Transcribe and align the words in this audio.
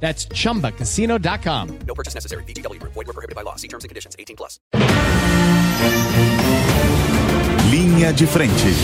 That's 0.00 0.28
chumbacasino.com. 0.28 1.78
No 1.86 1.94
purchase 1.94 2.14
necessary. 2.14 2.44
VGW 2.44 2.78
Group. 2.78 2.94
Void 2.94 3.06
were 3.08 3.12
prohibited 3.12 3.34
by 3.34 3.42
law. 3.42 3.56
See 3.56 3.68
terms 3.68 3.84
and 3.84 3.88
conditions. 3.88 4.14
18 4.16 4.36
plus. 4.36 4.60
Linha 7.70 8.12
de 8.12 8.26
frente. 8.26 8.74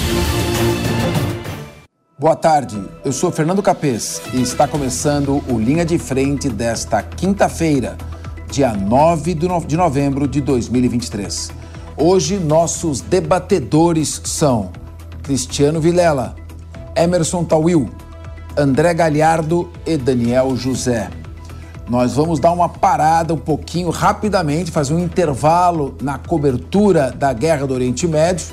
Boa 2.19 2.37
tarde, 2.37 2.81
eu 3.05 3.13
sou 3.13 3.33
Fernando 3.33 3.61
Capês 3.61 4.23
e 4.33 4.41
está 4.41 4.69
começando 4.69 5.43
o 5.49 5.59
Linha 5.59 5.85
de 5.85 5.99
Frente 5.99 6.49
desta 6.49 7.03
quinta-feira, 7.03 7.99
dia 8.49 8.73
9 8.73 9.35
de 9.67 9.77
novembro 9.77 10.29
de 10.29 10.41
2023. 10.41 11.51
Hoje, 11.97 12.39
nossos 12.39 13.01
debatedores 13.01 14.21
são 14.25 14.71
Cristiano 15.23 15.81
Vilela, 15.81 16.37
Emerson 16.95 17.45
Tawil, 17.45 17.91
André 18.57 18.93
Galhardo 18.93 19.71
e 19.87 19.97
Daniel 19.97 20.55
José. 20.57 21.09
Nós 21.89 22.15
vamos 22.15 22.39
dar 22.39 22.53
uma 22.53 22.69
parada 22.69 23.33
um 23.33 23.39
pouquinho 23.39 23.91
rapidamente, 23.91 24.71
fazer 24.71 24.95
um 24.95 24.99
intervalo 24.99 25.97
na 26.03 26.19
cobertura 26.19 27.11
da 27.11 27.33
Guerra 27.33 27.67
do 27.67 27.75
Oriente 27.75 28.07
Médio, 28.07 28.47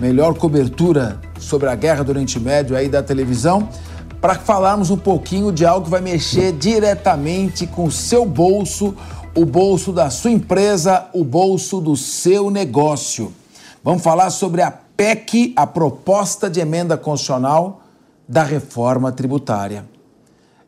melhor 0.00 0.34
cobertura 0.34 1.20
sobre 1.38 1.68
a 1.68 1.74
Guerra 1.74 2.02
do 2.02 2.10
Oriente 2.10 2.38
Médio 2.38 2.76
aí 2.76 2.88
da 2.88 3.02
televisão, 3.02 3.68
para 4.20 4.34
falarmos 4.34 4.90
um 4.90 4.96
pouquinho 4.96 5.52
de 5.52 5.64
algo 5.64 5.84
que 5.84 5.90
vai 5.90 6.00
mexer 6.00 6.52
diretamente 6.52 7.66
com 7.66 7.84
o 7.84 7.92
seu 7.92 8.26
bolso, 8.26 8.94
o 9.36 9.44
bolso 9.44 9.92
da 9.92 10.10
sua 10.10 10.32
empresa, 10.32 11.06
o 11.12 11.22
bolso 11.22 11.80
do 11.80 11.96
seu 11.96 12.50
negócio. 12.50 13.32
Vamos 13.84 14.02
falar 14.02 14.30
sobre 14.30 14.62
a 14.62 14.70
PEC, 14.70 15.52
a 15.56 15.64
proposta 15.64 16.50
de 16.50 16.58
emenda 16.58 16.96
constitucional 16.96 17.82
da 18.28 18.42
reforma 18.42 19.10
tributária. 19.10 19.86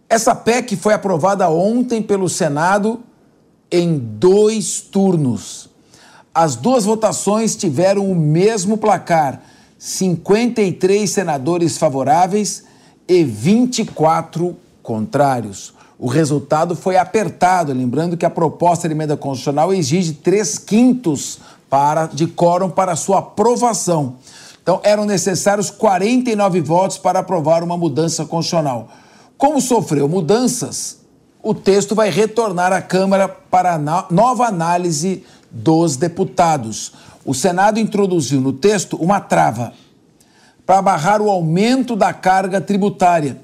Essa 0.08 0.34
PEC 0.34 0.76
foi 0.76 0.94
aprovada 0.94 1.48
ontem 1.50 2.02
pelo 2.02 2.28
Senado 2.28 3.00
em 3.70 3.98
dois 3.98 4.80
turnos. 4.80 5.68
As 6.34 6.56
duas 6.56 6.84
votações 6.84 7.54
tiveram 7.54 8.10
o 8.10 8.14
mesmo 8.14 8.78
placar: 8.78 9.42
53 9.78 11.08
senadores 11.08 11.76
favoráveis 11.76 12.64
e 13.06 13.22
24 13.22 14.56
contrários. 14.82 15.74
O 15.98 16.08
resultado 16.08 16.74
foi 16.74 16.96
apertado, 16.96 17.74
lembrando 17.74 18.16
que 18.16 18.24
a 18.24 18.30
proposta 18.30 18.88
de 18.88 18.94
emenda 18.94 19.16
constitucional 19.16 19.72
exige 19.72 20.14
três 20.14 20.58
quintos 20.58 21.38
para, 21.68 22.06
de 22.06 22.26
quórum 22.26 22.70
para 22.70 22.96
sua 22.96 23.18
aprovação. 23.18 24.16
Então, 24.70 24.80
eram 24.84 25.04
necessários 25.04 25.68
49 25.68 26.60
votos 26.60 26.96
para 26.96 27.18
aprovar 27.18 27.64
uma 27.64 27.76
mudança 27.76 28.24
constitucional. 28.24 28.88
Como 29.36 29.60
sofreu 29.60 30.08
mudanças, 30.08 30.98
o 31.42 31.52
texto 31.52 31.92
vai 31.92 32.08
retornar 32.08 32.72
à 32.72 32.80
Câmara 32.80 33.28
para 33.28 33.76
nova 34.08 34.46
análise 34.46 35.24
dos 35.50 35.96
deputados. 35.96 36.92
O 37.24 37.34
Senado 37.34 37.80
introduziu 37.80 38.40
no 38.40 38.52
texto 38.52 38.96
uma 38.98 39.18
trava 39.18 39.72
para 40.64 40.80
barrar 40.80 41.20
o 41.20 41.28
aumento 41.28 41.96
da 41.96 42.12
carga 42.12 42.60
tributária 42.60 43.40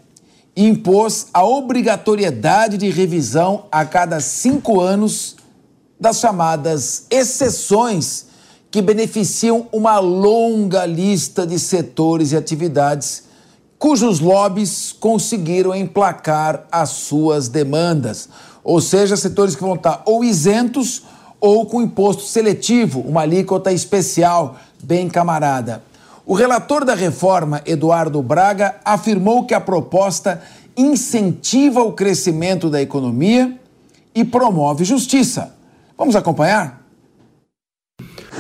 e 0.54 0.64
impôs 0.64 1.26
a 1.34 1.44
obrigatoriedade 1.44 2.78
de 2.78 2.88
revisão 2.88 3.64
a 3.72 3.84
cada 3.84 4.20
cinco 4.20 4.80
anos 4.80 5.34
das 5.98 6.20
chamadas 6.20 7.04
exceções 7.10 8.26
que 8.70 8.82
beneficiam 8.82 9.66
uma 9.72 9.98
longa 9.98 10.84
lista 10.84 11.46
de 11.46 11.58
setores 11.58 12.32
e 12.32 12.36
atividades 12.36 13.24
cujos 13.78 14.20
lobbies 14.20 14.92
conseguiram 14.98 15.74
emplacar 15.74 16.66
as 16.70 16.90
suas 16.90 17.48
demandas. 17.48 18.28
Ou 18.64 18.80
seja, 18.80 19.16
setores 19.16 19.54
que 19.54 19.62
vão 19.62 19.74
estar 19.74 20.02
ou 20.06 20.24
isentos 20.24 21.02
ou 21.40 21.66
com 21.66 21.82
imposto 21.82 22.22
seletivo, 22.22 23.00
uma 23.00 23.20
alíquota 23.20 23.70
especial, 23.70 24.56
bem 24.82 25.08
camarada. 25.08 25.82
O 26.24 26.34
relator 26.34 26.84
da 26.84 26.94
reforma, 26.94 27.62
Eduardo 27.64 28.20
Braga, 28.22 28.76
afirmou 28.84 29.44
que 29.44 29.54
a 29.54 29.60
proposta 29.60 30.42
incentiva 30.76 31.82
o 31.82 31.92
crescimento 31.92 32.68
da 32.68 32.82
economia 32.82 33.58
e 34.14 34.24
promove 34.24 34.84
justiça. 34.84 35.54
Vamos 35.96 36.16
acompanhar? 36.16 36.85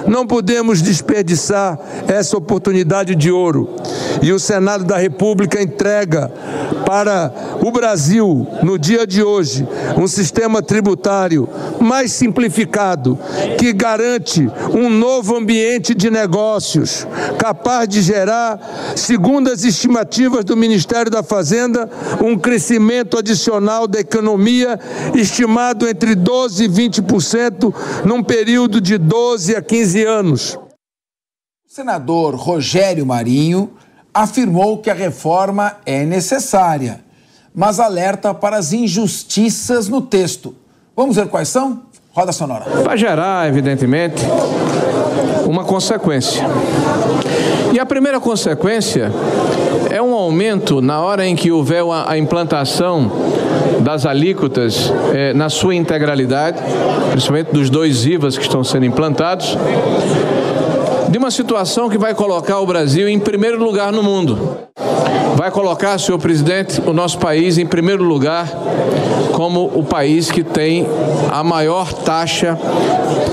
Não 0.08 0.26
podemos 0.26 0.80
desperdiçar 0.82 1.78
essa 2.06 2.36
oportunidade 2.36 3.14
de 3.14 3.30
ouro. 3.30 3.74
E 4.22 4.32
o 4.32 4.38
Senado 4.38 4.84
da 4.84 4.96
República 4.96 5.62
entrega 5.62 6.30
para 6.86 7.32
o 7.62 7.70
Brasil, 7.70 8.46
no 8.62 8.78
dia 8.78 9.06
de 9.06 9.22
hoje, 9.22 9.66
um 9.98 10.06
sistema 10.06 10.62
tributário 10.62 11.48
mais 11.80 12.12
simplificado, 12.12 13.18
que 13.58 13.72
garante 13.72 14.48
um 14.72 14.88
novo 14.88 15.36
ambiente 15.36 15.94
de 15.94 16.10
negócios, 16.10 17.06
capaz 17.38 17.88
de 17.88 18.02
gerar, 18.02 18.94
segundo 18.94 19.50
as 19.50 19.64
estimativas 19.64 20.44
do 20.44 20.56
Ministério 20.56 21.10
da 21.10 21.22
Fazenda, 21.22 21.90
um 22.24 22.38
crescimento 22.38 23.18
adicional 23.18 23.86
da 23.86 24.00
economia 24.00 24.78
estimado 25.14 25.88
entre 25.88 26.14
12% 26.14 26.60
e 26.60 26.68
20% 26.68 27.74
num 28.04 28.22
período 28.22 28.80
de 28.80 28.96
12 28.96 29.56
a 29.56 29.62
15 29.62 30.04
anos. 30.04 30.58
Senador 31.66 32.34
Rogério 32.36 33.04
Marinho 33.04 33.70
afirmou 34.16 34.78
que 34.78 34.88
a 34.88 34.94
reforma 34.94 35.76
é 35.84 36.04
necessária, 36.06 37.00
mas 37.54 37.78
alerta 37.78 38.32
para 38.32 38.56
as 38.56 38.72
injustiças 38.72 39.88
no 39.88 40.00
texto. 40.00 40.54
Vamos 40.96 41.16
ver 41.16 41.28
quais 41.28 41.48
são? 41.48 41.82
Roda 42.12 42.32
sonora. 42.32 42.64
Vai 42.82 42.96
gerar, 42.96 43.46
evidentemente, 43.46 44.22
uma 45.46 45.64
consequência. 45.64 46.42
E 47.74 47.78
a 47.78 47.84
primeira 47.84 48.18
consequência 48.18 49.12
é 49.90 50.00
um 50.00 50.14
aumento 50.14 50.80
na 50.80 50.98
hora 50.98 51.26
em 51.26 51.36
que 51.36 51.52
houver 51.52 51.82
a 52.06 52.16
implantação 52.16 53.12
das 53.80 54.06
alíquotas 54.06 54.90
eh, 55.12 55.34
na 55.34 55.50
sua 55.50 55.74
integralidade, 55.74 56.58
principalmente 57.10 57.52
dos 57.52 57.68
dois 57.68 58.06
IVAs 58.06 58.38
que 58.38 58.44
estão 58.44 58.64
sendo 58.64 58.86
implantados, 58.86 59.58
de 61.08 61.18
uma 61.18 61.30
situação 61.30 61.88
que 61.88 61.98
vai 61.98 62.14
colocar 62.14 62.60
o 62.60 62.66
Brasil 62.66 63.08
em 63.08 63.18
primeiro 63.18 63.62
lugar 63.62 63.92
no 63.92 64.02
mundo. 64.02 64.58
Vai 65.36 65.50
colocar, 65.50 65.98
senhor 65.98 66.18
presidente, 66.18 66.80
o 66.80 66.92
nosso 66.92 67.18
país 67.18 67.58
em 67.58 67.66
primeiro 67.66 68.02
lugar 68.02 68.48
como 69.34 69.66
o 69.66 69.84
país 69.84 70.30
que 70.30 70.42
tem 70.42 70.86
a 71.30 71.44
maior 71.44 71.92
taxa 71.92 72.58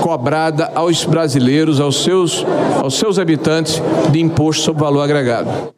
cobrada 0.02 0.70
aos 0.74 1.04
brasileiros, 1.04 1.80
aos 1.80 2.04
seus, 2.04 2.44
aos 2.82 2.98
seus 2.98 3.18
habitantes, 3.18 3.80
de 4.10 4.20
imposto 4.20 4.62
sobre 4.64 4.82
valor 4.82 5.00
agregado. 5.00 5.72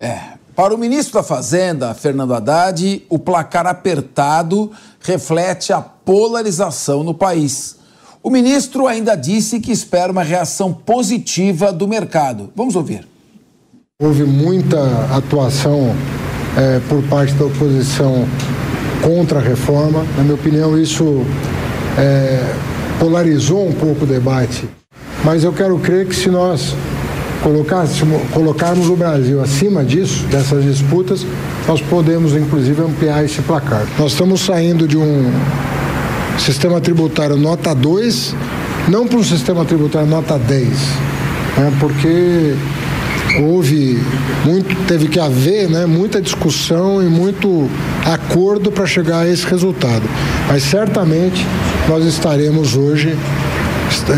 É, 0.00 0.18
para 0.56 0.74
o 0.74 0.78
ministro 0.78 1.14
da 1.14 1.22
Fazenda, 1.22 1.92
Fernando 1.94 2.34
Haddad, 2.34 3.02
o 3.08 3.18
placar 3.18 3.66
apertado 3.66 4.70
reflete 5.00 5.72
a 5.72 5.80
polarização 5.80 7.02
no 7.02 7.12
país. 7.12 7.79
O 8.22 8.28
ministro 8.28 8.86
ainda 8.86 9.14
disse 9.14 9.60
que 9.60 9.72
espera 9.72 10.12
uma 10.12 10.22
reação 10.22 10.72
positiva 10.72 11.72
do 11.72 11.88
mercado. 11.88 12.50
Vamos 12.54 12.76
ouvir. 12.76 13.06
Houve 14.02 14.24
muita 14.24 14.78
atuação 15.14 15.94
é, 16.56 16.80
por 16.88 17.02
parte 17.04 17.32
da 17.34 17.46
oposição 17.46 18.26
contra 19.02 19.38
a 19.38 19.42
reforma. 19.42 20.04
Na 20.18 20.22
minha 20.22 20.34
opinião, 20.34 20.78
isso 20.78 21.24
é, 21.98 22.54
polarizou 22.98 23.66
um 23.66 23.72
pouco 23.72 24.04
o 24.04 24.06
debate. 24.06 24.68
Mas 25.24 25.42
eu 25.42 25.52
quero 25.52 25.78
crer 25.78 26.06
que 26.06 26.14
se 26.14 26.28
nós 26.30 26.74
colocarmos 28.34 28.90
o 28.90 28.96
Brasil 28.96 29.40
acima 29.40 29.82
disso, 29.82 30.24
dessas 30.26 30.62
disputas, 30.62 31.24
nós 31.66 31.80
podemos 31.80 32.34
inclusive 32.34 32.82
ampliar 32.82 33.24
esse 33.24 33.40
placar. 33.42 33.86
Nós 33.98 34.12
estamos 34.12 34.42
saindo 34.42 34.86
de 34.86 34.98
um 34.98 35.30
sistema 36.40 36.80
tributário 36.80 37.36
nota 37.36 37.74
2, 37.74 38.34
não 38.88 39.06
para 39.06 39.18
um 39.18 39.24
sistema 39.24 39.64
tributário 39.64 40.08
nota 40.08 40.38
10, 40.38 40.68
né, 40.68 41.72
porque 41.78 42.54
houve 43.42 44.02
muito, 44.44 44.74
teve 44.86 45.08
que 45.08 45.20
haver 45.20 45.68
né, 45.68 45.86
muita 45.86 46.20
discussão 46.20 47.02
e 47.02 47.06
muito 47.06 47.68
acordo 48.04 48.72
para 48.72 48.86
chegar 48.86 49.20
a 49.20 49.28
esse 49.28 49.46
resultado. 49.46 50.02
Mas 50.48 50.62
certamente 50.64 51.46
nós 51.88 52.04
estaremos 52.04 52.74
hoje 52.76 53.16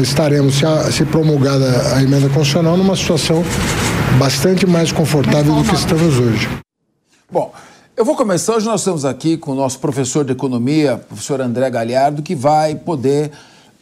estaremos, 0.02 0.60
se 0.90 1.04
promulgada 1.06 1.94
a 1.94 2.02
emenda 2.02 2.28
constitucional, 2.28 2.76
numa 2.76 2.96
situação 2.96 3.42
bastante 4.18 4.66
mais 4.66 4.92
confortável 4.92 5.54
do 5.54 5.64
que 5.64 5.74
estamos 5.74 6.18
hoje. 6.18 6.48
Bom, 7.30 7.52
eu 7.96 8.04
vou 8.04 8.16
começar. 8.16 8.56
Hoje 8.56 8.66
nós 8.66 8.80
estamos 8.80 9.04
aqui 9.04 9.36
com 9.36 9.52
o 9.52 9.54
nosso 9.54 9.78
professor 9.78 10.24
de 10.24 10.32
economia, 10.32 10.96
professor 10.96 11.40
André 11.40 11.68
Galhardo, 11.68 12.22
que 12.22 12.34
vai 12.34 12.74
poder 12.74 13.30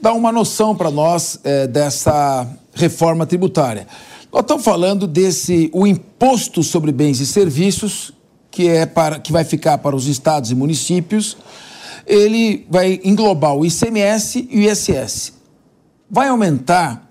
dar 0.00 0.12
uma 0.14 0.32
noção 0.32 0.74
para 0.74 0.90
nós 0.90 1.38
é, 1.44 1.66
dessa 1.66 2.46
reforma 2.74 3.24
tributária. 3.24 3.86
Nós 4.32 4.42
estamos 4.42 4.64
falando 4.64 5.06
desse 5.06 5.70
o 5.72 5.86
imposto 5.86 6.62
sobre 6.62 6.90
bens 6.92 7.20
e 7.20 7.26
serviços 7.26 8.12
que 8.50 8.68
é 8.68 8.84
para 8.84 9.20
que 9.20 9.30
vai 9.30 9.44
ficar 9.44 9.78
para 9.78 9.94
os 9.94 10.06
estados 10.06 10.50
e 10.50 10.54
municípios. 10.54 11.36
Ele 12.04 12.66
vai 12.68 13.00
englobar 13.04 13.54
o 13.54 13.64
ICMS 13.64 14.48
e 14.50 14.58
o 14.58 14.70
ISS. 14.70 15.34
Vai 16.10 16.28
aumentar 16.28 17.08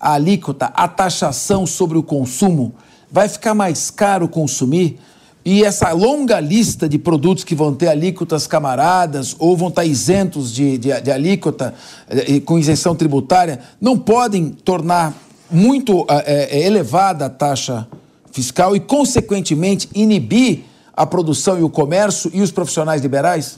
a 0.00 0.14
alíquota, 0.14 0.66
a 0.66 0.88
taxação 0.88 1.64
sobre 1.64 1.96
o 1.96 2.02
consumo. 2.02 2.74
Vai 3.08 3.28
ficar 3.28 3.54
mais 3.54 3.90
caro 3.90 4.28
consumir 4.28 4.98
e 5.44 5.64
essa 5.64 5.90
longa 5.92 6.38
lista 6.38 6.88
de 6.88 6.98
produtos 6.98 7.44
que 7.44 7.54
vão 7.54 7.74
ter 7.74 7.88
alíquotas 7.88 8.46
camaradas 8.46 9.34
ou 9.38 9.56
vão 9.56 9.68
estar 9.68 9.84
isentos 9.84 10.52
de, 10.52 10.76
de, 10.76 11.00
de 11.00 11.10
alíquota 11.10 11.74
eh, 12.08 12.40
com 12.40 12.58
isenção 12.58 12.94
tributária 12.94 13.60
não 13.80 13.98
podem 13.98 14.50
tornar 14.50 15.14
muito 15.50 16.06
é, 16.08 16.64
elevada 16.64 17.26
a 17.26 17.30
taxa 17.30 17.88
fiscal 18.30 18.76
e, 18.76 18.80
consequentemente, 18.80 19.88
inibir 19.94 20.64
a 20.94 21.04
produção 21.04 21.58
e 21.58 21.62
o 21.62 21.68
comércio 21.68 22.30
e 22.32 22.40
os 22.40 22.50
profissionais 22.50 23.02
liberais? 23.02 23.56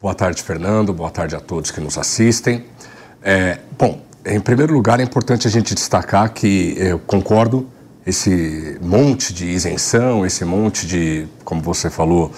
Boa 0.00 0.14
tarde, 0.14 0.42
Fernando. 0.42 0.92
Boa 0.92 1.10
tarde 1.10 1.36
a 1.36 1.40
todos 1.40 1.70
que 1.70 1.80
nos 1.80 1.98
assistem. 1.98 2.64
É, 3.22 3.58
bom, 3.78 4.00
em 4.24 4.40
primeiro 4.40 4.72
lugar, 4.72 4.98
é 5.00 5.02
importante 5.02 5.46
a 5.46 5.50
gente 5.50 5.74
destacar 5.74 6.32
que 6.32 6.74
eu 6.78 6.98
concordo 6.98 7.68
esse 8.06 8.78
monte 8.80 9.32
de 9.32 9.46
isenção, 9.46 10.26
esse 10.26 10.44
monte 10.44 10.86
de, 10.86 11.26
como 11.44 11.62
você 11.62 11.88
falou, 11.88 12.32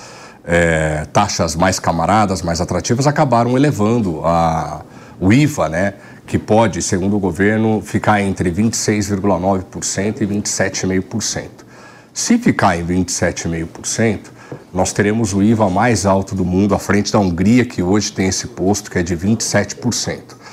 é, 0.44 1.06
taxas 1.12 1.56
mais 1.56 1.78
camaradas, 1.78 2.43
mais 2.43 2.61
atrativas, 2.61 3.06
acabaram 3.06 3.56
elevando 3.56 4.20
a, 4.25 4.82
o 5.19 5.32
IVA, 5.32 5.69
né, 5.69 5.94
que 6.26 6.38
pode, 6.38 6.82
segundo 6.82 7.16
o 7.16 7.19
governo, 7.19 7.81
ficar 7.81 8.20
entre 8.20 8.50
26,9% 8.50 10.20
e 10.20 10.26
27,5%. 10.26 11.49
Se 12.12 12.38
ficar 12.38 12.78
em 12.78 12.84
27,5%, 12.87 14.20
nós 14.72 14.93
teremos 14.93 15.32
o 15.32 15.43
IVA 15.43 15.69
mais 15.69 16.06
alto 16.06 16.34
do 16.34 16.44
mundo, 16.44 16.75
à 16.75 16.78
frente 16.78 17.12
da 17.12 17.19
Hungria, 17.19 17.64
que 17.64 17.82
hoje 17.82 18.12
tem 18.12 18.28
esse 18.28 18.49
posto, 18.49 18.90
que 18.90 18.99
é 18.99 19.02
de 19.02 19.17
27%. 19.17 20.44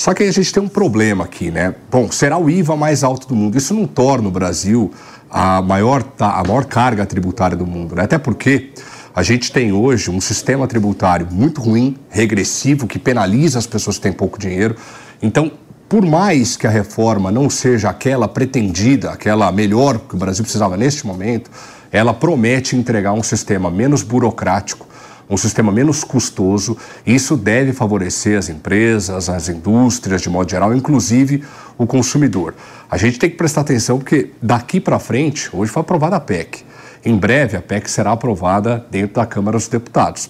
Só 0.00 0.14
que 0.14 0.22
a 0.22 0.32
gente 0.32 0.50
tem 0.50 0.62
um 0.62 0.66
problema 0.66 1.24
aqui, 1.24 1.50
né? 1.50 1.74
Bom, 1.90 2.10
será 2.10 2.38
o 2.38 2.48
IVA 2.48 2.74
mais 2.74 3.04
alto 3.04 3.28
do 3.28 3.36
mundo. 3.36 3.58
Isso 3.58 3.74
não 3.74 3.86
torna 3.86 4.28
o 4.28 4.30
Brasil 4.30 4.90
a 5.28 5.60
maior, 5.60 6.02
a 6.18 6.42
maior 6.42 6.64
carga 6.64 7.04
tributária 7.04 7.54
do 7.54 7.66
mundo, 7.66 7.94
né? 7.94 8.04
Até 8.04 8.16
porque 8.16 8.70
a 9.14 9.22
gente 9.22 9.52
tem 9.52 9.72
hoje 9.72 10.10
um 10.10 10.18
sistema 10.18 10.66
tributário 10.66 11.28
muito 11.30 11.60
ruim, 11.60 11.98
regressivo, 12.08 12.86
que 12.86 12.98
penaliza 12.98 13.58
as 13.58 13.66
pessoas 13.66 13.98
que 13.98 14.04
têm 14.04 14.12
pouco 14.14 14.38
dinheiro. 14.38 14.74
Então, 15.20 15.52
por 15.86 16.02
mais 16.02 16.56
que 16.56 16.66
a 16.66 16.70
reforma 16.70 17.30
não 17.30 17.50
seja 17.50 17.90
aquela 17.90 18.26
pretendida, 18.26 19.10
aquela 19.10 19.52
melhor 19.52 19.98
que 19.98 20.14
o 20.14 20.18
Brasil 20.18 20.42
precisava 20.42 20.78
neste 20.78 21.06
momento, 21.06 21.50
ela 21.92 22.14
promete 22.14 22.74
entregar 22.74 23.12
um 23.12 23.22
sistema 23.22 23.70
menos 23.70 24.02
burocrático, 24.02 24.88
um 25.30 25.36
sistema 25.36 25.70
menos 25.70 26.02
custoso. 26.02 26.76
Isso 27.06 27.36
deve 27.36 27.72
favorecer 27.72 28.36
as 28.36 28.48
empresas, 28.48 29.28
as 29.28 29.48
indústrias 29.48 30.20
de 30.20 30.28
modo 30.28 30.50
geral, 30.50 30.74
inclusive 30.74 31.44
o 31.78 31.86
consumidor. 31.86 32.54
A 32.90 32.96
gente 32.96 33.18
tem 33.18 33.30
que 33.30 33.36
prestar 33.36 33.60
atenção 33.60 33.98
porque 33.98 34.32
daqui 34.42 34.80
para 34.80 34.98
frente, 34.98 35.48
hoje 35.52 35.70
foi 35.70 35.80
aprovada 35.80 36.16
a 36.16 36.20
PEC. 36.20 36.64
Em 37.04 37.16
breve 37.16 37.56
a 37.56 37.62
PEC 37.62 37.88
será 37.88 38.12
aprovada 38.12 38.84
dentro 38.90 39.14
da 39.14 39.24
Câmara 39.24 39.56
dos 39.56 39.68
Deputados. 39.68 40.28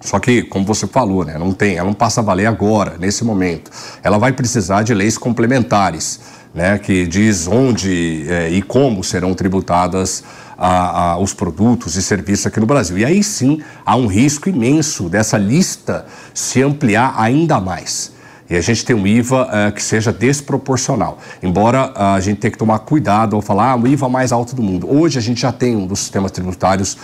Só 0.00 0.20
que, 0.20 0.42
como 0.42 0.64
você 0.64 0.86
falou, 0.86 1.24
né, 1.24 1.38
não 1.38 1.52
tem, 1.52 1.76
ela 1.76 1.86
não 1.86 1.94
passa 1.94 2.20
a 2.20 2.24
valer 2.24 2.46
agora, 2.46 2.96
nesse 2.98 3.24
momento. 3.24 3.70
Ela 4.02 4.18
vai 4.18 4.30
precisar 4.32 4.82
de 4.82 4.92
leis 4.92 5.16
complementares, 5.16 6.20
né, 6.56 6.78
que 6.78 7.06
diz 7.06 7.46
onde 7.46 8.24
é, 8.30 8.48
e 8.48 8.62
como 8.62 9.04
serão 9.04 9.34
tributadas 9.34 10.24
a, 10.56 11.10
a, 11.10 11.18
os 11.18 11.34
produtos 11.34 11.96
e 11.96 12.02
serviços 12.02 12.46
aqui 12.46 12.58
no 12.58 12.64
Brasil. 12.64 12.96
E 12.96 13.04
aí 13.04 13.22
sim 13.22 13.60
há 13.84 13.94
um 13.94 14.06
risco 14.06 14.48
imenso 14.48 15.10
dessa 15.10 15.36
lista 15.36 16.06
se 16.32 16.62
ampliar 16.62 17.14
ainda 17.18 17.60
mais. 17.60 18.16
E 18.48 18.56
a 18.56 18.60
gente 18.60 18.84
tem 18.84 18.96
um 18.96 19.06
IVA 19.06 19.42
uh, 19.42 19.72
que 19.72 19.82
seja 19.82 20.12
desproporcional. 20.12 21.18
Embora 21.42 21.88
uh, 21.88 22.14
a 22.14 22.20
gente 22.20 22.38
tenha 22.38 22.50
que 22.50 22.58
tomar 22.58 22.78
cuidado 22.78 23.36
ao 23.36 23.42
falar 23.42 23.72
ah, 23.72 23.76
o 23.76 23.86
IVA 23.86 24.08
mais 24.08 24.32
alto 24.32 24.54
do 24.54 24.62
mundo. 24.62 24.88
Hoje 24.88 25.18
a 25.18 25.22
gente 25.22 25.40
já 25.40 25.52
tem 25.52 25.76
um 25.76 25.86
dos 25.86 25.98
sistemas 25.98 26.30
tributários 26.30 26.96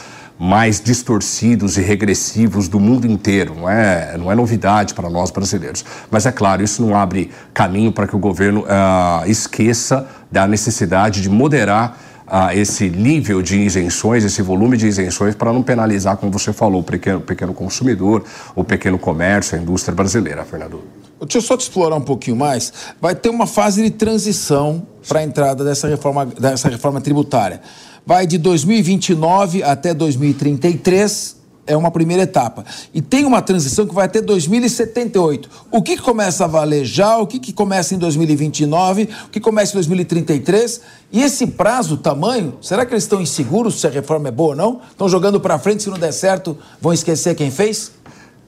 mais 0.42 0.80
distorcidos 0.80 1.78
e 1.78 1.80
regressivos 1.80 2.66
do 2.66 2.80
mundo 2.80 3.06
inteiro. 3.06 3.54
Não 3.54 3.70
é, 3.70 4.18
não 4.18 4.32
é 4.32 4.34
novidade 4.34 4.92
para 4.92 5.08
nós 5.08 5.30
brasileiros. 5.30 5.84
Mas 6.10 6.26
é 6.26 6.32
claro, 6.32 6.64
isso 6.64 6.84
não 6.84 6.96
abre 6.96 7.30
caminho 7.54 7.92
para 7.92 8.08
que 8.08 8.16
o 8.16 8.18
governo 8.18 8.62
uh, 8.62 9.24
esqueça 9.30 10.04
da 10.32 10.44
necessidade 10.44 11.22
de 11.22 11.30
moderar 11.30 11.96
a 12.26 12.56
esse 12.56 12.90
nível 12.90 13.40
de 13.40 13.60
isenções, 13.60 14.24
esse 14.24 14.42
volume 14.42 14.76
de 14.76 14.88
isenções, 14.88 15.36
para 15.36 15.52
não 15.52 15.62
penalizar, 15.62 16.16
como 16.16 16.32
você 16.32 16.52
falou, 16.52 16.80
o 16.80 16.84
pequeno, 16.84 17.20
pequeno 17.20 17.54
consumidor, 17.54 18.24
o 18.56 18.64
pequeno 18.64 18.98
comércio, 18.98 19.56
a 19.56 19.62
indústria 19.62 19.94
brasileira, 19.94 20.44
Fernando. 20.44 20.82
Deixa 21.20 21.38
eu 21.38 21.42
só 21.42 21.56
te 21.56 21.60
explorar 21.60 21.94
um 21.94 22.00
pouquinho 22.00 22.36
mais. 22.36 22.72
Vai 23.00 23.14
ter 23.14 23.28
uma 23.28 23.46
fase 23.46 23.80
de 23.80 23.90
transição 23.90 24.84
para 25.06 25.20
a 25.20 25.22
entrada 25.22 25.62
dessa 25.62 25.86
reforma, 25.86 26.26
dessa 26.26 26.68
reforma 26.68 27.00
tributária. 27.00 27.60
Vai 28.04 28.26
de 28.26 28.38
2029 28.38 29.62
até 29.62 29.94
2033 29.94 31.42
é 31.66 31.76
uma 31.76 31.90
primeira 31.90 32.24
etapa. 32.24 32.64
E 32.92 33.00
tem 33.00 33.24
uma 33.24 33.40
transição 33.40 33.86
que 33.86 33.94
vai 33.94 34.06
até 34.06 34.20
2078. 34.20 35.48
O 35.70 35.80
que 35.80 35.96
começa 35.96 36.44
a 36.44 36.48
valer 36.48 36.84
já, 36.84 37.16
o 37.18 37.26
que 37.26 37.52
começa 37.52 37.94
em 37.94 37.98
2029, 37.98 39.08
o 39.26 39.28
que 39.28 39.40
começa 39.40 39.72
em 39.72 39.74
2033. 39.74 40.80
E 41.12 41.22
esse 41.22 41.46
prazo, 41.46 41.96
tamanho, 41.96 42.54
será 42.60 42.84
que 42.84 42.92
eles 42.92 43.04
estão 43.04 43.20
inseguros 43.20 43.80
se 43.80 43.86
a 43.86 43.90
reforma 43.90 44.28
é 44.28 44.32
boa 44.32 44.50
ou 44.50 44.56
não? 44.56 44.80
Estão 44.90 45.08
jogando 45.08 45.40
para 45.40 45.58
frente, 45.58 45.84
se 45.84 45.90
não 45.90 45.98
der 45.98 46.12
certo, 46.12 46.58
vão 46.80 46.92
esquecer 46.92 47.34
quem 47.34 47.50
fez? 47.50 47.92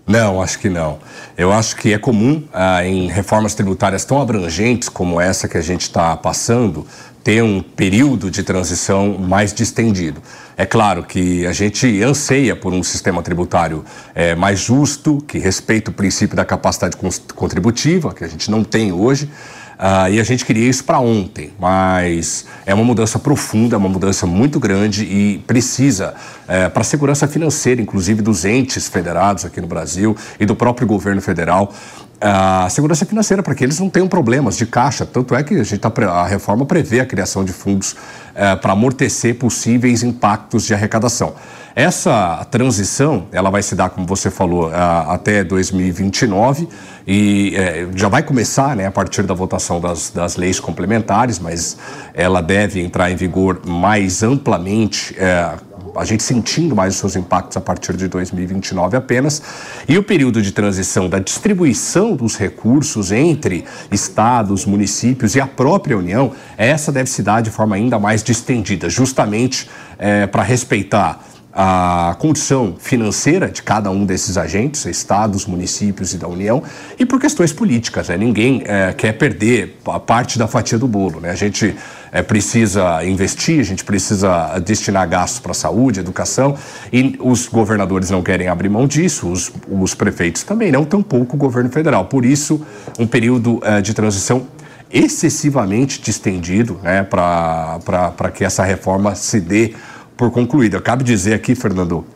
Não, 0.07 0.43
acho 0.43 0.59
que 0.59 0.69
não. 0.69 0.99
Eu 1.37 1.51
acho 1.51 1.77
que 1.77 1.95
é 1.95 1.99
comum 1.99 2.43
ah, 2.53 2.85
em 2.85 3.09
reformas 3.09 3.55
tributárias 3.55 4.05
tão 4.05 4.21
abrangentes 4.21 4.89
como 4.89 5.19
essa 5.19 5.49
que 5.49 5.57
a 5.57 5.63
gente 5.63 5.83
está 5.83 6.15
passando 6.15 6.87
ter 7.25 7.43
um 7.43 7.63
período 7.63 8.31
de 8.31 8.43
transição 8.43 9.17
mais 9.19 9.55
distendido. 9.55 10.21
É 10.59 10.67
claro 10.67 11.03
que 11.03 11.47
a 11.47 11.53
gente 11.53 12.03
anseia 12.03 12.55
por 12.55 12.73
um 12.75 12.83
sistema 12.83 13.23
tributário 13.23 13.83
é, 14.15 14.35
mais 14.35 14.61
justo, 14.61 15.25
que 15.27 15.39
respeita 15.39 15.91
o 15.91 15.95
princípio 15.95 16.37
da 16.37 16.45
capacidade 16.45 16.99
contributiva, 17.35 18.13
que 18.13 18.23
a 18.23 18.29
gente 18.29 18.51
não 18.51 18.63
tem 18.63 18.93
hoje. 18.93 19.29
Uh, 19.75 20.09
e 20.13 20.21
a 20.21 20.23
gente 20.23 20.45
queria 20.45 20.69
isso 20.69 20.85
para 20.85 21.01
ontem, 21.01 21.53
mas 21.59 22.47
é 22.65 22.73
uma 22.73 22.85
mudança 22.85 23.19
profunda, 23.19 23.75
é 23.75 23.79
uma 23.79 23.89
mudança 23.89 24.25
muito 24.25 24.61
grande 24.61 25.05
e 25.05 25.39
precisa, 25.49 26.15
é, 26.47 26.69
para 26.69 26.83
a 26.83 26.85
segurança 26.85 27.27
financeira, 27.27 27.83
inclusive 27.83 28.23
dos 28.23 28.45
entes 28.45 28.87
federados 28.87 29.45
aqui 29.45 29.61
no 29.61 29.67
Brasil 29.67 30.17
e 30.39 30.47
do 30.47 30.55
próprio 30.55 30.87
governo 30.87 31.21
federal, 31.21 31.75
a 32.27 32.71
segurança 32.71 33.05
financeira 33.05 33.43
para 33.43 33.55
que 33.55 33.63
eles 33.63 33.79
não 33.79 33.91
tenham 33.91 34.09
problemas 34.09 34.57
de 34.57 34.65
caixa. 34.65 35.05
Tanto 35.05 35.35
é 35.35 35.43
que 35.43 35.55
a, 35.61 35.63
gente 35.63 35.79
tá, 35.79 35.93
a 36.11 36.27
reforma 36.27 36.65
prevê 36.65 37.01
a 37.01 37.07
criação 37.07 37.45
de 37.45 37.53
fundos 37.53 37.95
é, 38.35 38.57
para 38.57 38.73
amortecer 38.73 39.35
possíveis 39.35 40.03
impactos 40.03 40.65
de 40.65 40.73
arrecadação. 40.73 41.35
Essa 41.77 42.47
transição, 42.51 43.27
ela 43.31 43.51
vai 43.51 43.63
se 43.63 43.75
dar, 43.75 43.91
como 43.91 44.07
você 44.07 44.31
falou, 44.31 44.71
até 44.73 45.45
2029 45.45 46.67
e 47.07 47.55
é, 47.57 47.89
já 47.95 48.09
vai 48.09 48.23
começar 48.23 48.75
né, 48.75 48.87
a 48.87 48.91
partir 48.91 49.25
da 49.25 49.35
votação 49.35 49.79
das, 49.79 50.09
das 50.09 50.37
leis 50.37 50.59
complementares, 50.59 51.39
mas 51.39 51.77
ela 52.15 52.41
deve 52.41 52.81
entrar 52.81 53.11
em 53.11 53.17
vigor 53.17 53.61
mais 53.67 54.23
amplamente 54.23 55.15
é, 55.19 55.53
a 55.97 56.05
gente 56.05 56.23
sentindo 56.23 56.75
mais 56.75 56.95
os 56.95 57.01
seus 57.01 57.17
impactos 57.17 57.57
a 57.57 57.61
partir 57.61 57.97
de 57.97 58.09
2029 58.09 58.97
apenas. 58.97 59.43
E 59.89 59.97
o 59.97 60.03
período 60.03 60.43
de 60.43 60.53
transição 60.53 61.09
da 61.09 61.19
distribuição 61.19 62.17
dos 62.17 62.37
recursos 62.37 63.13
entre 63.13 63.65
estados, 63.91 64.65
municípios 64.65 65.35
e 65.35 65.41
a 65.41 65.47
própria 65.47 65.97
União, 65.97 66.33
essa 66.57 66.91
deve 66.91 67.09
se 67.11 67.23
dar 67.23 67.41
de 67.41 67.51
forma 67.51 67.77
ainda 67.77 67.99
mais 67.99 68.23
distendida, 68.23 68.89
justamente 68.89 69.69
é, 69.99 70.27
para 70.27 70.43
respeitar 70.43 71.25
a 71.57 72.17
condição 72.19 72.75
financeira 72.77 73.49
de 73.49 73.63
cada 73.63 73.89
um 73.89 74.05
desses 74.05 74.37
agentes, 74.37 74.85
estados, 74.87 75.47
municípios 75.47 76.13
e 76.13 76.19
da 76.19 76.27
União, 76.27 76.61
e 76.99 77.07
por 77.07 77.21
questões 77.21 77.53
políticas. 77.53 78.09
Né? 78.09 78.17
Ninguém 78.17 78.65
é, 78.67 78.93
quer 78.93 79.13
perder 79.13 79.79
a 79.87 80.01
parte 80.01 80.37
da 80.37 80.49
fatia 80.49 80.77
do 80.77 80.89
bolo. 80.89 81.21
Né? 81.21 81.31
A 81.31 81.37
gente 81.37 81.77
é, 82.15 82.23
precisa 82.23 83.05
investir, 83.05 83.59
a 83.59 83.65
gente 83.65 83.85
precisa 83.85 84.57
destinar 84.61 85.09
gastos 85.09 85.41
para 85.41 85.53
saúde, 85.53 85.99
educação, 85.99 86.57
e 86.93 87.17
os 87.19 87.49
governadores 87.49 88.09
não 88.09 88.23
querem 88.23 88.47
abrir 88.47 88.69
mão 88.69 88.87
disso, 88.87 89.29
os, 89.29 89.51
os 89.69 89.95
prefeitos 89.95 90.45
também 90.45 90.71
não, 90.71 90.85
tampouco 90.85 91.35
o 91.35 91.39
governo 91.39 91.71
federal. 91.71 92.05
Por 92.05 92.25
isso, 92.25 92.65
um 93.01 93.07
período 93.07 93.61
é, 93.65 93.81
de 93.81 93.93
transição 93.93 94.47
excessivamente 94.93 96.01
distendido 96.01 96.79
né, 96.85 97.03
para 97.03 98.31
que 98.33 98.45
essa 98.45 98.63
reforma 98.63 99.17
se 99.17 99.41
dê 99.41 99.75
por 100.17 100.31
concluída. 100.31 100.81
Cabe 100.81 101.03
dizer 101.03 101.35
aqui, 101.35 101.57
Fernando, 101.57 102.07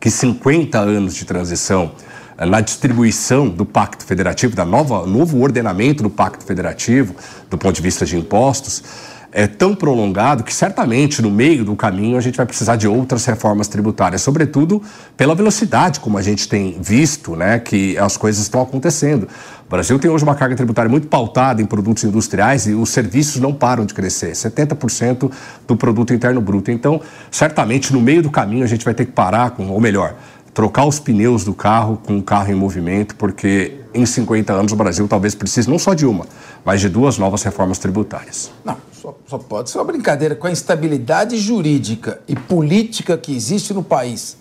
que 0.00 0.10
50 0.10 0.80
anos 0.80 1.14
de 1.14 1.24
transição 1.24 1.92
eh, 2.36 2.44
na 2.44 2.60
distribuição 2.60 3.48
do 3.48 3.64
Pacto 3.64 4.04
Federativo, 4.04 4.56
da 4.56 4.64
nova 4.64 5.06
novo 5.06 5.40
ordenamento 5.40 6.02
do 6.02 6.10
Pacto 6.10 6.44
Federativo, 6.44 7.14
do 7.48 7.56
ponto 7.56 7.76
de 7.76 7.82
vista 7.82 8.04
de 8.04 8.16
impostos, 8.16 8.82
é 9.30 9.46
tão 9.46 9.74
prolongado 9.74 10.42
que 10.42 10.54
certamente 10.54 11.20
no 11.20 11.30
meio 11.30 11.64
do 11.64 11.76
caminho 11.76 12.16
a 12.16 12.20
gente 12.20 12.36
vai 12.36 12.46
precisar 12.46 12.76
de 12.76 12.88
outras 12.88 13.24
reformas 13.26 13.68
tributárias, 13.68 14.22
sobretudo 14.22 14.82
pela 15.16 15.34
velocidade 15.34 16.00
como 16.00 16.16
a 16.16 16.22
gente 16.22 16.48
tem 16.48 16.78
visto, 16.80 17.36
né, 17.36 17.58
que 17.58 17.96
as 17.98 18.16
coisas 18.16 18.42
estão 18.42 18.62
acontecendo. 18.62 19.28
O 19.66 19.70
Brasil 19.70 19.98
tem 19.98 20.10
hoje 20.10 20.24
uma 20.24 20.34
carga 20.34 20.56
tributária 20.56 20.88
muito 20.88 21.08
pautada 21.08 21.60
em 21.60 21.66
produtos 21.66 22.04
industriais 22.04 22.66
e 22.66 22.72
os 22.72 22.88
serviços 22.88 23.40
não 23.40 23.52
param 23.52 23.84
de 23.84 23.92
crescer, 23.92 24.32
70% 24.32 25.30
do 25.66 25.76
produto 25.76 26.14
interno 26.14 26.40
bruto. 26.40 26.70
Então, 26.70 27.00
certamente 27.30 27.92
no 27.92 28.00
meio 28.00 28.22
do 28.22 28.30
caminho 28.30 28.64
a 28.64 28.68
gente 28.68 28.84
vai 28.84 28.94
ter 28.94 29.04
que 29.04 29.12
parar 29.12 29.50
com, 29.50 29.68
ou 29.68 29.80
melhor, 29.80 30.14
trocar 30.54 30.86
os 30.86 30.98
pneus 30.98 31.44
do 31.44 31.54
carro 31.54 32.00
com 32.04 32.18
o 32.18 32.22
carro 32.22 32.50
em 32.50 32.54
movimento, 32.54 33.14
porque 33.14 33.74
em 33.94 34.04
50 34.04 34.52
anos 34.52 34.72
o 34.72 34.76
Brasil 34.76 35.06
talvez 35.06 35.34
precise 35.34 35.68
não 35.68 35.78
só 35.78 35.94
de 35.94 36.04
uma, 36.04 36.26
mas 36.64 36.80
de 36.80 36.88
duas 36.88 37.18
novas 37.18 37.42
reformas 37.42 37.78
tributárias. 37.78 38.50
Não, 38.64 38.76
só, 38.92 39.14
só 39.26 39.38
pode 39.38 39.70
ser 39.70 39.78
uma 39.78 39.84
brincadeira 39.84 40.34
com 40.34 40.46
a 40.46 40.50
instabilidade 40.50 41.38
jurídica 41.38 42.20
e 42.28 42.34
política 42.34 43.16
que 43.16 43.34
existe 43.34 43.72
no 43.72 43.82
país. 43.82 44.36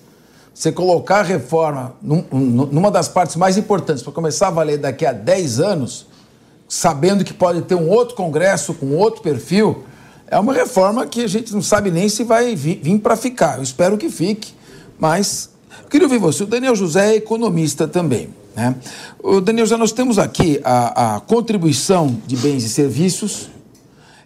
Você 0.53 0.71
colocar 0.71 1.19
a 1.19 1.23
reforma 1.23 1.93
num, 2.01 2.23
numa 2.31 2.89
das 2.89 3.07
partes 3.07 3.35
mais 3.35 3.57
importantes 3.57 4.01
para 4.01 4.11
começar 4.11 4.47
a 4.47 4.51
valer 4.51 4.79
daqui 4.79 5.05
a 5.05 5.13
10 5.13 5.59
anos, 5.59 6.07
sabendo 6.67 7.23
que 7.23 7.33
pode 7.33 7.61
ter 7.61 7.75
um 7.75 7.87
outro 7.87 8.15
Congresso 8.15 8.73
com 8.73 8.95
outro 8.95 9.21
perfil, 9.21 9.83
é 10.25 10.39
uma 10.39 10.53
reforma 10.53 11.05
que 11.05 11.23
a 11.23 11.27
gente 11.27 11.53
não 11.53 11.61
sabe 11.61 11.91
nem 11.91 12.09
se 12.09 12.23
vai 12.23 12.55
vir, 12.55 12.79
vir 12.81 12.99
para 12.99 13.15
ficar. 13.15 13.57
Eu 13.57 13.63
espero 13.63 13.97
que 13.97 14.09
fique, 14.09 14.53
mas 14.99 15.51
queria 15.89 16.07
ouvir 16.07 16.17
você. 16.17 16.43
O 16.43 16.47
Daniel 16.47 16.75
José 16.75 17.13
é 17.13 17.15
economista 17.15 17.87
também. 17.87 18.29
Né? 18.57 18.75
O 19.23 19.39
Daniel 19.39 19.67
José, 19.67 19.77
nós 19.77 19.91
temos 19.91 20.17
aqui 20.17 20.59
a, 20.63 21.17
a 21.17 21.19
contribuição 21.19 22.19
de 22.25 22.35
bens 22.35 22.63
e 22.63 22.69
serviços, 22.69 23.51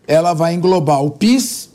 ela 0.07 0.33
vai 0.33 0.53
englobar 0.53 1.03
o 1.03 1.11
PIS, 1.11 1.69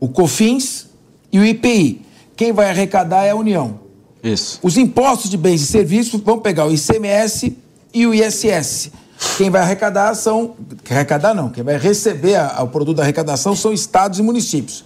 o 0.00 0.08
COFINS 0.08 0.88
e 1.32 1.38
o 1.38 1.44
IPI. 1.44 2.02
Quem 2.34 2.52
vai 2.52 2.68
arrecadar 2.68 3.24
é 3.24 3.30
a 3.30 3.36
União. 3.36 3.78
Isso. 4.20 4.58
Os 4.62 4.76
impostos 4.76 5.30
de 5.30 5.36
bens 5.36 5.62
e 5.62 5.66
serviços 5.66 6.20
vão 6.20 6.40
pegar 6.40 6.66
o 6.66 6.72
ICMS 6.72 7.56
e 7.94 8.06
o 8.06 8.12
ISS. 8.12 8.90
Quem 9.38 9.48
vai 9.48 9.62
arrecadar 9.62 10.14
são. 10.14 10.56
Arrecadar 10.90 11.34
não, 11.34 11.48
quem 11.48 11.62
vai 11.62 11.78
receber 11.78 12.34
a, 12.34 12.62
o 12.62 12.68
produto 12.68 12.96
da 12.96 13.04
arrecadação 13.04 13.54
são 13.54 13.72
estados 13.72 14.18
e 14.18 14.22
municípios. 14.22 14.84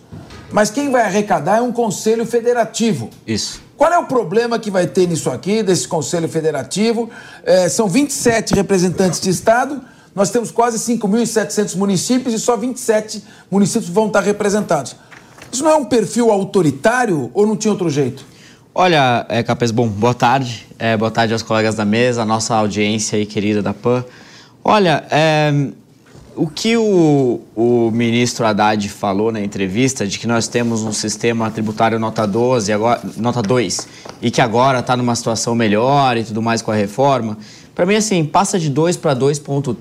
Mas 0.53 0.71
quem 0.71 0.91
vai 0.91 1.03
arrecadar 1.03 1.59
é 1.59 1.63
um 1.63 1.73
conselho 1.73 2.27
federativo. 2.27 3.09
Isso. 3.27 3.63
Qual 3.81 3.91
é 3.91 3.99
o 3.99 4.05
problema 4.05 4.59
que 4.59 4.71
vai 4.71 4.87
ter 4.87 5.09
nisso 5.09 5.31
aqui, 5.31 5.63
desse 5.63 5.89
Conselho 5.89 6.29
Federativo? 6.29 7.09
É, 7.43 7.67
são 7.67 7.89
27 7.89 8.55
representantes 8.55 9.19
de 9.19 9.31
Estado, 9.31 9.81
nós 10.15 10.31
temos 10.31 10.51
quase 10.51 10.77
5.700 10.77 11.77
municípios 11.77 12.35
e 12.35 12.39
só 12.39 12.59
27 12.59 13.25
municípios 13.51 13.89
vão 13.89 14.09
estar 14.09 14.21
representados. 14.21 14.97
Isso 15.51 15.65
não 15.65 15.71
é 15.71 15.77
um 15.77 15.87
perfil 15.87 16.31
autoritário 16.31 17.31
ou 17.33 17.47
não 17.47 17.57
tinha 17.57 17.73
outro 17.73 17.89
jeito? 17.89 18.23
Olha, 18.75 19.25
é, 19.31 19.43
Capes, 19.43 19.71
bom, 19.71 19.89
boa 19.89 20.13
tarde. 20.13 20.67
É, 20.79 20.95
boa 20.95 21.11
tarde 21.11 21.33
aos 21.33 21.43
colegas 21.43 21.75
da 21.75 21.87
mesa, 21.87 22.21
a 22.21 22.27
nossa 22.27 22.55
audiência 22.55 23.17
aí 23.17 23.25
querida 23.25 23.63
da 23.63 23.73
PAN. 23.73 24.05
Olha, 24.63 25.07
é, 25.11 25.51
o 26.41 26.47
que 26.47 26.75
o, 26.75 27.43
o 27.55 27.91
ministro 27.91 28.47
Haddad 28.47 28.89
falou 28.89 29.31
na 29.31 29.43
entrevista 29.43 30.07
de 30.07 30.19
que 30.19 30.27
nós 30.27 30.49
temos 30.49 30.83
um 30.83 30.91
sistema 30.91 31.51
tributário 31.51 31.99
nota 31.99 32.27
12, 32.27 32.73
agora, 32.73 32.99
nota 33.19 33.43
2, 33.43 33.87
e 34.23 34.31
que 34.31 34.41
agora 34.41 34.79
está 34.79 34.97
numa 34.97 35.15
situação 35.15 35.55
melhor 35.55 36.17
e 36.17 36.25
tudo 36.25 36.41
mais 36.41 36.63
com 36.63 36.71
a 36.71 36.75
reforma, 36.75 37.37
para 37.81 37.87
mim, 37.87 37.95
assim, 37.95 38.27
passa 38.27 38.59
de 38.59 38.69
2 38.69 38.99
para 38.99 39.17
2.2, 39.17 39.75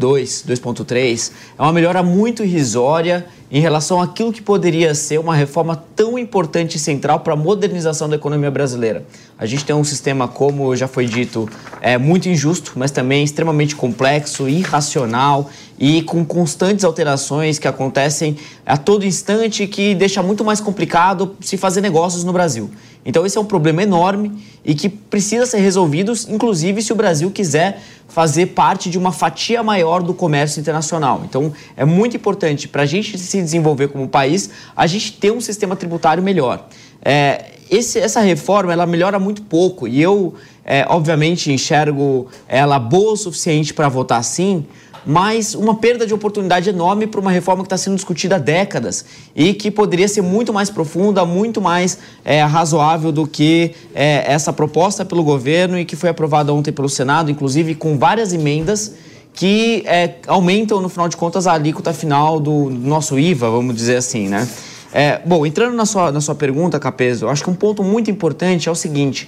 2.3, 0.48 1.32
é 1.58 1.62
uma 1.62 1.74
melhora 1.74 2.01
muito 2.01 2.46
irrisória 2.46 3.25
em 3.51 3.60
relação 3.60 4.01
àquilo 4.01 4.32
que 4.32 4.41
poderia 4.41 4.96
ser 4.96 5.20
uma 5.20 5.36
reforma 5.36 5.75
tão 5.98 6.18
importante 6.18 6.75
e 6.75 6.79
central 6.79 7.20
para 7.20 7.34
a 7.34 7.36
modernização 7.36 8.08
da 8.08 8.15
economia 8.15 8.50
brasileira. 8.50 9.06
A 9.38 9.46
gente 9.46 9.65
tem 9.65 9.75
um 9.75 9.84
sistema, 9.84 10.29
como 10.29 10.74
já 10.77 10.88
foi 10.88 11.08
dito, 11.08 11.50
é 11.82 11.98
muito 11.98 12.29
injusto, 12.29 12.72
mas 12.77 12.89
também 12.89 13.22
extremamente 13.22 13.75
complexo, 13.75 14.48
irracional 14.48 15.50
e 15.77 16.01
com 16.03 16.24
constantes 16.24 16.86
alterações 16.86 17.60
que 17.60 17.68
acontecem 17.68 18.38
a 18.65 18.77
todo 18.77 19.06
instante 19.06 19.68
que 19.68 19.94
deixa 19.94 20.24
muito 20.24 20.46
mais 20.46 20.62
complicado 20.62 21.36
se 21.41 21.58
fazer 21.58 21.82
negócios 21.82 22.24
no 22.24 22.32
Brasil. 22.32 22.72
Então 23.06 23.25
esse 23.25 23.38
é 23.38 23.41
um 23.41 23.46
problema 23.46 23.82
enorme 23.82 24.44
e 24.63 24.75
que 24.75 24.89
precisa 24.89 25.46
ser 25.46 25.60
resolvido, 25.60 26.13
inclusive 26.27 26.82
se 26.82 26.91
o 26.91 26.96
Brasil 26.96 27.32
quiser 27.32 27.82
fazer 28.08 28.48
parte 28.48 28.89
de 28.89 28.98
uma 28.98 29.12
fatia 29.12 29.63
maior 29.63 30.03
do 30.03 30.13
comércio 30.13 30.60
internacional. 30.60 31.22
Então 31.25 31.53
é 31.77 31.86
muito 31.86 32.18
importante 32.18 32.68
para 32.68 32.84
a 32.84 32.86
gente 32.86 33.18
se 33.18 33.41
desenvolver 33.41 33.88
como 33.88 34.08
país, 34.08 34.50
a 34.75 34.86
gente 34.86 35.13
ter 35.13 35.32
um 35.32 35.39
sistema 35.39 35.75
tributário 35.75 36.22
melhor. 36.22 36.68
É, 37.01 37.51
esse, 37.70 38.00
essa 38.00 38.20
reforma 38.20 38.74
ela 38.74 38.86
melhora 38.86 39.20
muito 39.20 39.44
pouco 39.44 39.88
e 39.88 40.01
eu, 40.01 40.34
é, 40.65 40.86
obviamente, 40.89 41.51
enxergo 41.51 42.27
ela 42.48 42.79
boa 42.79 43.13
o 43.13 43.18
suficiente 43.18 43.74
para 43.74 43.88
votar 43.88 44.24
sim, 44.24 44.65
mas 45.09 45.55
uma 45.55 45.73
perda 45.73 46.05
de 46.05 46.13
oportunidade 46.13 46.69
enorme 46.69 47.07
para 47.07 47.19
uma 47.19 47.31
reforma 47.31 47.63
que 47.63 47.65
está 47.65 47.77
sendo 47.79 47.95
discutida 47.95 48.35
há 48.35 48.37
décadas 48.37 49.03
e 49.35 49.55
que 49.55 49.71
poderia 49.71 50.07
ser 50.07 50.21
muito 50.21 50.53
mais 50.53 50.69
profunda, 50.69 51.25
muito 51.25 51.59
mais 51.59 51.97
é, 52.23 52.43
razoável 52.43 53.11
do 53.11 53.25
que 53.25 53.71
é, 53.95 54.31
essa 54.31 54.53
proposta 54.53 55.03
pelo 55.03 55.23
governo 55.23 55.79
e 55.79 55.83
que 55.83 55.95
foi 55.95 56.11
aprovada 56.11 56.53
ontem 56.53 56.71
pelo 56.71 56.87
Senado, 56.87 57.31
inclusive 57.31 57.73
com 57.73 57.97
várias 57.97 58.33
emendas 58.33 58.93
que 59.33 59.81
é, 59.87 60.17
aumentam, 60.27 60.79
no 60.79 60.89
final 60.89 61.09
de 61.09 61.17
contas, 61.17 61.47
a 61.47 61.53
alíquota 61.53 61.91
final 61.91 62.39
do, 62.39 62.69
nosso 62.69 63.17
IVA, 63.17 63.49
vamos 63.49 63.75
dizer 63.75 63.95
assim, 63.95 64.29
né? 64.29 64.47
É, 64.93 65.21
bom, 65.25 65.43
entrando 65.43 65.73
na 65.73 65.87
sua, 65.87 66.11
na 66.11 66.21
sua 66.21 66.35
pergunta, 66.35 66.79
Capeso, 66.79 67.27
acho 67.27 67.43
que 67.43 67.49
um 67.49 67.55
ponto 67.55 67.83
muito 67.83 68.11
importante 68.11 68.69
é 68.69 68.71
o 68.71 68.75
seguinte: 68.75 69.27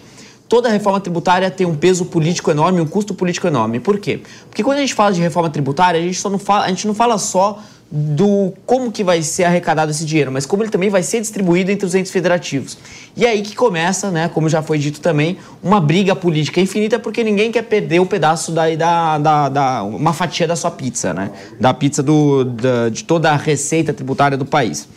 toda 0.51 0.67
reforma 0.67 0.99
tributária 0.99 1.49
tem 1.49 1.65
um 1.65 1.77
peso 1.77 2.03
político 2.03 2.51
enorme, 2.51 2.81
um 2.81 2.85
custo 2.85 3.13
político 3.13 3.47
enorme. 3.47 3.79
Por 3.79 3.97
quê? 3.97 4.19
Porque 4.49 4.61
quando 4.61 4.79
a 4.79 4.81
gente 4.81 4.93
fala 4.93 5.13
de 5.13 5.21
reforma 5.21 5.49
tributária, 5.49 5.97
a 5.97 6.03
gente, 6.03 6.19
só 6.19 6.29
não, 6.29 6.37
fala, 6.37 6.65
a 6.65 6.67
gente 6.67 6.85
não 6.85 6.93
fala 6.93 7.17
só 7.17 7.57
do 7.91 8.53
como 8.65 8.89
que 8.89 9.03
vai 9.03 9.21
ser 9.21 9.43
arrecadado 9.43 9.91
esse 9.91 10.05
dinheiro, 10.05 10.31
mas 10.31 10.45
como 10.45 10.63
ele 10.63 10.69
também 10.69 10.89
vai 10.89 11.03
ser 11.03 11.19
distribuído 11.19 11.71
entre 11.71 11.85
os 11.85 11.93
entes 11.93 12.09
federativos. 12.09 12.77
E 13.17 13.25
é 13.25 13.29
aí 13.29 13.41
que 13.41 13.53
começa, 13.53 14.09
né, 14.09 14.29
como 14.33 14.47
já 14.47 14.61
foi 14.61 14.77
dito 14.77 15.01
também, 15.01 15.37
uma 15.61 15.81
briga 15.81 16.15
política 16.15 16.61
infinita, 16.61 16.97
porque 16.97 17.21
ninguém 17.21 17.51
quer 17.51 17.63
perder 17.63 17.99
o 17.99 18.03
um 18.03 18.05
pedaço 18.05 18.53
da, 18.53 18.73
da, 18.75 19.17
da, 19.17 19.49
da, 19.49 19.83
uma 19.83 20.13
fatia 20.13 20.47
da 20.47 20.55
sua 20.55 20.71
pizza, 20.71 21.13
né, 21.13 21.31
da 21.59 21.73
pizza 21.73 22.01
do, 22.01 22.45
da, 22.45 22.87
de 22.87 23.03
toda 23.03 23.29
a 23.29 23.35
receita 23.35 23.91
tributária 23.91 24.37
do 24.37 24.45
país. 24.45 24.87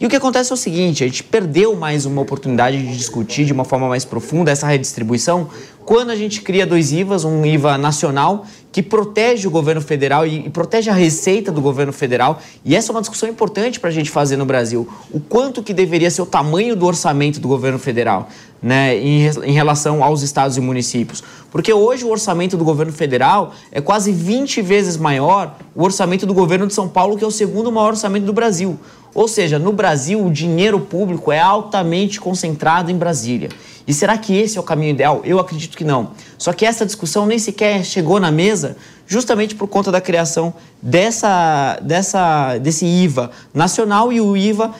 E 0.00 0.06
o 0.06 0.08
que 0.08 0.16
acontece 0.16 0.50
é 0.50 0.54
o 0.54 0.56
seguinte: 0.56 1.04
a 1.04 1.06
gente 1.06 1.22
perdeu 1.22 1.76
mais 1.76 2.06
uma 2.06 2.22
oportunidade 2.22 2.78
de 2.78 2.96
discutir 2.96 3.44
de 3.44 3.52
uma 3.52 3.66
forma 3.66 3.86
mais 3.86 4.02
profunda 4.02 4.50
essa 4.50 4.66
redistribuição 4.66 5.50
quando 5.84 6.10
a 6.10 6.14
gente 6.16 6.40
cria 6.42 6.64
dois 6.64 6.92
IVAs, 6.92 7.24
um 7.24 7.44
IVA 7.44 7.76
nacional 7.76 8.46
que 8.72 8.82
protege 8.82 9.48
o 9.48 9.50
governo 9.50 9.80
federal 9.80 10.26
e, 10.26 10.46
e 10.46 10.50
protege 10.50 10.90
a 10.90 10.94
receita 10.94 11.50
do 11.50 11.60
governo 11.60 11.92
federal. 11.92 12.40
E 12.64 12.76
essa 12.76 12.90
é 12.90 12.92
uma 12.92 13.00
discussão 13.00 13.28
importante 13.28 13.80
para 13.80 13.90
a 13.90 13.92
gente 13.92 14.10
fazer 14.10 14.36
no 14.36 14.44
Brasil. 14.44 14.88
O 15.10 15.20
quanto 15.20 15.62
que 15.62 15.74
deveria 15.74 16.10
ser 16.10 16.22
o 16.22 16.26
tamanho 16.26 16.76
do 16.76 16.86
orçamento 16.86 17.40
do 17.40 17.48
governo 17.48 17.78
federal 17.78 18.28
né, 18.62 18.96
em, 18.96 19.26
em 19.44 19.52
relação 19.52 20.02
aos 20.02 20.22
estados 20.22 20.56
e 20.56 20.60
municípios. 20.60 21.22
Porque 21.50 21.72
hoje 21.72 22.04
o 22.04 22.10
orçamento 22.10 22.56
do 22.56 22.64
governo 22.64 22.92
federal 22.92 23.52
é 23.72 23.80
quase 23.80 24.12
20 24.12 24.62
vezes 24.62 24.96
maior 24.96 25.56
o 25.74 25.82
orçamento 25.82 26.26
do 26.26 26.34
governo 26.34 26.66
de 26.66 26.74
São 26.74 26.88
Paulo, 26.88 27.16
que 27.16 27.24
é 27.24 27.26
o 27.26 27.30
segundo 27.30 27.72
maior 27.72 27.90
orçamento 27.90 28.24
do 28.24 28.32
Brasil. 28.32 28.78
Ou 29.12 29.26
seja, 29.26 29.58
no 29.58 29.72
Brasil 29.72 30.24
o 30.24 30.30
dinheiro 30.30 30.78
público 30.78 31.32
é 31.32 31.40
altamente 31.40 32.20
concentrado 32.20 32.90
em 32.90 32.96
Brasília. 32.96 33.48
E 33.86 33.92
será 33.92 34.16
que 34.16 34.36
esse 34.36 34.56
é 34.56 34.60
o 34.60 34.64
caminho 34.64 34.92
ideal? 34.92 35.20
Eu 35.24 35.40
acredito 35.40 35.76
que 35.76 35.82
não. 35.82 36.12
Só 36.38 36.52
que 36.52 36.64
essa 36.64 36.86
discussão 36.86 37.26
nem 37.26 37.38
sequer 37.38 37.84
chegou 37.84 38.20
na 38.20 38.30
mesa 38.30 38.76
justamente 39.04 39.56
por 39.56 39.66
conta 39.66 39.90
da 39.90 40.00
criação 40.00 40.54
dessa, 40.80 41.76
dessa, 41.82 42.56
desse 42.58 42.86
IVA 42.86 43.32
nacional 43.52 44.12
e 44.12 44.20
o 44.20 44.36
IVA 44.36 44.70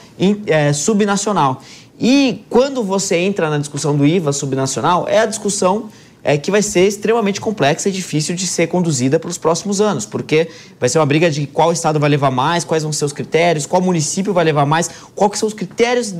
é, 0.47 0.71
subnacional. 0.71 1.61
E 2.01 2.43
quando 2.49 2.83
você 2.83 3.15
entra 3.15 3.47
na 3.47 3.59
discussão 3.59 3.95
do 3.95 4.03
IVA 4.03 4.33
subnacional, 4.33 5.07
é 5.07 5.19
a 5.19 5.25
discussão 5.27 5.87
é, 6.23 6.35
que 6.35 6.49
vai 6.49 6.63
ser 6.63 6.87
extremamente 6.87 7.39
complexa 7.39 7.89
e 7.89 7.91
difícil 7.91 8.35
de 8.35 8.47
ser 8.47 8.65
conduzida 8.65 9.19
pelos 9.19 9.37
próximos 9.37 9.79
anos, 9.79 10.03
porque 10.03 10.47
vai 10.79 10.89
ser 10.89 10.97
uma 10.97 11.05
briga 11.05 11.29
de 11.29 11.45
qual 11.45 11.71
estado 11.71 11.99
vai 11.99 12.09
levar 12.09 12.31
mais, 12.31 12.63
quais 12.63 12.81
vão 12.81 12.91
ser 12.91 13.05
os 13.05 13.13
critérios, 13.13 13.67
qual 13.67 13.83
município 13.83 14.33
vai 14.33 14.43
levar 14.43 14.65
mais, 14.65 14.89
quais 15.13 15.37
são 15.37 15.47
os 15.47 15.53
critérios 15.53 16.11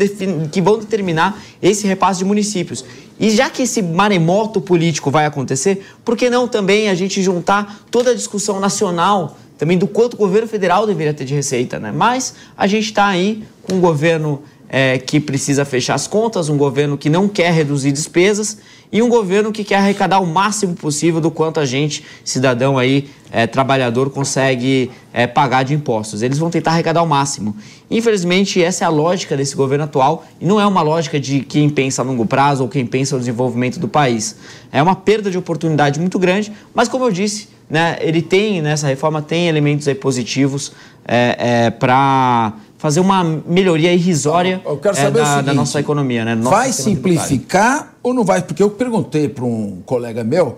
que 0.52 0.62
vão 0.62 0.78
determinar 0.78 1.42
esse 1.60 1.88
repasse 1.88 2.20
de 2.20 2.26
municípios. 2.26 2.86
E 3.20 3.32
já 3.32 3.50
que 3.50 3.64
esse 3.64 3.82
maremoto 3.82 4.62
político 4.62 5.10
vai 5.10 5.26
acontecer, 5.26 5.84
por 6.06 6.16
que 6.16 6.30
não 6.30 6.48
também 6.48 6.90
a 6.90 6.94
gente 6.94 7.24
juntar 7.24 7.86
toda 7.90 8.12
a 8.12 8.14
discussão 8.14 8.60
nacional 8.60 9.36
também 9.58 9.78
do 9.78 9.86
quanto 9.88 10.16
o 10.16 10.18
governo 10.18 10.48
federal 10.48 10.88
deveria 10.88 11.14
ter 11.14 11.24
de 11.24 11.36
receita, 11.36 11.80
né? 11.80 11.92
Mas 11.92 12.34
a 12.58 12.66
gente 12.66 12.86
está 12.86 13.06
aí 13.06 13.44
com 13.62 13.76
um 13.76 13.80
governo 13.80 14.42
é, 14.74 14.98
que 14.98 15.20
precisa 15.20 15.66
fechar 15.66 15.96
as 15.96 16.08
contas, 16.08 16.48
um 16.48 16.56
governo 16.56 16.98
que 16.98 17.10
não 17.10 17.28
quer 17.28 17.51
reduzir 17.51 17.92
despesas 17.92 18.58
e 18.90 19.01
um 19.01 19.10
governo 19.10 19.51
que 19.51 19.66
quer 19.66 19.75
arrecadar 19.75 20.22
o 20.22 20.25
máximo 20.25 20.75
possível 20.75 21.20
do 21.20 21.30
quanto 21.30 21.60
a 21.60 21.66
gente, 21.66 22.06
cidadão 22.24 22.78
aí, 22.78 23.10
é, 23.30 23.46
trabalhador, 23.46 24.10
consegue 24.10 24.90
é, 25.13 25.28
pagar 25.28 25.63
de 25.63 25.74
impostos. 25.74 26.22
Eles 26.22 26.38
vão 26.38 26.50
tentar 26.50 26.72
arrecadar 26.72 27.04
o 27.04 27.08
máximo. 27.08 27.54
Infelizmente, 27.90 28.63
essa 28.63 28.86
é 28.86 28.88
a 28.88 28.90
lógica 28.90 29.36
desse 29.36 29.58
governo 29.58 29.84
atual 29.84 30.25
e 30.40 30.46
não 30.46 30.60
é 30.60 30.66
uma 30.66 30.82
lógica 30.82 31.20
de 31.20 31.42
quem 31.42 31.70
pensa 31.70 32.01
a 32.01 32.06
longo 32.06 32.25
prazo 32.25 32.63
ou 32.63 32.70
quem 32.70 32.86
pensa 32.86 33.18
o 33.18 33.20
desenvolvimento 33.20 33.78
do 33.78 33.90
país. 33.90 34.38
É 34.72 34.82
uma 34.82 34.96
perda 34.96 35.30
de 35.30 35.38
oportunidade 35.38 36.00
muito 36.00 36.18
grande, 36.18 36.51
mas 36.74 36.88
como 36.88 37.04
eu 37.04 37.12
disse, 37.12 37.50
né, 37.70 37.98
ele 38.01 38.22
tem, 38.22 38.62
nessa 38.62 38.88
reforma, 38.88 39.22
tem 39.22 39.48
elementos 39.48 39.88
positivos 40.00 40.74
é, 41.06 41.36
é, 41.66 41.70
para 41.70 42.54
fazer 42.82 43.00
uma 43.00 43.24
melhoria 43.24 43.94
irrisória 43.94 44.60
é, 44.66 45.12
da, 45.12 45.24
seguinte, 45.26 45.46
da 45.46 45.54
nossa 45.54 45.80
economia. 45.80 46.26
Né, 46.26 46.36
vai 46.36 46.74
simplificar 46.74 47.94
ou 48.02 48.12
não 48.12 48.24
vai? 48.24 48.42
Porque 48.42 48.64
eu 48.64 48.72
perguntei 48.72 49.30
para 49.30 49.46
um 49.46 49.84
colega 49.86 50.24
meu, 50.24 50.56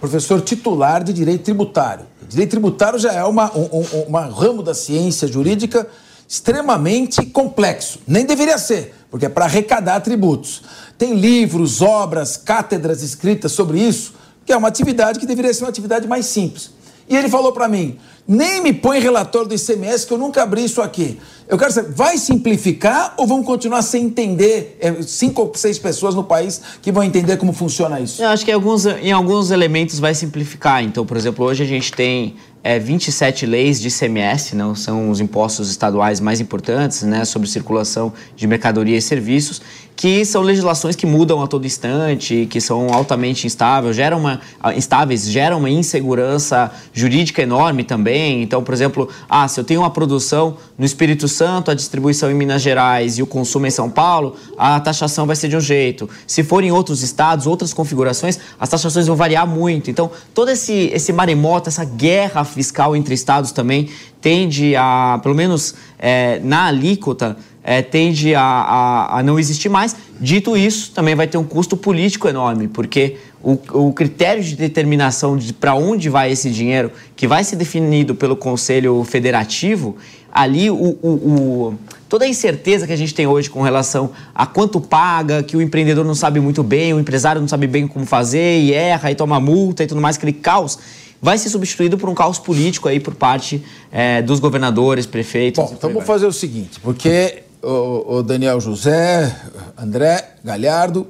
professor 0.00 0.40
titular 0.40 1.04
de 1.04 1.12
direito 1.12 1.44
tributário. 1.44 2.06
Direito 2.26 2.52
tributário 2.52 2.98
já 2.98 3.12
é 3.12 3.22
uma, 3.24 3.54
um, 3.54 3.80
um 3.80 4.00
uma 4.08 4.24
ramo 4.24 4.62
da 4.62 4.72
ciência 4.72 5.28
jurídica 5.28 5.86
extremamente 6.26 7.26
complexo. 7.26 7.98
Nem 8.08 8.24
deveria 8.24 8.56
ser, 8.56 8.94
porque 9.10 9.26
é 9.26 9.28
para 9.28 9.44
arrecadar 9.44 10.00
tributos. 10.00 10.62
Tem 10.96 11.12
livros, 11.12 11.82
obras, 11.82 12.38
cátedras 12.38 13.02
escritas 13.02 13.52
sobre 13.52 13.78
isso 13.78 14.14
que 14.46 14.52
é 14.52 14.56
uma 14.56 14.68
atividade 14.68 15.18
que 15.18 15.26
deveria 15.26 15.52
ser 15.52 15.64
uma 15.64 15.68
atividade 15.68 16.08
mais 16.08 16.24
simples. 16.24 16.70
E 17.06 17.16
ele 17.16 17.28
falou 17.28 17.52
para 17.52 17.68
mim: 17.68 17.98
nem 18.26 18.60
me 18.60 18.72
põe 18.72 18.98
relatório 18.98 19.48
do 19.48 19.54
ICMS, 19.54 20.06
que 20.06 20.12
eu 20.12 20.18
nunca 20.18 20.42
abri 20.42 20.64
isso 20.64 20.82
aqui. 20.82 21.18
Eu 21.48 21.56
quero 21.56 21.72
saber, 21.72 21.92
vai 21.92 22.18
simplificar 22.18 23.14
ou 23.16 23.26
vamos 23.26 23.46
continuar 23.46 23.82
sem 23.82 24.04
entender? 24.04 24.76
É, 24.80 25.00
cinco 25.02 25.42
ou 25.42 25.52
seis 25.54 25.78
pessoas 25.78 26.14
no 26.14 26.24
país 26.24 26.60
que 26.82 26.90
vão 26.90 27.04
entender 27.04 27.36
como 27.36 27.52
funciona 27.52 28.00
isso? 28.00 28.20
Eu 28.20 28.28
acho 28.28 28.44
que 28.44 28.50
em 28.50 28.54
alguns, 28.54 28.84
em 28.84 29.12
alguns 29.12 29.52
elementos 29.52 30.00
vai 30.00 30.12
simplificar. 30.12 30.82
Então, 30.82 31.06
por 31.06 31.16
exemplo, 31.16 31.44
hoje 31.44 31.62
a 31.62 31.66
gente 31.66 31.92
tem 31.92 32.34
é, 32.64 32.80
27 32.80 33.46
leis 33.46 33.80
de 33.80 33.86
ICMS, 33.86 34.56
não 34.56 34.74
são 34.74 35.08
os 35.08 35.20
impostos 35.20 35.70
estaduais 35.70 36.18
mais 36.18 36.40
importantes, 36.40 37.04
né, 37.04 37.24
sobre 37.24 37.48
circulação 37.48 38.12
de 38.34 38.44
mercadoria 38.44 38.96
e 38.96 39.02
serviços, 39.02 39.62
que 39.96 40.26
são 40.26 40.42
legislações 40.42 40.94
que 40.94 41.06
mudam 41.06 41.42
a 41.42 41.46
todo 41.46 41.66
instante, 41.66 42.46
que 42.50 42.60
são 42.60 42.92
altamente 42.92 43.46
instáveis, 43.46 43.96
geram 43.96 44.18
uma, 44.18 44.40
instáveis, 44.76 45.24
geram 45.24 45.58
uma 45.58 45.70
insegurança 45.70 46.70
jurídica 46.92 47.40
enorme 47.40 47.82
também. 47.82 48.42
Então, 48.42 48.62
por 48.62 48.74
exemplo, 48.74 49.08
ah, 49.26 49.48
se 49.48 49.58
eu 49.58 49.64
tenho 49.64 49.80
uma 49.80 49.90
produção 49.90 50.58
no 50.76 50.84
Espírito 50.84 51.26
Santo, 51.26 51.70
a 51.70 51.74
distribuição 51.74 52.30
em 52.30 52.34
Minas 52.34 52.60
Gerais 52.60 53.16
e 53.16 53.22
o 53.22 53.26
consumo 53.26 53.66
em 53.66 53.70
São 53.70 53.88
Paulo, 53.88 54.36
a 54.58 54.78
taxação 54.78 55.26
vai 55.26 55.34
ser 55.34 55.48
de 55.48 55.56
um 55.56 55.60
jeito. 55.60 56.08
Se 56.26 56.44
for 56.44 56.62
em 56.62 56.70
outros 56.70 57.02
estados, 57.02 57.46
outras 57.46 57.72
configurações, 57.72 58.38
as 58.60 58.68
taxações 58.68 59.06
vão 59.06 59.16
variar 59.16 59.46
muito. 59.46 59.90
Então, 59.90 60.10
todo 60.34 60.50
esse, 60.50 60.90
esse 60.92 61.10
maremoto, 61.10 61.70
essa 61.70 61.86
guerra 61.86 62.44
fiscal 62.44 62.94
entre 62.94 63.14
estados 63.14 63.50
também 63.50 63.88
tende 64.20 64.74
a, 64.76 65.20
pelo 65.22 65.34
menos 65.34 65.74
é, 65.98 66.40
na 66.42 66.66
alíquota, 66.66 67.36
é, 67.68 67.82
tende 67.82 68.32
a, 68.32 68.40
a, 68.40 69.18
a, 69.18 69.22
não 69.24 69.40
existir 69.40 69.68
mais. 69.68 69.96
Dito 70.20 70.56
isso, 70.56 70.92
também 70.92 71.16
vai 71.16 71.26
ter 71.26 71.36
um 71.36 71.42
custo 71.42 71.76
político 71.76 72.28
enorme, 72.28 72.68
porque 72.68 73.16
o, 73.42 73.58
o 73.88 73.92
critério 73.92 74.40
de 74.40 74.54
determinação 74.54 75.36
de 75.36 75.52
para 75.52 75.74
onde 75.74 76.08
vai 76.08 76.30
esse 76.30 76.48
dinheiro, 76.48 76.92
que 77.16 77.26
vai 77.26 77.42
ser 77.42 77.56
definido 77.56 78.14
pelo 78.14 78.36
Conselho 78.36 79.02
Federativo, 79.02 79.96
ali 80.32 80.70
o, 80.70 80.76
o, 81.02 81.08
o, 81.08 81.74
toda 82.08 82.24
a 82.24 82.28
incerteza 82.28 82.86
que 82.86 82.92
a 82.92 82.96
gente 82.96 83.12
tem 83.12 83.26
hoje 83.26 83.50
com 83.50 83.62
relação 83.62 84.12
a 84.32 84.46
quanto 84.46 84.80
paga, 84.80 85.42
que 85.42 85.56
o 85.56 85.60
empreendedor 85.60 86.04
não 86.04 86.14
sabe 86.14 86.38
muito 86.38 86.62
bem, 86.62 86.94
o 86.94 87.00
empresário 87.00 87.40
não 87.40 87.48
sabe 87.48 87.66
bem 87.66 87.88
como 87.88 88.06
fazer 88.06 88.60
e 88.60 88.72
erra 88.72 89.10
e 89.10 89.16
toma 89.16 89.40
multa 89.40 89.82
e 89.82 89.88
tudo 89.88 90.00
mais, 90.00 90.16
aquele 90.16 90.32
caos 90.32 90.78
vai 91.20 91.36
ser 91.36 91.48
substituído 91.48 91.98
por 91.98 92.08
um 92.08 92.14
caos 92.14 92.38
político 92.38 92.88
aí 92.88 93.00
por 93.00 93.14
parte 93.14 93.60
é, 93.90 94.22
dos 94.22 94.38
governadores, 94.38 95.06
prefeitos. 95.06 95.64
Bom, 95.64 95.74
então 95.76 95.90
vamos 95.90 96.06
fazer 96.06 96.26
o 96.26 96.32
seguinte, 96.32 96.78
porque 96.78 97.42
o, 97.66 98.18
o 98.18 98.22
Daniel 98.22 98.60
José, 98.60 99.34
André 99.76 100.36
Galhardo, 100.44 101.08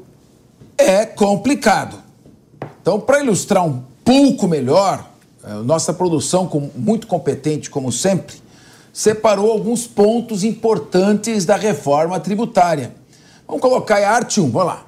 é 0.79 1.05
complicado. 1.05 1.99
Então, 2.81 2.99
para 2.99 3.21
ilustrar 3.21 3.65
um 3.67 3.83
pouco 4.05 4.49
melhor, 4.49 5.07
é, 5.45 5.53
nossa 5.55 5.93
produção, 5.93 6.51
muito 6.75 7.07
competente 7.07 7.69
como 7.69 7.93
sempre, 7.93 8.37
separou 8.93 9.51
alguns 9.51 9.87
pontos 9.87 10.43
importantes 10.43 11.45
da 11.45 11.57
reforma 11.57 12.19
tributária. 12.19 12.95
Vamos 13.47 13.61
colocar 13.61 14.03
a 14.03 14.11
arte 14.11 14.41
1, 14.41 14.51
vamos 14.51 14.67
lá. 14.67 14.87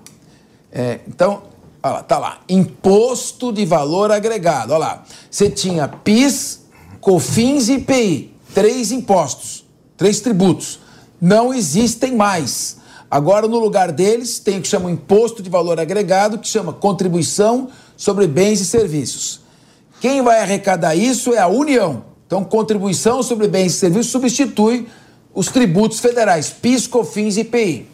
É, 0.73 1.01
então, 1.07 1.43
Olha 1.81 1.93
lá, 1.93 2.03
tá 2.03 2.19
lá. 2.19 2.41
Imposto 2.49 3.53
de 3.53 3.65
valor 3.65 4.11
agregado. 4.11 4.73
Olha 4.73 4.79
lá. 4.79 5.05
Você 5.31 5.49
tinha 5.49 5.87
PIS, 5.87 6.63
COFINS 7.01 7.69
e 7.69 7.75
IPI. 7.75 8.35
Três 8.53 8.91
impostos, 8.91 9.65
três 9.97 10.21
tributos. 10.21 10.81
Não 11.21 11.53
existem 11.53 12.15
mais. 12.15 12.77
Agora, 13.11 13.49
no 13.49 13.59
lugar 13.59 13.91
deles, 13.91 14.39
tem 14.39 14.59
o 14.59 14.63
que 14.63 14.69
chama 14.69 14.91
Imposto 14.91 15.43
de 15.43 15.49
Valor 15.49 15.81
Agregado, 15.81 16.39
que 16.39 16.47
chama 16.47 16.73
Contribuição 16.73 17.69
sobre 17.97 18.27
Bens 18.27 18.61
e 18.61 18.65
Serviços. 18.65 19.41
Quem 20.01 20.23
vai 20.23 20.41
arrecadar 20.41 20.95
isso 20.95 21.33
é 21.33 21.39
a 21.39 21.49
União. 21.49 22.05
Então, 22.27 22.45
contribuição 22.45 23.23
sobre 23.23 23.49
bens 23.49 23.75
e 23.75 23.79
serviços 23.79 24.13
substitui 24.13 24.87
os 25.35 25.49
tributos 25.49 25.99
federais, 25.99 26.51
PIS, 26.51 26.87
COFINS 26.87 27.39
e 27.39 27.41
IPI. 27.41 27.87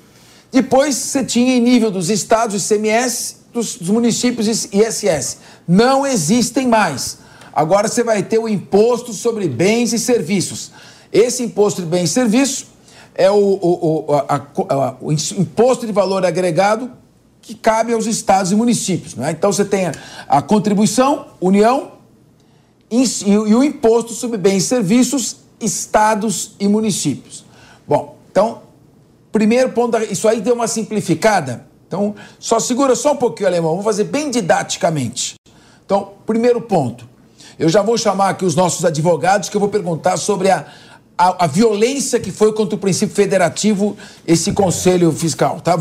Depois, 0.50 0.96
você 0.96 1.24
tinha 1.24 1.56
em 1.56 1.60
nível 1.60 1.90
dos 1.90 2.10
estados 2.10 2.70
ICMS 2.70 3.37
dos, 3.52 3.76
dos 3.76 3.88
municípios 3.88 4.48
ISS. 4.48 5.38
Não 5.66 6.04
existem 6.04 6.66
mais. 6.66 7.18
Agora 7.52 7.87
você 7.87 8.02
vai 8.02 8.22
ter 8.22 8.38
o 8.38 8.48
imposto 8.48 9.12
sobre 9.12 9.48
bens 9.48 9.92
e 9.92 9.98
serviços. 9.98 10.72
Esse 11.12 11.44
imposto 11.44 11.80
de 11.80 11.87
bens 11.87 12.10
e 12.10 12.12
serviços 12.12 12.66
é 13.14 13.31
o, 13.31 13.35
o, 13.35 14.05
o, 14.09 14.14
a, 14.14 14.35
a, 14.35 14.96
o 15.00 15.12
imposto 15.12 15.87
de 15.87 15.92
valor 15.92 16.24
agregado 16.24 16.90
que 17.40 17.55
cabe 17.55 17.92
aos 17.92 18.07
estados 18.07 18.53
e 18.53 18.55
municípios. 18.55 19.14
Né? 19.14 19.31
Então 19.31 19.53
você 19.53 19.64
tem 19.64 19.87
a, 19.87 19.92
a 20.29 20.42
contribuição, 20.42 21.27
União, 21.40 21.92
e, 22.90 23.05
e, 23.27 23.37
o 23.37 23.62
imposto 23.62 24.12
sobre 24.12 24.38
bens 24.38 24.64
e 24.64 24.66
serviços, 24.66 25.37
estados 25.61 26.53
e 26.59 26.68
municípios. 26.68 27.44
Bom, 27.87 28.16
então, 28.31 28.62
primeiro 29.31 29.70
ponto, 29.70 29.96
isso 29.98 30.29
aí 30.29 30.40
deu 30.40 30.55
uma 30.55 30.66
simplificada 30.66 31.66
então, 31.94 32.12
só 32.40 32.59
segura 32.59 32.96
só 32.96 33.12
um 33.12 33.16
pouquinho, 33.16 33.48
alemão. 33.48 33.70
Vamos 33.70 33.85
fazer 33.85 34.05
bem 34.05 34.29
didaticamente. 34.29 35.35
Então, 35.87 36.14
primeiro 36.27 36.61
ponto. 36.61 37.09
Eu 37.57 37.68
já 37.68 37.83
vou 37.83 37.96
chamar 37.96 38.31
aqui 38.31 38.44
os 38.44 38.57
nossos 38.57 38.85
advogados 38.85 39.48
que 39.48 39.57
eu 39.57 39.61
vou 39.61 39.68
perguntar 39.68 40.16
sobre 40.16 40.50
a, 40.50 40.66
a, 41.16 41.44
a 41.44 41.46
violência 41.46 42.18
que 42.18 42.33
foi 42.33 42.53
contra 42.53 42.74
o 42.74 42.79
princípio 42.79 43.14
federativo 43.14 43.96
esse 44.27 44.53
conselho 44.53 45.12
fiscal. 45.12 45.61
Tá? 45.61 45.77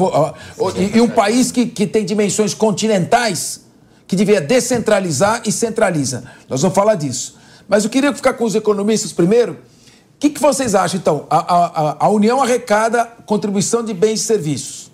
E, 0.76 0.98
e, 0.98 1.02
um 1.02 1.10
país 1.10 1.52
que, 1.52 1.66
que 1.66 1.88
tem 1.88 2.06
dimensões 2.06 2.54
continentais 2.54 3.62
que 4.08 4.16
devia 4.16 4.40
descentralizar 4.40 5.42
e 5.46 5.52
centraliza. 5.52 6.24
Nós 6.48 6.62
vamos 6.62 6.76
falar 6.76 6.96
disso. 6.96 7.38
Mas 7.68 7.84
eu 7.84 7.90
queria 7.90 8.14
ficar 8.14 8.34
com 8.34 8.44
os 8.44 8.54
economistas 8.54 9.12
primeiro. 9.12 9.54
O 9.54 9.58
que, 10.20 10.30
que 10.30 10.40
vocês 10.40 10.76
acham, 10.76 11.00
então? 11.00 11.26
A, 11.30 11.38
a, 11.38 12.06
a 12.06 12.10
União 12.10 12.42
arrecada 12.42 13.06
contribuição 13.26 13.84
de 13.84 13.94
bens 13.94 14.22
e 14.22 14.24
serviços. 14.24 14.92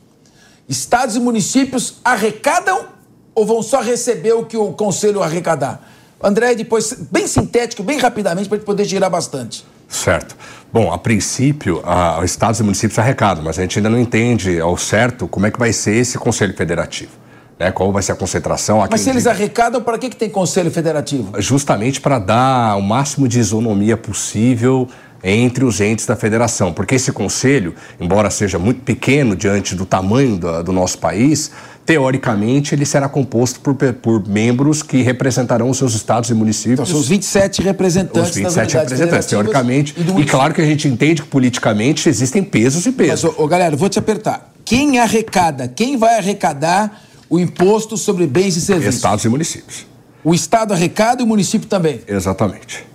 Estados 0.67 1.15
e 1.15 1.19
municípios 1.19 1.95
arrecadam 2.03 2.87
ou 3.35 3.45
vão 3.45 3.61
só 3.61 3.81
receber 3.81 4.33
o 4.33 4.45
que 4.45 4.55
o 4.55 4.71
conselho 4.73 5.21
arrecadar? 5.21 5.87
André, 6.21 6.55
depois, 6.55 6.93
bem 6.93 7.27
sintético, 7.27 7.83
bem 7.83 7.97
rapidamente, 7.97 8.47
para 8.47 8.57
a 8.57 8.59
gente 8.59 8.65
poder 8.65 8.85
girar 8.85 9.09
bastante. 9.09 9.65
Certo. 9.89 10.37
Bom, 10.71 10.93
a 10.93 10.99
princípio, 10.99 11.81
a, 11.83 12.23
estados 12.23 12.59
e 12.59 12.63
municípios 12.63 12.99
arrecadam, 12.99 13.43
mas 13.43 13.57
a 13.57 13.63
gente 13.63 13.79
ainda 13.79 13.89
não 13.89 13.99
entende 13.99 14.61
ao 14.61 14.77
certo 14.77 15.27
como 15.27 15.47
é 15.47 15.51
que 15.51 15.57
vai 15.57 15.73
ser 15.73 15.95
esse 15.95 16.17
Conselho 16.17 16.55
Federativo. 16.55 17.11
Né, 17.57 17.71
qual 17.71 17.91
vai 17.91 18.01
ser 18.01 18.13
a 18.13 18.15
concentração. 18.15 18.87
Mas 18.89 19.01
se 19.01 19.09
eles 19.09 19.27
arrecadam, 19.27 19.81
para 19.81 19.97
que, 19.97 20.09
que 20.09 20.15
tem 20.15 20.29
Conselho 20.29 20.71
Federativo? 20.71 21.33
Justamente 21.41 21.99
para 21.99 22.17
dar 22.17 22.77
o 22.77 22.81
máximo 22.81 23.27
de 23.27 23.37
isonomia 23.37 23.97
possível 23.97 24.87
entre 25.21 25.65
os 25.65 25.81
entes 25.81 26.05
da 26.05 26.15
federação, 26.15 26.71
porque 26.71 26.95
esse 26.95 27.11
conselho, 27.11 27.75
embora 27.99 28.29
seja 28.29 28.57
muito 28.57 28.81
pequeno 28.81 29.35
diante 29.35 29.75
do 29.75 29.85
tamanho 29.85 30.37
do, 30.37 30.63
do 30.63 30.71
nosso 30.71 30.97
país, 30.99 31.51
teoricamente 31.89 32.75
ele 32.75 32.85
será 32.85 33.09
composto 33.09 33.59
por, 33.61 33.73
por, 33.73 34.27
membros 34.27 34.83
que 34.83 35.01
representarão 35.01 35.71
os 35.71 35.77
seus 35.79 35.95
estados 35.95 36.29
e 36.29 36.35
municípios. 36.35 36.73
Então, 36.73 36.85
são 36.85 36.99
os 36.99 37.07
27 37.07 37.63
representantes 37.63 38.29
Os 38.29 38.35
27 38.35 38.77
representantes, 38.77 39.25
teoricamente. 39.25 39.95
E, 39.97 40.21
e, 40.21 40.25
claro 40.25 40.53
que 40.53 40.61
a 40.61 40.65
gente 40.65 40.87
entende 40.87 41.23
que 41.23 41.27
politicamente 41.27 42.07
existem 42.07 42.43
pesos 42.43 42.85
e 42.85 42.91
pesos. 42.91 43.23
Mas, 43.23 43.39
ô, 43.39 43.43
ô, 43.43 43.47
galera, 43.47 43.75
vou 43.75 43.89
te 43.89 43.97
apertar. 43.97 44.53
Quem 44.63 44.99
arrecada, 44.99 45.67
quem 45.67 45.97
vai 45.97 46.19
arrecadar 46.19 47.01
o 47.27 47.39
imposto 47.39 47.97
sobre 47.97 48.27
bens 48.27 48.55
e 48.55 48.61
serviços? 48.61 48.97
Estados 48.97 49.25
e 49.25 49.29
municípios. 49.29 49.87
O 50.23 50.35
Estado 50.35 50.75
arrecada 50.75 51.23
e 51.23 51.25
o 51.25 51.27
município 51.27 51.67
também? 51.67 52.01
Exatamente. 52.07 52.85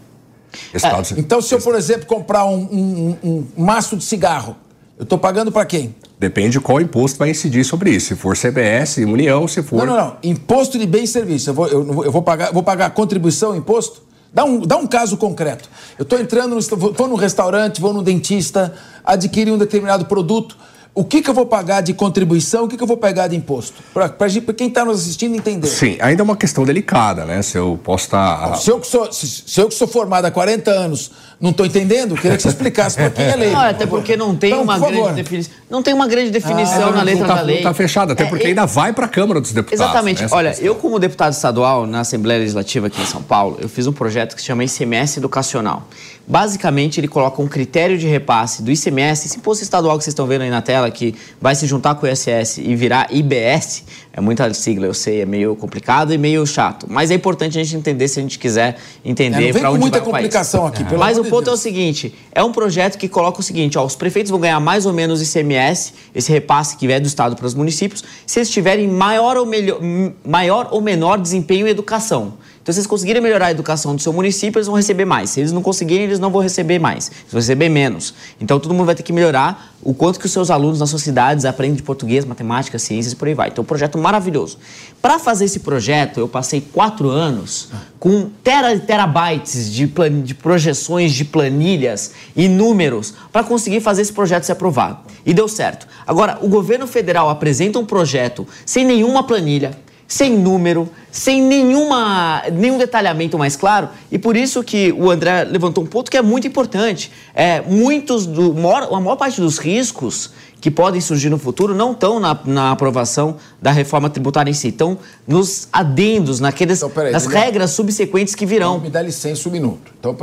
Estados 0.72 1.10
é, 1.10 1.18
então, 1.18 1.42
se 1.42 1.52
eu, 1.52 1.60
por 1.60 1.74
exemplo, 1.74 2.06
comprar 2.06 2.44
um, 2.44 2.62
um, 2.62 3.16
um, 3.24 3.46
um 3.56 3.64
maço 3.64 3.96
de 3.96 4.04
cigarro, 4.04 4.54
eu 4.96 5.02
estou 5.02 5.18
pagando 5.18 5.50
para 5.50 5.64
quem? 5.66 5.94
Depende 6.18 6.60
qual 6.60 6.80
imposto 6.80 7.18
vai 7.18 7.30
incidir 7.30 7.64
sobre 7.64 7.90
isso. 7.90 8.08
Se 8.08 8.16
for 8.16 8.36
CBS, 8.36 8.98
União, 8.98 9.46
se 9.48 9.62
for. 9.62 9.78
Não, 9.78 9.86
não, 9.86 9.96
não. 9.96 10.16
Imposto 10.22 10.78
de 10.78 10.86
bem 10.86 11.04
e 11.04 11.06
serviço. 11.06 11.50
Eu 11.50 11.54
vou, 11.54 11.66
eu, 11.66 12.04
eu 12.04 12.12
vou, 12.12 12.22
pagar, 12.22 12.52
vou 12.52 12.62
pagar 12.62 12.90
contribuição, 12.90 13.56
imposto? 13.56 14.02
Dá 14.32 14.44
um, 14.44 14.60
dá 14.60 14.76
um 14.76 14.86
caso 14.86 15.16
concreto. 15.16 15.68
Eu 15.98 16.04
estou 16.04 16.18
entrando, 16.18 16.54
no, 16.54 16.92
vou 16.92 17.08
num 17.08 17.14
restaurante, 17.14 17.80
vou 17.80 17.92
no 17.92 18.02
dentista, 18.02 18.74
adquirir 19.04 19.52
um 19.52 19.58
determinado 19.58 20.06
produto 20.06 20.56
o 20.94 21.04
que, 21.04 21.20
que 21.20 21.28
eu 21.28 21.34
vou 21.34 21.44
pagar 21.44 21.80
de 21.80 21.92
contribuição, 21.92 22.64
o 22.64 22.68
que, 22.68 22.76
que 22.76 22.82
eu 22.82 22.86
vou 22.86 22.96
pagar 22.96 23.26
de 23.26 23.34
imposto? 23.34 23.82
Para 23.92 24.08
quem 24.56 24.68
está 24.68 24.84
nos 24.84 25.00
assistindo 25.00 25.34
entender. 25.34 25.66
Sim, 25.66 25.96
ainda 26.00 26.22
é 26.22 26.24
uma 26.24 26.36
questão 26.36 26.64
delicada, 26.64 27.24
né? 27.24 27.42
Se 27.42 27.58
eu 27.58 27.78
posso 27.82 28.04
estar. 28.04 28.50
Tá... 28.50 28.54
Se, 28.54 28.70
eu 28.70 28.78
que 28.78 28.86
sou, 28.86 29.12
se, 29.12 29.26
se 29.26 29.60
eu 29.60 29.68
que 29.68 29.74
sou 29.74 29.88
formado 29.88 30.26
há 30.26 30.30
40 30.30 30.70
anos 30.70 31.10
não 31.40 31.50
estou 31.50 31.66
entendendo, 31.66 32.14
queria 32.14 32.36
que 32.36 32.42
você 32.42 32.48
explicasse 32.48 32.96
para 32.96 33.10
quem 33.10 33.24
é 33.24 33.36
lei. 33.36 33.50
Não, 33.50 33.60
até 33.60 33.86
porque 33.86 34.16
não 34.16 34.36
tem, 34.36 34.52
então, 34.52 34.62
uma, 34.62 34.78
grande 34.78 35.22
defini... 35.22 35.46
não 35.68 35.82
tem 35.82 35.92
uma 35.92 36.06
grande 36.06 36.30
definição 36.30 36.88
ah, 36.88 36.92
na 36.92 37.02
letra 37.02 37.26
tá, 37.26 37.34
da 37.34 37.42
lei. 37.42 37.56
Está 37.58 37.74
fechado, 37.74 38.12
até 38.12 38.24
é, 38.24 38.26
porque 38.26 38.44
é, 38.44 38.48
ainda 38.48 38.64
vai 38.64 38.92
para 38.92 39.06
a 39.06 39.08
Câmara 39.08 39.40
dos 39.40 39.52
Deputados. 39.52 39.84
Exatamente. 39.84 40.22
Né, 40.22 40.28
Olha, 40.30 40.50
questão. 40.50 40.66
eu 40.66 40.74
como 40.76 40.98
deputado 40.98 41.32
estadual 41.32 41.86
na 41.86 42.00
Assembleia 42.00 42.40
Legislativa 42.40 42.86
aqui 42.86 43.02
em 43.02 43.06
São 43.06 43.22
Paulo, 43.22 43.58
eu 43.60 43.68
fiz 43.68 43.86
um 43.86 43.92
projeto 43.92 44.34
que 44.34 44.40
se 44.40 44.46
chama 44.46 44.64
ICMS 44.64 45.18
Educacional. 45.18 45.86
Basicamente, 46.26 46.98
ele 46.98 47.08
coloca 47.08 47.42
um 47.42 47.46
critério 47.46 47.98
de 47.98 48.06
repasse 48.06 48.62
do 48.62 48.70
ICMS, 48.70 49.26
esse 49.26 49.36
imposto 49.36 49.62
estadual 49.62 49.98
que 49.98 50.04
vocês 50.04 50.12
estão 50.12 50.26
vendo 50.26 50.42
aí 50.42 50.50
na 50.50 50.62
tela, 50.62 50.90
que 50.90 51.14
vai 51.38 51.54
se 51.54 51.66
juntar 51.66 51.94
com 51.96 52.06
o 52.06 52.08
ISS 52.08 52.58
e 52.58 52.74
virar 52.74 53.08
IBS, 53.10 53.84
é 54.10 54.20
muita 54.20 54.52
sigla, 54.54 54.86
eu 54.86 54.94
sei, 54.94 55.20
é 55.20 55.26
meio 55.26 55.54
complicado 55.54 56.14
e 56.14 56.18
meio 56.18 56.46
chato. 56.46 56.86
Mas 56.88 57.10
é 57.10 57.14
importante 57.14 57.58
a 57.58 57.62
gente 57.62 57.76
entender 57.76 58.08
se 58.08 58.20
a 58.20 58.22
gente 58.22 58.38
quiser 58.38 58.76
entender 59.04 59.50
é, 59.50 59.52
para 59.52 59.70
onde 59.70 59.80
muita 59.80 59.98
vai 59.98 60.06
complicação 60.06 60.66
aqui, 60.66 60.82
pelo 60.84 60.98
Mas 60.98 61.18
o 61.18 61.24
ponto 61.24 61.44
Deus. 61.44 61.58
é 61.58 61.60
o 61.60 61.62
seguinte, 61.62 62.14
é 62.32 62.42
um 62.42 62.52
projeto 62.52 62.96
que 62.96 63.08
coloca 63.08 63.40
o 63.40 63.42
seguinte, 63.42 63.76
ó, 63.76 63.84
os 63.84 63.94
prefeitos 63.94 64.30
vão 64.30 64.40
ganhar 64.40 64.60
mais 64.60 64.86
ou 64.86 64.92
menos 64.94 65.20
ICMS, 65.20 65.92
esse 66.14 66.32
repasse 66.32 66.76
que 66.76 66.86
vier 66.86 67.00
do 67.00 67.06
estado 67.06 67.36
para 67.36 67.46
os 67.46 67.54
municípios, 67.54 68.02
se 68.26 68.38
eles 68.38 68.48
tiverem 68.48 68.88
maior 68.88 69.36
ou, 69.36 69.44
melhor, 69.44 69.78
maior 70.24 70.68
ou 70.70 70.80
menor 70.80 71.18
desempenho 71.18 71.66
em 71.66 71.70
educação. 71.70 72.34
Então, 72.64 72.72
se 72.72 72.80
eles 72.80 72.86
conseguirem 72.86 73.20
melhorar 73.20 73.48
a 73.48 73.50
educação 73.50 73.94
do 73.94 74.00
seu 74.00 74.10
município, 74.10 74.56
eles 74.56 74.66
vão 74.66 74.74
receber 74.74 75.04
mais. 75.04 75.28
Se 75.28 75.40
eles 75.40 75.52
não 75.52 75.60
conseguirem, 75.60 76.04
eles 76.04 76.18
não 76.18 76.30
vão 76.30 76.40
receber 76.40 76.78
mais. 76.78 77.08
Eles 77.08 77.30
vão 77.30 77.38
receber 77.38 77.68
menos. 77.68 78.14
Então, 78.40 78.58
todo 78.58 78.72
mundo 78.72 78.86
vai 78.86 78.94
ter 78.94 79.02
que 79.02 79.12
melhorar 79.12 79.74
o 79.82 79.92
quanto 79.92 80.18
que 80.18 80.24
os 80.24 80.32
seus 80.32 80.50
alunos 80.50 80.80
nas 80.80 80.88
suas 80.88 81.02
cidades 81.02 81.44
aprendem 81.44 81.76
de 81.76 81.82
português, 81.82 82.24
matemática, 82.24 82.78
ciências 82.78 83.12
e 83.12 83.16
por 83.16 83.28
aí 83.28 83.34
vai. 83.34 83.48
Então, 83.48 83.60
é 83.60 83.64
um 83.64 83.66
projeto 83.66 83.98
maravilhoso. 83.98 84.56
Para 85.02 85.18
fazer 85.18 85.44
esse 85.44 85.60
projeto, 85.60 86.18
eu 86.18 86.26
passei 86.26 86.62
quatro 86.62 87.10
anos 87.10 87.68
com 88.00 88.30
tera, 88.42 88.78
terabytes 88.78 89.70
de, 89.70 89.86
plan, 89.86 90.22
de 90.22 90.34
projeções 90.34 91.12
de 91.12 91.26
planilhas 91.26 92.12
e 92.34 92.48
números 92.48 93.12
para 93.30 93.44
conseguir 93.44 93.82
fazer 93.82 94.00
esse 94.00 94.12
projeto 94.14 94.44
ser 94.44 94.52
aprovado. 94.52 95.00
E 95.26 95.34
deu 95.34 95.48
certo. 95.48 95.86
Agora, 96.06 96.38
o 96.40 96.48
governo 96.48 96.86
federal 96.86 97.28
apresenta 97.28 97.78
um 97.78 97.84
projeto 97.84 98.48
sem 98.64 98.86
nenhuma 98.86 99.22
planilha, 99.22 99.76
sem 100.14 100.38
número, 100.38 100.88
sem 101.10 101.42
nenhuma, 101.42 102.44
nenhum 102.52 102.78
detalhamento 102.78 103.36
mais 103.36 103.56
claro. 103.56 103.88
E 104.12 104.16
por 104.16 104.36
isso 104.36 104.62
que 104.62 104.92
o 104.92 105.10
André 105.10 105.42
levantou 105.42 105.82
um 105.82 105.86
ponto 105.88 106.08
que 106.08 106.16
é 106.16 106.22
muito 106.22 106.46
importante. 106.46 107.10
É, 107.34 107.60
muitos 107.62 108.24
do, 108.24 108.52
a 108.52 109.00
maior 109.00 109.16
parte 109.16 109.40
dos 109.40 109.58
riscos 109.58 110.30
que 110.60 110.70
podem 110.70 111.00
surgir 111.00 111.30
no 111.30 111.38
futuro 111.38 111.74
não 111.74 111.90
estão 111.90 112.20
na, 112.20 112.38
na 112.44 112.70
aprovação 112.70 113.38
da 113.60 113.72
reforma 113.72 114.08
tributária 114.08 114.48
em 114.48 114.54
si, 114.54 114.68
estão 114.68 114.96
nos 115.26 115.66
adendos, 115.72 116.38
naqueles, 116.38 116.80
então, 116.80 117.02
aí, 117.02 117.10
nas 117.10 117.26
regras 117.26 117.72
subsequentes 117.72 118.36
que 118.36 118.46
virão. 118.46 118.78
me 118.78 118.90
dá 118.90 119.02
licença 119.02 119.48
um 119.48 119.52
minuto. 119.52 119.92
Então, 119.98 120.16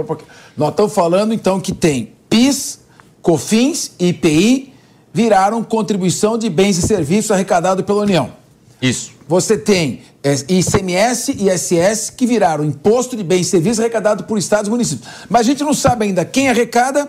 nós 0.56 0.70
estamos 0.70 0.94
falando 0.94 1.34
então 1.34 1.60
que 1.60 1.74
tem 1.74 2.14
PIS, 2.30 2.80
COFINS 3.22 3.92
e 4.00 4.08
IPI 4.08 4.74
viraram 5.14 5.62
contribuição 5.62 6.38
de 6.38 6.50
bens 6.50 6.78
e 6.78 6.82
serviços 6.82 7.32
arrecadado 7.32 7.84
pela 7.84 8.04
União. 8.04 8.41
Isso. 8.82 9.12
Você 9.28 9.58
tem 9.58 10.02
é, 10.24 10.34
ICMS 10.34 11.36
e 11.38 11.50
ISS 11.50 12.10
que 12.10 12.26
viraram 12.26 12.66
imposto 12.66 13.16
de 13.16 13.24
bens 13.24 13.48
e 13.48 13.50
serviços 13.50 13.80
arrecadado 13.80 14.24
por 14.24 14.38
estados 14.38 14.68
e 14.68 14.72
municípios. 14.72 15.08
Mas 15.30 15.42
a 15.42 15.44
gente 15.44 15.64
não 15.64 15.74
sabe 15.74 16.06
ainda 16.06 16.26
quem 16.26 16.50
arrecada, 16.50 17.08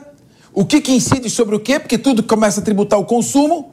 o 0.53 0.65
que, 0.65 0.81
que 0.81 0.93
incide 0.93 1.29
sobre 1.31 1.57
o 1.57 1.61
quê, 1.61 1.81
porque 1.81 1.99
tudo 1.99 2.23
começa 2.23 2.61
a 2.61 2.63
tributar 2.63 2.99
o 2.99 3.05
consumo. 3.05 3.73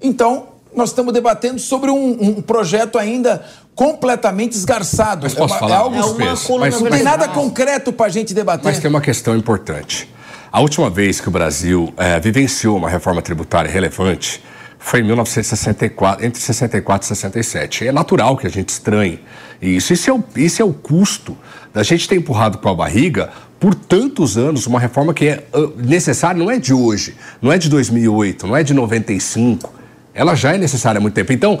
Então, 0.00 0.48
nós 0.74 0.90
estamos 0.90 1.12
debatendo 1.12 1.58
sobre 1.58 1.90
um, 1.90 2.38
um 2.38 2.42
projeto 2.42 2.98
ainda 2.98 3.44
completamente 3.74 4.52
esgarçado. 4.52 5.22
Mas 5.24 5.34
posso 5.34 5.54
é, 5.54 5.58
falar? 5.58 5.74
É 5.74 5.78
algo 5.78 5.96
é 5.96 6.00
uma 6.00 6.58
mas, 6.60 6.80
não 6.80 6.90
tem 6.90 7.02
nada 7.02 7.28
concreto 7.28 7.92
para 7.92 8.06
a 8.06 8.08
gente 8.08 8.32
debater. 8.32 8.64
Mas 8.64 8.78
tem 8.78 8.88
uma 8.88 9.00
questão 9.00 9.36
importante. 9.36 10.08
A 10.50 10.60
última 10.60 10.88
vez 10.88 11.20
que 11.20 11.28
o 11.28 11.32
Brasil 11.32 11.92
é, 11.96 12.18
vivenciou 12.20 12.76
uma 12.76 12.88
reforma 12.88 13.20
tributária 13.20 13.70
relevante 13.70 14.40
foi 14.84 15.00
em 15.00 15.04
1964, 15.04 16.26
entre 16.26 16.38
64 16.42 17.06
e 17.06 17.08
67. 17.08 17.88
É 17.88 17.90
natural 17.90 18.36
que 18.36 18.46
a 18.46 18.50
gente 18.50 18.68
estranhe 18.68 19.18
isso. 19.60 19.94
Isso 19.94 20.10
é 20.10 20.12
o, 20.12 20.22
é 20.60 20.64
o 20.64 20.74
custo 20.74 21.34
da 21.72 21.82
gente 21.82 22.06
ter 22.06 22.16
empurrado 22.16 22.58
com 22.58 22.68
a 22.68 22.74
barriga 22.74 23.30
por 23.58 23.74
tantos 23.74 24.36
anos 24.36 24.66
uma 24.66 24.78
reforma 24.78 25.14
que 25.14 25.26
é 25.26 25.44
ah, 25.54 25.70
necessária, 25.78 26.38
não 26.38 26.50
é 26.50 26.58
de 26.58 26.74
hoje, 26.74 27.16
não 27.40 27.50
é 27.50 27.56
de 27.56 27.70
2008, 27.70 28.46
não 28.46 28.54
é 28.54 28.62
de 28.62 28.74
95. 28.74 29.72
Ela 30.12 30.34
já 30.34 30.54
é 30.54 30.58
necessária 30.58 30.98
há 30.98 31.00
muito 31.00 31.14
tempo. 31.14 31.32
Então, 31.32 31.60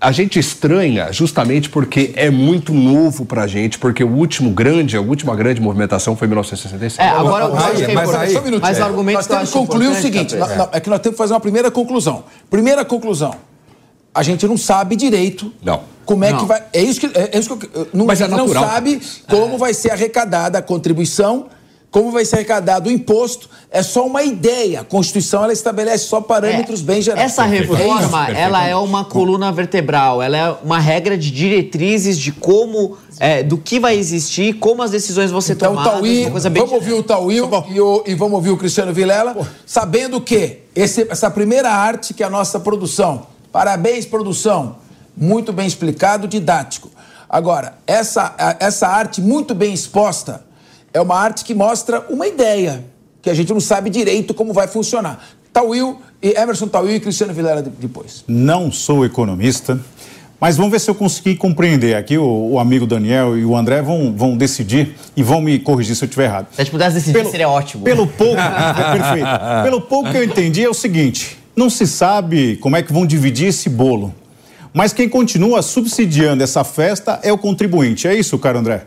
a 0.00 0.10
gente 0.12 0.38
estranha 0.38 1.12
justamente 1.12 1.68
porque 1.68 2.12
é 2.16 2.30
muito 2.30 2.72
novo 2.72 3.26
para 3.26 3.42
a 3.42 3.46
gente, 3.46 3.78
porque 3.78 4.02
o 4.02 4.08
último 4.08 4.50
grande, 4.50 4.96
a 4.96 5.00
última 5.00 5.36
grande 5.36 5.60
movimentação 5.60 6.16
foi 6.16 6.26
em 6.26 6.30
1967. 6.30 7.06
É, 7.06 7.10
agora 7.10 7.48
o 7.48 7.54
mas, 7.54 7.82
é 7.82 7.92
mas, 7.92 8.14
aí, 8.14 8.36
um 8.36 8.58
mas 8.58 8.78
o 8.78 8.82
argumento 8.82 9.16
nós 9.16 9.26
temos 9.26 9.50
que 9.50 9.58
concluir 9.58 9.88
o 9.88 9.94
seguinte, 9.94 10.34
é. 10.34 10.76
é 10.78 10.80
que 10.80 10.88
nós 10.88 11.00
temos 11.00 11.16
que 11.16 11.18
fazer 11.18 11.34
uma 11.34 11.40
primeira 11.40 11.70
conclusão. 11.70 12.24
Primeira 12.48 12.82
conclusão, 12.82 13.34
a 14.14 14.22
gente 14.22 14.46
não 14.46 14.56
sabe 14.56 14.96
direito 14.96 15.52
não. 15.62 15.82
como 16.06 16.24
é 16.24 16.32
não. 16.32 16.38
que 16.38 16.44
vai... 16.46 16.62
É 16.72 16.82
isso 16.82 17.00
que, 17.00 17.06
é, 17.06 17.30
é 17.32 17.38
isso 17.38 17.54
que 17.54 17.68
eu, 17.76 17.88
não, 17.92 18.06
mas 18.06 18.22
é 18.22 18.28
não 18.28 18.48
sabe 18.48 19.02
como 19.28 19.58
vai 19.58 19.74
ser 19.74 19.90
arrecadada 19.90 20.58
a 20.58 20.62
contribuição 20.62 21.48
como 21.90 22.12
vai 22.12 22.24
ser 22.24 22.36
arrecadado 22.36 22.88
o 22.88 22.92
imposto, 22.92 23.50
é 23.70 23.82
só 23.82 24.06
uma 24.06 24.22
ideia. 24.22 24.82
A 24.82 24.84
Constituição 24.84 25.42
ela 25.42 25.52
estabelece 25.52 26.04
só 26.04 26.20
parâmetros 26.20 26.80
é, 26.80 26.84
bem 26.84 27.02
gerais. 27.02 27.32
Essa 27.32 27.44
reforma, 27.44 28.28
é 28.28 28.40
ela 28.42 28.64
é 28.64 28.76
uma 28.76 29.04
coluna 29.04 29.50
vertebral, 29.50 30.22
ela 30.22 30.36
é 30.36 30.56
uma 30.62 30.78
regra 30.78 31.18
de 31.18 31.30
diretrizes 31.32 32.16
de 32.16 32.30
como, 32.30 32.96
é, 33.18 33.42
do 33.42 33.58
que 33.58 33.80
vai 33.80 33.96
existir, 33.96 34.54
como 34.54 34.82
as 34.82 34.92
decisões 34.92 35.32
vão 35.32 35.40
ser 35.40 35.54
então, 35.54 35.70
tomadas. 35.70 35.92
Tauí, 35.94 36.30
vamos 36.30 36.72
ouvir 36.72 36.92
o 36.92 37.02
Tauí 37.02 37.40
tá 37.48 37.64
e, 37.68 37.80
o, 37.80 38.04
e 38.06 38.14
vamos 38.14 38.34
ouvir 38.34 38.50
o 38.50 38.56
Cristiano 38.56 38.92
Vilela, 38.92 39.36
sabendo 39.66 40.20
que 40.20 40.58
esse, 40.76 41.08
essa 41.10 41.28
primeira 41.28 41.70
arte 41.70 42.14
que 42.14 42.22
é 42.22 42.26
a 42.26 42.30
nossa 42.30 42.60
produção. 42.60 43.26
Parabéns, 43.50 44.06
produção. 44.06 44.76
Muito 45.16 45.52
bem 45.52 45.66
explicado, 45.66 46.28
didático. 46.28 46.88
Agora, 47.28 47.74
essa, 47.84 48.56
essa 48.60 48.86
arte 48.86 49.20
muito 49.20 49.54
bem 49.56 49.74
exposta 49.74 50.48
é 50.92 51.00
uma 51.00 51.16
arte 51.16 51.44
que 51.44 51.54
mostra 51.54 52.04
uma 52.08 52.26
ideia, 52.26 52.84
que 53.22 53.30
a 53.30 53.34
gente 53.34 53.52
não 53.52 53.60
sabe 53.60 53.90
direito 53.90 54.34
como 54.34 54.52
vai 54.52 54.66
funcionar. 54.66 55.24
Tauil, 55.52 56.00
e 56.22 56.30
Emerson 56.30 56.68
Tauil 56.68 56.96
e 56.96 57.00
Cristiano 57.00 57.32
Vilela 57.32 57.62
depois. 57.62 58.24
Não 58.26 58.70
sou 58.70 59.04
economista, 59.04 59.80
mas 60.40 60.56
vamos 60.56 60.72
ver 60.72 60.80
se 60.80 60.90
eu 60.90 60.94
consegui 60.94 61.36
compreender. 61.36 61.96
Aqui 61.96 62.16
o, 62.16 62.52
o, 62.52 62.58
amigo 62.58 62.86
Daniel 62.86 63.36
e 63.36 63.44
o 63.44 63.56
André 63.56 63.82
vão, 63.82 64.14
vão 64.16 64.36
decidir 64.36 64.94
e 65.16 65.22
vão 65.22 65.40
me 65.40 65.58
corrigir 65.58 65.94
se 65.94 66.04
eu 66.04 66.06
estiver 66.06 66.24
errado. 66.24 66.46
Se 66.52 66.60
a 66.60 66.64
gente 66.64 66.72
pudesse 66.72 66.94
decidir, 66.94 67.12
pelo, 67.12 67.30
seria 67.30 67.48
ótimo. 67.48 67.84
Pelo 67.84 68.06
pouco, 68.06 68.40
é, 68.40 68.98
perfeito. 68.98 69.28
Pelo 69.64 69.80
pouco 69.80 70.10
que 70.10 70.16
eu 70.16 70.24
entendi 70.24 70.64
é 70.64 70.68
o 70.68 70.74
seguinte: 70.74 71.36
não 71.54 71.68
se 71.68 71.86
sabe 71.86 72.56
como 72.56 72.76
é 72.76 72.82
que 72.82 72.92
vão 72.92 73.04
dividir 73.04 73.48
esse 73.48 73.68
bolo. 73.68 74.14
Mas 74.72 74.92
quem 74.92 75.08
continua 75.08 75.62
subsidiando 75.62 76.44
essa 76.44 76.62
festa 76.62 77.18
é 77.24 77.32
o 77.32 77.36
contribuinte. 77.36 78.06
É 78.06 78.14
isso, 78.14 78.38
caro 78.38 78.60
André? 78.60 78.84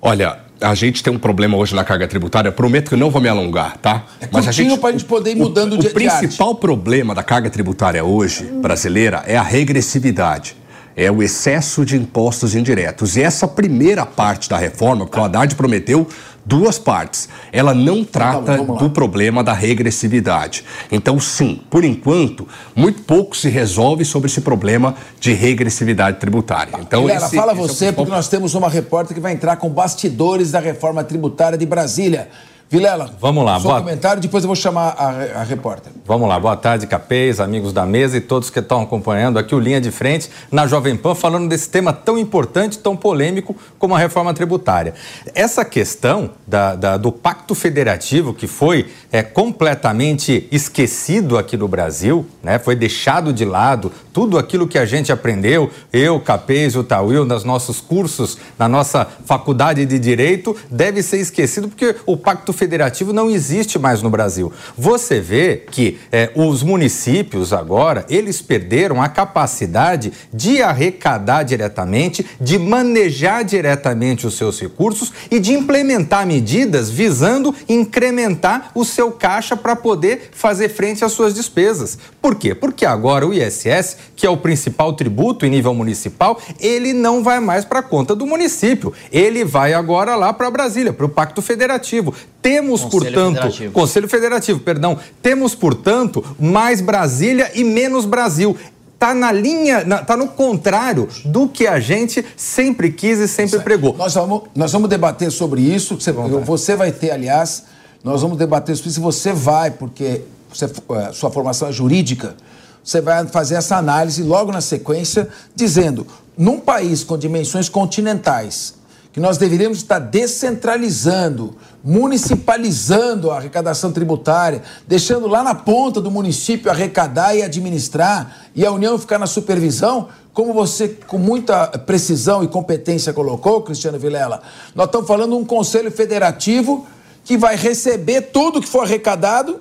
Olha, 0.00 0.43
a 0.60 0.74
gente 0.74 1.02
tem 1.02 1.12
um 1.12 1.18
problema 1.18 1.56
hoje 1.56 1.74
na 1.74 1.84
carga 1.84 2.06
tributária, 2.06 2.50
prometo 2.52 2.90
que 2.90 2.96
não 2.96 3.10
vou 3.10 3.20
me 3.20 3.28
alongar, 3.28 3.76
tá? 3.78 4.04
É 4.20 4.28
Mas 4.30 4.48
a 4.48 4.52
gente 4.52 4.78
para 4.78 4.90
a 4.90 4.92
gente 4.92 5.04
poder 5.04 5.32
ir 5.32 5.36
mudando 5.36 5.74
o, 5.74 5.78
de 5.78 5.88
O 5.88 5.90
principal 5.90 6.54
problema 6.54 7.14
da 7.14 7.22
carga 7.22 7.50
tributária 7.50 8.04
hoje 8.04 8.44
brasileira 8.44 9.22
é 9.26 9.36
a 9.36 9.42
regressividade. 9.42 10.56
É 10.96 11.10
o 11.10 11.22
excesso 11.22 11.84
de 11.84 11.96
impostos 11.96 12.54
indiretos. 12.54 13.16
E 13.16 13.22
essa 13.22 13.48
primeira 13.48 14.06
parte 14.06 14.48
da 14.48 14.56
reforma, 14.56 15.06
que 15.06 15.18
o 15.18 15.24
Haddad 15.24 15.54
prometeu 15.56 16.06
duas 16.46 16.78
partes. 16.78 17.28
Ela 17.52 17.74
não 17.74 18.04
trata 18.04 18.56
vamos 18.58 18.68
lá. 18.74 18.76
do 18.76 18.90
problema 18.90 19.42
da 19.42 19.52
regressividade. 19.52 20.64
Então, 20.92 21.18
sim, 21.18 21.60
por 21.70 21.84
enquanto, 21.84 22.46
muito 22.76 23.02
pouco 23.02 23.36
se 23.36 23.48
resolve 23.48 24.04
sobre 24.04 24.30
esse 24.30 24.40
problema 24.40 24.94
de 25.18 25.32
regressividade 25.32 26.18
tributária. 26.20 26.74
Então, 26.80 27.02
Vilela, 27.02 27.26
esse- 27.26 27.36
fala 27.36 27.52
esse 27.52 27.60
é 27.60 27.62
você, 27.62 27.74
principal 27.86 28.04
porque 28.04 28.16
nós 28.16 28.28
temos 28.28 28.54
uma 28.54 28.68
repórter 28.68 29.14
que 29.14 29.20
vai 29.20 29.32
entrar 29.32 29.56
com 29.56 29.68
bastidores 29.70 30.50
da 30.50 30.60
reforma 30.60 31.02
tributária 31.02 31.56
de 31.58 31.66
Brasília. 31.66 32.28
Vilela, 32.70 33.10
Vamos 33.20 33.44
lá, 33.44 33.60
seu 33.60 33.68
boa- 33.68 33.80
comentário, 33.80 34.20
depois 34.20 34.42
eu 34.42 34.48
vou 34.48 34.56
chamar 34.56 34.94
a, 34.98 35.40
a 35.40 35.44
repórter. 35.44 35.92
Vamos 36.06 36.28
lá, 36.28 36.40
boa 36.40 36.56
tarde, 36.56 36.86
Capês, 36.88 37.38
amigos 37.38 37.72
da 37.72 37.86
mesa 37.86 38.16
e 38.16 38.20
todos 38.20 38.50
que 38.50 38.58
estão 38.58 38.82
acompanhando 38.82 39.38
aqui 39.38 39.54
o 39.54 39.60
Linha 39.60 39.80
de 39.80 39.90
Frente 39.92 40.28
na 40.50 40.66
Jovem 40.66 40.96
Pan, 40.96 41.14
falando 41.14 41.48
desse 41.48 41.68
tema 41.68 41.92
tão 41.92 42.18
importante, 42.18 42.78
tão 42.78 42.96
polêmico 42.96 43.54
como 43.78 43.94
a 43.94 43.98
reforma 43.98 44.34
tributária. 44.34 44.94
Essa 45.34 45.64
questão 45.64 46.30
da- 46.46 46.74
da- 46.74 46.96
do 46.96 47.12
pacto 47.12 47.54
federativo, 47.54 48.34
que 48.34 48.46
foi 48.48 48.86
é, 49.12 49.22
completamente 49.22 50.48
esquecido 50.50 51.38
aqui 51.38 51.56
no 51.56 51.68
Brasil, 51.68 52.26
né, 52.42 52.58
foi 52.58 52.74
deixado 52.74 53.32
de 53.32 53.44
lado, 53.44 53.92
tudo 54.12 54.36
aquilo 54.38 54.66
que 54.66 54.78
a 54.78 54.84
gente 54.86 55.12
aprendeu, 55.12 55.70
eu, 55.92 56.18
Capês 56.18 56.74
o 56.74 56.82
Tauil, 56.82 57.24
nos 57.24 57.44
nossos 57.44 57.80
cursos, 57.80 58.36
na 58.58 58.68
nossa 58.68 59.06
faculdade 59.24 59.84
de 59.86 59.98
Direito, 59.98 60.56
deve 60.70 61.02
ser 61.02 61.18
esquecido 61.18 61.68
porque 61.68 61.94
o 62.06 62.16
pacto 62.16 62.52
federativo 62.54 63.12
não 63.12 63.28
existe 63.28 63.78
mais 63.78 64.00
no 64.00 64.08
Brasil. 64.08 64.50
Você 64.76 65.20
vê 65.20 65.56
que 65.70 65.98
eh, 66.10 66.30
os 66.34 66.62
municípios 66.62 67.52
agora, 67.52 68.06
eles 68.08 68.40
perderam 68.40 69.02
a 69.02 69.08
capacidade 69.08 70.12
de 70.32 70.62
arrecadar 70.62 71.42
diretamente, 71.42 72.24
de 72.40 72.58
manejar 72.58 73.44
diretamente 73.44 74.26
os 74.26 74.34
seus 74.34 74.58
recursos 74.60 75.12
e 75.30 75.38
de 75.38 75.52
implementar 75.52 76.26
medidas 76.26 76.88
visando 76.88 77.54
incrementar 77.68 78.70
o 78.74 78.84
seu 78.84 79.12
caixa 79.12 79.56
para 79.56 79.76
poder 79.76 80.30
fazer 80.32 80.68
frente 80.68 81.04
às 81.04 81.12
suas 81.12 81.34
despesas. 81.34 81.98
Por 82.20 82.34
quê? 82.36 82.54
Porque 82.54 82.86
agora 82.86 83.26
o 83.26 83.34
ISS, 83.34 83.96
que 84.16 84.26
é 84.26 84.30
o 84.30 84.36
principal 84.36 84.92
tributo 84.94 85.44
em 85.44 85.50
nível 85.50 85.74
municipal, 85.74 86.40
ele 86.60 86.92
não 86.92 87.22
vai 87.22 87.40
mais 87.40 87.64
para 87.64 87.80
a 87.80 87.82
conta 87.82 88.14
do 88.14 88.26
município. 88.26 88.92
Ele 89.12 89.44
vai 89.44 89.74
agora 89.74 90.16
lá 90.16 90.32
para 90.32 90.50
Brasília, 90.50 90.92
para 90.92 91.06
o 91.06 91.08
Pacto 91.08 91.42
Federativo. 91.42 92.14
Temos, 92.44 92.82
Conselho 92.82 93.02
portanto, 93.02 93.34
Federativo. 93.36 93.72
Conselho 93.72 94.08
Federativo, 94.08 94.60
perdão. 94.60 94.98
Temos, 95.22 95.54
portanto, 95.54 96.22
mais 96.38 96.82
Brasília 96.82 97.50
e 97.54 97.64
menos 97.64 98.04
Brasil. 98.04 98.54
Tá 98.98 99.14
na 99.14 99.32
linha, 99.32 99.82
na- 99.84 100.04
tá 100.04 100.14
no 100.14 100.28
contrário 100.28 101.08
do 101.24 101.48
que 101.48 101.66
a 101.66 101.80
gente 101.80 102.22
sempre 102.36 102.92
quis 102.92 103.18
e 103.18 103.26
sempre 103.26 103.58
pregou. 103.60 103.96
Nós 103.96 104.12
vamos, 104.12 104.42
nós 104.54 104.70
vamos 104.70 104.90
debater 104.90 105.30
sobre 105.30 105.62
isso. 105.62 105.98
Você, 105.98 106.12
você 106.12 106.76
vai 106.76 106.92
ter, 106.92 107.12
aliás, 107.12 107.64
nós 108.04 108.20
vamos 108.20 108.36
debater 108.36 108.76
sobre 108.76 108.90
isso. 108.90 109.00
Você 109.00 109.32
vai, 109.32 109.70
porque 109.70 110.20
você, 110.52 110.66
eh, 110.66 111.12
sua 111.14 111.30
formação 111.30 111.68
é 111.68 111.72
jurídica, 111.72 112.36
você 112.84 113.00
vai 113.00 113.26
fazer 113.26 113.54
essa 113.54 113.76
análise 113.78 114.22
logo 114.22 114.52
na 114.52 114.60
sequência, 114.60 115.28
dizendo: 115.56 116.06
num 116.36 116.60
país 116.60 117.02
com 117.02 117.16
dimensões 117.16 117.70
continentais, 117.70 118.74
que 119.14 119.18
nós 119.20 119.38
deveríamos 119.38 119.78
estar 119.78 119.98
descentralizando, 119.98 121.56
municipalizando 121.84 123.30
a 123.30 123.36
arrecadação 123.36 123.92
tributária, 123.92 124.62
deixando 124.88 125.28
lá 125.28 125.42
na 125.42 125.54
ponta 125.54 126.00
do 126.00 126.10
município 126.10 126.70
arrecadar 126.70 127.36
e 127.36 127.42
administrar, 127.42 128.46
e 128.54 128.64
a 128.64 128.72
União 128.72 128.98
ficar 128.98 129.18
na 129.18 129.26
supervisão, 129.26 130.08
como 130.32 130.54
você 130.54 130.96
com 131.06 131.18
muita 131.18 131.66
precisão 131.66 132.42
e 132.42 132.48
competência 132.48 133.12
colocou, 133.12 133.60
Cristiano 133.60 133.98
Vilela, 133.98 134.40
nós 134.74 134.86
estamos 134.86 135.06
falando 135.06 135.32
de 135.32 135.36
um 135.36 135.44
conselho 135.44 135.90
federativo 135.90 136.86
que 137.22 137.36
vai 137.36 137.54
receber 137.54 138.30
tudo 138.32 138.62
que 138.62 138.68
for 138.68 138.84
arrecadado 138.84 139.60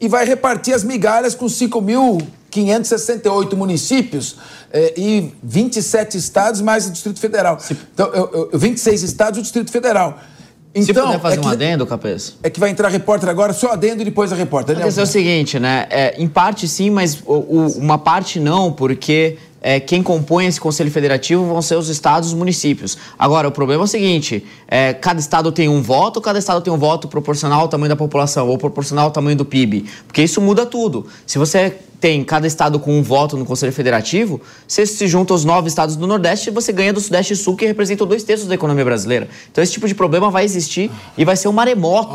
e 0.00 0.06
vai 0.06 0.24
repartir 0.24 0.72
as 0.72 0.84
migalhas 0.84 1.34
com 1.34 1.46
5.568 1.46 3.56
municípios 3.56 4.36
eh, 4.72 4.94
e 4.96 5.32
27 5.42 6.16
estados 6.16 6.60
mais 6.60 6.86
o 6.86 6.90
Distrito 6.90 7.18
Federal. 7.18 7.58
Então, 7.92 8.06
eu, 8.08 8.50
eu, 8.52 8.58
26 8.58 9.02
estados 9.02 9.38
e 9.38 9.40
o 9.40 9.42
Distrito 9.42 9.72
Federal. 9.72 10.16
Se 10.82 10.90
Então, 10.90 11.06
puder 11.06 11.20
fazer 11.20 11.36
é 11.36 11.40
um 11.40 11.42
que, 11.42 11.48
adendo, 11.48 11.86
Capês. 11.86 12.36
é 12.42 12.50
que 12.50 12.60
vai 12.60 12.70
entrar 12.70 12.88
repórter 12.88 13.28
agora, 13.28 13.52
só 13.52 13.72
adendo 13.72 14.02
e 14.02 14.04
depois 14.04 14.32
a 14.32 14.36
repórter. 14.36 14.78
É 14.78 14.86
o 14.86 15.06
seguinte, 15.06 15.58
né? 15.58 15.86
É, 15.90 16.14
em 16.20 16.28
parte 16.28 16.68
sim, 16.68 16.90
mas 16.90 17.18
o- 17.24 17.32
o- 17.34 17.78
uma 17.78 17.96
parte 17.98 18.38
não, 18.38 18.70
porque 18.72 19.38
é, 19.62 19.80
quem 19.80 20.02
compõe 20.02 20.46
esse 20.46 20.60
Conselho 20.60 20.90
Federativo 20.90 21.44
vão 21.44 21.60
ser 21.62 21.76
os 21.76 21.88
estados 21.88 22.28
e 22.28 22.32
os 22.32 22.38
municípios. 22.38 22.96
Agora, 23.18 23.48
o 23.48 23.50
problema 23.50 23.82
é 23.82 23.84
o 23.84 23.88
seguinte: 23.88 24.44
é, 24.68 24.92
cada 24.92 25.18
estado 25.18 25.50
tem 25.50 25.68
um 25.68 25.80
voto, 25.82 26.20
cada 26.20 26.38
estado 26.38 26.60
tem 26.60 26.72
um 26.72 26.78
voto 26.78 27.08
proporcional 27.08 27.62
ao 27.62 27.68
tamanho 27.68 27.88
da 27.88 27.96
população 27.96 28.46
ou 28.48 28.58
proporcional 28.58 29.06
ao 29.06 29.10
tamanho 29.10 29.36
do 29.36 29.44
PIB. 29.44 29.86
Porque 30.06 30.22
isso 30.22 30.40
muda 30.40 30.64
tudo. 30.66 31.06
Se 31.26 31.38
você 31.38 31.74
tem 32.00 32.22
cada 32.24 32.46
estado 32.46 32.78
com 32.78 32.98
um 32.98 33.02
voto 33.02 33.36
no 33.36 33.44
Conselho 33.44 33.72
Federativo, 33.72 34.40
você 34.66 34.84
se 34.86 35.06
junta 35.08 35.32
os 35.34 35.44
nove 35.44 35.68
estados 35.68 35.96
do 35.96 36.06
Nordeste 36.06 36.50
você 36.50 36.72
ganha 36.72 36.92
do 36.92 37.00
Sudeste 37.00 37.32
e 37.32 37.36
Sul, 37.36 37.56
que 37.56 37.66
representam 37.66 38.06
dois 38.06 38.22
terços 38.22 38.46
da 38.46 38.54
economia 38.54 38.84
brasileira. 38.84 39.28
Então, 39.50 39.62
esse 39.62 39.72
tipo 39.72 39.88
de 39.88 39.94
problema 39.94 40.30
vai 40.30 40.44
existir 40.44 40.90
e 41.16 41.24
vai 41.24 41.36
ser 41.36 41.48
um 41.48 41.52
maremoto 41.52 42.14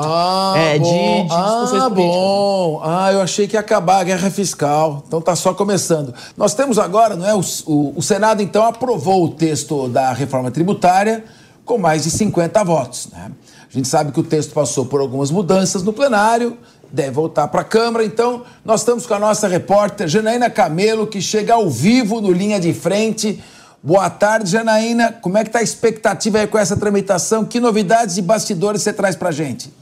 é, 0.55 0.77
de, 0.77 0.83
de 0.83 0.89
discussões 1.23 1.83
ah, 1.83 1.89
políticas. 1.89 1.95
bom. 1.95 2.81
Ah, 2.83 3.11
eu 3.13 3.21
achei 3.21 3.47
que 3.47 3.55
ia 3.55 3.59
acabar 3.59 3.99
a 3.99 4.03
guerra 4.03 4.29
fiscal. 4.29 5.03
Então 5.07 5.19
tá 5.21 5.35
só 5.35 5.53
começando. 5.53 6.13
Nós 6.37 6.53
temos 6.53 6.77
agora, 6.79 7.15
não 7.15 7.25
é? 7.27 7.33
O, 7.35 7.41
o- 7.65 7.93
o 7.97 8.01
Senado, 8.01 8.41
então, 8.41 8.63
aprovou 8.65 9.25
o 9.25 9.29
texto 9.29 9.87
da 9.87 10.13
reforma 10.13 10.51
tributária 10.51 11.23
com 11.65 11.77
mais 11.77 12.03
de 12.03 12.11
50 12.11 12.63
votos. 12.63 13.07
Né? 13.11 13.31
A 13.69 13.73
gente 13.73 13.87
sabe 13.87 14.11
que 14.11 14.19
o 14.19 14.23
texto 14.23 14.53
passou 14.53 14.85
por 14.85 14.99
algumas 14.99 15.31
mudanças 15.31 15.83
no 15.83 15.93
plenário, 15.93 16.57
deve 16.91 17.11
voltar 17.11 17.47
para 17.47 17.61
a 17.61 17.63
Câmara. 17.63 18.03
Então, 18.03 18.43
nós 18.63 18.81
estamos 18.81 19.05
com 19.05 19.13
a 19.13 19.19
nossa 19.19 19.47
repórter 19.47 20.07
Janaína 20.07 20.49
Camelo, 20.49 21.07
que 21.07 21.21
chega 21.21 21.53
ao 21.53 21.69
vivo 21.69 22.21
no 22.21 22.31
Linha 22.31 22.59
de 22.59 22.73
Frente. 22.73 23.43
Boa 23.83 24.09
tarde, 24.09 24.51
Janaína. 24.51 25.11
Como 25.21 25.37
é 25.37 25.43
que 25.43 25.49
está 25.49 25.59
a 25.59 25.63
expectativa 25.63 26.39
aí 26.39 26.47
com 26.47 26.57
essa 26.57 26.77
tramitação? 26.77 27.45
Que 27.45 27.59
novidades 27.59 28.17
e 28.17 28.21
bastidores 28.21 28.81
você 28.81 28.93
traz 28.93 29.15
para 29.15 29.31
gente? 29.31 29.73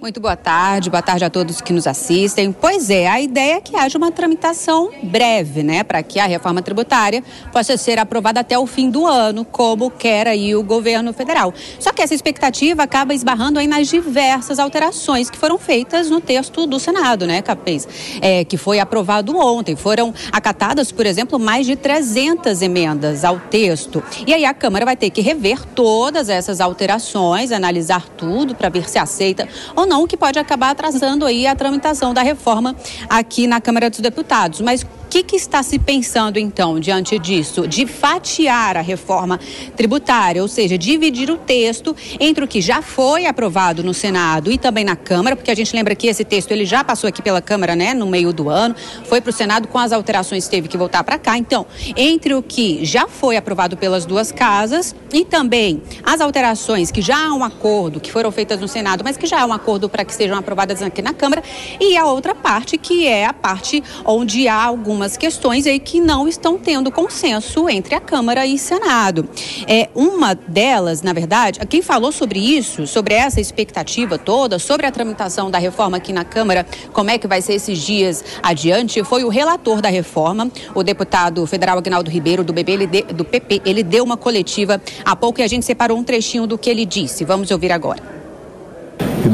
Muito 0.00 0.20
boa 0.20 0.36
tarde, 0.36 0.90
boa 0.90 1.02
tarde 1.02 1.24
a 1.24 1.30
todos 1.30 1.60
que 1.60 1.72
nos 1.72 1.84
assistem. 1.84 2.52
Pois 2.52 2.88
é, 2.88 3.08
a 3.08 3.20
ideia 3.20 3.56
é 3.56 3.60
que 3.60 3.74
haja 3.76 3.98
uma 3.98 4.12
tramitação 4.12 4.92
breve, 5.02 5.64
né, 5.64 5.82
para 5.82 6.00
que 6.04 6.20
a 6.20 6.26
reforma 6.26 6.62
tributária 6.62 7.20
possa 7.52 7.76
ser 7.76 7.98
aprovada 7.98 8.38
até 8.38 8.56
o 8.56 8.64
fim 8.64 8.90
do 8.90 9.04
ano, 9.04 9.44
como 9.44 9.90
quer 9.90 10.28
aí 10.28 10.54
o 10.54 10.62
governo 10.62 11.12
federal. 11.12 11.52
Só 11.80 11.92
que 11.92 12.00
essa 12.00 12.14
expectativa 12.14 12.84
acaba 12.84 13.12
esbarrando 13.12 13.58
aí 13.58 13.66
nas 13.66 13.88
diversas 13.88 14.60
alterações 14.60 15.28
que 15.28 15.36
foram 15.36 15.58
feitas 15.58 16.08
no 16.08 16.20
texto 16.20 16.64
do 16.64 16.78
Senado, 16.78 17.26
né, 17.26 17.42
Capês? 17.42 17.88
É, 18.22 18.44
que 18.44 18.56
foi 18.56 18.78
aprovado 18.78 19.36
ontem. 19.36 19.74
Foram 19.74 20.14
acatadas, 20.30 20.92
por 20.92 21.06
exemplo, 21.06 21.40
mais 21.40 21.66
de 21.66 21.74
300 21.74 22.62
emendas 22.62 23.24
ao 23.24 23.40
texto. 23.40 24.00
E 24.24 24.32
aí 24.32 24.44
a 24.44 24.54
Câmara 24.54 24.84
vai 24.84 24.96
ter 24.96 25.10
que 25.10 25.20
rever 25.20 25.64
todas 25.74 26.28
essas 26.28 26.60
alterações, 26.60 27.50
analisar 27.50 28.08
tudo 28.10 28.54
para 28.54 28.68
ver 28.68 28.88
se 28.88 28.96
aceita 28.96 29.48
ou 29.74 29.87
não, 29.88 30.06
que 30.06 30.16
pode 30.16 30.38
acabar 30.38 30.70
atrasando 30.70 31.24
aí 31.24 31.46
a 31.46 31.56
tramitação 31.56 32.14
da 32.14 32.22
reforma 32.22 32.76
aqui 33.08 33.46
na 33.46 33.60
Câmara 33.60 33.90
dos 33.90 34.00
Deputados. 34.00 34.60
Mas 34.60 34.86
que, 35.08 35.22
que 35.22 35.36
está 35.36 35.62
se 35.62 35.78
pensando, 35.78 36.38
então, 36.38 36.78
diante 36.78 37.18
disso? 37.18 37.66
De 37.66 37.86
fatiar 37.86 38.76
a 38.76 38.80
reforma 38.80 39.40
tributária, 39.76 40.42
ou 40.42 40.48
seja, 40.48 40.76
dividir 40.76 41.30
o 41.30 41.36
texto 41.36 41.96
entre 42.20 42.44
o 42.44 42.48
que 42.48 42.60
já 42.60 42.82
foi 42.82 43.26
aprovado 43.26 43.82
no 43.82 43.94
Senado 43.94 44.52
e 44.52 44.58
também 44.58 44.84
na 44.84 44.96
Câmara, 44.96 45.34
porque 45.34 45.50
a 45.50 45.54
gente 45.54 45.74
lembra 45.74 45.94
que 45.94 46.06
esse 46.06 46.24
texto 46.24 46.52
ele 46.52 46.64
já 46.64 46.84
passou 46.84 47.08
aqui 47.08 47.22
pela 47.22 47.40
Câmara, 47.40 47.74
né, 47.74 47.94
no 47.94 48.06
meio 48.06 48.32
do 48.32 48.50
ano, 48.50 48.74
foi 49.04 49.20
para 49.20 49.30
o 49.30 49.32
Senado 49.32 49.66
com 49.68 49.78
as 49.78 49.92
alterações, 49.92 50.46
teve 50.46 50.68
que 50.68 50.76
voltar 50.76 51.02
para 51.02 51.18
cá. 51.18 51.38
Então, 51.38 51.66
entre 51.96 52.34
o 52.34 52.42
que 52.42 52.84
já 52.84 53.08
foi 53.08 53.36
aprovado 53.36 53.76
pelas 53.76 54.04
duas 54.04 54.30
casas 54.30 54.94
e 55.12 55.24
também 55.24 55.82
as 56.04 56.20
alterações 56.20 56.90
que 56.90 57.00
já 57.00 57.28
há 57.28 57.34
um 57.34 57.42
acordo, 57.42 57.98
que 57.98 58.12
foram 58.12 58.30
feitas 58.30 58.60
no 58.60 58.68
Senado, 58.68 59.02
mas 59.02 59.16
que 59.16 59.26
já 59.26 59.40
há 59.40 59.46
um 59.46 59.52
acordo 59.52 59.88
para 59.88 60.04
que 60.04 60.14
sejam 60.14 60.36
aprovadas 60.36 60.82
aqui 60.82 61.00
na 61.00 61.14
Câmara, 61.14 61.42
e 61.80 61.96
a 61.96 62.04
outra 62.04 62.34
parte, 62.34 62.76
que 62.76 63.06
é 63.06 63.24
a 63.24 63.32
parte 63.32 63.82
onde 64.04 64.46
há 64.46 64.58
algumas 64.98 65.16
questões 65.16 65.64
aí 65.64 65.78
que 65.78 66.00
não 66.00 66.26
estão 66.26 66.58
tendo 66.58 66.90
consenso 66.90 67.68
entre 67.68 67.94
a 67.94 68.00
Câmara 68.00 68.44
e 68.44 68.58
Senado. 68.58 69.28
É, 69.64 69.88
uma 69.94 70.34
delas, 70.34 71.02
na 71.02 71.12
verdade, 71.12 71.60
quem 71.68 71.80
falou 71.80 72.10
sobre 72.10 72.40
isso, 72.40 72.84
sobre 72.84 73.14
essa 73.14 73.40
expectativa 73.40 74.18
toda, 74.18 74.58
sobre 74.58 74.86
a 74.86 74.90
tramitação 74.90 75.52
da 75.52 75.58
reforma 75.58 75.98
aqui 75.98 76.12
na 76.12 76.24
Câmara, 76.24 76.66
como 76.92 77.10
é 77.10 77.16
que 77.18 77.28
vai 77.28 77.40
ser 77.40 77.54
esses 77.54 77.78
dias 77.78 78.24
adiante, 78.42 79.04
foi 79.04 79.22
o 79.22 79.28
relator 79.28 79.80
da 79.80 79.88
reforma, 79.88 80.50
o 80.74 80.82
deputado 80.82 81.46
federal 81.46 81.78
Agnaldo 81.78 82.10
Ribeiro, 82.10 82.42
do, 82.42 82.52
BB, 82.52 82.86
de- 82.88 83.02
do 83.02 83.24
PP. 83.24 83.62
Ele 83.64 83.84
deu 83.84 84.02
uma 84.02 84.16
coletiva 84.16 84.82
há 85.04 85.14
pouco 85.14 85.40
e 85.40 85.44
a 85.44 85.48
gente 85.48 85.64
separou 85.64 85.96
um 85.96 86.02
trechinho 86.02 86.44
do 86.44 86.58
que 86.58 86.68
ele 86.68 86.84
disse. 86.84 87.24
Vamos 87.24 87.52
ouvir 87.52 87.70
agora. 87.70 88.17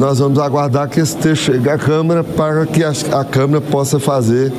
Nós 0.04 0.18
vamos 0.18 0.38
aguardar 0.38 0.86
que 0.86 1.00
esse 1.00 1.16
texto 1.16 1.44
chegue 1.44 1.66
à 1.66 1.78
Câmara 1.78 2.22
para 2.22 2.66
que 2.66 2.84
a, 2.84 2.92
a 3.18 3.24
Câmara 3.24 3.62
possa 3.62 3.98
fazer 3.98 4.52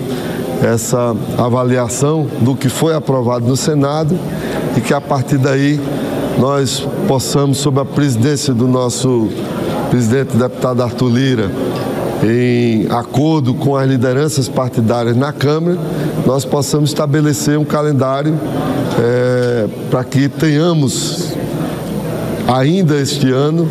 essa 0.63 1.15
avaliação 1.37 2.25
do 2.41 2.55
que 2.55 2.67
foi 2.67 2.95
aprovado 2.95 3.45
no 3.45 3.55
Senado 3.55 4.17
e 4.75 4.81
que 4.81 4.91
a 4.91 4.99
partir 4.99 5.37
daí 5.37 5.79
nós 6.39 6.87
possamos, 7.07 7.59
sob 7.59 7.79
a 7.79 7.85
presidência 7.85 8.55
do 8.55 8.67
nosso 8.67 9.29
presidente 9.91 10.35
deputado 10.35 10.81
Arthur 10.81 11.09
Lira, 11.09 11.51
em 12.23 12.87
acordo 12.89 13.53
com 13.53 13.75
as 13.75 13.87
lideranças 13.87 14.49
partidárias 14.49 15.15
na 15.15 15.31
Câmara, 15.31 15.77
nós 16.25 16.43
possamos 16.43 16.89
estabelecer 16.89 17.59
um 17.59 17.65
calendário 17.65 18.33
é, 18.99 19.67
para 19.91 20.03
que 20.03 20.27
tenhamos 20.27 21.35
ainda 22.47 22.95
este 22.95 23.29
ano 23.31 23.69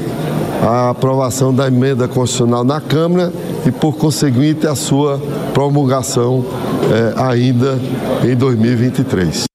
a 0.62 0.90
aprovação 0.90 1.54
da 1.54 1.66
emenda 1.66 2.06
constitucional 2.08 2.64
na 2.64 2.80
Câmara 2.80 3.32
e, 3.66 3.70
por 3.70 3.96
conseguinte, 3.96 4.66
a 4.66 4.74
sua 4.74 5.20
promulgação 5.52 6.44
é, 6.90 7.20
ainda 7.20 7.78
em 8.24 8.34
2023. 8.34 9.53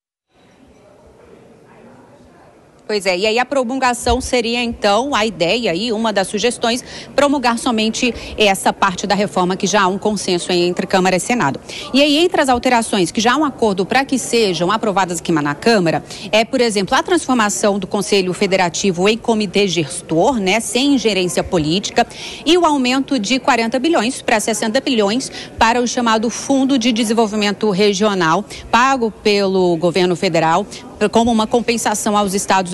Pois 2.90 3.06
é, 3.06 3.16
e 3.16 3.28
aí 3.28 3.38
a 3.38 3.46
promulgação 3.46 4.20
seria 4.20 4.64
então 4.64 5.14
a 5.14 5.24
ideia 5.24 5.76
e 5.76 5.92
uma 5.92 6.12
das 6.12 6.28
sugestões 6.28 6.84
promulgar 7.16 7.60
somente 7.60 8.12
essa 8.36 8.74
parte 8.74 9.06
da 9.06 9.14
reforma 9.14 9.56
que 9.56 9.68
já 9.68 9.84
há 9.84 9.88
um 9.88 10.00
consenso 10.00 10.52
entre 10.52 10.88
Câmara 10.88 11.16
e 11.16 11.20
Senado. 11.20 11.60
E 11.94 12.02
aí 12.02 12.18
entre 12.18 12.42
as 12.42 12.50
alterações 12.50 13.12
que 13.12 13.22
já 13.22 13.34
há 13.34 13.38
um 13.38 13.46
acordo 13.46 13.86
para 13.86 14.04
que 14.04 14.18
sejam 14.18 14.72
aprovadas 14.72 15.20
aqui 15.20 15.32
na 15.32 15.54
Câmara 15.54 16.04
é, 16.32 16.44
por 16.44 16.60
exemplo, 16.60 16.96
a 16.96 17.04
transformação 17.04 17.78
do 17.78 17.86
Conselho 17.86 18.34
Federativo 18.34 19.08
em 19.08 19.20
comitê 19.20 19.68
gestor, 19.68 20.40
né, 20.40 20.60
sem 20.60 20.96
ingerência 20.96 21.44
política, 21.44 22.08
e 22.44 22.58
o 22.58 22.66
aumento 22.66 23.20
de 23.20 23.38
40 23.38 23.78
bilhões 23.78 24.20
para 24.24 24.40
60 24.40 24.82
bilhões 24.82 25.32
para 25.60 25.80
o 25.80 25.88
chamado 25.88 26.28
Fundo 26.32 26.80
de 26.80 26.92
Desenvolvimento 26.92 27.70
Regional, 27.70 28.44
pago 28.72 29.12
pelo 29.12 29.78
governo 29.78 30.16
federal 30.16 30.66
como 31.08 31.32
uma 31.32 31.48
compensação 31.48 32.18
aos 32.18 32.34
estados 32.34 32.74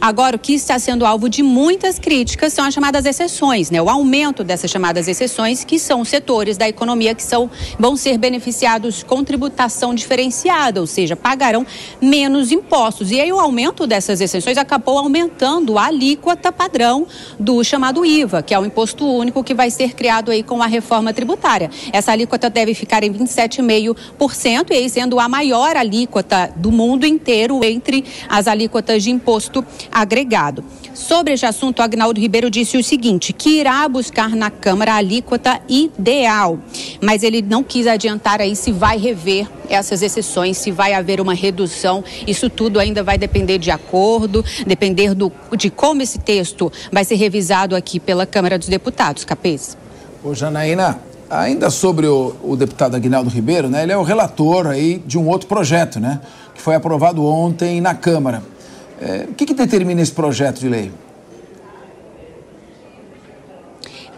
Agora, 0.00 0.36
o 0.36 0.38
que 0.38 0.54
está 0.54 0.78
sendo 0.78 1.04
alvo 1.04 1.28
de 1.28 1.42
muitas 1.42 1.98
críticas 1.98 2.52
são 2.52 2.64
as 2.64 2.72
chamadas 2.72 3.04
exceções, 3.04 3.70
né? 3.70 3.82
O 3.82 3.90
aumento 3.90 4.44
dessas 4.44 4.70
chamadas 4.70 5.08
exceções, 5.08 5.64
que 5.64 5.78
são 5.78 6.04
setores 6.04 6.56
da 6.56 6.68
economia 6.68 7.14
que 7.14 7.22
são, 7.22 7.50
vão 7.78 7.96
ser 7.96 8.16
beneficiados 8.16 9.02
com 9.02 9.24
tributação 9.24 9.94
diferenciada, 9.94 10.80
ou 10.80 10.86
seja, 10.86 11.16
pagarão 11.16 11.66
menos 12.00 12.52
impostos. 12.52 13.10
E 13.10 13.20
aí 13.20 13.32
o 13.32 13.40
aumento 13.40 13.86
dessas 13.86 14.20
exceções 14.20 14.56
acabou 14.56 14.98
aumentando 14.98 15.76
a 15.76 15.86
alíquota 15.86 16.52
padrão 16.52 17.06
do 17.38 17.64
chamado 17.64 18.04
IVA, 18.04 18.42
que 18.42 18.54
é 18.54 18.58
o 18.58 18.64
imposto 18.64 19.04
único 19.04 19.42
que 19.42 19.52
vai 19.52 19.70
ser 19.70 19.94
criado 19.94 20.30
aí 20.30 20.42
com 20.42 20.62
a 20.62 20.66
reforma 20.66 21.12
tributária. 21.12 21.70
Essa 21.92 22.12
alíquota 22.12 22.48
deve 22.48 22.72
ficar 22.72 23.02
em 23.02 23.12
27,5%, 23.12 24.70
e 24.70 24.74
aí 24.74 24.88
sendo 24.88 25.18
a 25.18 25.28
maior 25.28 25.76
alíquota 25.76 26.52
do 26.54 26.70
mundo 26.70 27.04
inteiro 27.04 27.64
entre 27.64 28.04
as 28.28 28.46
alíquotas 28.46 29.02
de 29.02 29.10
imposto 29.10 29.64
agregado. 29.90 30.64
Sobre 30.94 31.32
este 31.32 31.46
assunto, 31.46 31.80
Agnaldo 31.80 32.20
Ribeiro 32.20 32.50
disse 32.50 32.76
o 32.76 32.84
seguinte: 32.84 33.32
que 33.32 33.60
irá 33.60 33.88
buscar 33.88 34.30
na 34.30 34.50
Câmara 34.50 34.92
a 34.92 34.96
alíquota 34.96 35.60
ideal, 35.68 36.58
mas 37.02 37.22
ele 37.22 37.42
não 37.42 37.62
quis 37.62 37.86
adiantar 37.86 38.40
aí 38.40 38.54
se 38.56 38.72
vai 38.72 38.98
rever 38.98 39.48
essas 39.68 40.02
exceções, 40.02 40.56
se 40.56 40.70
vai 40.70 40.94
haver 40.94 41.20
uma 41.20 41.34
redução. 41.34 42.02
Isso 42.26 42.48
tudo 42.48 42.80
ainda 42.80 43.02
vai 43.02 43.18
depender 43.18 43.58
de 43.58 43.70
acordo, 43.70 44.44
depender 44.66 45.14
do, 45.14 45.32
de 45.56 45.70
como 45.70 46.02
esse 46.02 46.18
texto 46.18 46.72
vai 46.90 47.04
ser 47.04 47.16
revisado 47.16 47.76
aqui 47.76 48.00
pela 48.00 48.26
Câmara 48.26 48.58
dos 48.58 48.68
Deputados. 48.68 49.24
Capês. 49.24 49.76
Ô, 50.22 50.34
Janaína, 50.34 50.98
ainda 51.30 51.70
sobre 51.70 52.06
o, 52.06 52.34
o 52.42 52.56
deputado 52.56 52.96
Agnaldo 52.96 53.30
Ribeiro, 53.30 53.68
né? 53.68 53.82
Ele 53.82 53.92
é 53.92 53.96
o 53.96 54.02
relator 54.02 54.66
aí 54.66 55.02
de 55.06 55.18
um 55.18 55.28
outro 55.28 55.46
projeto, 55.46 56.00
né? 56.00 56.20
Que 56.54 56.60
foi 56.60 56.74
aprovado 56.74 57.24
ontem 57.24 57.80
na 57.80 57.94
Câmara. 57.94 58.42
É, 59.00 59.26
o 59.30 59.34
que, 59.34 59.46
que 59.46 59.54
determina 59.54 60.00
esse 60.00 60.12
projeto 60.12 60.58
de 60.58 60.68
lei? 60.68 60.92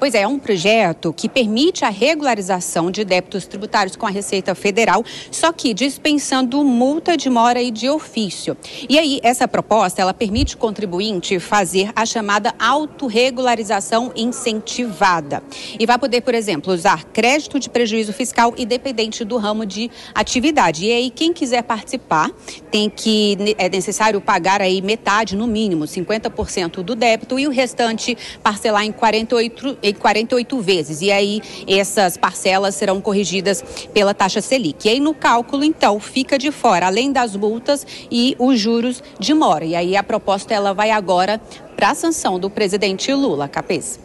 Pois 0.00 0.14
é, 0.14 0.22
é 0.22 0.26
um 0.26 0.38
projeto 0.38 1.12
que 1.12 1.28
permite 1.28 1.84
a 1.84 1.90
regularização 1.90 2.90
de 2.90 3.04
débitos 3.04 3.46
tributários 3.46 3.96
com 3.96 4.06
a 4.06 4.10
Receita 4.10 4.54
Federal, 4.54 5.04
só 5.30 5.52
que 5.52 5.74
dispensando 5.74 6.64
multa 6.64 7.18
de 7.18 7.28
mora 7.28 7.60
e 7.60 7.70
de 7.70 7.86
ofício. 7.86 8.56
E 8.88 8.98
aí, 8.98 9.20
essa 9.22 9.46
proposta, 9.46 10.00
ela 10.00 10.14
permite 10.14 10.54
o 10.54 10.58
contribuinte 10.58 11.38
fazer 11.38 11.92
a 11.94 12.06
chamada 12.06 12.54
autorregularização 12.58 14.10
incentivada. 14.16 15.42
E 15.78 15.84
vai 15.84 15.98
poder, 15.98 16.22
por 16.22 16.34
exemplo, 16.34 16.72
usar 16.72 17.04
crédito 17.04 17.60
de 17.60 17.68
prejuízo 17.68 18.14
fiscal 18.14 18.54
independente 18.56 19.22
do 19.22 19.36
ramo 19.36 19.66
de 19.66 19.90
atividade. 20.14 20.86
E 20.86 20.92
aí, 20.92 21.10
quem 21.10 21.30
quiser 21.30 21.62
participar, 21.62 22.30
tem 22.70 22.88
que, 22.88 23.36
é 23.58 23.68
necessário 23.68 24.18
pagar 24.18 24.62
aí 24.62 24.80
metade, 24.80 25.36
no 25.36 25.46
mínimo, 25.46 25.84
50% 25.84 26.82
do 26.82 26.94
débito 26.94 27.38
e 27.38 27.46
o 27.46 27.50
restante 27.50 28.16
parcelar 28.42 28.86
em 28.86 28.92
48 28.92 29.89
em 29.90 29.94
48 29.94 30.60
vezes. 30.60 31.00
E 31.00 31.10
aí 31.10 31.42
essas 31.66 32.16
parcelas 32.16 32.74
serão 32.74 33.00
corrigidas 33.00 33.62
pela 33.92 34.14
taxa 34.14 34.40
Selic. 34.40 34.86
E 34.86 34.90
aí 34.90 35.00
no 35.00 35.14
cálculo, 35.14 35.64
então, 35.64 36.00
fica 36.00 36.38
de 36.38 36.50
fora, 36.50 36.86
além 36.86 37.12
das 37.12 37.36
multas 37.36 37.86
e 38.10 38.34
os 38.38 38.58
juros 38.58 39.02
de 39.18 39.34
mora. 39.34 39.64
E 39.64 39.74
aí 39.74 39.96
a 39.96 40.02
proposta 40.02 40.54
ela 40.54 40.72
vai 40.72 40.90
agora 40.90 41.40
para 41.76 41.90
a 41.90 41.94
sanção 41.94 42.38
do 42.38 42.50
presidente 42.50 43.12
Lula. 43.12 43.48
Capês. 43.48 43.98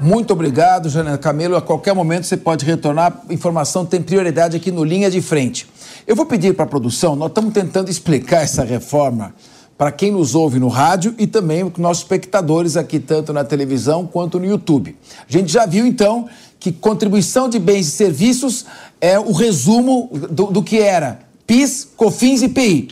Muito 0.00 0.32
obrigado, 0.32 0.88
Janela 0.88 1.18
Camelo. 1.18 1.56
A 1.56 1.60
qualquer 1.60 1.94
momento 1.94 2.24
você 2.24 2.36
pode 2.36 2.64
retornar. 2.64 3.22
Informação 3.28 3.84
tem 3.84 4.00
prioridade 4.00 4.56
aqui 4.56 4.70
no 4.70 4.82
Linha 4.82 5.10
de 5.10 5.20
Frente. 5.20 5.68
Eu 6.06 6.16
vou 6.16 6.24
pedir 6.24 6.54
para 6.54 6.64
a 6.64 6.68
produção, 6.68 7.14
nós 7.14 7.28
estamos 7.28 7.52
tentando 7.52 7.90
explicar 7.90 8.42
essa 8.42 8.64
reforma 8.64 9.34
para 9.80 9.90
quem 9.90 10.12
nos 10.12 10.34
ouve 10.34 10.60
no 10.60 10.68
rádio 10.68 11.14
e 11.16 11.26
também 11.26 11.66
para 11.70 11.82
nossos 11.82 12.02
espectadores 12.02 12.76
aqui, 12.76 13.00
tanto 13.00 13.32
na 13.32 13.44
televisão 13.44 14.06
quanto 14.06 14.38
no 14.38 14.44
YouTube. 14.44 14.94
A 15.26 15.32
gente 15.32 15.50
já 15.50 15.64
viu, 15.64 15.86
então, 15.86 16.28
que 16.58 16.70
contribuição 16.70 17.48
de 17.48 17.58
bens 17.58 17.88
e 17.88 17.90
serviços 17.92 18.66
é 19.00 19.18
o 19.18 19.32
resumo 19.32 20.10
do, 20.12 20.48
do 20.48 20.62
que 20.62 20.78
era 20.78 21.20
PIS, 21.46 21.88
COFINS 21.96 22.42
e 22.42 22.48
PI. 22.50 22.88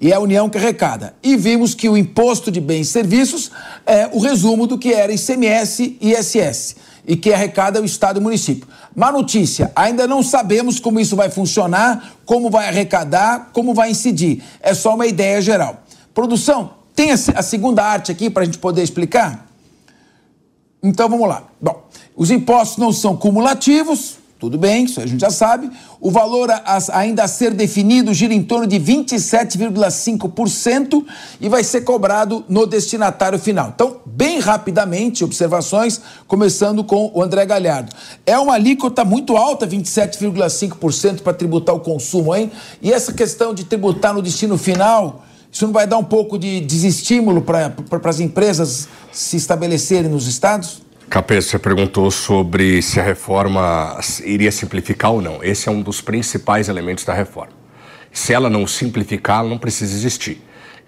E 0.00 0.10
é 0.10 0.16
a 0.16 0.18
União 0.18 0.50
que 0.50 0.58
arrecada. 0.58 1.14
E 1.22 1.36
vimos 1.36 1.76
que 1.76 1.88
o 1.88 1.96
imposto 1.96 2.50
de 2.50 2.60
bens 2.60 2.88
e 2.88 2.90
serviços 2.90 3.52
é 3.86 4.10
o 4.12 4.18
resumo 4.18 4.66
do 4.66 4.76
que 4.76 4.92
era 4.92 5.12
ICMS 5.12 5.96
e 6.00 6.10
ISS 6.10 6.74
e 7.06 7.16
que 7.16 7.32
arrecada 7.32 7.80
o 7.80 7.84
Estado 7.84 8.18
e 8.18 8.20
o 8.20 8.22
município. 8.22 8.66
Má 8.94 9.10
notícia, 9.10 9.72
ainda 9.74 10.06
não 10.06 10.22
sabemos 10.22 10.78
como 10.78 11.00
isso 11.00 11.16
vai 11.16 11.30
funcionar, 11.30 12.14
como 12.24 12.50
vai 12.50 12.68
arrecadar, 12.68 13.50
como 13.52 13.74
vai 13.74 13.90
incidir. 13.90 14.42
É 14.60 14.74
só 14.74 14.94
uma 14.94 15.06
ideia 15.06 15.40
geral. 15.40 15.81
Produção, 16.14 16.82
tem 16.94 17.10
a 17.10 17.16
segunda 17.16 17.82
arte 17.82 18.12
aqui 18.12 18.28
para 18.28 18.42
a 18.42 18.44
gente 18.44 18.58
poder 18.58 18.82
explicar? 18.82 19.48
Então 20.82 21.08
vamos 21.08 21.26
lá. 21.28 21.44
Bom, 21.60 21.84
os 22.16 22.30
impostos 22.30 22.78
não 22.78 22.92
são 22.92 23.16
cumulativos, 23.16 24.20
tudo 24.38 24.58
bem, 24.58 24.84
isso 24.86 25.00
a 25.00 25.06
gente 25.06 25.20
já 25.20 25.30
sabe. 25.30 25.70
O 26.00 26.10
valor 26.10 26.48
ainda 26.92 27.22
a 27.22 27.28
ser 27.28 27.54
definido 27.54 28.12
gira 28.12 28.34
em 28.34 28.42
torno 28.42 28.66
de 28.66 28.76
27,5% 28.76 31.04
e 31.40 31.48
vai 31.48 31.62
ser 31.62 31.82
cobrado 31.82 32.44
no 32.48 32.66
destinatário 32.66 33.38
final. 33.38 33.70
Então, 33.72 33.98
bem 34.04 34.40
rapidamente, 34.40 35.22
observações, 35.22 36.00
começando 36.26 36.82
com 36.82 37.12
o 37.14 37.22
André 37.22 37.46
Galhardo. 37.46 37.94
É 38.26 38.36
uma 38.36 38.54
alíquota 38.54 39.04
muito 39.04 39.36
alta, 39.36 39.64
27,5% 39.64 41.20
para 41.20 41.32
tributar 41.32 41.76
o 41.76 41.80
consumo, 41.80 42.34
hein? 42.34 42.50
E 42.82 42.92
essa 42.92 43.12
questão 43.12 43.54
de 43.54 43.62
tributar 43.62 44.12
no 44.12 44.20
destino 44.20 44.58
final 44.58 45.22
isso 45.52 45.66
não 45.66 45.72
vai 45.72 45.86
dar 45.86 45.98
um 45.98 46.04
pouco 46.04 46.38
de 46.38 46.60
desestímulo 46.60 47.42
para 47.42 47.74
as 48.04 48.20
empresas 48.20 48.88
se 49.12 49.36
estabelecerem 49.36 50.10
nos 50.10 50.26
estados? 50.26 50.80
Capês, 51.10 51.44
você 51.44 51.58
perguntou 51.58 52.10
sobre 52.10 52.80
se 52.80 52.98
a 52.98 53.02
reforma 53.02 54.00
iria 54.24 54.50
simplificar 54.50 55.12
ou 55.12 55.20
não. 55.20 55.44
Esse 55.44 55.68
é 55.68 55.72
um 55.72 55.82
dos 55.82 56.00
principais 56.00 56.70
elementos 56.70 57.04
da 57.04 57.12
reforma. 57.12 57.52
Se 58.10 58.32
ela 58.32 58.48
não 58.48 58.66
simplificar, 58.66 59.40
ela 59.40 59.50
não 59.50 59.58
precisa 59.58 59.94
existir. 59.94 60.42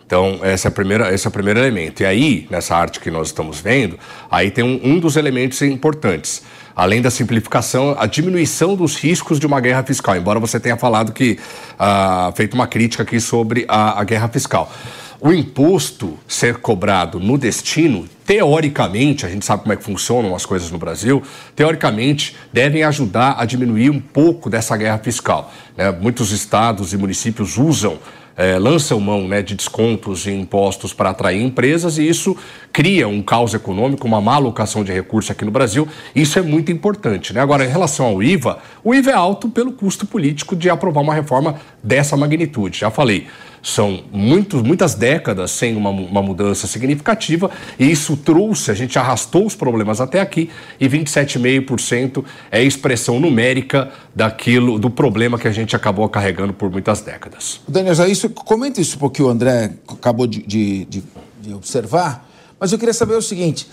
Então, 0.06 0.40
esse 0.42 0.66
é, 0.66 0.68
a 0.68 0.70
primeira, 0.70 1.12
esse 1.12 1.26
é 1.26 1.28
o 1.28 1.32
primeiro 1.32 1.60
elemento. 1.60 2.02
E 2.02 2.06
aí, 2.06 2.46
nessa 2.50 2.74
arte 2.74 3.00
que 3.00 3.10
nós 3.10 3.28
estamos 3.28 3.60
vendo, 3.60 3.98
aí 4.30 4.50
tem 4.50 4.64
um, 4.64 4.80
um 4.82 4.98
dos 4.98 5.16
elementos 5.16 5.60
importantes. 5.60 6.42
Além 6.76 7.00
da 7.00 7.10
simplificação, 7.10 7.94
a 7.98 8.06
diminuição 8.06 8.74
dos 8.74 8.96
riscos 8.96 9.38
de 9.38 9.46
uma 9.46 9.60
guerra 9.60 9.82
fiscal. 9.84 10.16
Embora 10.16 10.40
você 10.40 10.58
tenha 10.58 10.76
falado 10.76 11.12
que, 11.12 11.38
ah, 11.78 12.32
feito 12.34 12.54
uma 12.54 12.66
crítica 12.66 13.02
aqui 13.02 13.20
sobre 13.20 13.64
a, 13.68 14.00
a 14.00 14.04
guerra 14.04 14.28
fiscal. 14.28 14.72
O 15.20 15.32
imposto 15.32 16.18
ser 16.28 16.56
cobrado 16.56 17.18
no 17.18 17.38
destino, 17.38 18.06
teoricamente, 18.26 19.24
a 19.24 19.28
gente 19.28 19.46
sabe 19.46 19.62
como 19.62 19.72
é 19.72 19.76
que 19.76 19.82
funcionam 19.82 20.34
as 20.34 20.44
coisas 20.44 20.70
no 20.70 20.76
Brasil, 20.76 21.22
teoricamente 21.56 22.36
devem 22.52 22.82
ajudar 22.82 23.36
a 23.38 23.46
diminuir 23.46 23.88
um 23.88 24.00
pouco 24.00 24.50
dessa 24.50 24.76
guerra 24.76 24.98
fiscal. 24.98 25.50
né? 25.76 25.90
Muitos 25.92 26.30
estados 26.30 26.92
e 26.92 26.98
municípios 26.98 27.56
usam 27.56 27.98
eh, 28.36 28.58
lançam 28.58 28.98
mão 28.98 29.28
né, 29.28 29.42
de 29.42 29.54
descontos 29.54 30.26
e 30.26 30.30
impostos 30.30 30.92
para 30.92 31.10
atrair 31.10 31.42
empresas 31.42 31.98
e 31.98 32.08
isso 32.08 32.36
cria 32.72 33.06
um 33.06 33.22
caos 33.22 33.54
econômico, 33.54 34.06
uma 34.06 34.20
má 34.20 34.34
alocação 34.34 34.82
de 34.82 34.92
recursos 34.92 35.30
aqui 35.30 35.44
no 35.44 35.50
Brasil. 35.50 35.86
Isso 36.14 36.38
é 36.38 36.42
muito 36.42 36.72
importante. 36.72 37.32
Né? 37.32 37.40
Agora, 37.40 37.64
em 37.64 37.68
relação 37.68 38.06
ao 38.06 38.22
IVA, 38.22 38.58
o 38.82 38.94
IVA 38.94 39.10
é 39.10 39.14
alto 39.14 39.48
pelo 39.48 39.72
custo 39.72 40.06
político 40.06 40.56
de 40.56 40.68
aprovar 40.68 41.00
uma 41.02 41.14
reforma 41.14 41.56
dessa 41.82 42.16
magnitude. 42.16 42.80
Já 42.80 42.90
falei, 42.90 43.26
são 43.64 44.04
muitos, 44.12 44.62
muitas 44.62 44.94
décadas 44.94 45.50
sem 45.50 45.74
uma, 45.74 45.88
uma 45.88 46.22
mudança 46.22 46.66
significativa 46.66 47.50
e 47.78 47.90
isso 47.90 48.14
trouxe, 48.14 48.70
a 48.70 48.74
gente 48.74 48.98
arrastou 48.98 49.46
os 49.46 49.56
problemas 49.56 50.02
até 50.02 50.20
aqui 50.20 50.50
e 50.78 50.86
27,5% 50.86 52.22
é 52.50 52.58
a 52.58 52.62
expressão 52.62 53.18
numérica 53.18 53.90
daquilo, 54.14 54.78
do 54.78 54.90
problema 54.90 55.38
que 55.38 55.48
a 55.48 55.52
gente 55.52 55.74
acabou 55.74 56.06
carregando 56.10 56.52
por 56.52 56.70
muitas 56.70 57.00
décadas. 57.00 57.62
Daniel, 57.66 57.94
já 57.94 58.06
isso, 58.06 58.28
comenta 58.28 58.82
isso 58.82 58.98
porque 58.98 59.22
o 59.22 59.30
André 59.30 59.72
acabou 59.88 60.26
de, 60.26 60.42
de, 60.42 60.84
de, 60.84 61.02
de 61.40 61.54
observar, 61.54 62.28
mas 62.60 62.70
eu 62.70 62.78
queria 62.78 62.94
saber 62.94 63.14
o 63.14 63.22
seguinte: 63.22 63.66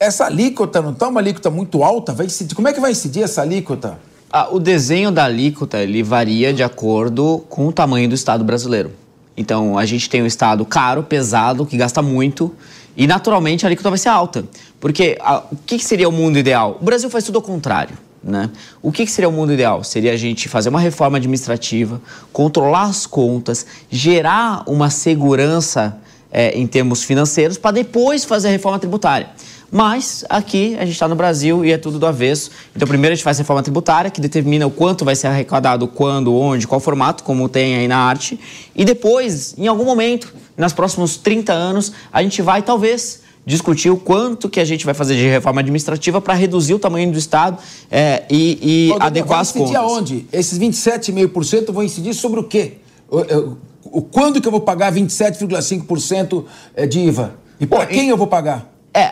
essa 0.00 0.24
alíquota 0.24 0.80
não 0.80 0.92
está 0.92 1.06
uma 1.06 1.20
alíquota 1.20 1.50
muito 1.50 1.84
alta? 1.84 2.14
Vai 2.14 2.26
incidir, 2.26 2.54
como 2.54 2.66
é 2.66 2.72
que 2.72 2.80
vai 2.80 2.92
incidir 2.92 3.22
essa 3.22 3.42
alíquota? 3.42 3.98
Ah, 4.32 4.48
o 4.50 4.58
desenho 4.58 5.10
da 5.10 5.24
alíquota 5.24 5.78
ele 5.82 6.02
varia 6.02 6.52
de 6.52 6.62
acordo 6.62 7.44
com 7.50 7.68
o 7.68 7.72
tamanho 7.72 8.08
do 8.08 8.14
Estado 8.14 8.42
brasileiro. 8.42 8.90
Então, 9.38 9.78
a 9.78 9.86
gente 9.86 10.10
tem 10.10 10.20
um 10.20 10.26
Estado 10.26 10.64
caro, 10.64 11.04
pesado, 11.04 11.64
que 11.64 11.76
gasta 11.76 12.02
muito, 12.02 12.52
e 12.96 13.06
naturalmente 13.06 13.64
a 13.64 13.68
alíquota 13.68 13.88
vai 13.88 13.98
ser 13.98 14.08
alta. 14.08 14.44
Porque 14.80 15.16
a, 15.20 15.44
o 15.52 15.56
que, 15.64 15.78
que 15.78 15.84
seria 15.84 16.08
o 16.08 16.12
mundo 16.12 16.36
ideal? 16.36 16.76
O 16.80 16.84
Brasil 16.84 17.08
faz 17.08 17.22
tudo 17.22 17.36
ao 17.36 17.42
contrário. 17.42 17.96
Né? 18.22 18.50
O 18.82 18.90
que, 18.90 19.06
que 19.06 19.12
seria 19.12 19.28
o 19.28 19.32
mundo 19.32 19.52
ideal? 19.52 19.84
Seria 19.84 20.12
a 20.12 20.16
gente 20.16 20.48
fazer 20.48 20.70
uma 20.70 20.80
reforma 20.80 21.18
administrativa, 21.18 22.02
controlar 22.32 22.82
as 22.82 23.06
contas, 23.06 23.64
gerar 23.88 24.64
uma 24.66 24.90
segurança 24.90 25.96
é, 26.32 26.58
em 26.58 26.66
termos 26.66 27.04
financeiros, 27.04 27.56
para 27.56 27.70
depois 27.70 28.24
fazer 28.24 28.48
a 28.48 28.50
reforma 28.50 28.80
tributária. 28.80 29.28
Mas 29.70 30.24
aqui 30.30 30.74
a 30.76 30.84
gente 30.84 30.94
está 30.94 31.06
no 31.06 31.14
Brasil 31.14 31.64
e 31.64 31.72
é 31.72 31.76
tudo 31.78 31.98
do 31.98 32.06
avesso. 32.06 32.50
Então, 32.74 32.88
primeiro 32.88 33.12
a 33.12 33.16
gente 33.16 33.24
faz 33.24 33.36
a 33.38 33.42
reforma 33.42 33.62
tributária, 33.62 34.10
que 34.10 34.20
determina 34.20 34.66
o 34.66 34.70
quanto 34.70 35.04
vai 35.04 35.14
ser 35.14 35.26
arrecadado, 35.26 35.86
quando, 35.86 36.34
onde, 36.34 36.66
qual 36.66 36.80
formato, 36.80 37.22
como 37.22 37.48
tem 37.48 37.76
aí 37.76 37.86
na 37.88 37.98
arte. 37.98 38.40
E 38.74 38.84
depois, 38.84 39.54
em 39.58 39.66
algum 39.66 39.84
momento, 39.84 40.32
nos 40.56 40.72
próximos 40.72 41.16
30 41.18 41.52
anos, 41.52 41.92
a 42.12 42.22
gente 42.22 42.40
vai 42.40 42.62
talvez 42.62 43.20
discutir 43.44 43.90
o 43.90 43.96
quanto 43.96 44.48
que 44.48 44.60
a 44.60 44.64
gente 44.64 44.84
vai 44.84 44.94
fazer 44.94 45.16
de 45.16 45.26
reforma 45.26 45.60
administrativa 45.60 46.20
para 46.20 46.34
reduzir 46.34 46.74
o 46.74 46.78
tamanho 46.78 47.10
do 47.10 47.18
Estado 47.18 47.56
é, 47.90 48.24
e, 48.30 48.58
e 48.60 48.86
Ô, 48.90 48.92
Daniel, 48.94 49.06
adequar 49.06 49.28
vai 49.28 49.40
as 49.40 49.48
incidir 49.56 49.66
contas. 49.78 49.92
aonde? 49.92 50.26
Esses 50.32 50.58
27,5% 50.58 51.72
vão 51.72 51.82
incidir 51.82 52.12
sobre 52.14 52.40
o 52.40 52.44
quê? 52.44 52.74
O, 53.10 53.18
o- 53.20 53.58
o- 53.84 54.02
quando 54.02 54.38
que 54.40 54.46
eu 54.46 54.52
vou 54.52 54.60
pagar 54.60 54.92
27,5% 54.92 56.44
eh, 56.76 56.86
de 56.86 57.00
IVA? 57.00 57.34
E 57.58 57.66
para 57.66 57.86
quem 57.86 58.08
eu 58.10 58.16
vou 58.18 58.26
pagar? 58.26 58.70
É, 58.92 59.10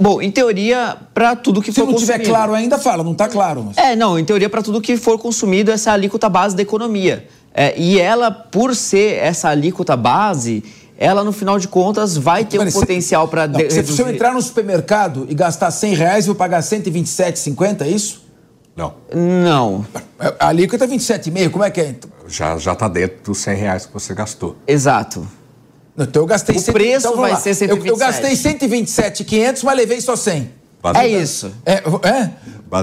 bom, 0.00 0.20
em 0.22 0.30
teoria, 0.30 0.96
para 1.14 1.36
tudo 1.36 1.60
que 1.62 1.70
Se 1.72 1.80
for 1.80 1.86
não 1.86 1.94
tiver 1.94 2.14
consumido. 2.14 2.30
claro 2.30 2.54
ainda, 2.54 2.78
fala, 2.78 3.04
não 3.04 3.12
está 3.12 3.28
claro. 3.28 3.62
Mas... 3.64 3.76
É, 3.76 3.94
não, 3.94 4.18
em 4.18 4.24
teoria, 4.24 4.48
para 4.48 4.62
tudo 4.62 4.80
que 4.80 4.96
for 4.96 5.18
consumido, 5.18 5.70
essa 5.70 5.90
é 5.90 5.92
a 5.92 5.94
alíquota 5.94 6.28
base 6.28 6.56
da 6.56 6.62
economia. 6.62 7.26
É, 7.52 7.78
e 7.78 8.00
ela, 8.00 8.30
por 8.30 8.74
ser 8.74 9.14
essa 9.18 9.48
alíquota 9.48 9.96
base, 9.96 10.62
ela, 10.96 11.24
no 11.24 11.32
final 11.32 11.58
de 11.58 11.66
contas, 11.66 12.16
vai 12.16 12.44
ter 12.44 12.60
um 12.60 12.70
se- 12.70 12.78
potencial 12.78 13.26
para 13.28 13.48
se, 13.68 13.84
se 13.84 14.00
eu 14.02 14.08
entrar 14.08 14.32
no 14.32 14.40
supermercado 14.42 15.26
e 15.28 15.34
gastar 15.34 15.70
100 15.70 15.94
reais, 15.94 16.26
eu 16.26 16.34
vou 16.34 16.38
pagar 16.38 16.60
127,50, 16.62 17.82
é 17.82 17.88
isso? 17.88 18.24
Não. 18.76 18.94
Não. 19.14 19.84
A 20.38 20.48
alíquota 20.48 20.84
é 20.84 20.88
27,5, 20.88 21.50
como 21.50 21.64
é 21.64 21.70
que 21.70 21.80
é? 21.80 21.94
Já 22.28 22.56
já 22.56 22.72
está 22.72 22.86
dentro 22.88 23.16
dos 23.24 23.38
100 23.38 23.56
reais 23.56 23.86
que 23.86 23.92
você 23.92 24.14
gastou. 24.14 24.56
Exato. 24.66 25.26
Então 26.04 26.22
eu 26.22 26.26
gastei 26.26 26.56
O 26.56 26.60
100, 26.60 26.72
preço 26.72 27.06
então, 27.08 27.20
vai 27.20 27.32
lá. 27.32 27.36
ser 27.38 27.50
Eu, 27.50 27.76
eu 27.76 27.96
127. 27.96 27.98
gastei 27.98 28.36
127,500, 28.36 29.62
mas 29.62 29.76
levei 29.76 30.00
só 30.00 30.16
100. 30.16 30.50
É 30.96 31.06
isso. 31.06 31.52
É? 31.66 31.82
é? 32.08 32.30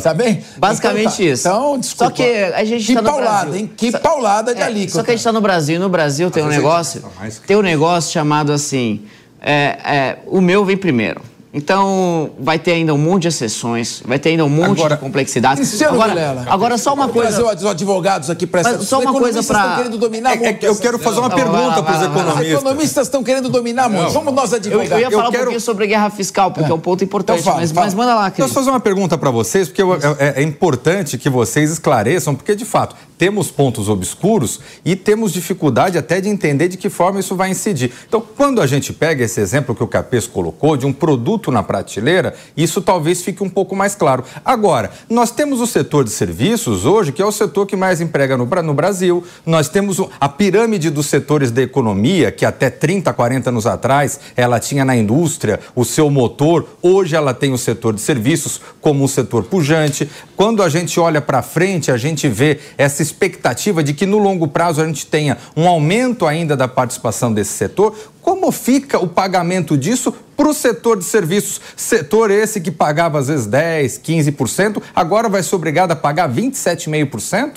Tá 0.02 0.14
bem? 0.14 0.44
Basicamente 0.58 1.02
Então 1.02 1.18
tá. 1.18 1.24
isso. 1.34 1.48
Então, 1.48 1.80
desculpa. 1.80 2.06
Só 2.06 2.12
que 2.12 2.24
a 2.54 2.64
gente 2.64 2.86
Que 2.86 2.94
tá 2.94 3.02
no 3.02 3.10
paulada, 3.10 3.46
Brasil. 3.46 3.56
hein? 3.56 3.72
Que 3.76 3.92
Só- 3.92 4.00
paulada 4.00 4.54
de 4.54 4.62
É, 4.62 4.66
alíquota. 4.66 4.94
Só 5.00 5.04
que 5.04 5.10
a 5.10 5.14
gente 5.14 5.20
está 5.22 5.32
no 5.32 5.42
Brasil 5.42 5.78
e 5.78 5.80
no 5.80 5.90
Brasil 5.90 6.30
tem 6.30 6.44
um 6.44 6.48
negócio. 6.48 7.02
que- 7.42 7.48
Tem 7.48 7.58
um 7.58 7.62
negócio 7.62 8.12
chamado 8.12 8.52
assim. 8.54 9.02
é, 9.42 9.78
é, 9.84 10.18
o 10.28 10.40
meu 10.42 10.64
vem 10.66 10.78
primeiro. 10.78 11.22
Então, 11.58 12.30
vai 12.40 12.60
ter 12.60 12.74
ainda 12.74 12.94
um 12.94 13.00
monte 13.00 13.24
de 13.24 13.28
exceções, 13.30 14.04
vai 14.06 14.20
ter 14.20 14.30
ainda 14.30 14.46
um 14.46 14.50
monte 14.50 14.88
de 14.88 14.98
complexidades. 14.98 15.68
Cristiano 15.68 15.96
agora, 15.96 16.10
Vilela. 16.14 16.46
agora, 16.48 16.78
só 16.78 16.94
uma 16.94 17.08
Vou 17.08 17.20
trazer 17.24 17.42
coisa. 17.42 17.58
os 17.66 17.66
advogados 17.66 18.30
aqui 18.30 18.46
para 18.46 18.62
essa 18.62 18.74
Mas 18.78 18.88
só 18.88 19.00
uma 19.00 19.12
coisa 19.12 19.40
Os 19.40 19.46
economistas 19.46 19.48
pra- 19.48 19.60
estão 19.62 19.76
querendo 19.78 19.98
dominar 19.98 20.34
É- 20.38 20.46
é 20.50 20.60
eu 20.62 20.76
quero 20.76 21.00
fazer 21.00 21.20
uma 21.20 21.30
Não, 21.30 21.36
pergunta 21.36 21.58
lá, 21.58 21.82
vai 21.82 21.94
lá. 21.94 22.00
Os 22.00 22.06
economistas. 22.06 22.52
economistas 22.62 23.08
estão 23.08 23.24
querendo 23.24 23.50
dominar 23.50 23.90
muito. 23.90 24.12
Vamos 24.12 24.34
nós 24.36 24.52
Eu, 24.52 24.58
advogados. 24.58 24.92
eu 24.92 25.00
ia 25.00 25.10
falar 25.12 25.24
Eu 25.24 25.28
um 25.28 25.32
quero- 25.32 25.44
pouquinho 25.46 25.62
sobre 25.62 25.88
guerra 25.88 26.10
fiscal, 26.12 26.52
porque 26.52 26.72
é, 26.72 26.74
um 26.76 26.80
ponto 26.80 27.04
importante. 27.04 27.40
Então 27.40 27.52
fala, 27.54 27.62
mas, 27.62 27.72
fala. 27.72 27.86
mas 27.88 27.94
manda 27.96 28.14
lá, 28.14 28.30
Posso 28.30 28.36
Cris. 28.44 28.54
fazer 28.54 28.70
uma 28.70 28.80
pergunta 28.80 29.18
para 29.18 29.32
vocês, 29.32 29.68
porque 29.68 29.82
eu- 29.82 29.96
é, 30.20 30.34
é 30.38 30.44
importante 30.44 31.18
que 31.18 31.28
vocês 31.30 31.72
esclareçam, 31.72 32.36
porque 32.36 32.56
de 32.56 32.66
fato 32.66 32.96
temos 33.18 33.50
pontos 33.50 33.90
obscuros 33.90 34.60
e 34.86 34.96
temos 34.96 35.34
dificuldade 35.34 35.98
até 35.98 36.22
de 36.22 36.30
entender 36.30 36.68
de 36.68 36.78
que 36.78 36.90
forma 36.90 37.20
isso 37.20 37.36
vai 37.36 37.50
incidir. 37.50 37.92
Então, 38.08 38.22
quando 38.22 38.62
a 38.62 38.68
gente 38.68 38.94
pega 38.94 39.24
esse 39.24 39.40
exemplo 39.40 39.76
que 39.76 39.84
o 39.84 39.88
Capês 39.88 40.28
colocou 40.28 40.78
de 40.78 40.86
um 40.86 40.94
produto 40.94 41.52
na 41.52 41.64
prateleira, 41.64 42.36
isso 42.56 42.82
talvez 42.82 43.22
fique 43.22 43.44
um 43.44 43.50
pouco 43.50 43.76
mais 43.76 43.96
claro. 43.96 44.24
Agora, 44.46 44.92
nós 45.10 45.32
temos 45.32 45.60
o 45.62 45.68
setor 45.68 46.04
de 46.04 46.12
serviços 46.12 46.86
hoje, 46.86 47.12
que 47.12 47.22
é 47.22 47.26
o 47.26 47.32
setor 47.32 47.66
que 47.66 47.76
mais 47.76 48.00
emprega 48.02 48.38
no, 48.38 48.46
no 48.46 48.74
Brasil. 48.74 49.24
Nós 49.46 49.68
temos 49.68 50.00
a 50.20 50.30
pirâmide 50.30 50.90
dos 50.90 51.08
setores 51.08 51.50
da 51.50 51.62
economia, 51.62 52.32
que 52.32 52.46
até 52.46 52.70
30, 52.70 53.12
40 53.14 53.50
anos 53.50 53.66
atrás 53.66 54.20
ela 54.36 54.60
tinha 54.60 54.86
na 54.86 54.96
indústria 54.96 55.60
o 55.76 55.84
seu 55.84 56.10
motor. 56.10 56.68
Hoje 56.82 57.16
ela 57.16 57.34
tem 57.34 57.52
o 57.52 57.58
setor 57.58 57.94
de 57.94 58.02
serviços 58.02 58.62
como 58.80 59.04
um 59.04 59.08
setor 59.08 59.44
pujante. 59.44 60.10
Quando 60.36 60.62
a 60.62 60.70
gente 60.70 61.00
olha 61.00 61.22
para 61.22 61.42
frente, 61.42 61.92
a 61.92 61.98
gente 61.98 62.28
vê 62.28 62.60
essa 62.78 63.02
expectativa 63.08 63.84
de 63.84 63.94
que 63.94 64.06
no 64.06 64.18
longo 64.18 64.48
prazo 64.48 64.82
a 64.82 64.86
gente 64.86 65.06
tenha 65.08 65.38
um 65.56 65.68
aumento 65.68 66.26
ainda 66.26 66.56
da 66.56 66.68
participação 66.68 67.34
desse 67.34 67.52
setor. 67.52 67.96
Como 68.22 68.52
fica 68.52 69.00
o 69.00 69.08
pagamento 69.08 69.78
disso 69.78 70.14
para 70.36 70.48
o 70.48 70.54
setor 70.54 70.98
de 70.98 71.06
serviços? 71.06 71.60
Setor 71.76 72.30
esse 72.30 72.62
que 72.62 72.70
pagava 72.72 73.20
às 73.20 73.28
vezes 73.28 73.46
10, 73.48 74.00
15%, 74.00 74.82
agora 74.96 75.28
vai 75.30 75.42
ser 75.42 75.56
obrigado 75.56 75.92
a 75.92 75.96
pagar 75.96 76.30
27,5%? 76.32 77.56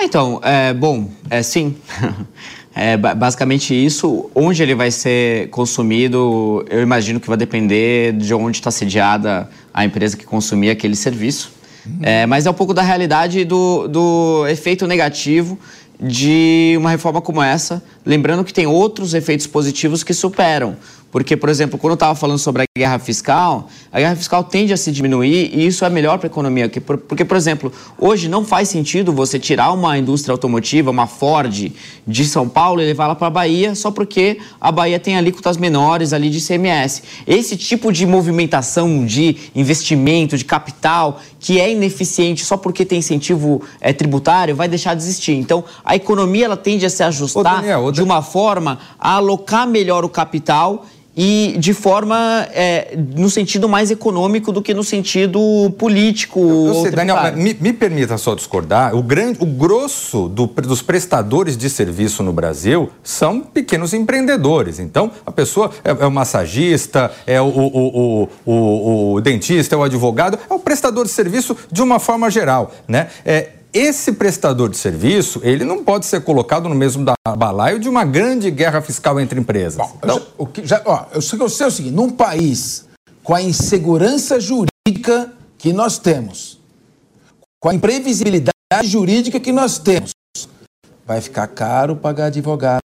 Então, 0.00 0.40
é, 0.44 0.72
bom, 0.72 1.10
é 1.30 1.42
sim. 1.42 1.76
É 2.80 2.96
ba- 2.96 3.12
basicamente 3.12 3.74
isso. 3.74 4.30
Onde 4.32 4.62
ele 4.62 4.72
vai 4.72 4.92
ser 4.92 5.48
consumido, 5.50 6.64
eu 6.70 6.80
imagino 6.80 7.18
que 7.18 7.26
vai 7.26 7.36
depender 7.36 8.12
de 8.12 8.32
onde 8.32 8.58
está 8.58 8.70
sediada 8.70 9.50
a 9.74 9.84
empresa 9.84 10.16
que 10.16 10.24
consumir 10.24 10.70
aquele 10.70 10.94
serviço. 10.94 11.50
É, 12.02 12.26
mas 12.26 12.46
é 12.46 12.50
um 12.50 12.54
pouco 12.54 12.74
da 12.74 12.82
realidade 12.82 13.44
do, 13.44 13.88
do 13.88 14.46
efeito 14.48 14.86
negativo 14.86 15.58
de 16.00 16.76
uma 16.78 16.90
reforma 16.90 17.20
como 17.20 17.42
essa. 17.42 17.82
Lembrando 18.04 18.44
que 18.44 18.52
tem 18.52 18.66
outros 18.66 19.14
efeitos 19.14 19.46
positivos 19.46 20.04
que 20.04 20.14
superam. 20.14 20.76
Porque, 21.10 21.36
por 21.38 21.48
exemplo, 21.48 21.78
quando 21.78 21.92
eu 21.92 21.94
estava 21.94 22.14
falando 22.14 22.38
sobre 22.38 22.62
a 22.62 22.64
guerra 22.78 22.98
fiscal, 22.98 23.68
a 23.90 23.98
guerra 23.98 24.14
fiscal 24.14 24.44
tende 24.44 24.74
a 24.74 24.76
se 24.76 24.92
diminuir 24.92 25.50
e 25.54 25.66
isso 25.66 25.82
é 25.84 25.88
melhor 25.88 26.18
para 26.18 26.26
a 26.26 26.30
economia. 26.30 26.68
Que 26.68 26.80
por- 26.80 26.98
Porque, 26.98 27.24
por 27.24 27.34
exemplo, 27.36 27.72
hoje 27.98 28.28
não 28.28 28.44
faz 28.44 28.68
sentido 28.68 29.10
você 29.10 29.38
tirar 29.38 29.72
uma 29.72 29.96
indústria 29.96 30.32
automotiva, 30.32 30.90
uma 30.90 31.06
Ford, 31.06 31.72
de 32.06 32.24
São 32.26 32.46
Paulo 32.46 32.82
e 32.82 32.84
levar 32.84 33.04
ela 33.04 33.14
para 33.14 33.26
a 33.28 33.30
Bahia 33.30 33.74
só 33.74 33.90
porque 33.90 34.38
a 34.60 34.70
Bahia 34.70 34.98
tem 35.00 35.16
alíquotas 35.16 35.56
menores 35.56 36.12
ali 36.12 36.28
de 36.28 36.38
ICMS. 36.38 37.02
Esse 37.26 37.56
tipo 37.56 37.90
de 37.90 38.04
movimentação 38.06 39.06
de 39.06 39.34
investimento, 39.54 40.36
de 40.36 40.44
capital, 40.44 41.20
que 41.40 41.58
é 41.58 41.72
ineficiente 41.72 42.44
só 42.44 42.56
porque 42.58 42.84
tem 42.84 42.98
incentivo 42.98 43.62
eh, 43.80 43.94
tributário, 43.94 44.54
vai 44.54 44.68
deixar 44.68 44.94
de 44.94 45.02
existir. 45.02 45.32
Então, 45.32 45.64
a 45.82 45.96
economia 45.96 46.44
ela 46.44 46.56
tende 46.56 46.84
a 46.84 46.90
se 46.90 47.02
ajustar 47.02 47.56
Daniel, 47.62 47.84
ô, 47.84 47.90
de 47.92 48.02
uma 48.02 48.20
forma 48.20 48.78
a 48.98 49.14
alocar 49.14 49.66
melhor 49.66 50.04
o 50.04 50.08
capital 50.08 50.84
e 51.20 51.56
de 51.58 51.74
forma 51.74 52.46
é, 52.52 52.96
no 53.16 53.28
sentido 53.28 53.68
mais 53.68 53.90
econômico 53.90 54.52
do 54.52 54.62
que 54.62 54.72
no 54.72 54.84
sentido 54.84 55.40
político. 55.76 56.38
Eu 56.38 56.82
sei, 56.82 56.92
Daniel, 56.92 57.16
me, 57.34 57.56
me, 57.60 57.72
permita 57.72 58.16
só 58.16 58.36
discordar. 58.36 58.94
O, 58.94 59.02
grande, 59.02 59.36
o 59.42 59.46
grosso 59.46 60.28
do, 60.28 60.46
dos 60.46 60.80
prestadores 60.80 61.56
de 61.56 61.68
serviço 61.68 62.22
no 62.22 62.32
Brasil 62.32 62.88
são 63.02 63.40
pequenos 63.40 63.92
empreendedores. 63.92 64.78
Então, 64.78 65.10
a 65.26 65.32
pessoa 65.32 65.72
é, 65.82 65.90
é 65.90 66.06
o 66.06 66.10
massagista, 66.10 67.10
é 67.26 67.40
o, 67.40 67.46
o, 67.48 68.28
o, 68.46 69.14
o, 69.14 69.20
dentista, 69.20 69.74
é 69.74 69.78
o 69.78 69.82
advogado, 69.82 70.38
é 70.48 70.54
o 70.54 70.60
prestador 70.60 71.04
de 71.04 71.10
serviço 71.10 71.56
de 71.72 71.82
uma 71.82 71.98
forma 71.98 72.30
geral. 72.30 72.72
Né? 72.86 73.08
É, 73.24 73.48
esse 73.72 74.12
prestador 74.12 74.68
de 74.68 74.76
serviço, 74.76 75.40
ele 75.42 75.64
não 75.64 75.84
pode 75.84 76.06
ser 76.06 76.22
colocado 76.22 76.68
no 76.68 76.74
mesmo 76.74 77.04
balaio 77.36 77.78
de 77.78 77.88
uma 77.88 78.04
grande 78.04 78.50
guerra 78.50 78.80
fiscal 78.80 79.20
entre 79.20 79.38
empresas. 79.38 79.76
Bom, 79.76 79.92
então... 80.02 80.22
o 80.36 80.46
que, 80.46 80.66
já, 80.66 80.80
ó, 80.84 81.06
eu 81.12 81.20
sei, 81.20 81.40
eu 81.40 81.48
sei 81.48 81.66
o 81.66 81.70
seguinte, 81.70 81.94
num 81.94 82.10
país 82.10 82.86
com 83.22 83.34
a 83.34 83.42
insegurança 83.42 84.40
jurídica 84.40 85.32
que 85.58 85.72
nós 85.72 85.98
temos, 85.98 86.58
com 87.60 87.68
a 87.68 87.74
imprevisibilidade 87.74 88.52
jurídica 88.84 89.38
que 89.38 89.52
nós 89.52 89.78
temos, 89.78 90.12
vai 91.06 91.20
ficar 91.20 91.46
caro 91.48 91.96
pagar 91.96 92.26
advogado. 92.26 92.80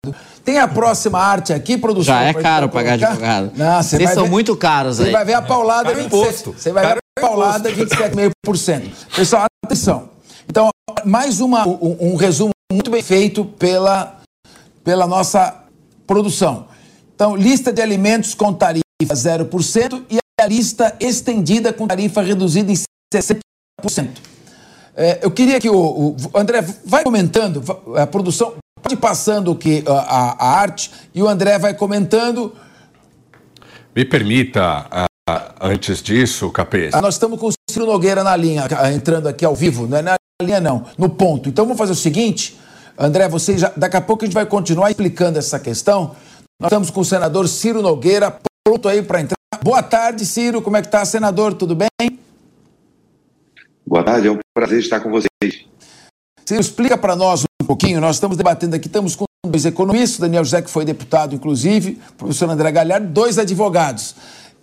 Tem 0.43 0.59
a 0.59 0.67
próxima 0.67 1.19
arte 1.19 1.53
aqui, 1.53 1.77
produção? 1.77 2.13
Já 2.15 2.23
é 2.23 2.33
caro 2.33 2.69
pagar 2.69 2.93
advogado. 2.93 3.51
Não, 3.55 3.83
Vocês 3.83 4.11
são 4.11 4.23
ver, 4.23 4.29
muito 4.29 4.55
caros 4.55 4.99
aí. 4.99 5.07
Você 5.07 5.11
vai 5.11 5.25
ver 5.25 5.33
a 5.33 5.41
paulada 5.41 5.93
27. 5.93 6.49
Você 6.51 6.71
vai 6.71 6.85
ver 6.85 6.99
a 7.17 7.21
paulada 7.21 7.71
27,5%. 7.71 8.91
Pessoal, 9.15 9.45
atenção. 9.65 10.18
Então, 10.49 10.69
mais 11.05 11.39
uma, 11.39 11.67
um, 11.67 12.13
um, 12.13 12.15
resumo 12.15 12.49
muito 12.71 12.89
bem 12.89 13.03
feito 13.03 13.45
pela, 13.45 14.19
pela 14.83 15.05
nossa 15.05 15.63
produção. 16.07 16.67
Então, 17.13 17.35
lista 17.35 17.71
de 17.71 17.81
alimentos 17.81 18.33
com 18.33 18.51
tarifa 18.51 18.83
0% 19.03 20.03
e 20.09 20.17
a 20.41 20.47
lista 20.47 20.95
estendida 20.99 21.71
com 21.71 21.87
tarifa 21.87 22.23
reduzida 22.23 22.71
em 22.71 22.75
60%. 23.13 24.09
É, 24.95 25.19
eu 25.21 25.29
queria 25.29 25.59
que 25.59 25.69
o, 25.69 25.75
o, 25.75 26.15
André 26.33 26.61
vai 26.83 27.03
comentando, 27.03 27.63
a 27.95 28.07
produção, 28.07 28.55
pode 28.81 28.95
passando 28.97 29.55
que, 29.55 29.83
a, 29.87 30.45
a 30.45 30.59
arte 30.59 30.91
e 31.13 31.21
o 31.21 31.27
André 31.27 31.59
vai 31.59 31.75
comentando. 31.75 32.55
Me 33.95 34.03
permita, 34.03 35.07
uh, 35.29 35.31
antes 35.61 36.01
disso, 36.01 36.49
Capês. 36.49 36.91
Nós 36.99 37.15
estamos 37.15 37.39
com 37.39 37.49
Ciro 37.69 37.85
Nogueira 37.85 38.23
na 38.23 38.35
linha, 38.35 38.65
entrando 38.93 39.27
aqui 39.27 39.45
ao 39.45 39.55
vivo, 39.55 39.87
não 39.87 39.97
é 39.97 40.01
na 40.01 40.15
linha 40.41 40.59
não, 40.59 40.85
no 40.97 41.09
ponto. 41.09 41.49
Então 41.49 41.65
vamos 41.65 41.77
fazer 41.77 41.91
o 41.91 41.95
seguinte, 41.95 42.57
André, 42.97 43.29
você 43.29 43.57
já, 43.57 43.71
daqui 43.77 43.95
a 43.95 44.01
pouco 44.01 44.23
a 44.23 44.27
gente 44.27 44.33
vai 44.33 44.45
continuar 44.45 44.89
explicando 44.89 45.39
essa 45.39 45.59
questão. 45.59 46.15
Nós 46.59 46.67
estamos 46.67 46.89
com 46.89 46.99
o 46.99 47.05
senador 47.05 47.47
Ciro 47.47 47.81
Nogueira 47.81 48.37
pronto 48.63 48.87
aí 48.87 49.01
para 49.01 49.21
entrar. 49.21 49.37
Boa 49.63 49.81
tarde, 49.81 50.25
Ciro. 50.25 50.61
Como 50.61 50.77
é 50.77 50.81
que 50.81 50.87
está, 50.87 51.03
senador? 51.05 51.53
Tudo 51.53 51.75
bem? 51.75 51.89
Boa 53.85 54.03
tarde, 54.03 54.27
é 54.27 54.31
um 54.31 54.37
prazer 54.53 54.79
estar 54.79 54.99
com 54.99 55.09
vocês. 55.09 55.65
Ciro, 56.45 56.61
explica 56.61 56.97
para 56.97 57.15
nós 57.15 57.43
um 57.61 57.65
pouquinho. 57.65 57.99
Nós 57.99 58.17
estamos 58.17 58.37
debatendo 58.37 58.75
aqui, 58.75 58.87
estamos 58.87 59.15
com 59.15 59.25
dois 59.45 59.65
economistas, 59.65 60.19
Daniel 60.19 60.43
José, 60.43 60.61
que 60.61 60.69
foi 60.69 60.85
deputado, 60.85 61.33
inclusive, 61.33 61.99
o 62.11 62.13
professor 62.13 62.49
André 62.49 62.71
Galhardo, 62.71 63.07
dois 63.07 63.39
advogados. 63.39 64.15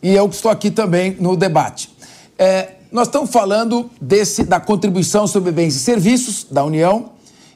E 0.02 0.14
eu 0.14 0.28
que 0.28 0.34
estou 0.34 0.50
aqui 0.50 0.70
também 0.70 1.16
no 1.18 1.36
debate. 1.36 1.90
É, 2.38 2.75
nós 2.96 3.08
estamos 3.08 3.28
falando 3.28 3.90
desse, 4.00 4.42
da 4.42 4.58
contribuição 4.58 5.26
sobre 5.26 5.52
bens 5.52 5.76
e 5.76 5.78
serviços 5.78 6.46
da 6.50 6.64
União 6.64 7.10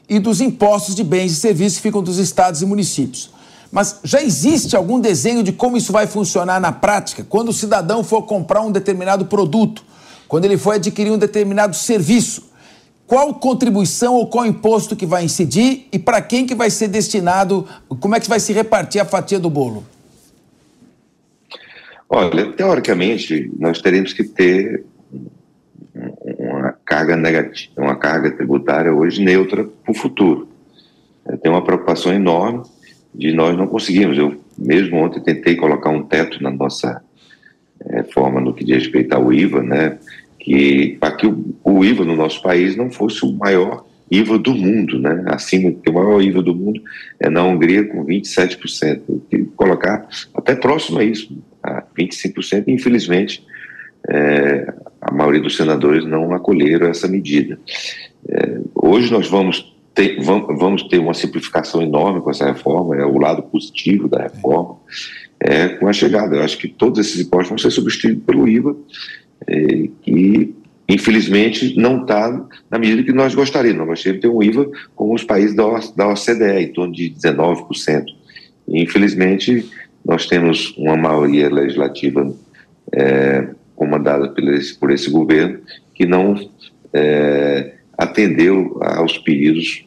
e 0.07 0.19
dos 0.19 0.39
impostos 0.39 0.93
de 0.93 1.03
bens 1.03 1.31
e 1.31 1.35
serviços 1.35 1.77
que 1.77 1.81
ficam 1.81 2.03
dos 2.03 2.19
estados 2.19 2.61
e 2.61 2.65
municípios. 2.67 3.31
Mas 3.71 4.01
já 4.03 4.21
existe 4.21 4.75
algum 4.75 4.99
desenho 4.99 5.41
de 5.41 5.51
como 5.51 5.77
isso 5.77 5.91
vai 5.91 6.05
funcionar 6.05 6.61
na 6.61 6.71
prática? 6.71 7.25
Quando 7.27 7.49
o 7.49 7.53
cidadão 7.53 8.03
for 8.03 8.21
comprar 8.27 8.61
um 8.61 8.71
determinado 8.71 9.25
produto, 9.25 9.83
quando 10.27 10.45
ele 10.45 10.59
for 10.59 10.75
adquirir 10.75 11.11
um 11.11 11.17
determinado 11.17 11.75
serviço, 11.75 12.43
qual 13.07 13.33
contribuição 13.33 14.13
ou 14.13 14.27
qual 14.27 14.45
imposto 14.45 14.95
que 14.95 15.07
vai 15.07 15.23
incidir 15.23 15.87
e 15.91 15.97
para 15.97 16.21
quem 16.21 16.45
que 16.45 16.53
vai 16.53 16.69
ser 16.69 16.87
destinado, 16.87 17.67
como 17.99 18.13
é 18.13 18.19
que 18.19 18.29
vai 18.29 18.39
se 18.39 18.53
repartir 18.53 19.01
a 19.01 19.05
fatia 19.05 19.39
do 19.39 19.49
bolo? 19.49 19.83
Olha, 22.07 22.51
teoricamente, 22.51 23.49
nós 23.57 23.81
teremos 23.81 24.13
que 24.13 24.23
ter 24.23 24.83
carga 26.91 27.15
negativa, 27.15 27.71
uma 27.77 27.95
carga 27.95 28.29
tributária 28.31 28.93
hoje 28.93 29.23
neutra 29.23 29.63
para 29.63 29.91
o 29.91 29.95
futuro. 29.95 30.49
É, 31.25 31.37
tem 31.37 31.49
uma 31.49 31.63
preocupação 31.63 32.11
enorme 32.11 32.63
de 33.15 33.31
nós 33.31 33.57
não 33.57 33.65
conseguirmos. 33.65 34.17
Eu 34.17 34.35
mesmo 34.57 34.97
ontem 34.97 35.21
tentei 35.21 35.55
colocar 35.55 35.89
um 35.89 36.03
teto 36.03 36.43
na 36.43 36.51
nossa 36.51 37.01
reforma 37.89 38.41
é, 38.41 38.43
no 38.43 38.53
que 38.53 38.65
diz 38.65 38.83
respeito 38.83 39.13
ao 39.13 39.31
IVA, 39.31 39.63
né? 39.63 39.99
Que 40.37 40.97
para 40.99 41.15
que 41.15 41.25
o, 41.25 41.55
o, 41.63 41.85
IVA 41.85 42.03
no 42.03 42.15
nosso 42.15 42.41
país 42.41 42.75
não 42.75 42.91
fosse 42.91 43.23
o 43.23 43.31
maior 43.31 43.85
IVA 44.11 44.37
do 44.37 44.53
mundo, 44.53 44.99
né? 44.99 45.23
Acima 45.27 45.69
o 45.69 45.93
maior 45.93 46.21
IVA 46.21 46.41
do 46.41 46.53
mundo 46.53 46.81
é 47.21 47.29
na 47.29 47.41
Hungria 47.41 47.85
com 47.85 48.05
27%. 48.05 49.01
Eu 49.31 49.45
colocar 49.55 50.09
até 50.33 50.55
próximo 50.55 50.99
a 50.99 51.05
isso, 51.05 51.41
a 51.63 51.83
25%. 51.97 52.65
Infelizmente, 52.67 53.45
é, 54.09 54.73
a 55.01 55.11
maioria 55.11 55.41
dos 55.41 55.55
senadores 55.55 56.05
não 56.05 56.33
acolheram 56.33 56.87
essa 56.87 57.07
medida. 57.07 57.59
É, 58.27 58.59
hoje 58.75 59.11
nós 59.11 59.27
vamos 59.27 59.75
ter, 59.93 60.21
vamos 60.21 60.83
ter 60.83 60.99
uma 60.99 61.13
simplificação 61.13 61.81
enorme 61.81 62.21
com 62.21 62.29
essa 62.29 62.45
reforma, 62.45 62.95
é 62.95 63.05
o 63.05 63.17
lado 63.17 63.43
positivo 63.43 64.07
da 64.07 64.23
reforma, 64.23 64.77
é, 65.39 65.69
com 65.69 65.87
a 65.87 65.93
chegada. 65.93 66.35
Eu 66.35 66.43
acho 66.43 66.57
que 66.57 66.67
todos 66.67 66.99
esses 66.99 67.19
impostos 67.21 67.49
vão 67.49 67.57
ser 67.57 67.71
substituídos 67.71 68.23
pelo 68.23 68.47
IVA, 68.47 68.75
é, 69.47 69.89
que 70.01 70.55
infelizmente 70.87 71.77
não 71.77 72.01
está 72.01 72.47
na 72.69 72.77
medida 72.77 73.03
que 73.03 73.13
nós 73.13 73.33
gostaríamos. 73.33 73.79
Nós 73.79 73.87
gostaríamos 73.87 74.21
de 74.21 74.27
ter 74.27 74.35
um 74.35 74.43
IVA 74.43 74.69
como 74.95 75.13
os 75.13 75.23
países 75.23 75.55
da, 75.55 75.63
da 75.95 76.09
OCDE, 76.09 76.63
em 76.63 76.73
torno 76.73 76.93
de 76.93 77.09
19%. 77.11 78.05
E, 78.67 78.83
infelizmente, 78.83 79.69
nós 80.05 80.25
temos 80.25 80.75
uma 80.77 80.97
maioria 80.97 81.49
legislativa 81.49 82.33
é, 82.93 83.47
comandada 83.81 84.29
por 84.29 84.43
esse, 84.53 84.75
por 84.75 84.91
esse 84.91 85.09
governo, 85.09 85.59
que 85.95 86.05
não 86.05 86.35
é, 86.93 87.77
atendeu 87.97 88.77
aos 88.79 89.17
pedidos 89.17 89.83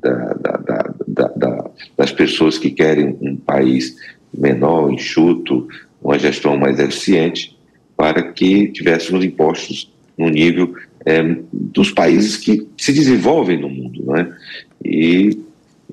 da, 0.00 0.32
da, 0.32 0.94
da, 1.06 1.70
das 1.94 2.12
pessoas 2.12 2.56
que 2.56 2.70
querem 2.70 3.14
um 3.20 3.36
país 3.36 3.94
menor, 4.32 4.90
enxuto, 4.90 5.68
uma 6.02 6.18
gestão 6.18 6.56
mais 6.56 6.78
eficiente, 6.78 7.54
para 7.94 8.22
que 8.22 8.68
tivéssemos 8.68 9.22
impostos 9.22 9.92
no 10.16 10.30
nível 10.30 10.74
é, 11.04 11.36
dos 11.52 11.90
países 11.90 12.38
que 12.38 12.66
se 12.78 12.90
desenvolvem 12.90 13.60
no 13.60 13.68
mundo. 13.68 14.02
Não 14.02 14.16
é? 14.16 14.32
E 14.82 15.38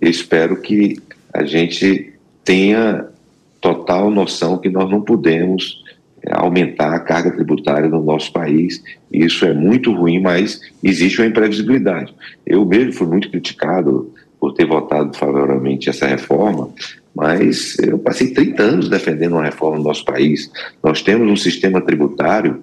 espero 0.02 0.62
que 0.62 0.98
a 1.34 1.44
gente 1.44 2.14
tenha 2.46 3.10
total 3.60 4.10
noção 4.10 4.60
que 4.60 4.70
nós 4.70 4.90
não 4.90 5.02
podemos 5.02 5.84
aumentar 6.32 6.94
a 6.94 7.00
carga 7.00 7.32
tributária 7.32 7.90
no 7.90 8.04
nosso 8.04 8.32
país. 8.32 8.84
Isso 9.12 9.46
é 9.46 9.54
muito 9.54 9.92
ruim, 9.94 10.20
mas 10.20 10.60
existe 10.84 11.22
uma 11.22 11.28
imprevisibilidade. 11.28 12.14
Eu 12.46 12.66
mesmo 12.66 12.94
fui 12.94 13.08
muito 13.08 13.30
criticado 13.30 14.12
por 14.40 14.54
ter 14.54 14.66
votado 14.66 15.16
favoravelmente 15.18 15.90
essa 15.90 16.08
reforma, 16.08 16.70
mas 17.16 17.78
eu 17.80 17.98
passei 17.98 18.32
30 18.32 18.62
anos 18.62 18.90
defendendo 18.90 19.34
uma 19.34 19.44
reforma 19.44 19.78
no 19.78 19.84
nosso 19.84 20.04
país. 20.04 20.52
Nós 20.84 21.02
temos 21.02 21.30
um 21.30 21.36
sistema 21.36 21.82
tributário 21.82 22.62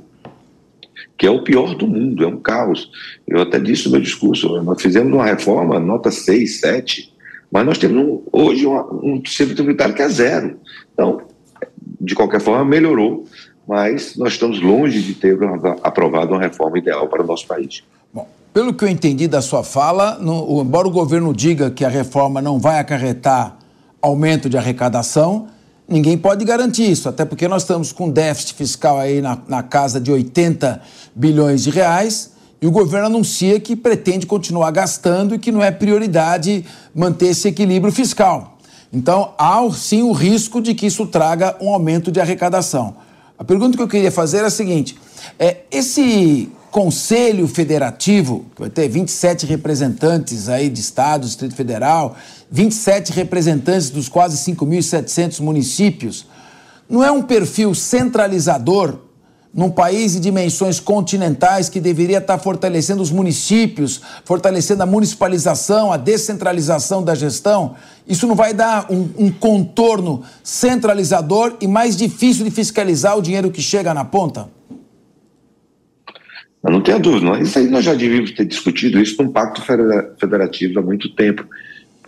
que 1.17 1.27
é 1.27 1.31
o 1.31 1.45
pior 1.45 1.77
do 1.77 1.87
mundo, 1.87 2.25
é 2.25 2.27
um 2.27 2.39
caos. 2.39 2.91
Eu 3.27 3.41
até 3.43 3.59
disse 3.61 3.87
no 3.87 3.93
meu 3.93 4.01
discurso, 4.01 4.61
nós 4.63 4.83
fizemos 4.83 5.13
uma 5.13 5.25
reforma, 5.25 5.79
nota 5.79 6.11
6, 6.11 6.59
7, 6.59 7.13
mas 7.51 7.65
nós 7.65 7.79
temos 7.79 8.23
hoje 8.33 8.67
um 8.67 9.23
sistema 9.25 9.55
tributário 9.55 9.95
que 9.95 10.03
é 10.03 10.09
zero. 10.09 10.57
Então, 10.93 11.23
de 12.01 12.15
qualquer 12.15 12.41
forma, 12.41 12.65
melhorou 12.65 13.25
mas 13.67 14.17
nós 14.17 14.35
estamos 14.35 14.61
longe 14.61 15.03
de 15.03 15.15
ter 15.15 15.39
aprovado 15.83 16.33
uma 16.33 16.41
reforma 16.41 16.79
ideal 16.79 17.09
para 17.09 17.23
o 17.23 17.27
nosso 17.27 17.47
país. 17.47 17.83
Bom, 18.13 18.27
pelo 18.53 18.75
que 18.75 18.85
eu 18.85 18.89
entendi 18.89 19.29
da 19.29 19.41
sua 19.41 19.63
fala, 19.63 20.19
no, 20.19 20.61
embora 20.61 20.87
o 20.87 20.91
governo 20.91 21.33
diga 21.33 21.71
que 21.71 21.85
a 21.85 21.89
reforma 21.89 22.43
não 22.43 22.59
vai 22.59 22.79
acarretar 22.79 23.57
aumento 24.01 24.49
de 24.49 24.59
arrecadação, 24.59 25.47
ninguém 25.89 26.19
pode 26.19 26.45
garantir 26.45 26.91
isso, 26.91 27.09
até 27.09 27.25
porque 27.25 27.47
nós 27.47 27.63
estamos 27.63 27.93
com 27.93 28.11
déficit 28.11 28.55
fiscal 28.55 28.99
aí 28.99 29.21
na, 29.21 29.39
na 29.47 29.63
casa 29.63 30.01
de 30.01 30.11
80 30.11 30.81
bilhões 31.15 31.63
de 31.63 31.71
reais 31.71 32.33
e 32.61 32.67
o 32.67 32.71
governo 32.71 33.07
anuncia 33.07 33.59
que 33.59 33.75
pretende 33.75 34.27
continuar 34.27 34.71
gastando 34.71 35.35
e 35.35 35.39
que 35.39 35.51
não 35.51 35.63
é 35.63 35.71
prioridade 35.71 36.65
manter 36.95 37.27
esse 37.27 37.49
equilíbrio 37.49 37.93
fiscal. 37.93 38.59
Então, 38.93 39.33
há 39.39 39.61
sim 39.73 40.03
o 40.03 40.13
risco 40.13 40.61
de 40.61 40.75
que 40.75 40.87
isso 40.87 41.07
traga 41.07 41.57
um 41.61 41.71
aumento 41.71 42.13
de 42.13 42.21
arrecadação. 42.21 42.95
A 43.43 43.45
pergunta 43.45 43.77
que 43.77 43.83
eu 43.83 43.89
queria 43.89 44.13
fazer 44.13 44.39
é 44.39 44.45
a 44.45 44.51
seguinte: 44.51 44.97
é, 45.37 45.63
esse 45.69 46.49
Conselho 46.71 47.49
Federativo, 47.49 48.47
que 48.55 48.61
vai 48.61 48.71
ter 48.71 48.89
27 48.89 49.47
representantes 49.47 50.49
aí 50.49 50.71
de 50.71 50.79
estados, 50.79 51.31
Distrito 51.31 51.57
Federal, 51.57 52.17
27 52.53 53.11
representantes 53.11 53.91
dos 53.91 54.09
quase 54.09 54.37
5.700 54.49 55.41
municípios, 55.41 56.25
Não 56.89 57.03
é 57.03 57.11
um 57.11 57.21
perfil 57.21 57.75
centralizador 57.75 58.99
num 59.55 59.71
país 59.71 60.15
de 60.15 60.21
dimensões 60.21 60.81
continentais 60.81 61.69
que 61.69 61.79
deveria 61.79 62.19
estar 62.19 62.39
fortalecendo 62.39 63.03
os 63.03 63.11
municípios, 63.11 64.01
fortalecendo 64.25 64.83
a 64.83 64.87
municipalização, 64.87 65.93
a 65.93 65.99
descentralização 65.99 67.05
da 67.05 67.15
gestão, 67.15 67.75
isso 68.09 68.27
não 68.27 68.35
vai 68.35 68.55
dar 68.55 68.91
um, 68.91 69.09
um, 69.19 69.31
contorno 69.31 70.23
centralizador 70.43 71.55
e 71.61 71.67
mais 71.67 71.97
difícil 71.97 72.45
de 72.45 72.51
fiscalizar 72.51 73.17
o 73.17 73.23
dinheiro 73.23 73.51
que 73.51 73.61
chega 73.61 73.93
na 73.93 74.05
ponta? 74.05 74.49
Não 76.63 76.81
tenha 76.81 76.99
dúvida, 76.99 77.27
não. 77.27 77.39
isso 77.41 77.59
aí 77.59 77.69
nós 77.69 77.85
já 77.85 77.93
devíamos 77.93 78.31
ter 78.31 78.45
discutido 78.45 79.01
isso 79.01 79.21
num 79.23 79.31
pacto 79.31 79.61
federativo 80.19 80.79
há 80.79 80.83
muito 80.83 81.09
tempo, 81.15 81.45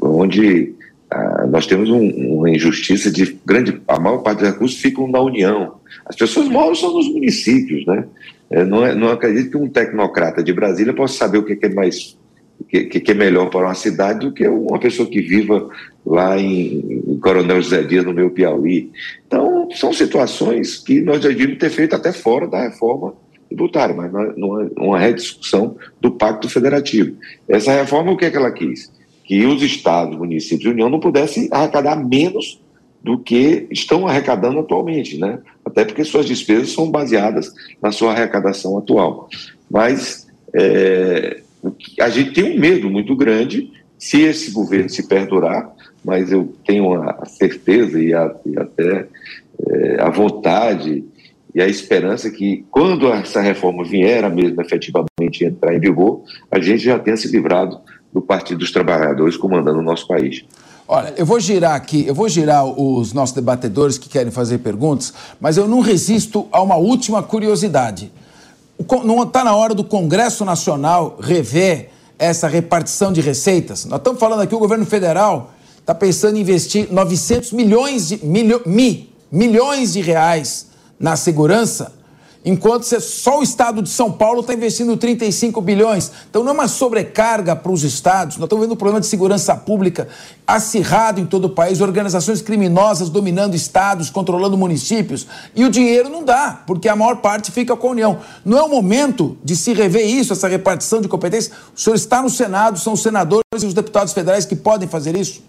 onde 0.01 0.73
ah, 1.15 1.47
nós 1.47 1.65
temos 1.65 1.89
um, 1.89 2.09
uma 2.39 2.51
injustiça 2.51 3.09
de 3.09 3.39
grande. 3.47 3.81
A 3.87 4.01
maior 4.01 4.19
parte 4.19 4.41
dos 4.41 4.49
recursos 4.49 4.81
ficam 4.81 5.07
na 5.07 5.21
União. 5.21 5.77
As 6.05 6.17
pessoas 6.17 6.49
moram 6.49 6.75
só 6.75 6.93
nos 6.93 7.09
municípios, 7.09 7.87
né? 7.87 8.05
É, 8.51 8.65
não, 8.65 8.85
é, 8.85 8.95
não 8.97 9.11
acredito 9.11 9.51
que 9.51 9.57
um 9.57 9.69
tecnocrata 9.69 10.43
de 10.43 10.53
Brasília 10.53 10.93
possa 10.93 11.17
saber 11.17 11.39
o 11.39 11.45
que 11.45 11.57
é 11.65 11.69
mais. 11.69 12.19
O 12.61 12.65
que, 12.65 12.85
que, 12.85 13.11
é 13.13 13.15
melhor 13.15 13.49
para 13.49 13.67
uma 13.67 13.75
cidade 13.75 14.27
do 14.27 14.33
que 14.33 14.47
uma 14.47 14.79
pessoa 14.79 15.09
que 15.09 15.21
viva 15.21 15.69
lá 16.05 16.39
em, 16.39 17.03
em 17.07 17.19
Coronel 17.19 17.61
José 17.63 17.83
Dias, 17.83 18.05
no 18.05 18.13
meu 18.13 18.31
Piauí. 18.31 18.91
Então, 19.27 19.69
são 19.73 19.93
situações 19.93 20.79
que 20.79 21.01
nós 21.01 21.23
já 21.23 21.29
devíamos 21.29 21.59
ter 21.59 21.71
feito 21.71 21.95
até 21.95 22.13
fora 22.13 22.47
da 22.47 22.63
reforma 22.63 23.15
tributária, 23.49 23.95
mas 23.95 24.13
numa, 24.37 24.71
numa 24.77 24.99
rediscussão 24.99 25.77
do 26.01 26.11
Pacto 26.11 26.49
Federativo. 26.49 27.17
Essa 27.49 27.73
reforma, 27.73 28.13
o 28.13 28.17
que 28.17 28.25
é 28.25 28.31
que 28.31 28.37
ela 28.37 28.51
quis? 28.51 28.91
Que 29.25 29.45
os 29.47 29.63
estados, 29.63 30.17
municípios 30.17 30.67
e 30.67 30.73
União 30.73 30.91
não 30.91 31.01
pudessem 31.01 31.49
arrecadar 31.51 31.97
menos 31.97 32.61
do 33.03 33.19
que 33.19 33.67
estão 33.71 34.07
arrecadando 34.07 34.61
atualmente, 34.61 35.19
né? 35.19 35.39
Até 35.65 35.85
porque 35.85 36.05
suas 36.05 36.27
despesas 36.27 36.73
são 36.73 36.91
baseadas 36.91 37.53
na 37.83 37.91
sua 37.91 38.13
arrecadação 38.13 38.79
atual. 38.79 39.29
Mas 39.71 40.27
é, 40.55 41.41
a 42.01 42.09
gente 42.09 42.33
tem 42.33 42.57
um 42.57 42.61
medo 42.61 42.89
muito 42.91 43.17
grande 43.17 43.73
se 43.99 44.23
esse 44.23 44.51
governo 44.51 44.89
se 44.89 45.07
perdurar, 45.09 45.71
mas 46.05 46.31
eu 46.31 46.55
tenho 46.67 46.95
a 46.95 47.25
certeza 47.27 48.03
e, 48.03 48.13
a, 48.13 48.35
e 48.45 48.59
até 48.59 49.07
é, 49.67 50.01
a 50.01 50.11
vontade 50.11 51.05
e 51.55 51.63
a 51.63 51.69
esperança 51.69 52.31
que 52.31 52.65
quando 52.71 53.11
essa 53.13 53.41
reforma 53.41 53.85
vier 53.85 54.25
a 54.25 54.29
mesmo 54.29 54.61
efetivamente 54.61 55.45
entrar 55.45 55.75
em 55.75 55.79
vigor, 55.79 56.23
a 56.51 56.59
gente 56.59 56.83
já 56.83 56.99
tenha 56.99 57.17
se 57.17 57.29
livrado 57.29 57.79
do 58.15 58.23
Partido 58.23 58.59
dos 58.59 58.71
Trabalhadores 58.71 59.37
comandando 59.37 59.81
o 59.81 59.83
nosso 59.83 60.07
país. 60.07 60.45
Olha, 60.87 61.13
eu 61.17 61.27
vou 61.27 61.41
girar 61.41 61.75
aqui, 61.75 62.07
eu 62.07 62.15
vou 62.15 62.29
girar 62.29 62.65
os 62.65 63.13
nossos 63.13 63.35
debatedores 63.35 63.99
que 63.99 64.09
querem 64.09 64.31
fazer 64.31 64.59
perguntas, 64.59 65.13
mas 65.41 65.57
eu 65.57 65.67
não 65.67 65.81
resisto 65.81 66.47
a 66.53 66.63
uma 66.63 66.77
última 66.77 67.23
curiosidade. 67.23 68.13
Não 69.05 69.23
está 69.23 69.43
na 69.43 69.57
hora 69.57 69.75
do 69.75 69.83
Congresso 69.83 70.45
Nacional 70.45 71.17
rever 71.21 71.91
essa 72.19 72.47
repartição 72.47 73.13
de 73.13 73.21
receitas? 73.21 73.85
Nós 73.87 73.99
estamos 73.99 74.21
falando 74.21 74.43
aqui, 74.43 74.55
o 74.55 74.59
governo 74.59 74.87
federal 74.87 75.53
está 75.79 75.95
pensando 75.95 76.37
em 76.37 76.41
investir 76.41 76.93
900 76.93 77.53
milhões 77.53 78.09
de, 78.09 78.25
milho, 78.25 78.63
mi, 78.65 79.13
milhões 79.33 79.95
de 79.95 80.01
reais 80.01 80.69
na 81.01 81.17
segurança 81.17 81.93
enquanto 82.45 82.85
só 83.01 83.41
o 83.41 83.43
estado 83.43 83.81
de 83.81 83.89
São 83.89 84.13
Paulo 84.13 84.41
está 84.41 84.53
investindo 84.53 84.97
35 84.97 85.61
bilhões. 85.61 86.13
Então 86.29 86.43
não 86.43 86.51
é 86.51 86.55
uma 86.55 86.69
sobrecarga 86.69 87.57
para 87.57 87.73
os 87.73 87.83
estados, 87.83 88.37
nós 88.37 88.45
estamos 88.45 88.65
vendo 88.65 88.75
um 88.75 88.77
problema 88.77 89.01
de 89.01 89.07
segurança 89.07 89.55
pública 89.57 90.09
acirrado 90.47 91.21
em 91.21 91.27
todo 91.27 91.47
o 91.47 91.51
país, 91.51 91.81
organizações 91.81 92.43
criminosas 92.43 93.09
dominando 93.09 93.55
estados, 93.55 94.11
controlando 94.11 94.59
municípios, 94.59 95.27
e 95.55 95.65
o 95.65 95.71
dinheiro 95.71 96.11
não 96.11 96.23
dá, 96.23 96.63
porque 96.67 96.89
a 96.89 96.95
maior 96.95 97.17
parte 97.17 97.51
fica 97.51 97.75
com 97.75 97.89
a 97.89 97.91
União. 97.93 98.19
Não 98.45 98.59
é 98.59 98.63
o 98.63 98.69
momento 98.69 99.39
de 99.43 99.57
se 99.57 99.73
rever 99.73 100.07
isso, 100.07 100.33
essa 100.33 100.47
repartição 100.47 101.01
de 101.01 101.09
competências? 101.09 101.55
O 101.75 101.81
senhor 101.81 101.97
está 101.97 102.21
no 102.21 102.29
Senado, 102.29 102.79
são 102.79 102.93
os 102.93 103.03
senadores 103.03 103.63
e 103.63 103.67
os 103.67 103.75
deputados 103.75 104.13
federais 104.13 104.45
que 104.45 104.55
podem 104.55 104.87
fazer 104.87 105.17
isso? 105.17 105.43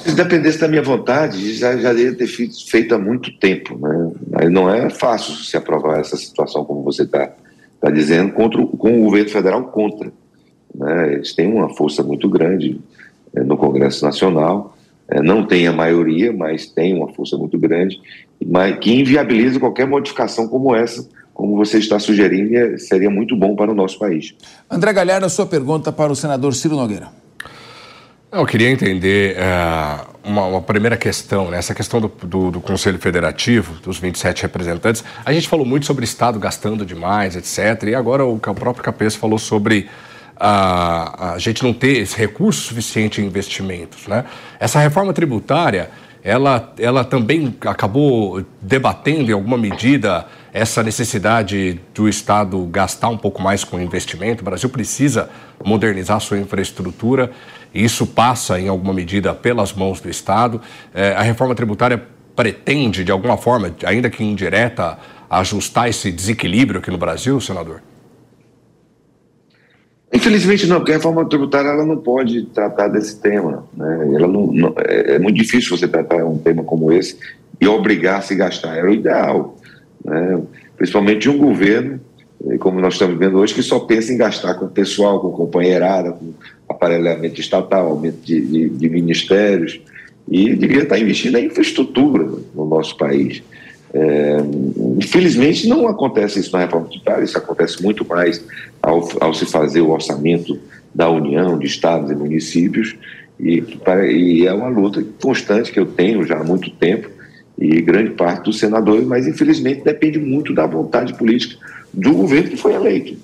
Se 0.00 0.12
dependesse 0.12 0.58
da 0.58 0.66
minha 0.66 0.82
vontade, 0.82 1.54
já, 1.54 1.76
já 1.76 1.92
deveria 1.92 2.18
ter 2.18 2.26
feito 2.26 2.92
há 2.92 2.98
muito 2.98 3.38
tempo. 3.38 3.78
Né? 3.78 4.12
Mas 4.36 4.52
não 4.52 4.68
é 4.68 4.90
fácil 4.90 5.32
se 5.32 5.56
aprovar 5.56 5.98
essa 5.98 6.14
situação, 6.14 6.62
como 6.62 6.82
você 6.82 7.04
está 7.04 7.30
tá 7.80 7.90
dizendo, 7.90 8.34
contra, 8.34 8.64
com 8.66 9.00
o 9.00 9.04
governo 9.04 9.30
federal 9.30 9.64
contra. 9.64 10.12
Né? 10.74 11.14
Eles 11.14 11.34
têm 11.34 11.50
uma 11.50 11.70
força 11.70 12.02
muito 12.02 12.28
grande 12.28 12.78
é, 13.34 13.40
no 13.40 13.56
Congresso 13.56 14.04
Nacional, 14.04 14.76
é, 15.08 15.22
não 15.22 15.46
tem 15.46 15.66
a 15.66 15.72
maioria, 15.72 16.34
mas 16.34 16.66
tem 16.66 16.92
uma 16.94 17.08
força 17.14 17.38
muito 17.38 17.58
grande, 17.58 17.98
mas 18.44 18.78
que 18.78 18.92
inviabiliza 18.92 19.58
qualquer 19.58 19.86
modificação 19.86 20.46
como 20.48 20.76
essa, 20.76 21.08
como 21.32 21.56
você 21.56 21.78
está 21.78 21.98
sugerindo, 21.98 22.78
seria 22.78 23.08
muito 23.08 23.34
bom 23.34 23.56
para 23.56 23.72
o 23.72 23.74
nosso 23.74 23.98
país. 23.98 24.34
André 24.70 24.92
Galhardo, 24.92 25.24
a 25.24 25.30
sua 25.30 25.46
pergunta 25.46 25.90
para 25.90 26.12
o 26.12 26.16
senador 26.16 26.54
Ciro 26.54 26.76
Nogueira. 26.76 27.08
Eu 28.30 28.44
queria 28.44 28.68
entender 28.68 29.36
uh, 29.36 30.15
uma, 30.26 30.44
uma, 30.46 30.60
primeira 30.60 30.96
questão, 30.96 31.50
né? 31.50 31.58
essa 31.58 31.72
questão 31.72 32.00
do, 32.00 32.08
do, 32.08 32.50
do, 32.50 32.60
Conselho 32.60 32.98
Federativo, 32.98 33.74
dos 33.80 33.98
27 33.98 34.42
representantes. 34.42 35.04
A 35.24 35.32
gente 35.32 35.48
falou 35.48 35.64
muito 35.64 35.86
sobre 35.86 36.02
o 36.02 36.04
Estado 36.04 36.38
gastando 36.38 36.84
demais, 36.84 37.36
etc. 37.36 37.84
E 37.84 37.94
agora 37.94 38.26
o, 38.26 38.34
o 38.34 38.38
próprio 38.38 38.82
Cabeça 38.82 39.16
falou 39.18 39.38
sobre 39.38 39.88
uh, 40.36 41.34
a 41.34 41.36
gente 41.38 41.62
não 41.62 41.72
ter 41.72 41.98
esse 41.98 42.18
recurso 42.18 42.60
suficiente 42.62 43.20
em 43.20 43.24
investimentos. 43.24 44.08
Né? 44.08 44.24
Essa 44.58 44.80
reforma 44.80 45.12
tributária, 45.12 45.90
ela, 46.24 46.72
ela 46.76 47.04
também 47.04 47.54
acabou 47.60 48.44
debatendo 48.60 49.30
em 49.30 49.34
alguma 49.34 49.56
medida 49.56 50.26
essa 50.56 50.82
necessidade 50.82 51.78
do 51.94 52.08
Estado 52.08 52.58
gastar 52.72 53.10
um 53.10 53.18
pouco 53.18 53.42
mais 53.42 53.62
com 53.62 53.78
investimento. 53.78 54.40
O 54.40 54.44
Brasil 54.46 54.70
precisa 54.70 55.28
modernizar 55.62 56.18
sua 56.18 56.38
infraestrutura. 56.38 57.30
Isso 57.74 58.06
passa, 58.06 58.58
em 58.58 58.66
alguma 58.66 58.94
medida, 58.94 59.34
pelas 59.34 59.74
mãos 59.74 60.00
do 60.00 60.08
Estado. 60.08 60.58
É, 60.94 61.12
a 61.12 61.20
reforma 61.20 61.54
tributária 61.54 62.02
pretende, 62.34 63.04
de 63.04 63.12
alguma 63.12 63.36
forma, 63.36 63.76
ainda 63.84 64.08
que 64.08 64.24
indireta, 64.24 64.96
ajustar 65.28 65.90
esse 65.90 66.10
desequilíbrio 66.10 66.80
aqui 66.80 66.90
no 66.90 66.96
Brasil, 66.96 67.38
senador? 67.38 67.82
Infelizmente 70.10 70.66
não, 70.66 70.76
porque 70.76 70.92
a 70.92 70.94
reforma 70.94 71.28
tributária 71.28 71.68
ela 71.68 71.84
não 71.84 71.98
pode 71.98 72.46
tratar 72.46 72.88
desse 72.88 73.20
tema. 73.20 73.66
Né? 73.74 74.08
Ela 74.14 74.26
não, 74.26 74.46
não, 74.46 74.74
é, 74.78 75.16
é 75.16 75.18
muito 75.18 75.36
difícil 75.36 75.76
você 75.76 75.86
tratar 75.86 76.24
um 76.24 76.38
tema 76.38 76.64
como 76.64 76.90
esse 76.90 77.18
e 77.60 77.68
obrigar 77.68 78.20
a 78.20 78.22
se 78.22 78.34
gastar. 78.34 78.74
Era 78.78 78.88
o 78.88 78.94
ideal. 78.94 79.54
Né? 80.04 80.42
Principalmente 80.76 81.22
de 81.22 81.30
um 81.30 81.38
governo, 81.38 82.00
eh, 82.48 82.58
como 82.58 82.80
nós 82.80 82.94
estamos 82.94 83.18
vendo 83.18 83.38
hoje, 83.38 83.54
que 83.54 83.62
só 83.62 83.80
pensa 83.80 84.12
em 84.12 84.16
gastar 84.16 84.54
com 84.54 84.68
pessoal, 84.68 85.20
com 85.20 85.30
companheirada, 85.30 86.12
com 86.12 86.32
aparelhamento 86.68 87.40
estatal, 87.40 87.88
aumento 87.88 88.18
de, 88.24 88.40
de, 88.40 88.68
de 88.68 88.88
ministérios, 88.88 89.80
e 90.28 90.54
devia 90.54 90.82
estar 90.82 90.98
investindo 90.98 91.36
em 91.38 91.46
infraestrutura 91.46 92.24
no 92.54 92.66
nosso 92.66 92.96
país. 92.96 93.42
É, 93.94 94.36
infelizmente 94.98 95.68
não 95.68 95.88
acontece 95.88 96.40
isso 96.40 96.52
na 96.52 96.58
reforma 96.58 96.88
tributária, 96.88 97.24
isso 97.24 97.38
acontece 97.38 97.82
muito 97.82 98.04
mais 98.06 98.44
ao, 98.82 99.08
ao, 99.20 99.32
se 99.32 99.46
fazer 99.46 99.80
o 99.80 99.90
orçamento 99.90 100.58
da 100.94 101.08
União, 101.08 101.58
de 101.58 101.66
estados 101.66 102.10
e 102.10 102.14
municípios, 102.14 102.96
e, 103.38 103.62
e, 104.10 104.46
é 104.46 104.52
uma 104.52 104.68
luta 104.68 105.04
constante 105.22 105.70
que 105.70 105.78
eu 105.78 105.86
tenho 105.86 106.26
já 106.26 106.38
há 106.38 106.44
muito 106.44 106.70
tempo, 106.70 107.08
e 107.58 107.80
grande 107.80 108.10
parte 108.10 108.44
dos 108.44 108.58
senadores, 108.58 109.06
mas 109.06 109.26
infelizmente 109.26 109.82
depende 109.82 110.18
muito 110.18 110.54
da 110.54 110.66
vontade 110.66 111.14
política 111.14 111.56
do 111.92 112.12
governo 112.12 112.50
que 112.50 112.56
foi 112.56 112.74
eleito. 112.74 113.16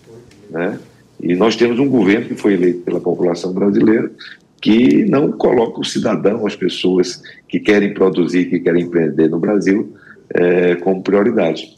Né? 0.51 0.79
E 1.21 1.35
nós 1.35 1.55
temos 1.57 1.79
um 1.79 1.89
governo 1.89 2.27
que 2.27 2.35
foi 2.35 2.55
eleito 2.55 2.81
pela 2.81 3.01
população 3.01 3.53
brasileira 3.53 4.11
que 4.61 5.05
não 5.07 5.33
coloca 5.33 5.81
o 5.81 5.85
cidadão, 5.85 6.47
as 6.47 6.55
pessoas 6.55 7.21
que 7.49 7.59
querem 7.59 7.93
produzir, 7.93 8.49
que 8.49 8.61
querem 8.61 8.85
empreender 8.85 9.29
no 9.29 9.41
Brasil, 9.41 9.93
é, 10.33 10.77
como 10.77 11.03
prioridade. 11.03 11.77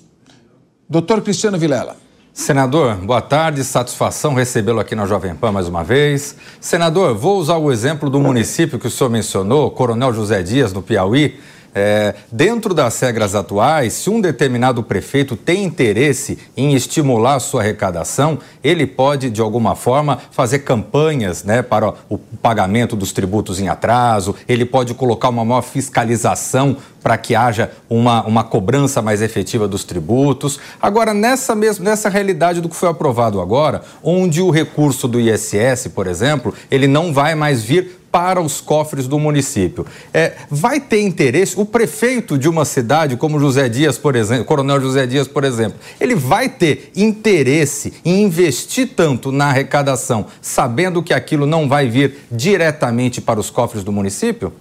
Doutor 0.88 1.22
Cristiano 1.22 1.58
Vilela. 1.58 1.96
Senador, 2.32 2.96
boa 2.96 3.22
tarde, 3.22 3.64
satisfação 3.64 4.34
recebê-lo 4.34 4.80
aqui 4.80 4.94
na 4.94 5.06
Jovem 5.06 5.34
Pan 5.34 5.52
mais 5.52 5.66
uma 5.66 5.82
vez. 5.82 6.36
Senador, 6.60 7.14
vou 7.14 7.38
usar 7.38 7.56
o 7.56 7.72
exemplo 7.72 8.10
do 8.10 8.20
município 8.20 8.78
que 8.78 8.88
o 8.88 8.90
senhor 8.90 9.08
mencionou, 9.08 9.70
Coronel 9.70 10.12
José 10.12 10.42
Dias, 10.42 10.72
no 10.72 10.82
Piauí. 10.82 11.36
É, 11.74 12.14
dentro 12.30 12.72
das 12.72 13.00
regras 13.00 13.34
atuais, 13.34 13.94
se 13.94 14.08
um 14.08 14.20
determinado 14.20 14.82
prefeito 14.82 15.36
tem 15.36 15.64
interesse 15.64 16.38
em 16.56 16.74
estimular 16.74 17.34
a 17.34 17.40
sua 17.40 17.62
arrecadação, 17.62 18.38
ele 18.62 18.86
pode, 18.86 19.28
de 19.28 19.40
alguma 19.40 19.74
forma, 19.74 20.20
fazer 20.30 20.60
campanhas 20.60 21.42
né, 21.42 21.62
para 21.62 21.92
o 22.08 22.16
pagamento 22.16 22.94
dos 22.94 23.12
tributos 23.12 23.58
em 23.58 23.68
atraso, 23.68 24.36
ele 24.46 24.64
pode 24.64 24.94
colocar 24.94 25.30
uma 25.30 25.44
maior 25.44 25.62
fiscalização 25.62 26.76
para 27.02 27.18
que 27.18 27.34
haja 27.34 27.70
uma, 27.90 28.24
uma 28.24 28.44
cobrança 28.44 29.02
mais 29.02 29.20
efetiva 29.20 29.68
dos 29.68 29.84
tributos. 29.84 30.58
Agora, 30.80 31.12
nessa, 31.12 31.54
mesmo, 31.54 31.84
nessa 31.84 32.08
realidade 32.08 32.62
do 32.62 32.68
que 32.68 32.76
foi 32.76 32.88
aprovado 32.88 33.40
agora, 33.42 33.82
onde 34.02 34.40
o 34.40 34.50
recurso 34.50 35.06
do 35.06 35.20
ISS, 35.20 35.88
por 35.94 36.06
exemplo, 36.06 36.54
ele 36.70 36.86
não 36.86 37.12
vai 37.12 37.34
mais 37.34 37.62
vir 37.62 38.03
para 38.14 38.40
os 38.40 38.60
cofres 38.60 39.08
do 39.08 39.18
município. 39.18 39.84
É, 40.12 40.34
vai 40.48 40.78
ter 40.78 41.00
interesse, 41.00 41.58
o 41.58 41.66
prefeito 41.66 42.38
de 42.38 42.48
uma 42.48 42.64
cidade 42.64 43.16
como 43.16 43.40
José 43.40 43.68
Dias, 43.68 43.98
por 43.98 44.14
exemplo, 44.14 44.44
Coronel 44.44 44.80
José 44.80 45.04
Dias, 45.04 45.26
por 45.26 45.42
exemplo, 45.42 45.80
ele 46.00 46.14
vai 46.14 46.48
ter 46.48 46.92
interesse 46.94 47.92
em 48.04 48.22
investir 48.22 48.90
tanto 48.94 49.32
na 49.32 49.46
arrecadação, 49.46 50.26
sabendo 50.40 51.02
que 51.02 51.12
aquilo 51.12 51.44
não 51.44 51.68
vai 51.68 51.88
vir 51.88 52.18
diretamente 52.30 53.20
para 53.20 53.40
os 53.40 53.50
cofres 53.50 53.82
do 53.82 53.90
município? 53.90 54.52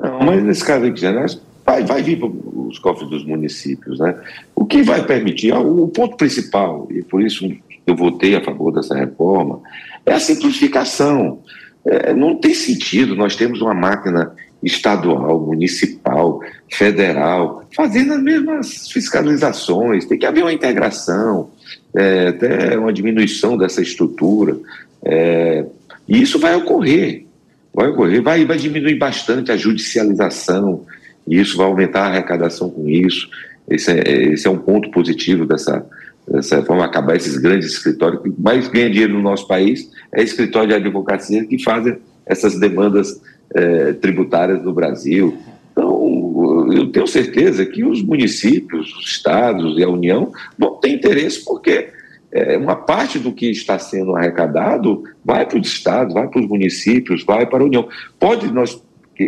Não, 0.00 0.20
mas 0.20 0.42
nesse 0.42 0.64
caso 0.64 0.86
aqui, 0.86 1.02
né, 1.02 1.26
vai, 1.66 1.84
vai 1.84 2.02
vir 2.02 2.18
para 2.18 2.28
os 2.28 2.78
cofres 2.78 3.10
dos 3.10 3.26
municípios. 3.26 3.98
Né? 3.98 4.18
O 4.56 4.64
que 4.64 4.82
vai 4.82 5.04
permitir, 5.04 5.52
o 5.52 5.86
ponto 5.88 6.16
principal, 6.16 6.88
e 6.90 7.02
por 7.02 7.20
isso 7.20 7.46
eu 7.86 7.94
votei 7.94 8.34
a 8.34 8.42
favor 8.42 8.72
dessa 8.72 8.94
reforma, 8.94 9.60
é 10.06 10.14
a 10.14 10.18
simplificação. 10.18 11.40
É, 11.86 12.14
não 12.14 12.36
tem 12.36 12.54
sentido 12.54 13.14
nós 13.14 13.36
temos 13.36 13.60
uma 13.60 13.74
máquina 13.74 14.32
estadual, 14.62 15.40
municipal, 15.40 16.40
federal, 16.72 17.64
fazendo 17.74 18.14
as 18.14 18.22
mesmas 18.22 18.90
fiscalizações. 18.90 20.06
Tem 20.06 20.18
que 20.18 20.26
haver 20.26 20.42
uma 20.42 20.52
integração, 20.52 21.50
é, 21.94 22.28
até 22.28 22.78
uma 22.78 22.92
diminuição 22.92 23.56
dessa 23.56 23.82
estrutura. 23.82 24.56
É, 25.04 25.66
e 26.08 26.22
isso 26.22 26.38
vai 26.38 26.56
ocorrer. 26.56 27.26
Vai 27.74 27.88
ocorrer, 27.88 28.22
vai, 28.22 28.44
vai 28.44 28.56
diminuir 28.56 28.94
bastante 28.94 29.50
a 29.50 29.56
judicialização, 29.56 30.86
e 31.26 31.40
isso 31.40 31.56
vai 31.56 31.66
aumentar 31.66 32.04
a 32.04 32.08
arrecadação 32.08 32.70
com 32.70 32.88
isso. 32.88 33.28
Esse 33.68 33.90
é, 33.90 34.32
esse 34.32 34.46
é 34.46 34.50
um 34.50 34.58
ponto 34.58 34.90
positivo 34.90 35.44
dessa, 35.44 35.84
dessa 36.28 36.56
reforma, 36.56 36.84
acabar 36.84 37.16
esses 37.16 37.36
grandes 37.36 37.72
escritórios. 37.72 38.22
Que 38.22 38.32
mais 38.38 38.68
ganha 38.68 38.90
dinheiro 38.90 39.14
no 39.14 39.22
nosso 39.22 39.46
país 39.46 39.90
é 40.12 40.22
escritório 40.22 40.68
de 40.68 40.74
advocacia 40.74 41.44
que 41.44 41.62
fazem 41.62 41.96
essas 42.26 42.58
demandas 42.58 43.20
é, 43.54 43.92
tributárias 43.94 44.62
no 44.62 44.72
Brasil. 44.72 45.36
Então, 45.72 46.72
eu 46.72 46.90
tenho 46.90 47.06
certeza 47.06 47.66
que 47.66 47.84
os 47.84 48.02
municípios, 48.02 48.94
os 48.96 49.06
estados 49.06 49.78
e 49.78 49.82
a 49.82 49.88
União 49.88 50.32
vão 50.58 50.76
ter 50.76 50.90
interesse, 50.90 51.44
porque 51.44 51.88
é, 52.32 52.56
uma 52.56 52.76
parte 52.76 53.18
do 53.18 53.32
que 53.32 53.50
está 53.50 53.78
sendo 53.78 54.16
arrecadado 54.16 55.04
vai 55.24 55.46
para 55.46 55.58
os 55.58 55.66
estados, 55.66 56.14
vai 56.14 56.28
para 56.28 56.40
os 56.40 56.48
municípios, 56.48 57.24
vai 57.24 57.46
para 57.46 57.62
a 57.62 57.66
União. 57.66 57.88
Pode 58.18 58.52
nós 58.52 58.82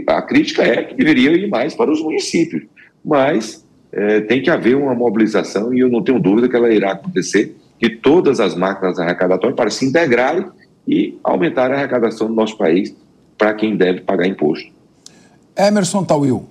a 0.08 0.22
crítica 0.22 0.64
é 0.64 0.82
que 0.82 0.94
deveria 0.94 1.30
ir 1.32 1.48
mais 1.48 1.74
para 1.74 1.90
os 1.90 2.02
municípios, 2.02 2.64
mas 3.04 3.64
é, 3.96 4.20
tem 4.20 4.42
que 4.42 4.50
haver 4.50 4.76
uma 4.76 4.94
mobilização 4.94 5.72
e 5.72 5.80
eu 5.80 5.88
não 5.88 6.04
tenho 6.04 6.20
dúvida 6.20 6.50
que 6.50 6.54
ela 6.54 6.68
irá 6.68 6.92
acontecer, 6.92 7.56
que 7.78 7.88
todas 7.88 8.40
as 8.40 8.54
máquinas 8.54 8.98
arrecadatórias 8.98 9.56
para 9.56 9.70
se 9.70 9.86
integrarem 9.86 10.46
e 10.86 11.18
aumentar 11.24 11.70
a 11.70 11.74
arrecadação 11.74 12.28
do 12.28 12.34
nosso 12.34 12.58
país 12.58 12.94
para 13.38 13.54
quem 13.54 13.74
deve 13.74 14.02
pagar 14.02 14.26
imposto. 14.26 14.70
Emerson 15.56 16.04
Tawil. 16.04 16.46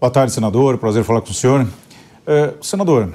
Boa 0.00 0.10
tarde, 0.10 0.32
senador. 0.32 0.78
Prazer 0.78 1.02
falar 1.02 1.20
com 1.20 1.30
o 1.30 1.34
senhor. 1.34 1.66
É, 2.24 2.54
senador, 2.62 3.12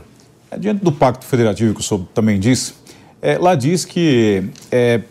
diante 0.58 0.84
do 0.84 0.92
Pacto 0.92 1.26
Federativo 1.26 1.74
que 1.74 1.80
o 1.80 1.84
senhor 1.84 2.06
também 2.14 2.38
disse, 2.38 2.74
é, 3.22 3.38
lá 3.38 3.56
diz 3.56 3.86
que 3.86 4.44
é, 4.70 5.02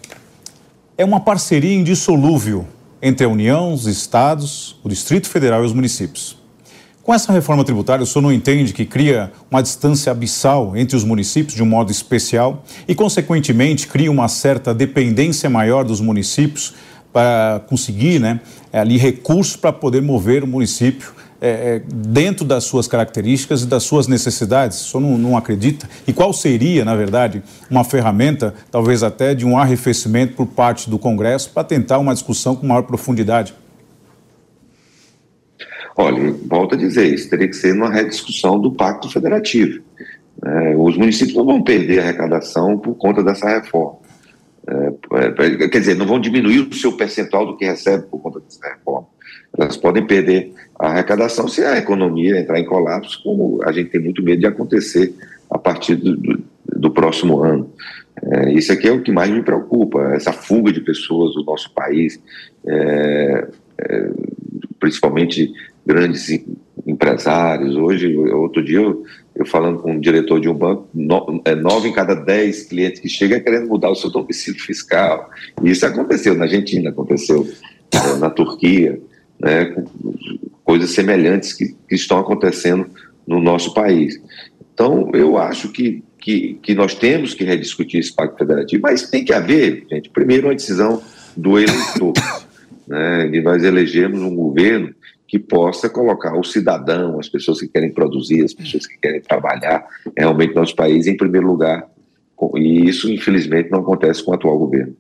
é 0.99 1.05
uma 1.05 1.20
parceria 1.20 1.74
indissolúvel 1.74 2.66
entre 3.01 3.24
a 3.24 3.28
União, 3.28 3.72
os 3.72 3.86
estados, 3.86 4.78
o 4.84 4.89
Distrito 4.91 5.28
Federal 5.28 5.62
e 5.62 5.66
os 5.66 5.72
municípios. 5.72 6.38
Com 7.09 7.15
essa 7.15 7.33
reforma 7.33 7.65
tributária, 7.65 8.03
o 8.03 8.07
senhor 8.07 8.21
não 8.21 8.31
entende 8.31 8.75
que 8.75 8.85
cria 8.85 9.33
uma 9.51 9.63
distância 9.63 10.13
abissal 10.13 10.77
entre 10.77 10.95
os 10.95 11.05
municípios 11.05 11.55
de 11.55 11.63
um 11.63 11.67
modo 11.67 11.91
especial 11.91 12.63
e, 12.87 12.95
consequentemente, 12.95 13.87
cria 13.87 14.11
uma 14.11 14.29
certa 14.29 14.75
dependência 14.75 15.49
maior 15.49 15.87
dos 15.87 16.03
municípios 16.03 16.75
para 17.11 17.63
conseguir 17.67 18.19
né, 18.19 18.41
ali 18.71 18.99
recursos 18.99 19.57
para 19.57 19.73
poder 19.73 20.03
mover 20.03 20.45
o 20.45 20.47
município 20.47 21.15
é, 21.41 21.49
é, 21.49 21.83
dentro 21.91 22.45
das 22.45 22.65
suas 22.65 22.87
características 22.87 23.63
e 23.63 23.67
das 23.67 23.85
suas 23.85 24.07
necessidades? 24.07 24.79
O 24.79 24.91
senhor 24.91 25.01
não, 25.01 25.17
não 25.17 25.35
acredita? 25.35 25.89
E 26.07 26.13
qual 26.13 26.35
seria, 26.35 26.85
na 26.85 26.95
verdade, 26.95 27.43
uma 27.71 27.85
ferramenta, 27.85 28.53
talvez 28.71 29.03
até 29.03 29.35
de 29.35 29.47
um 29.47 29.57
arrefecimento 29.57 30.35
por 30.35 30.45
parte 30.45 30.91
do 30.91 30.99
Congresso 30.99 31.53
para 31.55 31.65
tentar 31.65 31.97
uma 31.97 32.13
discussão 32.13 32.55
com 32.55 32.67
maior 32.67 32.83
profundidade? 32.83 33.55
Olha, 36.01 36.33
volto 36.47 36.77
a 36.77 36.79
dizer, 36.79 37.13
isso 37.13 37.29
teria 37.29 37.49
que 37.49 37.57
ser 37.57 37.75
uma 37.75 37.91
rediscussão 37.91 38.57
do 38.57 38.71
Pacto 38.71 39.11
Federativo. 39.11 39.83
É, 40.45 40.77
os 40.77 40.97
municípios 40.97 41.37
não 41.37 41.45
vão 41.45 41.61
perder 41.61 41.99
arrecadação 41.99 42.79
por 42.79 42.95
conta 42.95 43.21
dessa 43.21 43.49
reforma. 43.49 43.99
É, 44.69 45.65
é, 45.65 45.69
quer 45.69 45.81
dizer, 45.81 45.97
não 45.97 46.07
vão 46.07 46.21
diminuir 46.21 46.61
o 46.61 46.73
seu 46.73 46.93
percentual 46.93 47.47
do 47.47 47.57
que 47.57 47.65
recebe 47.65 48.05
por 48.07 48.21
conta 48.21 48.39
dessa 48.39 48.69
reforma. 48.69 49.09
Elas 49.59 49.77
podem 49.77 50.07
perder 50.07 50.53
a 50.79 50.87
arrecadação 50.87 51.49
se 51.49 51.65
a 51.65 51.77
economia 51.77 52.39
entrar 52.39 52.61
em 52.61 52.65
colapso, 52.65 53.21
como 53.25 53.61
a 53.65 53.73
gente 53.73 53.91
tem 53.91 54.01
muito 54.01 54.23
medo 54.23 54.39
de 54.39 54.47
acontecer 54.47 55.13
a 55.51 55.59
partir 55.59 55.97
do, 55.97 56.17
do, 56.17 56.45
do 56.77 56.91
próximo 56.93 57.43
ano. 57.43 57.73
É, 58.23 58.53
isso 58.53 58.73
aqui 58.73 58.87
é 58.87 58.93
o 58.93 59.03
que 59.03 59.11
mais 59.11 59.31
me 59.31 59.43
preocupa, 59.43 60.15
essa 60.15 60.33
fuga 60.33 60.73
de 60.73 60.81
pessoas 60.81 61.35
do 61.35 61.43
nosso 61.43 61.73
país, 61.75 62.21
é, 62.65 63.49
é, 63.79 64.11
principalmente 64.79 65.53
grandes 65.89 66.28
empresários. 66.86 67.74
Hoje, 67.74 68.14
outro 68.14 68.62
dia, 68.62 68.78
eu, 68.78 69.03
eu 69.34 69.47
falando 69.47 69.78
com 69.78 69.93
um 69.93 70.01
diretor 70.01 70.39
de 70.39 70.47
um 70.47 70.55
banco, 70.55 70.86
no, 70.93 71.41
é, 71.47 71.55
nove 71.55 71.89
em 71.89 71.93
cada 71.95 72.14
dez 72.14 72.64
clientes 72.64 73.01
que 73.01 73.09
chegam 73.09 73.41
querendo 73.41 73.66
mudar 73.66 73.89
o 73.89 73.95
seu 73.95 74.11
domicílio 74.11 74.61
fiscal. 74.61 75.30
E 75.62 75.70
isso 75.70 75.86
aconteceu 75.86 76.34
na 76.34 76.45
Argentina, 76.45 76.91
aconteceu 76.91 77.49
é, 77.91 78.18
na 78.18 78.28
Turquia 78.28 79.01
né, 79.41 79.74
coisas 80.62 80.91
semelhantes 80.91 81.55
que, 81.55 81.74
que, 81.89 81.95
estão 81.95 82.18
acontecendo 82.18 82.86
no 83.26 83.41
nosso 83.41 83.72
país. 83.72 84.20
Então, 84.74 85.11
eu 85.14 85.39
acho 85.39 85.70
que, 85.70 86.05
que, 86.20 86.59
que, 86.62 86.74
nós 86.74 86.95
temos 86.95 87.32
que 87.32 87.45
rediscutir 87.45 88.01
esse 88.01 88.14
pacto 88.14 88.36
federativo, 88.36 88.82
mas 88.82 89.09
tem 89.09 89.24
que 89.24 89.32
haver, 89.32 89.86
gente, 89.91 90.11
primeiro 90.11 90.49
uma 90.49 90.55
decisão 90.55 91.03
do 91.34 91.59
eleitor, 91.59 92.12
né, 92.86 93.26
de 93.28 93.41
nós 93.41 93.64
elegermos 93.64 94.20
um 94.20 94.34
governo 94.34 94.95
que 95.29 95.39
possa 95.39 95.91
colocar 95.91 96.35
o 96.35 96.43
cidadão, 96.43 97.20
as 97.20 97.29
pessoas 97.29 97.61
que 97.61 97.68
querem 97.68 97.93
produzir, 97.93 98.43
as 98.43 98.55
pessoas 98.55 98.87
que 98.87 98.97
querem 98.97 99.20
trabalhar 99.20 99.87
realmente 100.16 100.55
no 100.55 100.61
nosso 100.61 100.74
país 100.74 101.07
em 101.07 101.16
primeiro 101.16 101.47
lugar. 101.47 101.87
E 102.57 102.89
isso, 102.89 103.12
infelizmente, 103.12 103.70
não 103.70 103.81
acontece 103.81 104.24
com 104.24 104.31
o 104.31 104.35
atual 104.35 104.59
governo. 104.59 104.97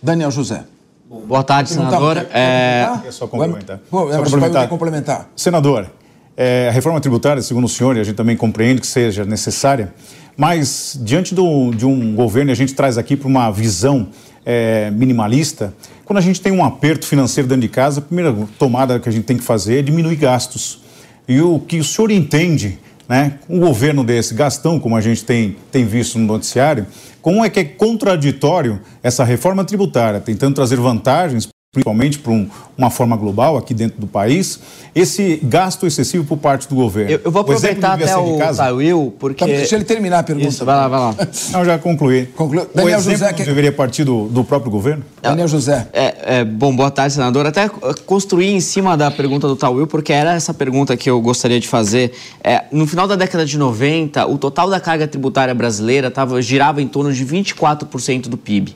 Daniel 0.00 0.30
José. 0.30 0.64
Boa 1.08 1.42
tarde, 1.42 1.70
senador. 1.70 2.18
É... 2.32 2.86
é 3.06 3.10
só 3.10 3.26
complementar. 3.26 3.80
Pô, 3.90 4.10
só 4.12 4.22
complementar. 4.22 4.68
complementar. 4.68 5.30
Senador, 5.34 5.90
é, 6.36 6.68
a 6.68 6.72
reforma 6.72 7.00
tributária, 7.00 7.42
segundo 7.42 7.64
o 7.64 7.68
senhor, 7.68 7.96
e 7.96 8.00
a 8.00 8.04
gente 8.04 8.16
também 8.16 8.36
compreende 8.36 8.80
que 8.80 8.86
seja 8.86 9.24
necessária, 9.24 9.92
mas 10.36 10.98
diante 11.02 11.34
do, 11.34 11.72
de 11.72 11.86
um 11.86 12.14
governo, 12.14 12.50
e 12.50 12.52
a 12.52 12.56
gente 12.56 12.74
traz 12.74 12.98
aqui 12.98 13.16
para 13.16 13.26
uma 13.26 13.50
visão 13.50 14.08
é, 14.46 14.92
minimalista, 14.92 15.74
quando 16.04 16.18
a 16.18 16.22
gente 16.22 16.40
tem 16.40 16.52
um 16.52 16.64
aperto 16.64 17.04
financeiro 17.04 17.48
dentro 17.48 17.62
de 17.62 17.68
casa, 17.68 17.98
a 17.98 18.02
primeira 18.02 18.32
tomada 18.56 19.00
que 19.00 19.08
a 19.08 19.12
gente 19.12 19.24
tem 19.24 19.36
que 19.36 19.42
fazer 19.42 19.80
é 19.80 19.82
diminuir 19.82 20.14
gastos. 20.14 20.80
E 21.26 21.40
o 21.40 21.58
que 21.58 21.80
o 21.80 21.84
senhor 21.84 22.12
entende, 22.12 22.78
né, 23.08 23.40
um 23.48 23.58
governo 23.58 24.04
desse, 24.04 24.32
gastão, 24.32 24.78
como 24.78 24.96
a 24.96 25.00
gente 25.00 25.24
tem, 25.24 25.56
tem 25.72 25.84
visto 25.84 26.16
no 26.16 26.24
noticiário, 26.24 26.86
como 27.20 27.44
é 27.44 27.50
que 27.50 27.58
é 27.58 27.64
contraditório 27.64 28.80
essa 29.02 29.24
reforma 29.24 29.64
tributária, 29.64 30.20
tentando 30.20 30.54
trazer 30.54 30.76
vantagens 30.76 31.48
principalmente 31.76 32.18
para 32.18 32.32
um, 32.32 32.48
uma 32.76 32.90
forma 32.90 33.16
global 33.16 33.56
aqui 33.56 33.74
dentro 33.74 34.00
do 34.00 34.06
país, 34.06 34.60
esse 34.94 35.38
gasto 35.42 35.86
excessivo 35.86 36.24
por 36.24 36.38
parte 36.38 36.66
do 36.68 36.74
governo. 36.74 37.10
Eu, 37.10 37.20
eu 37.24 37.30
vou 37.30 37.42
aproveitar 37.42 37.94
até 37.94 38.16
o 38.16 38.38
Tawil, 38.38 39.14
porque... 39.18 39.44
Tá, 39.44 39.46
deixa 39.46 39.76
ele 39.76 39.84
terminar 39.84 40.20
a 40.20 40.22
pergunta. 40.22 40.48
Isso, 40.48 40.64
vai 40.64 40.74
lá, 40.74 40.88
vai 40.88 40.98
lá. 40.98 41.14
Não, 41.52 41.64
já 41.64 41.78
concluí. 41.78 42.26
Conclu... 42.26 42.66
Daniel 42.74 42.98
o 42.98 43.02
José 43.02 43.32
que... 43.32 43.44
deveria 43.44 43.70
partir 43.70 44.04
do, 44.04 44.26
do 44.28 44.42
próprio 44.42 44.70
governo? 44.70 45.04
Daniel 45.20 45.48
José. 45.48 45.86
É, 45.92 46.38
é, 46.38 46.44
bom, 46.44 46.74
boa 46.74 46.90
tarde, 46.90 47.12
senador. 47.12 47.44
Até 47.46 47.68
construir 47.68 48.52
em 48.52 48.60
cima 48.60 48.96
da 48.96 49.10
pergunta 49.10 49.46
do 49.46 49.54
Tawil, 49.54 49.86
porque 49.86 50.12
era 50.12 50.32
essa 50.32 50.54
pergunta 50.54 50.96
que 50.96 51.10
eu 51.10 51.20
gostaria 51.20 51.60
de 51.60 51.68
fazer. 51.68 52.12
É, 52.42 52.64
no 52.72 52.86
final 52.86 53.06
da 53.06 53.16
década 53.16 53.44
de 53.44 53.58
90, 53.58 54.26
o 54.26 54.38
total 54.38 54.70
da 54.70 54.80
carga 54.80 55.06
tributária 55.06 55.54
brasileira 55.54 56.10
tava, 56.10 56.40
girava 56.40 56.80
em 56.80 56.88
torno 56.88 57.12
de 57.12 57.24
24% 57.24 58.28
do 58.28 58.38
PIB. 58.38 58.74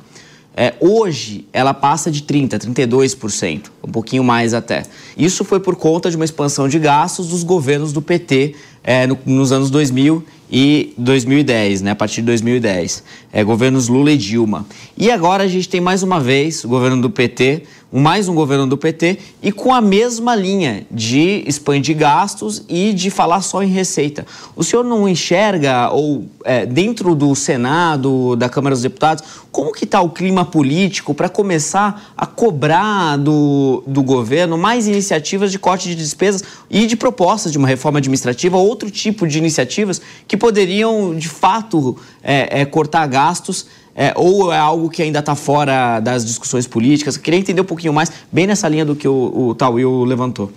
É, 0.57 0.74
hoje, 0.80 1.46
ela 1.53 1.72
passa 1.72 2.11
de 2.11 2.22
30%, 2.22 2.66
32%, 2.74 3.66
um 3.82 3.90
pouquinho 3.90 4.24
mais 4.24 4.53
até. 4.53 4.82
Isso 5.16 5.44
foi 5.44 5.61
por 5.61 5.76
conta 5.76 6.11
de 6.11 6.16
uma 6.16 6.24
expansão 6.24 6.68
de 6.68 6.78
gastos 6.78 7.28
dos 7.28 7.42
governos 7.42 7.92
do 7.92 8.03
PT 8.03 8.55
é, 8.82 9.07
no, 9.07 9.18
nos 9.24 9.53
anos 9.53 9.70
2000 9.70 10.24
e 10.51 10.92
2010, 10.98 11.82
né? 11.82 11.92
A 11.92 11.94
partir 11.94 12.16
de 12.16 12.26
2010. 12.26 13.05
É, 13.33 13.45
governos 13.45 13.89
Lula 13.89 14.11
e 14.11 14.16
Dilma. 14.16 14.66
E 14.97 15.11
agora 15.11 15.45
a 15.45 15.49
gente 15.49 15.68
tem 15.68 15.81
mais 15.81 16.03
uma 16.03 16.18
vez 16.18 16.64
o 16.64 16.68
governo 16.68 17.01
do 17.01 17.11
PT 17.11 17.62
mais 17.93 18.28
um 18.28 18.35
governo 18.35 18.66
do 18.66 18.76
PT 18.76 19.18
e 19.43 19.51
com 19.51 19.74
a 19.74 19.81
mesma 19.81 20.35
linha 20.37 20.87
de 20.91 21.43
expandir 21.47 21.97
gastos 21.97 22.62
e 22.68 22.93
de 22.93 23.11
falar 23.11 23.41
só 23.41 23.62
em 23.62 23.68
receita. 23.68 24.24
O 24.55 24.62
senhor 24.62 24.85
não 24.85 25.09
enxerga, 25.09 25.91
ou 25.91 26.24
é, 26.45 26.64
dentro 26.64 27.14
do 27.14 27.35
Senado, 27.35 28.37
da 28.37 28.49
Câmara 28.49 28.74
dos 28.74 28.83
Deputados, 28.83 29.24
como 29.51 29.72
que 29.72 29.85
está 29.85 30.01
o 30.01 30.11
clima 30.11 30.45
político 30.45 31.12
para 31.12 31.28
começar 31.28 32.12
a 32.16 32.26
cobrar 32.26 33.16
do, 33.16 33.83
do 33.87 34.03
governo 34.03 34.57
mais 34.57 34.87
iniciativas 34.87 35.51
de 35.51 35.59
corte 35.59 35.89
de 35.89 35.97
despesas 35.97 36.45
e 36.70 36.87
de 36.87 36.97
propostas 36.97 37.51
de 37.51 37.59
uma 37.59 37.66
reforma 37.66 37.99
administrativa, 37.99 38.57
outro 38.57 38.89
tipo 38.89 39.26
de 39.26 39.39
iniciativas 39.39 40.01
que 40.28 40.37
poderiam, 40.37 41.16
de 41.16 41.28
fato, 41.28 41.97
é, 42.23 42.61
é, 42.61 42.64
cortar 42.64 43.07
gastos 43.07 43.66
é, 43.95 44.12
ou 44.16 44.53
é 44.53 44.59
algo 44.59 44.89
que 44.89 45.03
ainda 45.03 45.18
está 45.18 45.35
fora 45.35 46.01
das 46.01 46.25
discussões 46.25 46.66
políticas? 46.66 47.16
Queria 47.16 47.39
entender 47.39 47.61
um 47.61 47.64
pouquinho 47.64 47.93
mais, 47.93 48.11
bem 48.31 48.47
nessa 48.47 48.68
linha 48.68 48.85
do 48.85 48.97
que 48.97 49.09
o, 49.09 49.33
o 49.35 49.55
Tauil 49.55 50.05
levantou. 50.05 50.51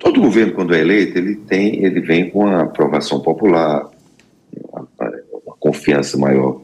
Todo 0.00 0.20
governo, 0.20 0.52
quando 0.54 0.74
é 0.74 0.80
eleito, 0.80 1.18
ele, 1.18 1.34
tem, 1.34 1.84
ele 1.84 2.00
vem 2.00 2.30
com 2.30 2.46
a 2.46 2.62
aprovação 2.62 3.20
popular, 3.20 3.88
uma, 4.72 4.86
uma 5.46 5.56
confiança 5.58 6.16
maior 6.16 6.60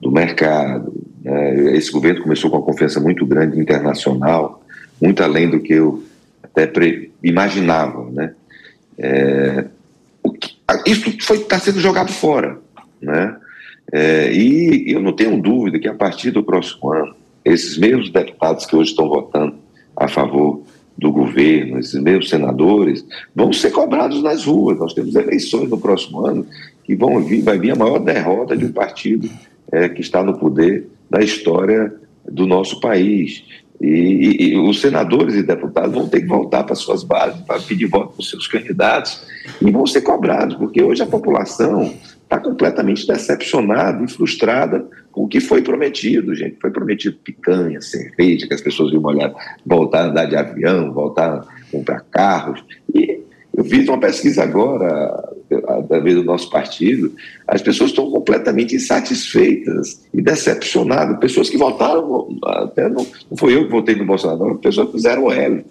do 0.00 0.10
mercado. 0.10 0.92
Né? 1.22 1.76
Esse 1.76 1.90
governo 1.90 2.22
começou 2.22 2.50
com 2.50 2.58
uma 2.58 2.64
confiança 2.64 3.00
muito 3.00 3.24
grande 3.26 3.58
internacional, 3.58 4.62
muito 5.00 5.22
além 5.22 5.50
do 5.50 5.60
que 5.60 5.72
eu 5.72 6.02
até 6.42 6.70
imaginava. 7.22 8.10
Né? 8.10 8.34
É, 8.98 9.64
isso 10.86 11.34
está 11.34 11.58
sendo 11.58 11.80
jogado 11.80 12.12
fora. 12.12 12.58
Né? 13.00 13.36
É, 13.92 14.32
e 14.32 14.92
eu 14.92 15.00
não 15.00 15.12
tenho 15.12 15.40
dúvida 15.40 15.78
que 15.78 15.88
a 15.88 15.94
partir 15.94 16.30
do 16.30 16.42
próximo 16.42 16.92
ano, 16.92 17.14
esses 17.44 17.78
mesmos 17.78 18.10
deputados 18.10 18.66
que 18.66 18.74
hoje 18.74 18.90
estão 18.90 19.08
votando 19.08 19.54
a 19.96 20.08
favor 20.08 20.62
do 20.98 21.12
governo, 21.12 21.78
esses 21.78 22.00
mesmos 22.00 22.28
senadores, 22.28 23.04
vão 23.34 23.52
ser 23.52 23.70
cobrados 23.70 24.22
nas 24.22 24.44
ruas. 24.44 24.78
Nós 24.78 24.94
temos 24.94 25.14
eleições 25.14 25.68
no 25.68 25.78
próximo 25.78 26.24
ano 26.26 26.46
que 26.84 26.96
vão 26.96 27.22
vir, 27.22 27.42
vai 27.42 27.58
vir 27.58 27.72
a 27.72 27.76
maior 27.76 27.98
derrota 27.98 28.56
de 28.56 28.64
um 28.64 28.72
partido 28.72 29.28
é, 29.70 29.88
que 29.88 30.00
está 30.00 30.22
no 30.22 30.38
poder 30.38 30.88
da 31.10 31.20
história 31.20 31.94
do 32.24 32.46
nosso 32.46 32.80
país. 32.80 33.44
E, 33.80 33.86
e, 33.86 34.48
e, 34.48 34.58
os 34.58 34.80
senadores 34.80 35.34
e 35.34 35.42
deputados 35.42 35.94
vão 35.94 36.08
ter 36.08 36.20
que 36.20 36.26
voltar 36.26 36.64
para 36.64 36.74
suas 36.74 37.02
bases 37.02 37.40
para 37.42 37.60
pedir 37.60 37.86
voto 37.86 38.12
para 38.12 38.20
os 38.20 38.30
seus 38.30 38.48
candidatos 38.48 39.26
e 39.60 39.70
vão 39.70 39.86
ser 39.86 40.00
cobrados, 40.00 40.56
porque 40.56 40.82
hoje 40.82 41.02
a 41.02 41.06
população 41.06 41.94
está 42.22 42.38
completamente 42.40 43.06
decepcionada 43.06 44.02
e 44.02 44.08
frustrada 44.08 44.84
com 45.12 45.24
o 45.24 45.28
que 45.28 45.40
foi 45.40 45.62
prometido, 45.62 46.34
gente. 46.34 46.58
Foi 46.60 46.70
prometido 46.70 47.16
picanha, 47.22 47.80
cerveja, 47.80 48.46
que 48.46 48.54
as 48.54 48.60
pessoas 48.60 48.92
iam 48.92 49.02
olhar, 49.04 49.32
voltar 49.64 50.00
a 50.00 50.06
andar 50.08 50.24
de 50.24 50.36
avião, 50.36 50.92
voltar 50.92 51.34
a 51.34 51.46
comprar 51.70 52.00
carros. 52.10 52.64
E 52.94 53.20
eu 53.56 53.64
fiz 53.64 53.88
uma 53.88 53.98
pesquisa 53.98 54.42
agora, 54.42 55.32
através 55.66 56.14
do 56.14 56.22
nosso 56.22 56.50
partido, 56.50 57.10
as 57.48 57.62
pessoas 57.62 57.88
estão 57.88 58.10
completamente 58.10 58.76
insatisfeitas 58.76 60.02
e 60.12 60.20
decepcionadas. 60.20 61.18
Pessoas 61.18 61.48
que 61.48 61.56
votaram, 61.56 62.28
até 62.44 62.86
não, 62.86 63.06
não 63.30 63.36
foi 63.38 63.56
eu 63.56 63.64
que 63.64 63.70
votei 63.70 63.94
no 63.94 64.04
Bolsonaro, 64.04 64.58
pessoas 64.58 64.88
que 64.88 64.92
fizeram 64.92 65.32
L. 65.32 65.64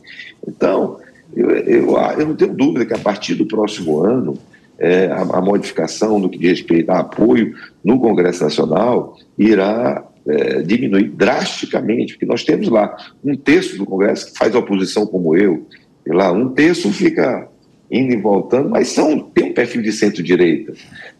Então, 0.48 0.98
eu, 1.36 1.52
eu, 1.52 1.98
eu 2.18 2.28
não 2.28 2.36
tenho 2.36 2.56
dúvida 2.56 2.88
que 2.88 2.94
a 2.94 2.98
partir 2.98 3.36
do 3.36 3.46
próximo 3.46 4.04
ano, 4.04 4.36
é, 4.80 5.06
a, 5.06 5.22
a, 5.22 5.42
modificação 5.42 6.18
no 6.18 6.28
que 6.28 6.40
diz 6.40 6.60
respeito 6.60 6.90
a 6.90 7.00
apoio 7.00 7.54
no 7.84 8.00
Congresso 8.00 8.44
Nacional 8.44 9.16
irá 9.38 10.04
é, 10.28 10.64
diminuir 10.64 11.10
drasticamente, 11.10 12.14
porque 12.14 12.26
nós 12.26 12.44
temos 12.44 12.68
lá 12.68 12.98
um 13.24 13.36
terço 13.36 13.78
do 13.78 13.86
Congresso 13.86 14.32
que 14.32 14.38
faz 14.40 14.56
oposição 14.56 15.06
como 15.06 15.38
eu, 15.38 15.68
e 16.04 16.12
lá 16.12 16.32
um 16.32 16.50
terço 16.50 16.92
fica 16.92 17.48
indo 17.90 18.14
e 18.14 18.18
voltando, 18.18 18.70
mas 18.70 18.90
são, 18.90 19.20
tem 19.20 19.46
um 19.46 19.54
perfil 19.54 19.82
de 19.82 19.92
centro-direita, 19.92 20.74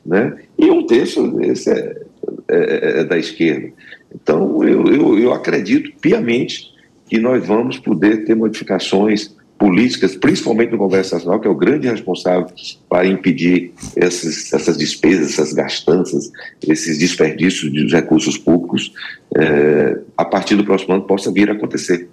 né? 0.06 0.36
e 0.58 0.70
um 0.70 0.86
terço 0.86 1.40
esse 1.42 1.70
é, 1.70 1.96
é, 2.48 3.00
é 3.00 3.04
da 3.04 3.18
esquerda. 3.18 3.72
Então, 4.14 4.64
eu, 4.64 4.86
eu, 4.86 5.20
eu 5.20 5.34
acredito 5.34 5.92
piamente 6.00 6.74
que 7.08 7.20
nós 7.20 7.46
vamos 7.46 7.78
poder 7.78 8.26
ter 8.26 8.36
modificações 8.36 9.36
políticas, 9.58 10.16
principalmente 10.16 10.72
no 10.72 10.78
Congresso 10.78 11.16
Nacional, 11.16 11.40
que 11.40 11.48
é 11.48 11.52
o 11.52 11.56
grande 11.56 11.88
responsável 11.88 12.48
para 12.90 13.08
impedir 13.08 13.74
essas, 13.96 14.52
essas 14.52 14.78
despesas, 14.78 15.34
essas 15.34 15.54
gastanças, 15.54 16.32
esses 16.68 16.98
desperdícios 16.98 17.72
de 17.72 17.88
recursos 17.88 18.38
públicos, 18.38 18.94
é, 19.38 20.00
a 20.18 20.26
partir 20.26 20.56
do 20.56 20.66
próximo 20.66 20.94
ano 20.94 21.04
possa 21.04 21.32
vir 21.32 21.50
a 21.50 21.54
acontecer. 21.54 22.10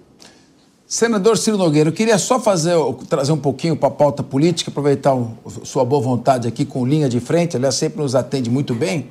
Senador 0.93 1.39
Ciro 1.39 1.57
Nogueira, 1.57 1.89
eu 1.89 1.93
queria 1.93 2.19
só 2.19 2.39
fazer, 2.39 2.75
trazer 3.09 3.31
um 3.31 3.37
pouquinho 3.39 3.75
para 3.75 3.87
a 3.87 3.91
pauta 3.91 4.21
política, 4.21 4.69
aproveitar 4.69 5.15
o, 5.15 5.35
sua 5.63 5.83
boa 5.83 5.99
vontade 5.99 6.47
aqui 6.47 6.65
com 6.65 6.85
linha 6.85 7.09
de 7.09 7.19
frente, 7.19 7.57
aliás, 7.57 7.73
sempre 7.73 7.99
nos 7.99 8.13
atende 8.13 8.47
muito 8.47 8.75
bem. 8.75 9.07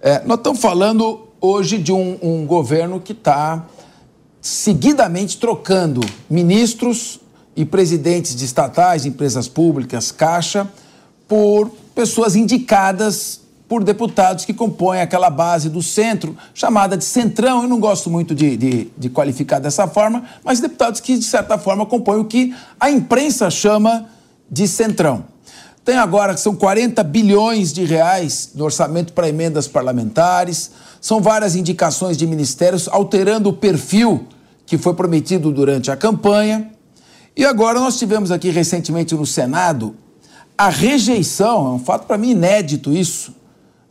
É, 0.00 0.24
nós 0.24 0.38
estamos 0.38 0.58
falando 0.58 1.28
hoje 1.40 1.78
de 1.78 1.92
um, 1.92 2.18
um 2.20 2.44
governo 2.44 2.98
que 2.98 3.12
está 3.12 3.68
seguidamente 4.40 5.38
trocando 5.38 6.00
ministros 6.28 7.20
e 7.54 7.64
presidentes 7.64 8.34
de 8.34 8.44
estatais, 8.44 9.06
empresas 9.06 9.46
públicas, 9.46 10.10
Caixa, 10.10 10.68
por 11.28 11.70
pessoas 11.94 12.34
indicadas 12.34 13.42
por 13.68 13.82
deputados 13.82 14.44
que 14.44 14.54
compõem 14.54 15.00
aquela 15.00 15.28
base 15.28 15.68
do 15.68 15.82
centro, 15.82 16.36
chamada 16.54 16.96
de 16.96 17.04
centrão. 17.04 17.62
Eu 17.62 17.68
não 17.68 17.80
gosto 17.80 18.08
muito 18.08 18.34
de, 18.34 18.56
de, 18.56 18.88
de, 18.96 19.08
qualificar 19.08 19.58
dessa 19.58 19.88
forma, 19.88 20.24
mas 20.44 20.60
deputados 20.60 21.00
que, 21.00 21.18
de 21.18 21.24
certa 21.24 21.58
forma, 21.58 21.84
compõem 21.84 22.20
o 22.20 22.24
que 22.24 22.54
a 22.78 22.90
imprensa 22.90 23.50
chama 23.50 24.06
de 24.50 24.68
centrão. 24.68 25.24
Tem 25.84 25.96
agora 25.96 26.34
que 26.34 26.40
são 26.40 26.54
40 26.54 27.02
bilhões 27.04 27.72
de 27.72 27.84
reais 27.84 28.50
no 28.54 28.64
orçamento 28.64 29.12
para 29.12 29.28
emendas 29.28 29.68
parlamentares, 29.68 30.72
são 31.00 31.20
várias 31.20 31.54
indicações 31.54 32.16
de 32.16 32.26
ministérios 32.26 32.88
alterando 32.88 33.50
o 33.50 33.52
perfil 33.52 34.26
que 34.64 34.76
foi 34.76 34.94
prometido 34.94 35.52
durante 35.52 35.90
a 35.90 35.96
campanha. 35.96 36.70
E 37.36 37.44
agora 37.44 37.78
nós 37.78 37.98
tivemos 37.98 38.32
aqui 38.32 38.50
recentemente 38.50 39.14
no 39.14 39.24
Senado 39.24 39.94
a 40.58 40.68
rejeição, 40.68 41.66
é 41.66 41.70
um 41.70 41.78
fato 41.78 42.06
para 42.06 42.16
mim 42.16 42.30
inédito 42.30 42.92
isso, 42.92 43.35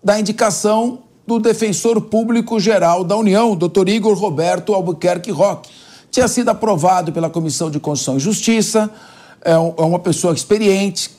da 0.06 0.20
indicação 0.20 1.00
do 1.26 1.40
defensor 1.40 2.00
público 2.00 2.60
geral 2.60 3.04
da 3.04 3.18
União, 3.18 3.56
doutor 3.56 3.90
Igor 3.90 4.16
Roberto 4.16 4.76
Albuquerque 4.76 5.32
Roque. 5.32 5.72
Tinha 6.12 6.28
sido 6.28 6.50
aprovado 6.50 7.12
pela 7.12 7.28
Comissão 7.28 7.72
de 7.72 7.80
Constituição 7.80 8.18
e 8.18 8.20
Justiça, 8.20 8.92
é, 9.44 9.54
é 9.54 9.58
uma 9.58 9.98
pessoa 9.98 10.36
experiente, 10.36 11.10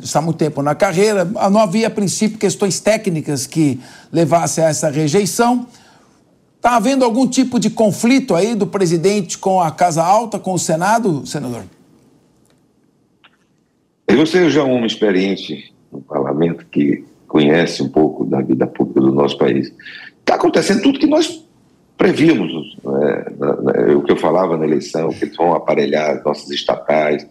está 0.00 0.20
há 0.20 0.22
muito 0.22 0.36
tempo 0.36 0.62
na 0.62 0.76
carreira, 0.76 1.24
não 1.24 1.58
havia, 1.58 1.88
a 1.88 1.90
princípio, 1.90 2.38
questões 2.38 2.78
técnicas 2.78 3.44
que 3.44 3.80
levassem 4.12 4.62
a 4.62 4.68
essa 4.68 4.88
rejeição. 4.88 5.66
Está 6.56 6.76
havendo 6.76 7.04
algum 7.04 7.26
tipo 7.26 7.58
de 7.58 7.70
conflito 7.70 8.36
aí 8.36 8.54
do 8.54 8.68
presidente 8.68 9.36
com 9.36 9.60
a 9.60 9.72
Casa 9.72 10.04
Alta, 10.04 10.38
com 10.38 10.52
o 10.52 10.58
Senado, 10.58 11.26
senador? 11.26 11.64
Já 14.48 14.60
é 14.60 14.64
um 14.64 14.70
homem 14.70 14.86
experiente 14.86 15.74
no 15.90 16.00
parlamento 16.00 16.64
que 16.66 17.04
conhece 17.28 17.82
um 17.82 17.88
pouco 17.88 18.24
da 18.24 18.40
vida 18.40 18.66
pública 18.66 19.00
do 19.00 19.12
nosso 19.12 19.38
país. 19.38 19.72
Está 20.18 20.34
acontecendo 20.34 20.82
tudo 20.82 20.98
que 20.98 21.06
nós 21.06 21.46
prevíamos, 21.96 22.76
né? 22.84 23.94
o 23.94 24.02
que 24.02 24.12
eu 24.12 24.16
falava 24.16 24.56
na 24.56 24.64
eleição, 24.64 25.10
que 25.10 25.26
vão 25.26 25.52
aparelhar 25.52 26.16
as 26.16 26.24
nossas 26.24 26.50
estatais, 26.50 27.26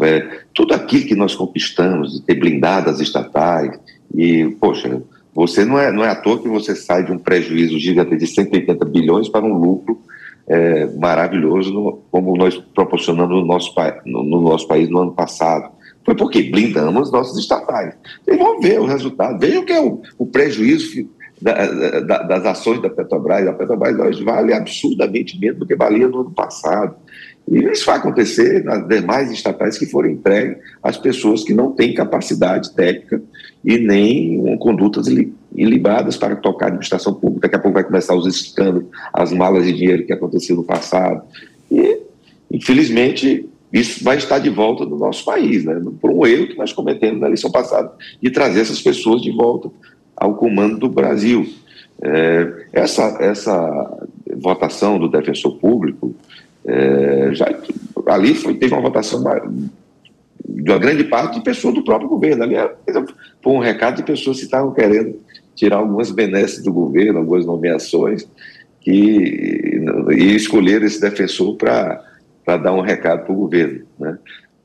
é, 0.00 0.42
tudo 0.54 0.74
aquilo 0.74 1.06
que 1.06 1.14
nós 1.14 1.34
conquistamos, 1.34 2.14
de 2.14 2.22
ter 2.22 2.34
blindado 2.34 2.90
as 2.90 3.00
estatais, 3.00 3.78
e, 4.14 4.56
poxa, 4.60 5.02
você 5.34 5.64
não 5.64 5.78
é, 5.78 5.90
não 5.90 6.04
é 6.04 6.10
à 6.10 6.14
toa 6.14 6.40
que 6.40 6.48
você 6.48 6.74
sai 6.74 7.04
de 7.04 7.12
um 7.12 7.18
prejuízo 7.18 7.78
gigante 7.78 8.16
de 8.16 8.26
180 8.26 8.84
bilhões 8.84 9.28
para 9.28 9.44
um 9.44 9.54
lucro 9.54 10.00
é, 10.46 10.86
maravilhoso, 10.96 11.72
no, 11.72 12.02
como 12.10 12.36
nós 12.36 12.56
proporcionamos 12.74 13.40
no 13.40 13.46
nosso, 13.46 13.72
no, 14.04 14.22
no, 14.22 14.40
nosso 14.40 14.66
país 14.66 14.88
no 14.88 14.98
ano 15.00 15.12
passado. 15.12 15.70
Foi 16.10 16.16
porque 16.16 16.42
blindamos 16.42 17.12
nossos 17.12 17.38
estatais. 17.38 17.94
Vocês 18.24 18.36
vão 18.36 18.60
ver 18.60 18.80
o 18.80 18.84
resultado. 18.84 19.38
Vejam 19.38 19.64
que 19.64 19.72
é 19.72 19.80
o, 19.80 20.02
o 20.18 20.26
prejuízo 20.26 21.08
da, 21.40 22.00
da, 22.00 22.22
das 22.24 22.46
ações 22.46 22.82
da 22.82 22.90
Petrobras. 22.90 23.46
A 23.46 23.52
Petrobras 23.52 23.96
hoje 23.96 24.24
vale 24.24 24.52
absurdamente 24.52 25.38
menos 25.38 25.60
do 25.60 25.66
que 25.66 25.76
valia 25.76 26.08
no 26.08 26.22
ano 26.22 26.32
passado. 26.32 26.96
E 27.46 27.58
isso 27.58 27.86
vai 27.86 27.98
acontecer 27.98 28.64
nas 28.64 28.88
demais 28.88 29.30
estatais 29.30 29.78
que 29.78 29.86
forem 29.86 30.14
entregues 30.14 30.56
às 30.82 30.98
pessoas 30.98 31.44
que 31.44 31.54
não 31.54 31.70
têm 31.70 31.94
capacidade 31.94 32.74
técnica 32.74 33.22
e 33.64 33.78
nem 33.78 34.58
condutas 34.58 35.06
ilibadas 35.54 36.16
para 36.16 36.34
tocar 36.34 36.64
a 36.64 36.68
administração 36.70 37.14
pública. 37.14 37.42
Daqui 37.42 37.54
a 37.54 37.60
pouco 37.60 37.74
vai 37.74 37.84
começar 37.84 38.16
os 38.16 38.26
escândalos, 38.26 38.88
as 39.12 39.32
malas 39.32 39.64
de 39.64 39.72
dinheiro 39.72 40.04
que 40.04 40.12
aconteceu 40.12 40.56
no 40.56 40.64
passado. 40.64 41.22
E, 41.70 42.00
infelizmente, 42.50 43.48
isso 43.72 44.02
vai 44.02 44.16
estar 44.16 44.38
de 44.38 44.50
volta 44.50 44.84
no 44.84 44.98
nosso 44.98 45.24
país, 45.24 45.64
né? 45.64 45.80
por 46.00 46.10
um 46.10 46.26
erro 46.26 46.48
que 46.48 46.58
nós 46.58 46.72
cometemos 46.72 47.20
na 47.20 47.26
eleição 47.26 47.50
passada, 47.50 47.92
de 48.20 48.30
trazer 48.30 48.60
essas 48.60 48.80
pessoas 48.80 49.22
de 49.22 49.30
volta 49.30 49.70
ao 50.16 50.34
comando 50.34 50.78
do 50.78 50.88
Brasil. 50.88 51.48
É, 52.02 52.66
essa, 52.72 53.18
essa 53.20 54.06
votação 54.36 54.98
do 54.98 55.08
defensor 55.08 55.56
público, 55.56 56.14
é, 56.64 57.30
já, 57.32 57.46
ali 58.06 58.34
foi, 58.34 58.54
teve 58.54 58.74
uma 58.74 58.82
votação 58.82 59.22
de 60.48 60.70
uma 60.70 60.78
grande 60.78 61.04
parte 61.04 61.38
de 61.38 61.44
pessoas 61.44 61.74
do 61.74 61.84
próprio 61.84 62.08
governo. 62.08 62.42
Ali 62.42 62.54
era, 62.54 62.74
foi 63.42 63.52
um 63.52 63.58
recado 63.58 63.96
de 63.96 64.02
pessoas 64.02 64.38
que 64.38 64.44
estavam 64.44 64.72
querendo 64.72 65.16
tirar 65.54 65.76
algumas 65.76 66.10
benesses 66.10 66.62
do 66.62 66.72
governo, 66.72 67.18
algumas 67.18 67.46
nomeações, 67.46 68.26
que, 68.80 69.82
e 70.10 70.34
escolher 70.34 70.82
esse 70.82 71.00
defensor 71.00 71.54
para 71.56 72.02
dar 72.56 72.72
um 72.72 72.80
recado 72.80 73.24
para 73.24 73.32
o 73.32 73.36
governo. 73.36 73.84
Né? 73.98 74.18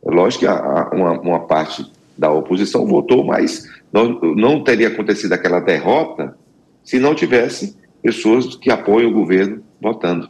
Lógico 0.03 0.41
que 0.41 0.47
a, 0.47 0.53
a, 0.53 0.89
uma, 0.93 1.19
uma 1.19 1.39
parte 1.41 1.85
da 2.17 2.31
oposição 2.31 2.85
votou, 2.85 3.23
mas 3.23 3.67
não, 3.91 4.19
não 4.35 4.63
teria 4.63 4.87
acontecido 4.87 5.33
aquela 5.33 5.59
derrota 5.59 6.37
se 6.83 6.99
não 6.99 7.15
tivesse 7.15 7.75
pessoas 8.01 8.55
que 8.55 8.69
apoiam 8.69 9.09
o 9.09 9.13
governo 9.13 9.63
votando. 9.81 10.29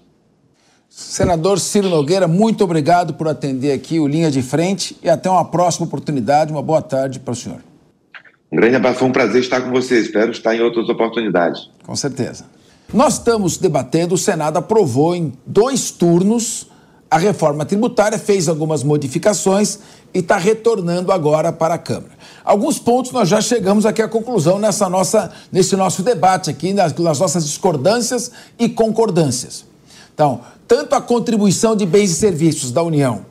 Senador 0.87 1.59
Ciro 1.59 1.89
Nogueira, 1.89 2.27
muito 2.27 2.63
obrigado 2.63 3.15
por 3.15 3.27
atender 3.27 3.73
aqui 3.73 3.99
o 3.99 4.07
Linha 4.07 4.31
de 4.31 4.41
Frente 4.41 4.95
e 5.03 5.09
até 5.09 5.29
uma 5.29 5.43
próxima 5.43 5.85
oportunidade. 5.85 6.53
Uma 6.53 6.61
boa 6.61 6.81
tarde 6.81 7.19
para 7.19 7.33
o 7.33 7.35
senhor. 7.35 7.59
Um 8.49 8.55
grande 8.55 8.77
abraço, 8.77 8.99
foi 8.99 9.09
um 9.09 9.11
prazer 9.11 9.41
estar 9.41 9.59
com 9.59 9.71
você. 9.71 9.99
Espero 9.99 10.31
estar 10.31 10.55
em 10.55 10.61
outras 10.61 10.87
oportunidades. 10.87 11.69
Com 11.85 11.95
certeza. 11.95 12.45
Nós 12.93 13.15
estamos 13.15 13.57
debatendo, 13.57 14.15
o 14.15 14.17
Senado 14.17 14.57
aprovou 14.57 15.13
em 15.13 15.33
dois 15.45 15.91
turnos 15.91 16.67
a 17.15 17.17
reforma 17.17 17.63
tributária, 17.63 18.19
fez 18.19 18.49
algumas 18.49 18.83
modificações 18.83 19.79
e 20.13 20.19
está 20.19 20.35
retornando 20.35 21.13
agora 21.13 21.49
para 21.49 21.75
a 21.75 21.77
Câmara. 21.77 22.11
Alguns 22.43 22.77
pontos 22.77 23.13
nós 23.13 23.29
já 23.29 23.39
chegamos 23.39 23.85
aqui 23.85 24.01
à 24.01 24.07
conclusão 24.09 24.59
nessa 24.59 24.89
nossa, 24.89 25.31
nesse 25.49 25.77
nosso 25.77 26.03
debate 26.03 26.49
aqui, 26.49 26.73
nas, 26.73 26.93
nas 26.93 27.17
nossas 27.17 27.45
discordâncias 27.45 28.33
e 28.59 28.67
concordâncias. 28.67 29.63
Então, 30.13 30.41
tanto 30.67 30.93
a 30.93 30.99
contribuição 30.99 31.73
de 31.73 31.85
bens 31.85 32.11
e 32.11 32.15
serviços 32.15 32.69
da 32.69 32.83
União, 32.83 33.25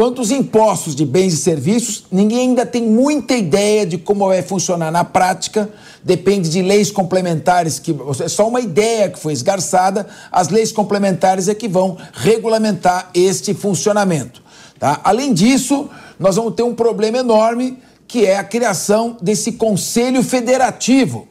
quanto 0.00 0.22
os 0.22 0.30
impostos 0.30 0.96
de 0.96 1.04
bens 1.04 1.34
e 1.34 1.36
serviços, 1.36 2.06
ninguém 2.10 2.48
ainda 2.48 2.64
tem 2.64 2.82
muita 2.82 3.36
ideia 3.36 3.84
de 3.84 3.98
como 3.98 4.26
vai 4.26 4.40
funcionar 4.40 4.90
na 4.90 5.04
prática, 5.04 5.68
depende 6.02 6.48
de 6.48 6.62
leis 6.62 6.90
complementares, 6.90 7.78
que 7.78 7.94
é 8.24 8.26
só 8.26 8.48
uma 8.48 8.62
ideia 8.62 9.10
que 9.10 9.18
foi 9.18 9.34
esgarçada, 9.34 10.06
as 10.32 10.48
leis 10.48 10.72
complementares 10.72 11.48
é 11.48 11.54
que 11.54 11.68
vão 11.68 11.98
regulamentar 12.14 13.10
este 13.12 13.52
funcionamento. 13.52 14.42
Tá? 14.78 15.02
Além 15.04 15.34
disso, 15.34 15.90
nós 16.18 16.36
vamos 16.36 16.54
ter 16.54 16.62
um 16.62 16.74
problema 16.74 17.18
enorme, 17.18 17.76
que 18.08 18.24
é 18.24 18.38
a 18.38 18.44
criação 18.44 19.18
desse 19.20 19.52
Conselho 19.52 20.22
Federativo. 20.22 21.28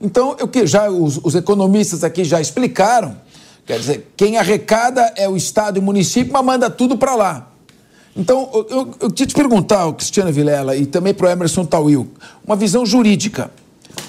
Então, 0.00 0.36
o 0.40 0.46
que 0.46 0.68
já 0.68 0.88
os, 0.88 1.18
os 1.20 1.34
economistas 1.34 2.04
aqui 2.04 2.22
já 2.22 2.40
explicaram, 2.40 3.16
Quer 3.66 3.80
dizer, 3.80 4.12
quem 4.16 4.38
arrecada 4.38 5.12
é 5.14 5.28
o 5.28 5.36
Estado 5.36 5.76
e 5.76 5.80
o 5.80 5.82
município, 5.82 6.32
mas 6.32 6.42
manda 6.42 6.70
tudo 6.70 6.96
para 6.96 7.14
lá. 7.14 7.48
Então, 8.16 8.50
eu, 8.52 8.66
eu, 8.68 8.94
eu 9.00 9.10
queria 9.10 9.26
te 9.26 9.34
perguntar, 9.34 9.92
Cristiano 9.92 10.32
Vilela, 10.32 10.76
e 10.76 10.86
também 10.86 11.14
para 11.14 11.26
o 11.26 11.30
Emerson 11.30 11.64
Tawil, 11.64 12.08
uma 12.44 12.56
visão 12.56 12.84
jurídica. 12.84 13.50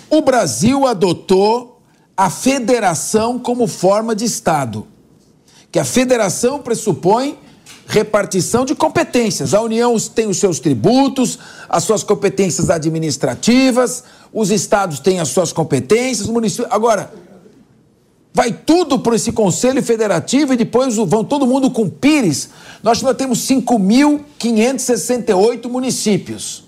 O 0.09 0.21
Brasil 0.21 0.87
adotou 0.87 1.79
a 2.17 2.29
federação 2.29 3.39
como 3.39 3.67
forma 3.67 4.15
de 4.15 4.25
Estado. 4.25 4.87
Que 5.71 5.79
a 5.79 5.85
federação 5.85 6.59
pressupõe 6.59 7.37
repartição 7.89 8.65
de 8.65 8.75
competências. 8.75 9.53
A 9.53 9.61
União 9.61 9.97
tem 10.13 10.27
os 10.27 10.37
seus 10.37 10.59
tributos, 10.59 11.39
as 11.67 11.83
suas 11.83 12.03
competências 12.03 12.69
administrativas, 12.69 14.03
os 14.31 14.51
estados 14.51 14.99
têm 14.99 15.19
as 15.19 15.29
suas 15.29 15.51
competências, 15.51 16.27
os 16.27 16.33
municípios. 16.33 16.71
Agora, 16.71 17.11
vai 18.33 18.51
tudo 18.51 18.97
para 18.99 19.15
esse 19.15 19.31
Conselho 19.31 19.83
Federativo 19.83 20.53
e 20.53 20.57
depois 20.57 20.95
vão 20.95 21.23
todo 21.23 21.47
mundo 21.47 21.71
com 21.71 21.89
Pires. 21.89 22.49
Nós 22.83 22.99
já 22.99 23.13
temos 23.13 23.39
5.568 23.47 25.69
municípios. 25.69 26.65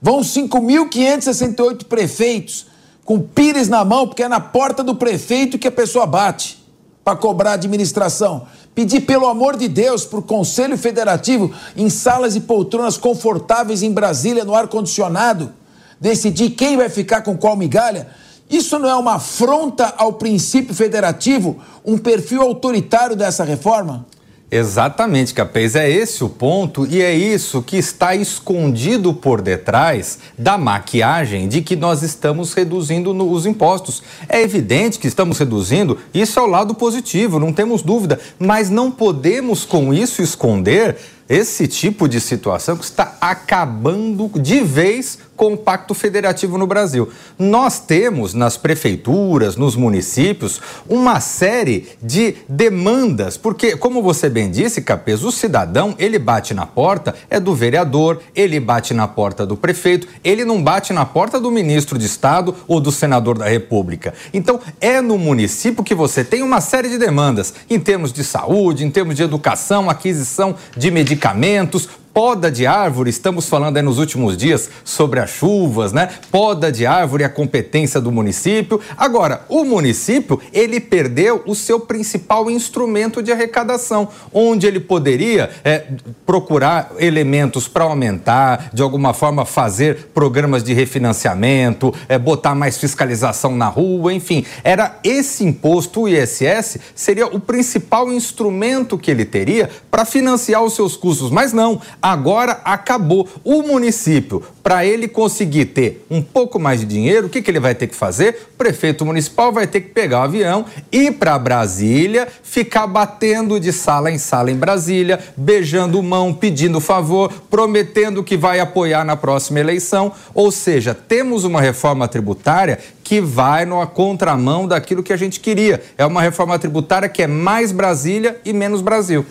Vão 0.00 0.20
5.568 0.20 1.84
prefeitos 1.84 2.72
com 3.04 3.20
Pires 3.20 3.68
na 3.68 3.84
mão, 3.84 4.06
porque 4.06 4.22
é 4.22 4.28
na 4.28 4.40
porta 4.40 4.82
do 4.82 4.94
prefeito 4.94 5.58
que 5.58 5.68
a 5.68 5.72
pessoa 5.72 6.06
bate 6.06 6.62
para 7.04 7.16
cobrar 7.16 7.54
administração. 7.54 8.46
Pedir, 8.74 9.02
pelo 9.02 9.26
amor 9.26 9.56
de 9.56 9.68
Deus, 9.68 10.04
para 10.04 10.20
o 10.20 10.22
Conselho 10.22 10.78
Federativo, 10.78 11.52
em 11.76 11.90
salas 11.90 12.36
e 12.36 12.40
poltronas 12.40 12.96
confortáveis 12.96 13.82
em 13.82 13.92
Brasília, 13.92 14.44
no 14.44 14.54
ar-condicionado, 14.54 15.52
decidir 16.00 16.50
quem 16.50 16.76
vai 16.76 16.88
ficar 16.88 17.22
com 17.22 17.36
qual 17.36 17.56
migalha. 17.56 18.08
Isso 18.52 18.78
não 18.78 18.86
é 18.86 18.94
uma 18.94 19.14
afronta 19.14 19.94
ao 19.96 20.12
princípio 20.12 20.74
federativo, 20.74 21.56
um 21.82 21.96
perfil 21.96 22.42
autoritário 22.42 23.16
dessa 23.16 23.44
reforma? 23.44 24.06
Exatamente, 24.54 25.32
Capês. 25.32 25.74
É 25.74 25.90
esse 25.90 26.22
o 26.22 26.28
ponto 26.28 26.86
e 26.86 27.00
é 27.00 27.14
isso 27.14 27.62
que 27.62 27.78
está 27.78 28.14
escondido 28.14 29.14
por 29.14 29.40
detrás 29.40 30.18
da 30.36 30.58
maquiagem 30.58 31.48
de 31.48 31.62
que 31.62 31.74
nós 31.74 32.02
estamos 32.02 32.52
reduzindo 32.52 33.14
no, 33.14 33.32
os 33.32 33.46
impostos. 33.46 34.02
É 34.28 34.42
evidente 34.42 34.98
que 34.98 35.08
estamos 35.08 35.38
reduzindo, 35.38 35.96
isso 36.12 36.38
é 36.38 36.42
o 36.42 36.46
lado 36.46 36.74
positivo, 36.74 37.38
não 37.38 37.54
temos 37.54 37.80
dúvida, 37.80 38.20
mas 38.38 38.68
não 38.68 38.90
podemos 38.90 39.64
com 39.64 39.94
isso 39.94 40.20
esconder 40.20 40.98
esse 41.28 41.66
tipo 41.66 42.08
de 42.08 42.20
situação 42.20 42.76
que 42.76 42.84
está 42.84 43.16
acabando 43.20 44.30
de 44.40 44.60
vez 44.60 45.18
com 45.42 45.54
o 45.54 45.56
Pacto 45.56 45.92
Federativo 45.92 46.56
no 46.56 46.68
Brasil. 46.68 47.10
Nós 47.36 47.80
temos 47.80 48.32
nas 48.32 48.56
prefeituras, 48.56 49.56
nos 49.56 49.74
municípios, 49.74 50.60
uma 50.88 51.18
série 51.18 51.88
de 52.00 52.36
demandas, 52.48 53.36
porque, 53.36 53.76
como 53.76 54.02
você 54.02 54.28
bem 54.28 54.50
disse, 54.50 54.82
Capês, 54.82 55.24
o 55.24 55.32
cidadão, 55.32 55.96
ele 55.98 56.16
bate 56.16 56.54
na 56.54 56.64
porta, 56.64 57.14
é 57.28 57.40
do 57.40 57.54
vereador, 57.54 58.20
ele 58.36 58.60
bate 58.60 58.94
na 58.94 59.08
porta 59.08 59.44
do 59.44 59.56
prefeito, 59.56 60.06
ele 60.22 60.44
não 60.44 60.62
bate 60.62 60.92
na 60.92 61.04
porta 61.04 61.40
do 61.40 61.50
ministro 61.50 61.98
de 61.98 62.06
Estado 62.06 62.54
ou 62.68 62.80
do 62.80 62.92
senador 62.92 63.36
da 63.36 63.48
República. 63.48 64.14
Então, 64.32 64.60
é 64.80 65.00
no 65.00 65.18
município 65.18 65.82
que 65.82 65.94
você 65.94 66.22
tem 66.22 66.42
uma 66.42 66.60
série 66.60 66.88
de 66.88 66.98
demandas, 66.98 67.52
em 67.68 67.80
termos 67.80 68.12
de 68.12 68.22
saúde, 68.22 68.84
em 68.84 68.90
termos 68.90 69.16
de 69.16 69.24
educação, 69.24 69.90
aquisição 69.90 70.54
de 70.76 70.90
medicamentos, 71.12 71.88
Poda 72.14 72.50
de 72.50 72.66
árvore, 72.66 73.08
estamos 73.08 73.48
falando 73.48 73.80
nos 73.80 73.96
últimos 73.96 74.36
dias 74.36 74.68
sobre 74.84 75.18
as 75.18 75.30
chuvas, 75.30 75.94
né? 75.94 76.10
Poda 76.30 76.70
de 76.70 76.84
árvore 76.84 77.22
é 77.22 77.26
a 77.26 77.30
competência 77.30 78.02
do 78.02 78.12
município. 78.12 78.78
Agora, 78.98 79.46
o 79.48 79.64
município, 79.64 80.38
ele 80.52 80.78
perdeu 80.78 81.42
o 81.46 81.54
seu 81.54 81.80
principal 81.80 82.50
instrumento 82.50 83.22
de 83.22 83.32
arrecadação, 83.32 84.10
onde 84.30 84.66
ele 84.66 84.78
poderia 84.78 85.48
é, 85.64 85.86
procurar 86.26 86.92
elementos 86.98 87.66
para 87.66 87.84
aumentar, 87.84 88.68
de 88.74 88.82
alguma 88.82 89.14
forma 89.14 89.46
fazer 89.46 90.10
programas 90.12 90.62
de 90.62 90.74
refinanciamento, 90.74 91.94
é, 92.10 92.18
botar 92.18 92.54
mais 92.54 92.76
fiscalização 92.76 93.56
na 93.56 93.68
rua, 93.68 94.12
enfim. 94.12 94.44
Era 94.62 94.98
esse 95.02 95.44
imposto, 95.44 96.02
o 96.02 96.08
ISS, 96.08 96.78
seria 96.94 97.26
o 97.26 97.40
principal 97.40 98.12
instrumento 98.12 98.98
que 98.98 99.10
ele 99.10 99.24
teria 99.24 99.70
para 99.90 100.04
financiar 100.04 100.62
os 100.62 100.74
seus 100.74 100.94
custos. 100.94 101.30
Mas 101.30 101.54
não, 101.54 101.80
agora 102.02 102.60
acabou. 102.64 103.28
O 103.44 103.62
município, 103.62 104.42
para 104.62 104.84
ele 104.84 105.06
conseguir 105.06 105.66
ter 105.66 106.04
um 106.10 106.20
pouco 106.20 106.58
mais 106.58 106.80
de 106.80 106.86
dinheiro, 106.86 107.28
o 107.28 107.30
que, 107.30 107.40
que 107.40 107.50
ele 107.50 107.60
vai 107.60 107.74
ter 107.74 107.86
que 107.86 107.94
fazer? 107.94 108.48
O 108.54 108.56
prefeito 108.58 109.06
municipal 109.06 109.52
vai 109.52 109.66
ter 109.66 109.80
que 109.80 109.90
pegar 109.90 110.20
o 110.20 110.22
avião, 110.24 110.66
ir 110.90 111.12
para 111.12 111.38
Brasília, 111.38 112.26
ficar 112.42 112.86
batendo 112.86 113.60
de 113.60 113.72
sala 113.72 114.10
em 114.10 114.18
sala 114.18 114.50
em 114.50 114.56
Brasília, 114.56 115.18
beijando 115.36 116.02
mão, 116.02 116.34
pedindo 116.34 116.80
favor, 116.80 117.32
prometendo 117.48 118.24
que 118.24 118.36
vai 118.36 118.58
apoiar 118.58 119.04
na 119.04 119.16
próxima 119.16 119.60
eleição. 119.60 120.12
Ou 120.34 120.50
seja, 120.50 120.94
temos 120.94 121.44
uma 121.44 121.60
reforma 121.60 122.08
tributária 122.08 122.78
que 123.04 123.20
vai 123.20 123.64
na 123.64 123.86
contramão 123.86 124.66
daquilo 124.66 125.02
que 125.02 125.12
a 125.12 125.16
gente 125.16 125.38
queria. 125.40 125.82
É 125.98 126.06
uma 126.06 126.22
reforma 126.22 126.58
tributária 126.58 127.08
que 127.08 127.22
é 127.22 127.26
mais 127.26 127.70
Brasília 127.70 128.40
e 128.44 128.52
menos 128.52 128.80
Brasil. 128.80 129.26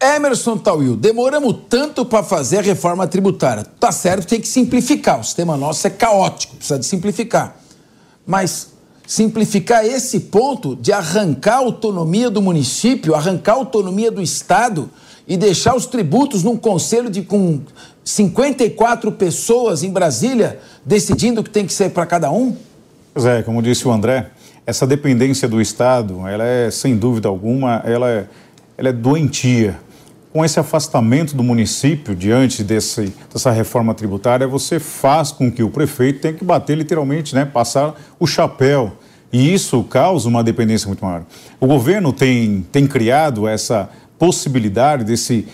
Emerson 0.00 0.56
Tawil, 0.56 0.96
demoramos 0.96 1.54
tanto 1.68 2.06
para 2.06 2.22
fazer 2.22 2.58
a 2.58 2.62
reforma 2.62 3.06
tributária. 3.06 3.64
Tá 3.78 3.92
certo, 3.92 4.26
tem 4.26 4.40
que 4.40 4.48
simplificar. 4.48 5.20
O 5.20 5.24
sistema 5.24 5.58
nosso 5.58 5.86
é 5.86 5.90
caótico, 5.90 6.56
precisa 6.56 6.78
de 6.78 6.86
simplificar. 6.86 7.56
Mas 8.26 8.68
simplificar 9.06 9.84
esse 9.84 10.20
ponto 10.20 10.74
de 10.74 10.90
arrancar 10.90 11.56
a 11.56 11.58
autonomia 11.58 12.30
do 12.30 12.40
município, 12.40 13.14
arrancar 13.14 13.52
a 13.52 13.56
autonomia 13.56 14.10
do 14.10 14.22
Estado 14.22 14.88
e 15.28 15.36
deixar 15.36 15.76
os 15.76 15.84
tributos 15.84 16.42
num 16.42 16.56
conselho 16.56 17.10
de 17.10 17.22
com 17.22 17.60
54 18.02 19.12
pessoas 19.12 19.82
em 19.82 19.90
Brasília 19.90 20.60
decidindo 20.84 21.42
o 21.42 21.44
que 21.44 21.50
tem 21.50 21.66
que 21.66 21.72
ser 21.72 21.90
para 21.90 22.06
cada 22.06 22.30
um? 22.30 22.56
Pois 23.12 23.26
é, 23.26 23.42
como 23.42 23.60
disse 23.60 23.86
o 23.86 23.90
André, 23.90 24.30
essa 24.64 24.86
dependência 24.86 25.46
do 25.46 25.60
Estado, 25.60 26.26
ela 26.26 26.44
é, 26.44 26.70
sem 26.70 26.96
dúvida 26.96 27.28
alguma, 27.28 27.82
ela 27.84 28.08
é, 28.08 28.26
ela 28.78 28.88
é 28.88 28.92
doentia 28.92 29.78
com 30.32 30.44
esse 30.44 30.60
afastamento 30.60 31.34
do 31.34 31.42
município 31.42 32.14
diante 32.14 32.62
desse, 32.62 33.12
dessa 33.32 33.50
reforma 33.50 33.94
tributária, 33.94 34.46
você 34.46 34.78
faz 34.78 35.32
com 35.32 35.50
que 35.50 35.62
o 35.62 35.70
prefeito 35.70 36.20
tenha 36.20 36.34
que 36.34 36.44
bater 36.44 36.76
literalmente, 36.76 37.34
né, 37.34 37.44
passar 37.44 37.94
o 38.18 38.26
chapéu. 38.26 38.92
E 39.32 39.52
isso 39.52 39.82
causa 39.84 40.28
uma 40.28 40.42
dependência 40.42 40.86
muito 40.86 41.04
maior. 41.04 41.24
O 41.60 41.66
governo 41.66 42.12
tem, 42.12 42.66
tem 42.70 42.86
criado 42.86 43.46
essa 43.46 43.88
possibilidade 44.18 45.02
desse, 45.02 45.46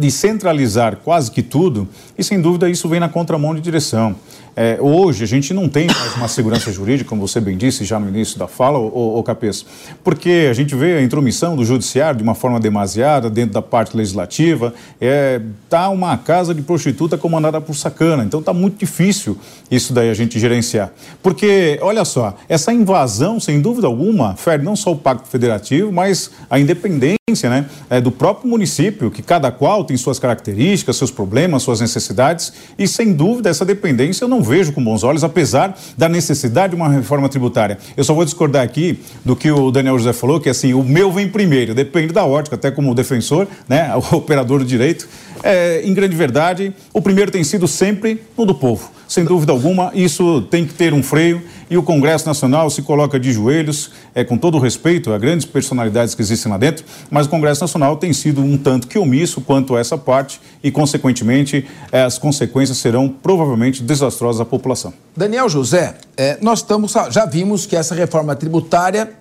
de 0.00 0.10
centralizar 0.10 0.96
quase 0.96 1.30
que 1.30 1.42
tudo, 1.42 1.86
e 2.16 2.24
sem 2.24 2.40
dúvida 2.40 2.70
isso 2.70 2.88
vem 2.88 2.98
na 2.98 3.08
contramão 3.08 3.54
de 3.54 3.60
direção. 3.60 4.16
É, 4.54 4.76
hoje 4.80 5.24
a 5.24 5.26
gente 5.26 5.54
não 5.54 5.66
tem 5.66 5.86
mais 5.86 6.14
uma 6.14 6.28
segurança 6.28 6.70
jurídica, 6.70 7.08
como 7.08 7.26
você 7.26 7.40
bem 7.40 7.56
disse 7.56 7.84
já 7.84 7.98
no 7.98 8.08
início 8.08 8.38
da 8.38 8.46
fala, 8.46 8.78
o, 8.78 9.22
Capês, 9.22 9.64
porque 10.04 10.48
a 10.50 10.52
gente 10.52 10.74
vê 10.74 10.98
a 10.98 11.02
intromissão 11.02 11.56
do 11.56 11.64
judiciário 11.64 12.18
de 12.18 12.22
uma 12.22 12.34
forma 12.34 12.60
demasiada 12.60 13.30
dentro 13.30 13.54
da 13.54 13.62
parte 13.62 13.96
legislativa, 13.96 14.74
é, 15.00 15.40
tá 15.70 15.88
uma 15.88 16.18
casa 16.18 16.54
de 16.54 16.60
prostituta 16.60 17.16
comandada 17.16 17.60
por 17.60 17.74
sacana, 17.74 18.24
então 18.24 18.42
tá 18.42 18.52
muito 18.52 18.78
difícil 18.78 19.38
isso 19.70 19.94
daí 19.94 20.10
a 20.10 20.14
gente 20.14 20.38
gerenciar. 20.38 20.92
Porque, 21.22 21.78
olha 21.80 22.04
só, 22.04 22.36
essa 22.46 22.72
invasão, 22.72 23.40
sem 23.40 23.60
dúvida 23.60 23.86
alguma, 23.86 24.36
fere 24.36 24.62
não 24.62 24.76
só 24.76 24.92
o 24.92 24.96
Pacto 24.96 25.28
Federativo, 25.28 25.90
mas 25.90 26.30
a 26.50 26.58
independência 26.58 27.21
né, 27.48 27.66
é, 27.88 28.00
do 28.00 28.10
próprio 28.10 28.48
município, 28.48 29.10
que 29.10 29.22
cada 29.22 29.50
qual 29.50 29.84
tem 29.84 29.96
suas 29.96 30.18
características, 30.18 30.96
seus 30.96 31.10
problemas, 31.10 31.62
suas 31.62 31.80
necessidades, 31.80 32.52
e 32.78 32.86
sem 32.86 33.12
dúvida 33.12 33.48
essa 33.48 33.64
dependência 33.64 34.24
eu 34.24 34.28
não 34.28 34.42
vejo 34.42 34.72
com 34.72 34.82
bons 34.82 35.02
olhos, 35.02 35.24
apesar 35.24 35.78
da 35.96 36.08
necessidade 36.08 36.74
de 36.74 36.76
uma 36.76 36.88
reforma 36.88 37.28
tributária. 37.28 37.78
Eu 37.96 38.04
só 38.04 38.14
vou 38.14 38.24
discordar 38.24 38.62
aqui 38.62 38.98
do 39.24 39.34
que 39.34 39.50
o 39.50 39.70
Daniel 39.70 39.98
José 39.98 40.12
falou, 40.12 40.40
que 40.40 40.48
assim, 40.48 40.74
o 40.74 40.82
meu 40.82 41.10
vem 41.10 41.28
primeiro, 41.28 41.74
depende 41.74 42.12
da 42.12 42.24
ótica, 42.24 42.56
até 42.56 42.70
como 42.70 42.94
defensor, 42.94 43.46
né, 43.68 43.90
o 43.96 44.16
operador 44.16 44.58
do 44.58 44.64
direito. 44.64 45.08
É, 45.42 45.82
em 45.84 45.92
grande 45.92 46.14
verdade, 46.14 46.72
o 46.92 47.00
primeiro 47.00 47.30
tem 47.30 47.42
sido 47.42 47.66
sempre 47.66 48.22
o 48.36 48.44
do 48.44 48.54
povo. 48.54 48.90
Sem 49.12 49.26
dúvida 49.26 49.52
alguma, 49.52 49.90
isso 49.92 50.40
tem 50.50 50.66
que 50.66 50.72
ter 50.72 50.94
um 50.94 51.02
freio 51.02 51.42
e 51.68 51.76
o 51.76 51.82
Congresso 51.82 52.26
Nacional 52.26 52.70
se 52.70 52.80
coloca 52.80 53.20
de 53.20 53.30
joelhos, 53.30 53.90
é, 54.14 54.24
com 54.24 54.38
todo 54.38 54.58
respeito 54.58 55.12
a 55.12 55.18
grandes 55.18 55.44
personalidades 55.44 56.14
que 56.14 56.22
existem 56.22 56.50
lá 56.50 56.56
dentro, 56.56 56.82
mas 57.10 57.26
o 57.26 57.28
Congresso 57.28 57.60
Nacional 57.60 57.98
tem 57.98 58.10
sido 58.14 58.40
um 58.40 58.56
tanto 58.56 58.88
que 58.88 58.98
omisso 58.98 59.42
quanto 59.42 59.76
a 59.76 59.80
essa 59.80 59.98
parte 59.98 60.40
e, 60.64 60.70
consequentemente, 60.70 61.66
as 61.92 62.16
consequências 62.16 62.78
serão 62.78 63.06
provavelmente 63.06 63.82
desastrosas 63.82 64.40
à 64.40 64.46
população. 64.46 64.94
Daniel 65.14 65.46
José, 65.46 65.94
é, 66.16 66.38
nós 66.40 66.60
estamos, 66.60 66.94
já 67.10 67.26
vimos 67.26 67.66
que 67.66 67.76
essa 67.76 67.94
reforma 67.94 68.34
tributária 68.34 69.12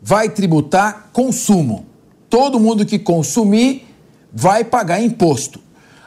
vai 0.00 0.28
tributar 0.28 1.10
consumo. 1.12 1.86
Todo 2.28 2.60
mundo 2.60 2.86
que 2.86 3.00
consumir 3.00 3.84
vai 4.32 4.62
pagar 4.62 5.02
imposto. 5.02 5.58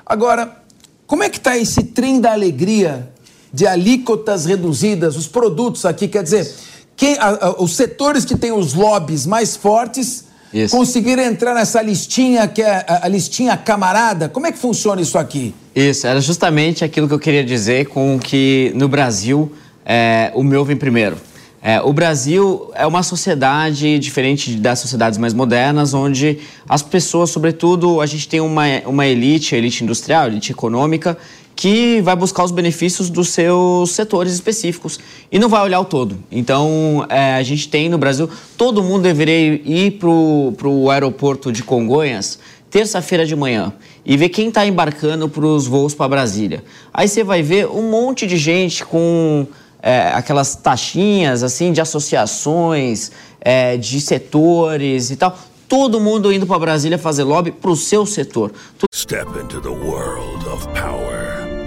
Agora, 0.05 0.63
como 1.05 1.23
é 1.23 1.29
que 1.29 1.39
está 1.39 1.57
esse 1.57 1.83
trem 1.83 2.21
da 2.21 2.31
alegria 2.31 3.11
de 3.53 3.67
alíquotas 3.67 4.45
reduzidas, 4.45 5.15
os 5.15 5.27
produtos 5.27 5.85
aqui, 5.85 6.07
quer 6.07 6.23
dizer, 6.23 6.51
quem, 6.95 7.15
a, 7.19 7.27
a, 7.29 7.61
os 7.61 7.75
setores 7.75 8.25
que 8.25 8.35
têm 8.35 8.51
os 8.51 8.73
lobbies 8.73 9.27
mais 9.27 9.55
fortes 9.55 10.25
isso. 10.51 10.75
conseguiram 10.75 11.23
entrar 11.23 11.53
nessa 11.53 11.81
listinha 11.81 12.47
que 12.47 12.61
é 12.61 12.83
a, 12.87 13.05
a, 13.05 13.07
listinha 13.07 13.55
camarada? 13.55 14.27
Como 14.27 14.47
é 14.47 14.51
que 14.51 14.57
funciona 14.57 15.01
isso 15.01 15.17
aqui? 15.17 15.53
Isso, 15.75 16.07
era 16.07 16.19
justamente 16.19 16.83
aquilo 16.83 17.07
que 17.07 17.13
eu 17.13 17.19
queria 17.19 17.43
dizer 17.43 17.87
com 17.87 18.19
que 18.19 18.71
no 18.75 18.87
Brasil 18.87 19.51
é, 19.85 20.31
o 20.33 20.43
meu 20.43 20.65
vem 20.65 20.75
primeiro. 20.75 21.17
É, 21.65 21.81
o 21.81 21.93
Brasil 21.93 22.71
é 22.75 22.85
uma 22.85 23.01
sociedade 23.03 23.97
diferente 23.97 24.53
das 24.55 24.79
sociedades 24.79 25.17
mais 25.17 25.33
modernas, 25.33 25.93
onde 25.93 26.39
as 26.67 26.81
pessoas, 26.81 27.29
sobretudo, 27.29 28.01
a 28.01 28.05
gente 28.05 28.27
tem 28.27 28.41
uma, 28.41 28.65
uma 28.85 29.07
elite, 29.07 29.55
a 29.55 29.57
elite 29.57 29.81
industrial, 29.81 30.25
a 30.25 30.27
elite 30.27 30.51
econômica, 30.51 31.17
que 31.63 32.01
vai 32.01 32.13
buscar 32.13 32.43
os 32.43 32.51
benefícios 32.51 33.09
dos 33.09 33.29
seus 33.29 33.91
setores 33.91 34.33
específicos 34.33 34.99
e 35.31 35.39
não 35.39 35.47
vai 35.47 35.61
olhar 35.61 35.79
o 35.79 35.85
todo. 35.85 36.21
Então, 36.29 37.05
é, 37.07 37.35
a 37.35 37.43
gente 37.43 37.69
tem 37.69 37.87
no 37.87 37.97
Brasil, 37.97 38.29
todo 38.57 38.83
mundo 38.83 39.03
deveria 39.03 39.61
ir 39.63 39.91
para 39.91 40.09
o 40.09 40.89
aeroporto 40.89 41.53
de 41.53 41.63
Congonhas 41.63 42.37
terça-feira 42.69 43.25
de 43.25 43.33
manhã 43.33 43.71
e 44.05 44.17
ver 44.17 44.27
quem 44.27 44.49
está 44.49 44.65
embarcando 44.65 45.29
para 45.29 45.45
os 45.45 45.65
voos 45.65 45.93
para 45.93 46.09
Brasília. 46.09 46.65
Aí 46.93 47.07
você 47.07 47.23
vai 47.23 47.41
ver 47.41 47.65
um 47.67 47.89
monte 47.89 48.27
de 48.27 48.35
gente 48.35 48.83
com 48.83 49.47
é, 49.81 50.11
aquelas 50.13 50.57
taxinhas 50.57 51.43
assim 51.43 51.71
de 51.71 51.79
associações, 51.79 53.09
é, 53.39 53.77
de 53.77 54.01
setores 54.01 55.11
e 55.11 55.15
tal. 55.15 55.37
Todo 55.69 55.97
mundo 56.01 56.33
indo 56.33 56.45
para 56.45 56.59
Brasília 56.59 56.97
fazer 56.97 57.23
lobby 57.23 57.51
para 57.51 57.71
o 57.71 57.75
seu 57.75 58.05
setor. 58.05 58.51
Step 58.93 59.27
into 59.41 59.61
the 59.61 59.69
world 59.69 60.45
of 60.47 60.67
power, 60.69 61.12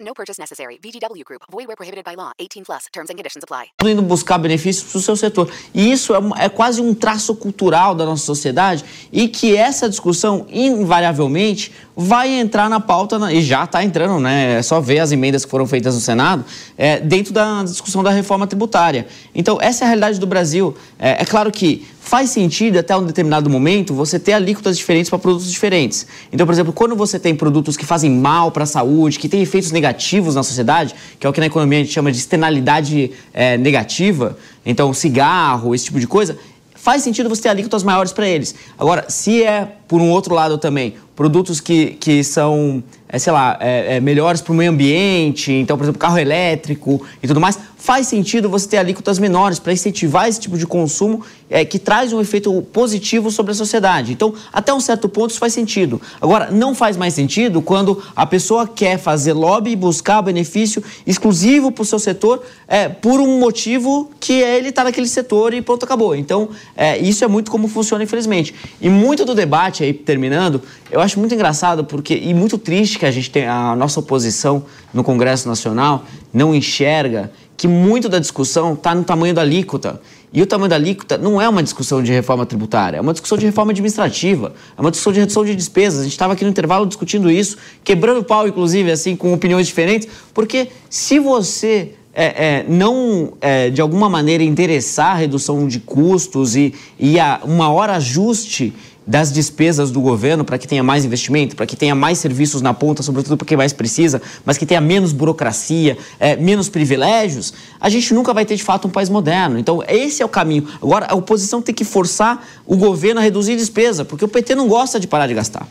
No 0.00 0.14
purchase 0.14 0.40
necessary. 0.40 0.78
VGW 0.82 1.24
Group. 1.24 1.42
Void 1.52 1.66
where 1.68 1.76
prohibited 1.76 2.04
by 2.04 2.14
law. 2.16 2.32
18 2.38 2.64
plus. 2.64 2.86
Terms 2.90 3.10
and 3.10 3.16
conditions 3.16 3.44
apply. 3.44 3.66
Indo 3.84 4.00
buscar 4.00 4.38
benefícios 4.38 4.90
para 4.90 4.98
o 4.98 5.02
seu 5.02 5.14
setor. 5.14 5.50
E 5.74 5.92
isso 5.92 6.14
é, 6.14 6.44
é, 6.46 6.48
quase 6.48 6.80
um 6.80 6.94
traço 6.94 7.34
cultural 7.34 7.94
da 7.94 8.06
nossa 8.06 8.24
sociedade 8.24 8.82
e 9.12 9.28
que 9.28 9.54
essa 9.54 9.90
discussão, 9.90 10.46
invariavelmente, 10.50 11.70
vai 11.94 12.30
entrar 12.30 12.70
na 12.70 12.80
pauta, 12.80 13.18
na, 13.18 13.30
e 13.30 13.42
já 13.42 13.64
está 13.64 13.84
entrando, 13.84 14.18
né? 14.20 14.58
É 14.58 14.62
só 14.62 14.80
ver 14.80 15.00
as 15.00 15.12
emendas 15.12 15.44
que 15.44 15.50
foram 15.50 15.66
feitas 15.66 15.94
no 15.94 16.00
Senado, 16.00 16.46
é, 16.78 16.98
dentro 16.98 17.34
da 17.34 17.62
discussão 17.62 18.02
da 18.02 18.10
reforma 18.10 18.46
tributária. 18.46 19.06
Então, 19.34 19.58
essa 19.60 19.84
é 19.84 19.86
a 19.86 19.88
realidade 19.88 20.18
do 20.18 20.26
Brasil. 20.26 20.74
É, 20.98 21.22
é 21.22 21.24
claro 21.26 21.50
que 21.50 21.86
faz 22.00 22.30
sentido 22.30 22.78
até 22.78 22.96
um 22.96 23.04
determinado 23.04 23.50
momento 23.50 23.92
você 23.92 24.18
ter 24.18 24.32
alíquotas 24.32 24.78
diferentes 24.78 25.10
para 25.10 25.18
produtos 25.18 25.52
diferentes. 25.52 26.06
Então, 26.32 26.46
por 26.46 26.52
exemplo, 26.52 26.72
quando 26.72 26.96
você 26.96 27.18
tem 27.18 27.34
produtos 27.34 27.76
que 27.76 27.84
fazem 27.84 28.10
mal 28.10 28.50
para 28.50 28.64
a 28.64 28.66
saúde, 28.66 29.18
que 29.18 29.28
têm 29.28 29.42
efeitos 29.42 29.70
negativos 29.70 29.89
na 30.34 30.42
sociedade, 30.42 30.94
que 31.18 31.26
é 31.26 31.30
o 31.30 31.32
que 31.32 31.40
na 31.40 31.46
economia 31.46 31.78
a 31.78 31.82
gente 31.82 31.92
chama 31.92 32.10
de 32.10 32.18
externalidade 32.18 33.10
é, 33.32 33.56
negativa, 33.56 34.36
então 34.64 34.92
cigarro, 34.92 35.74
esse 35.74 35.86
tipo 35.86 36.00
de 36.00 36.06
coisa, 36.06 36.38
faz 36.74 37.02
sentido 37.02 37.28
você 37.28 37.42
ter 37.42 37.48
alíquotas 37.50 37.82
maiores 37.82 38.12
para 38.12 38.26
eles. 38.26 38.54
Agora, 38.78 39.04
se 39.08 39.42
é, 39.42 39.68
por 39.86 40.00
um 40.00 40.10
outro 40.10 40.34
lado 40.34 40.56
também, 40.56 40.94
produtos 41.14 41.60
que, 41.60 41.98
que 42.00 42.24
são, 42.24 42.82
é, 43.06 43.18
sei 43.18 43.32
lá, 43.32 43.58
é, 43.60 43.96
é, 43.96 44.00
melhores 44.00 44.40
para 44.40 44.52
o 44.52 44.56
meio 44.56 44.70
ambiente, 44.70 45.52
então, 45.52 45.76
por 45.76 45.84
exemplo, 45.84 45.98
carro 45.98 46.18
elétrico 46.18 47.04
e 47.22 47.28
tudo 47.28 47.40
mais, 47.40 47.58
faz 47.80 48.06
sentido 48.06 48.48
você 48.48 48.68
ter 48.68 48.76
alíquotas 48.76 49.18
menores 49.18 49.58
para 49.58 49.72
incentivar 49.72 50.28
esse 50.28 50.38
tipo 50.38 50.58
de 50.58 50.66
consumo 50.66 51.24
é, 51.48 51.64
que 51.64 51.78
traz 51.78 52.12
um 52.12 52.20
efeito 52.20 52.60
positivo 52.72 53.30
sobre 53.30 53.52
a 53.52 53.54
sociedade. 53.54 54.12
Então, 54.12 54.34
até 54.52 54.72
um 54.72 54.80
certo 54.80 55.08
ponto, 55.08 55.30
isso 55.30 55.38
faz 55.38 55.54
sentido. 55.54 56.00
Agora, 56.20 56.50
não 56.50 56.74
faz 56.74 56.96
mais 56.98 57.14
sentido 57.14 57.62
quando 57.62 58.02
a 58.14 58.26
pessoa 58.26 58.68
quer 58.68 58.98
fazer 58.98 59.32
lobby 59.32 59.70
e 59.70 59.76
buscar 59.76 60.20
benefício 60.20 60.84
exclusivo 61.06 61.72
para 61.72 61.82
o 61.82 61.86
seu 61.86 61.98
setor 61.98 62.42
é, 62.68 62.86
por 62.88 63.18
um 63.18 63.38
motivo 63.38 64.10
que 64.20 64.44
é 64.44 64.58
ele 64.58 64.68
está 64.68 64.84
naquele 64.84 65.08
setor 65.08 65.54
e 65.54 65.62
pronto, 65.62 65.82
acabou. 65.84 66.14
Então, 66.14 66.50
é, 66.76 66.98
isso 66.98 67.24
é 67.24 67.28
muito 67.28 67.50
como 67.50 67.66
funciona, 67.66 68.04
infelizmente. 68.04 68.54
E 68.78 68.90
muito 68.90 69.24
do 69.24 69.34
debate, 69.34 69.82
aí 69.82 69.94
terminando, 69.94 70.60
eu 70.92 71.00
acho 71.00 71.18
muito 71.18 71.34
engraçado 71.34 71.82
porque 71.82 72.14
e 72.14 72.34
muito 72.34 72.58
triste 72.58 72.98
que 72.98 73.06
a 73.06 73.10
gente 73.10 73.30
tem 73.30 73.48
a 73.48 73.74
nossa 73.74 74.00
oposição 74.00 74.66
no 74.92 75.02
Congresso 75.02 75.48
Nacional 75.48 76.04
não 76.32 76.54
enxerga 76.54 77.32
que 77.60 77.68
muito 77.68 78.08
da 78.08 78.18
discussão 78.18 78.72
está 78.72 78.94
no 78.94 79.04
tamanho 79.04 79.34
da 79.34 79.42
alíquota. 79.42 80.00
E 80.32 80.40
o 80.40 80.46
tamanho 80.46 80.70
da 80.70 80.76
alíquota 80.76 81.18
não 81.18 81.38
é 81.38 81.46
uma 81.46 81.62
discussão 81.62 82.02
de 82.02 82.10
reforma 82.10 82.46
tributária, 82.46 82.96
é 82.96 83.00
uma 83.02 83.12
discussão 83.12 83.36
de 83.36 83.44
reforma 83.44 83.70
administrativa, 83.70 84.54
é 84.78 84.80
uma 84.80 84.90
discussão 84.90 85.12
de 85.12 85.20
redução 85.20 85.44
de 85.44 85.54
despesas. 85.54 86.00
A 86.00 86.02
gente 86.04 86.12
estava 86.12 86.32
aqui 86.32 86.42
no 86.42 86.48
intervalo 86.48 86.86
discutindo 86.86 87.30
isso, 87.30 87.58
quebrando 87.84 88.24
pau, 88.24 88.48
inclusive, 88.48 88.90
assim, 88.90 89.14
com 89.14 89.34
opiniões 89.34 89.66
diferentes, 89.66 90.08
porque 90.32 90.68
se 90.88 91.18
você 91.18 91.92
é, 92.14 92.24
é, 92.24 92.64
não, 92.66 93.34
é, 93.42 93.68
de 93.68 93.82
alguma 93.82 94.08
maneira, 94.08 94.42
interessar 94.42 95.12
a 95.12 95.14
redução 95.16 95.68
de 95.68 95.80
custos 95.80 96.56
e, 96.56 96.72
e 96.98 97.20
a, 97.20 97.42
uma 97.44 97.70
hora 97.70 97.96
ajuste 97.96 98.72
das 99.06 99.32
despesas 99.32 99.90
do 99.90 100.00
governo 100.00 100.44
para 100.44 100.58
que 100.58 100.68
tenha 100.68 100.82
mais 100.82 101.04
investimento, 101.04 101.56
para 101.56 101.66
que 101.66 101.76
tenha 101.76 101.94
mais 101.94 102.18
serviços 102.18 102.62
na 102.62 102.72
ponta, 102.72 103.02
sobretudo 103.02 103.36
para 103.36 103.46
quem 103.46 103.56
mais 103.56 103.72
precisa, 103.72 104.20
mas 104.44 104.58
que 104.58 104.66
tenha 104.66 104.80
menos 104.80 105.12
burocracia, 105.12 105.96
é, 106.18 106.36
menos 106.36 106.68
privilégios, 106.68 107.52
a 107.80 107.88
gente 107.88 108.12
nunca 108.14 108.32
vai 108.32 108.44
ter 108.44 108.56
de 108.56 108.62
fato 108.62 108.88
um 108.88 108.90
país 108.90 109.08
moderno. 109.08 109.58
Então, 109.58 109.82
esse 109.88 110.22
é 110.22 110.24
o 110.24 110.28
caminho. 110.28 110.68
Agora, 110.82 111.06
a 111.08 111.14
oposição 111.14 111.60
tem 111.60 111.74
que 111.74 111.84
forçar 111.84 112.46
o 112.66 112.76
governo 112.76 113.20
a 113.20 113.22
reduzir 113.22 113.56
despesa, 113.56 114.04
porque 114.04 114.24
o 114.24 114.28
PT 114.28 114.54
não 114.54 114.68
gosta 114.68 115.00
de 115.00 115.06
parar 115.06 115.26
de 115.26 115.34
gastar. 115.34 115.66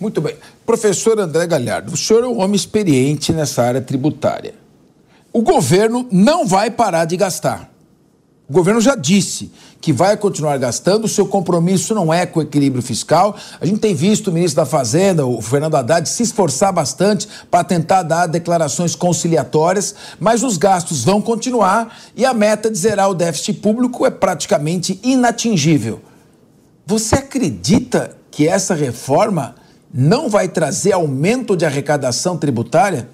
Muito 0.00 0.20
bem. 0.20 0.36
Professor 0.64 1.18
André 1.18 1.46
Galhardo, 1.46 1.92
o 1.92 1.96
senhor 1.96 2.22
é 2.22 2.26
um 2.26 2.40
homem 2.40 2.54
experiente 2.54 3.32
nessa 3.32 3.62
área 3.62 3.80
tributária. 3.80 4.54
O 5.32 5.42
governo 5.42 6.06
não 6.10 6.46
vai 6.46 6.70
parar 6.70 7.04
de 7.04 7.16
gastar. 7.16 7.70
O 8.48 8.52
governo 8.52 8.80
já 8.80 8.94
disse 8.94 9.52
que 9.78 9.92
vai 9.92 10.16
continuar 10.16 10.56
gastando, 10.56 11.04
o 11.04 11.08
seu 11.08 11.26
compromisso 11.26 11.94
não 11.94 12.12
é 12.12 12.24
com 12.24 12.40
o 12.40 12.42
equilíbrio 12.42 12.82
fiscal. 12.82 13.36
A 13.60 13.66
gente 13.66 13.78
tem 13.78 13.94
visto 13.94 14.28
o 14.28 14.32
ministro 14.32 14.56
da 14.56 14.64
Fazenda, 14.64 15.26
o 15.26 15.42
Fernando 15.42 15.74
Haddad, 15.74 16.08
se 16.08 16.22
esforçar 16.22 16.72
bastante 16.72 17.28
para 17.50 17.62
tentar 17.62 18.02
dar 18.04 18.26
declarações 18.26 18.94
conciliatórias, 18.94 19.94
mas 20.18 20.42
os 20.42 20.56
gastos 20.56 21.04
vão 21.04 21.20
continuar 21.20 21.94
e 22.16 22.24
a 22.24 22.32
meta 22.32 22.70
de 22.70 22.78
zerar 22.78 23.10
o 23.10 23.14
déficit 23.14 23.60
público 23.60 24.06
é 24.06 24.10
praticamente 24.10 24.98
inatingível. 25.02 26.00
Você 26.86 27.16
acredita 27.16 28.16
que 28.30 28.48
essa 28.48 28.74
reforma 28.74 29.56
não 29.92 30.30
vai 30.30 30.48
trazer 30.48 30.92
aumento 30.92 31.54
de 31.54 31.66
arrecadação 31.66 32.38
tributária? 32.38 33.10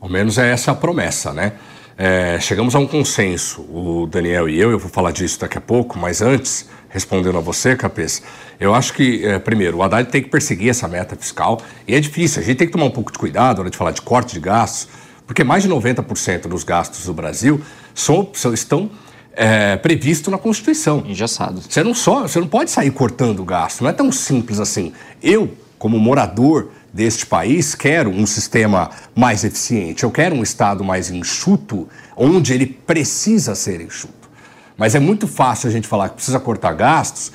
Ao 0.00 0.08
menos 0.08 0.38
é 0.38 0.52
essa 0.52 0.70
a 0.70 0.74
promessa, 0.76 1.32
né? 1.32 1.54
É, 2.00 2.38
chegamos 2.38 2.76
a 2.76 2.78
um 2.78 2.86
consenso, 2.86 3.60
o 3.62 4.06
Daniel 4.06 4.48
e 4.48 4.56
eu, 4.56 4.70
eu 4.70 4.78
vou 4.78 4.88
falar 4.88 5.10
disso 5.10 5.40
daqui 5.40 5.58
a 5.58 5.60
pouco, 5.60 5.98
mas 5.98 6.22
antes, 6.22 6.68
respondendo 6.88 7.36
a 7.36 7.40
você, 7.40 7.74
Capês, 7.74 8.22
eu 8.60 8.72
acho 8.72 8.92
que, 8.92 9.26
é, 9.26 9.36
primeiro, 9.40 9.78
o 9.78 9.82
Haddad 9.82 10.08
tem 10.08 10.22
que 10.22 10.28
perseguir 10.28 10.70
essa 10.70 10.86
meta 10.86 11.16
fiscal, 11.16 11.60
e 11.88 11.96
é 11.96 11.98
difícil, 11.98 12.40
a 12.40 12.44
gente 12.44 12.58
tem 12.58 12.68
que 12.68 12.72
tomar 12.72 12.84
um 12.84 12.90
pouco 12.92 13.10
de 13.10 13.18
cuidado 13.18 13.56
na 13.56 13.62
hora 13.62 13.70
de 13.70 13.76
falar 13.76 13.90
de 13.90 14.00
corte 14.00 14.34
de 14.34 14.38
gastos, 14.38 14.88
porque 15.26 15.42
mais 15.42 15.64
de 15.64 15.68
90% 15.68 16.42
dos 16.42 16.62
gastos 16.62 17.04
do 17.04 17.12
Brasil 17.12 17.60
são, 17.92 18.30
são, 18.32 18.54
estão 18.54 18.88
é, 19.32 19.76
previstos 19.76 20.30
na 20.30 20.38
Constituição. 20.38 21.02
Engessados. 21.04 21.66
Você 21.68 21.82
não, 21.82 21.94
só, 21.94 22.22
você 22.22 22.38
não 22.38 22.46
pode 22.46 22.70
sair 22.70 22.92
cortando 22.92 23.40
o 23.40 23.44
gasto, 23.44 23.82
não 23.82 23.90
é 23.90 23.92
tão 23.92 24.12
simples 24.12 24.60
assim. 24.60 24.92
Eu, 25.20 25.52
como 25.76 25.98
morador 25.98 26.68
deste 26.92 27.26
país, 27.26 27.74
quero 27.74 28.10
um 28.10 28.26
sistema 28.26 28.90
mais 29.14 29.44
eficiente, 29.44 30.04
eu 30.04 30.10
quero 30.10 30.34
um 30.34 30.42
Estado 30.42 30.82
mais 30.82 31.10
enxuto, 31.10 31.88
onde 32.16 32.52
ele 32.52 32.66
precisa 32.66 33.54
ser 33.54 33.80
enxuto. 33.80 34.28
Mas 34.76 34.94
é 34.94 35.00
muito 35.00 35.26
fácil 35.26 35.68
a 35.68 35.72
gente 35.72 35.88
falar 35.88 36.08
que 36.08 36.16
precisa 36.16 36.38
cortar 36.38 36.72
gastos 36.72 37.32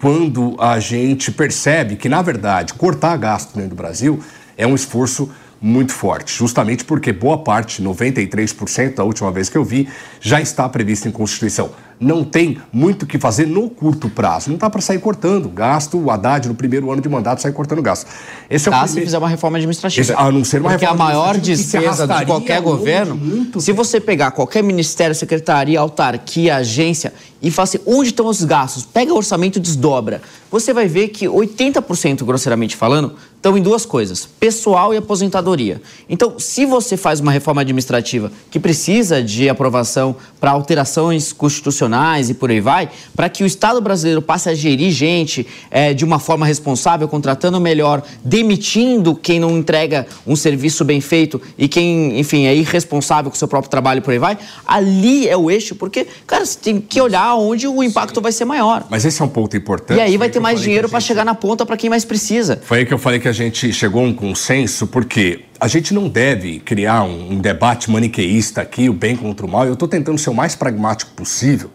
quando 0.00 0.56
a 0.60 0.80
gente 0.80 1.30
percebe 1.30 1.94
que, 1.94 2.08
na 2.08 2.20
verdade, 2.22 2.74
cortar 2.74 3.16
gastos 3.16 3.54
dentro 3.54 3.70
do 3.70 3.76
Brasil 3.76 4.20
é 4.56 4.66
um 4.66 4.74
esforço 4.74 5.30
muito 5.60 5.92
forte, 5.92 6.36
justamente 6.36 6.84
porque 6.84 7.12
boa 7.12 7.38
parte, 7.38 7.80
93% 7.80 8.96
da 8.96 9.04
última 9.04 9.30
vez 9.30 9.48
que 9.48 9.56
eu 9.56 9.64
vi, 9.64 9.88
já 10.20 10.40
está 10.40 10.68
previsto 10.68 11.06
em 11.06 11.12
Constituição. 11.12 11.70
Não 11.98 12.24
tem 12.24 12.58
muito 12.72 13.02
o 13.02 13.06
que 13.06 13.18
fazer 13.18 13.46
no 13.46 13.70
curto 13.70 14.08
prazo. 14.08 14.50
Não 14.50 14.56
dá 14.56 14.68
para 14.68 14.80
sair 14.80 14.98
cortando 14.98 15.48
gasto. 15.48 15.98
O 15.98 16.10
Haddad, 16.10 16.48
no 16.48 16.54
primeiro 16.54 16.90
ano 16.90 17.00
de 17.00 17.08
mandato, 17.08 17.40
sai 17.40 17.52
cortando 17.52 17.80
gasto. 17.80 18.06
Esse 18.50 18.68
é 18.68 18.70
o 18.70 18.74
tá, 18.74 18.80
primeiro... 18.80 19.00
se 19.00 19.06
fizer 19.06 19.18
uma 19.18 19.28
reforma 19.28 19.58
administrativa. 19.58 20.00
Esse, 20.00 20.12
a 20.12 20.30
não 20.30 20.44
ser 20.44 20.60
uma 20.60 20.70
Porque 20.70 20.84
reforma 20.84 21.04
a 21.04 21.08
maior 21.08 21.38
despesa 21.38 22.06
de 22.06 22.26
qualquer 22.26 22.60
governo, 22.60 23.20
se 23.60 23.72
você 23.72 24.00
pegar 24.00 24.32
qualquer 24.32 24.62
ministério, 24.62 25.14
secretaria, 25.14 25.78
autarquia, 25.78 26.56
agência 26.56 27.12
e 27.42 27.50
falar 27.50 27.64
assim, 27.64 27.80
onde 27.84 28.10
estão 28.10 28.26
os 28.26 28.44
gastos? 28.44 28.84
Pega 28.84 29.12
o 29.12 29.16
orçamento 29.16 29.58
e 29.58 29.60
desdobra. 29.60 30.22
Você 30.48 30.72
vai 30.72 30.86
ver 30.86 31.08
que 31.08 31.26
80%, 31.26 32.24
grosseiramente 32.24 32.76
falando, 32.76 33.14
estão 33.34 33.58
em 33.58 33.62
duas 33.62 33.84
coisas: 33.84 34.24
pessoal 34.24 34.94
e 34.94 34.96
aposentadoria. 34.96 35.82
Então, 36.08 36.38
se 36.38 36.64
você 36.64 36.96
faz 36.96 37.18
uma 37.18 37.32
reforma 37.32 37.62
administrativa 37.62 38.30
que 38.48 38.60
precisa 38.60 39.22
de 39.22 39.48
aprovação 39.48 40.14
para 40.38 40.52
alterações 40.52 41.32
constitucionais, 41.32 41.81
e 42.28 42.34
por 42.34 42.50
aí 42.50 42.60
vai, 42.60 42.88
para 43.14 43.28
que 43.28 43.42
o 43.42 43.46
Estado 43.46 43.80
brasileiro 43.80 44.22
passe 44.22 44.48
a 44.48 44.54
gerir 44.54 44.90
gente 44.90 45.46
é, 45.70 45.92
de 45.92 46.04
uma 46.04 46.18
forma 46.18 46.46
responsável, 46.46 47.08
contratando 47.08 47.60
melhor, 47.60 48.02
demitindo 48.24 49.14
quem 49.14 49.40
não 49.40 49.56
entrega 49.56 50.06
um 50.26 50.36
serviço 50.36 50.84
bem 50.84 51.00
feito 51.00 51.40
e 51.56 51.68
quem, 51.68 52.18
enfim, 52.18 52.46
é 52.46 52.54
irresponsável 52.54 53.30
com 53.30 53.34
o 53.34 53.38
seu 53.38 53.48
próprio 53.48 53.70
trabalho 53.70 53.98
e 53.98 54.00
por 54.00 54.12
aí 54.12 54.18
vai, 54.18 54.38
ali 54.66 55.28
é 55.28 55.36
o 55.36 55.50
eixo, 55.50 55.74
porque, 55.74 56.06
cara, 56.26 56.44
você 56.44 56.58
tem 56.58 56.80
que 56.80 57.00
olhar 57.00 57.34
onde 57.34 57.66
o 57.66 57.82
impacto 57.82 58.16
Sim. 58.16 58.22
vai 58.22 58.32
ser 58.32 58.44
maior. 58.44 58.84
Mas 58.88 59.04
esse 59.04 59.20
é 59.20 59.24
um 59.24 59.28
ponto 59.28 59.56
importante. 59.56 59.98
E 59.98 60.00
aí 60.00 60.16
vai 60.16 60.28
ter 60.28 60.40
mais 60.40 60.60
dinheiro 60.60 60.88
para 60.88 61.00
gente... 61.00 61.08
chegar 61.08 61.24
na 61.24 61.34
ponta 61.34 61.64
para 61.66 61.76
quem 61.76 61.90
mais 61.90 62.04
precisa. 62.04 62.60
Foi 62.64 62.78
aí 62.78 62.86
que 62.86 62.94
eu 62.94 62.98
falei 62.98 63.18
que 63.18 63.28
a 63.28 63.32
gente 63.32 63.72
chegou 63.72 64.02
a 64.02 64.06
um 64.06 64.14
consenso, 64.14 64.86
porque 64.86 65.40
a 65.62 65.68
gente 65.68 65.94
não 65.94 66.08
deve 66.08 66.58
criar 66.58 67.04
um, 67.04 67.34
um, 67.34 67.38
debate 67.38 67.88
maniqueísta 67.88 68.60
aqui, 68.60 68.88
o 68.88 68.92
bem 68.92 69.14
contra 69.14 69.46
o 69.46 69.48
mal. 69.48 69.64
Eu 69.64 69.74
estou 69.74 69.86
tentando 69.86 70.18
ser 70.18 70.28
o 70.28 70.34
mais 70.34 70.56
pragmático 70.56 71.12
possível, 71.12 71.70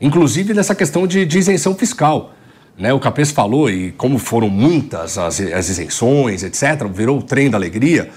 inclusive 0.00 0.54
nessa 0.54 0.74
questão 0.74 1.06
de, 1.06 1.26
de 1.26 1.38
isenção 1.38 1.74
fiscal. 1.74 2.32
Né? 2.78 2.90
O 2.90 2.98
Capês 2.98 3.30
falou, 3.30 3.68
e 3.68 3.92
como 3.92 4.18
foram 4.18 4.48
muitas 4.48 5.18
as, 5.18 5.42
as 5.42 5.68
isenções, 5.68 6.42
etc., 6.42 6.88
virou 6.90 7.18
o 7.18 7.22
trem 7.22 7.50
da 7.50 7.58
alegria. 7.58 8.08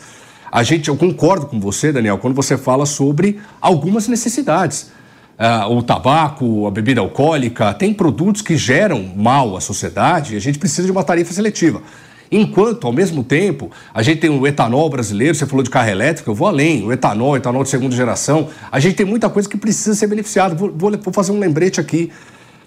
A 0.50 0.64
gente, 0.64 0.88
eu 0.88 0.96
concordo 0.96 1.46
com 1.46 1.60
você, 1.60 1.92
Daniel, 1.92 2.18
quando 2.18 2.34
você 2.34 2.58
fala 2.58 2.86
sobre 2.86 3.42
algumas 3.60 4.08
necessidades. 4.08 4.92
Uh, 5.38 5.76
o 5.76 5.84
tabaco, 5.84 6.68
a 6.68 6.72
bebida 6.72 7.02
alcoólica, 7.02 7.74
tem 7.74 7.94
produtos 7.94 8.42
que 8.42 8.56
geram 8.56 9.12
mal 9.14 9.58
à 9.58 9.60
sociedade 9.60 10.36
e 10.36 10.38
a 10.38 10.40
gente 10.42 10.58
precisa 10.58 10.86
de 10.86 10.92
uma 10.92 11.04
tarifa 11.04 11.34
seletiva. 11.34 11.82
Enquanto, 12.32 12.88
ao 12.88 12.94
mesmo 12.94 13.26
tempo, 13.26 13.70
a 13.94 14.02
gente 14.02 14.22
tem 14.22 14.30
o 14.30 14.48
etanol 14.48 14.90
brasileiro, 14.90 15.36
você 15.36 15.45
falou 15.45 15.64
de 15.64 15.70
carro 15.70 15.90
elétrico, 15.90 16.30
eu 16.30 16.36
vou 16.36 16.48
além, 16.48 16.86
o 16.86 16.94
etanol, 16.94 17.36
etanol 17.36 17.64
de 17.64 17.70
segunda 17.70 17.94
geração, 17.94 18.48
a 18.72 18.80
gente 18.80 18.95
tem 18.95 19.06
muita 19.06 19.30
coisa 19.30 19.49
que 19.49 19.58
precisa 19.58 19.94
ser 19.94 20.08
beneficiada. 20.08 20.56
Vou, 20.56 20.72
vou, 20.74 20.91
vou 20.91 21.14
fazer 21.14 21.34
um 21.34 21.40
lembrete 21.40 21.82
aqui. 21.82 22.10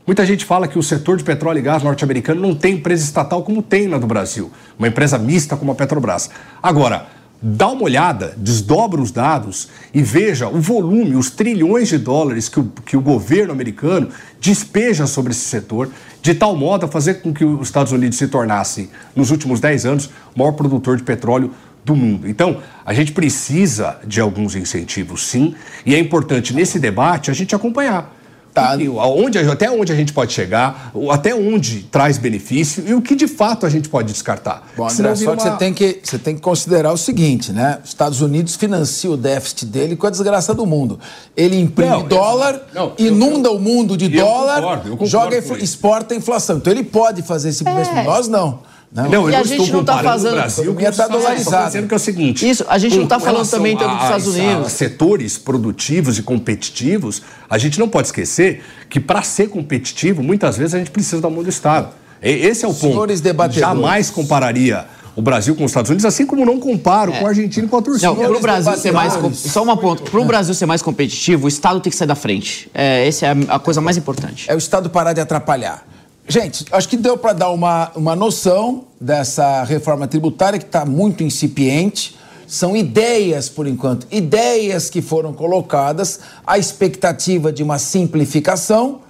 Muita 0.06 0.26
gente 0.26 0.44
fala 0.44 0.68
que 0.68 0.78
o 0.78 0.82
setor 0.82 1.16
de 1.16 1.24
petróleo 1.24 1.60
e 1.60 1.62
gás 1.62 1.82
norte-americano 1.82 2.38
não 2.38 2.54
tem 2.54 2.74
empresa 2.74 3.02
estatal 3.02 3.42
como 3.42 3.62
tem 3.62 3.88
na 3.88 3.96
do 3.96 4.06
Brasil, 4.06 4.50
uma 4.78 4.86
empresa 4.86 5.18
mista 5.18 5.56
como 5.56 5.72
a 5.72 5.74
Petrobras. 5.74 6.28
Agora, 6.62 7.06
dá 7.40 7.68
uma 7.68 7.84
olhada, 7.84 8.34
desdobra 8.36 9.00
os 9.00 9.10
dados 9.10 9.68
e 9.94 10.02
veja 10.02 10.46
o 10.46 10.60
volume, 10.60 11.16
os 11.16 11.30
trilhões 11.30 11.88
de 11.88 11.96
dólares 11.96 12.50
que 12.50 12.60
o, 12.60 12.72
que 12.84 12.96
o 12.98 13.00
governo 13.00 13.52
americano 13.52 14.08
despeja 14.40 15.06
sobre 15.06 15.32
esse 15.32 15.46
setor, 15.46 15.90
de 16.24 16.34
tal 16.34 16.56
modo 16.56 16.86
a 16.86 16.88
fazer 16.88 17.20
com 17.20 17.34
que 17.34 17.44
os 17.44 17.68
Estados 17.68 17.92
Unidos 17.92 18.16
se 18.16 18.26
tornasse, 18.28 18.88
nos 19.14 19.30
últimos 19.30 19.60
10 19.60 19.84
anos, 19.84 20.06
o 20.34 20.38
maior 20.38 20.52
produtor 20.52 20.96
de 20.96 21.02
petróleo 21.02 21.50
do 21.84 21.94
mundo. 21.94 22.26
Então, 22.26 22.62
a 22.82 22.94
gente 22.94 23.12
precisa 23.12 23.98
de 24.06 24.22
alguns 24.22 24.56
incentivos, 24.56 25.26
sim, 25.26 25.54
e 25.84 25.94
é 25.94 25.98
importante 25.98 26.54
nesse 26.54 26.78
debate 26.78 27.30
a 27.30 27.34
gente 27.34 27.54
acompanhar. 27.54 28.10
Tá. 28.54 28.78
Onde, 29.02 29.36
até 29.36 29.68
onde 29.68 29.92
a 29.92 29.96
gente 29.96 30.12
pode 30.12 30.32
chegar, 30.32 30.92
até 31.10 31.34
onde 31.34 31.82
traz 31.90 32.18
benefício 32.18 32.84
e 32.86 32.94
o 32.94 33.02
que 33.02 33.16
de 33.16 33.26
fato 33.26 33.66
a 33.66 33.68
gente 33.68 33.88
pode 33.88 34.12
descartar. 34.12 34.62
Bom, 34.76 34.88
André, 34.88 35.16
só 35.16 35.32
uma... 35.32 35.36
que, 35.36 35.42
você 35.42 35.50
tem 35.56 35.74
que 35.74 36.00
você 36.00 36.18
tem 36.18 36.36
que 36.36 36.40
considerar 36.40 36.92
o 36.92 36.96
seguinte, 36.96 37.50
né? 37.50 37.80
Os 37.82 37.90
Estados 37.90 38.20
Unidos 38.20 38.54
financia 38.54 39.10
o 39.10 39.16
déficit 39.16 39.66
dele 39.66 39.96
com 39.96 40.06
a 40.06 40.10
desgraça 40.10 40.54
do 40.54 40.64
mundo. 40.64 41.00
Ele 41.36 41.58
imprime 41.58 41.90
não, 41.90 42.06
dólar, 42.06 42.60
não, 42.72 42.92
inunda 42.96 43.48
eu, 43.48 43.56
o 43.56 43.58
mundo 43.58 43.96
de 43.96 44.08
dólar, 44.08 44.60
concordo, 44.60 44.90
concordo 44.90 45.06
joga, 45.06 45.36
exporta 45.58 46.14
a 46.14 46.16
inflação. 46.16 46.58
Então 46.58 46.72
ele 46.72 46.84
pode 46.84 47.22
fazer 47.22 47.48
esse 47.48 47.64
investimento. 47.68 48.02
É. 48.02 48.04
Nós 48.04 48.28
não. 48.28 48.60
Não, 48.94 49.10
não 49.10 49.28
eu 49.28 49.36
a 49.36 49.42
gente 49.42 49.72
não 49.72 49.80
está 49.80 49.98
fazendo. 49.98 50.34
O 50.34 50.36
Brasil 50.36 50.74
com 50.74 50.80
está 50.80 51.08
dolarizado. 51.08 51.66
dizendo 51.66 51.88
que 51.88 51.94
é 51.94 51.96
o 51.96 52.00
seguinte. 52.00 52.48
Isso, 52.48 52.64
a 52.68 52.78
gente 52.78 52.94
não 52.94 53.02
está 53.02 53.18
falando 53.18 53.50
também 53.50 53.76
tanto 53.76 53.92
dos 53.92 54.04
Estados 54.04 54.26
Unidos. 54.28 54.66
A 54.66 54.70
setores 54.70 55.36
produtivos 55.36 56.16
e 56.16 56.22
competitivos, 56.22 57.20
a 57.50 57.58
gente 57.58 57.80
não 57.80 57.88
pode 57.88 58.06
esquecer 58.06 58.62
que 58.88 59.00
para 59.00 59.20
ser 59.22 59.48
competitivo, 59.48 60.22
muitas 60.22 60.56
vezes 60.56 60.74
a 60.74 60.78
gente 60.78 60.92
precisa 60.92 61.20
da 61.20 61.28
mão 61.28 61.42
do 61.42 61.48
Estado. 61.48 61.88
Esse 62.22 62.64
é 62.64 62.68
o 62.68 62.72
ponto. 62.72 62.92
Senhores 62.92 63.20
debatedores. 63.20 63.60
Jamais 63.60 64.10
compararia 64.10 64.86
o 65.16 65.20
Brasil 65.20 65.56
com 65.56 65.64
os 65.64 65.72
Estados 65.72 65.90
Unidos, 65.90 66.04
assim 66.04 66.24
como 66.24 66.46
não 66.46 66.60
comparo 66.60 67.12
é. 67.12 67.18
com 67.18 67.26
a 67.26 67.30
Argentina 67.30 67.66
e 67.66 67.68
com 67.68 67.76
a 67.76 67.82
Turquia. 67.82 68.08
Não, 68.08 68.14
para 68.14 68.36
o 68.36 68.40
Brasil 68.40 68.76
ser 68.76 68.92
mais 68.92 69.12
só 69.34 69.62
uma 69.62 69.76
ponto, 69.76 70.08
para 70.08 70.20
o 70.20 70.24
Brasil 70.24 70.54
ser 70.54 70.66
mais 70.66 70.82
competitivo, 70.82 71.46
o 71.46 71.48
Estado 71.48 71.80
tem 71.80 71.90
que 71.90 71.96
sair 71.96 72.08
da 72.08 72.14
frente. 72.14 72.70
É, 72.72 73.06
essa 73.06 73.26
é 73.26 73.36
a 73.48 73.58
coisa 73.58 73.80
mais 73.80 73.96
importante. 73.96 74.48
É 74.48 74.54
o 74.54 74.58
Estado 74.58 74.88
parar 74.88 75.12
de 75.12 75.20
atrapalhar. 75.20 75.84
Gente, 76.26 76.64
acho 76.72 76.88
que 76.88 76.96
deu 76.96 77.18
para 77.18 77.34
dar 77.34 77.50
uma, 77.50 77.92
uma 77.94 78.16
noção 78.16 78.84
dessa 78.98 79.62
reforma 79.62 80.08
tributária 80.08 80.58
que 80.58 80.64
está 80.64 80.84
muito 80.84 81.22
incipiente. 81.22 82.16
São 82.46 82.74
ideias, 82.74 83.48
por 83.48 83.66
enquanto, 83.66 84.06
ideias 84.10 84.88
que 84.88 85.02
foram 85.02 85.34
colocadas, 85.34 86.20
a 86.46 86.58
expectativa 86.58 87.52
de 87.52 87.62
uma 87.62 87.78
simplificação, 87.78 89.00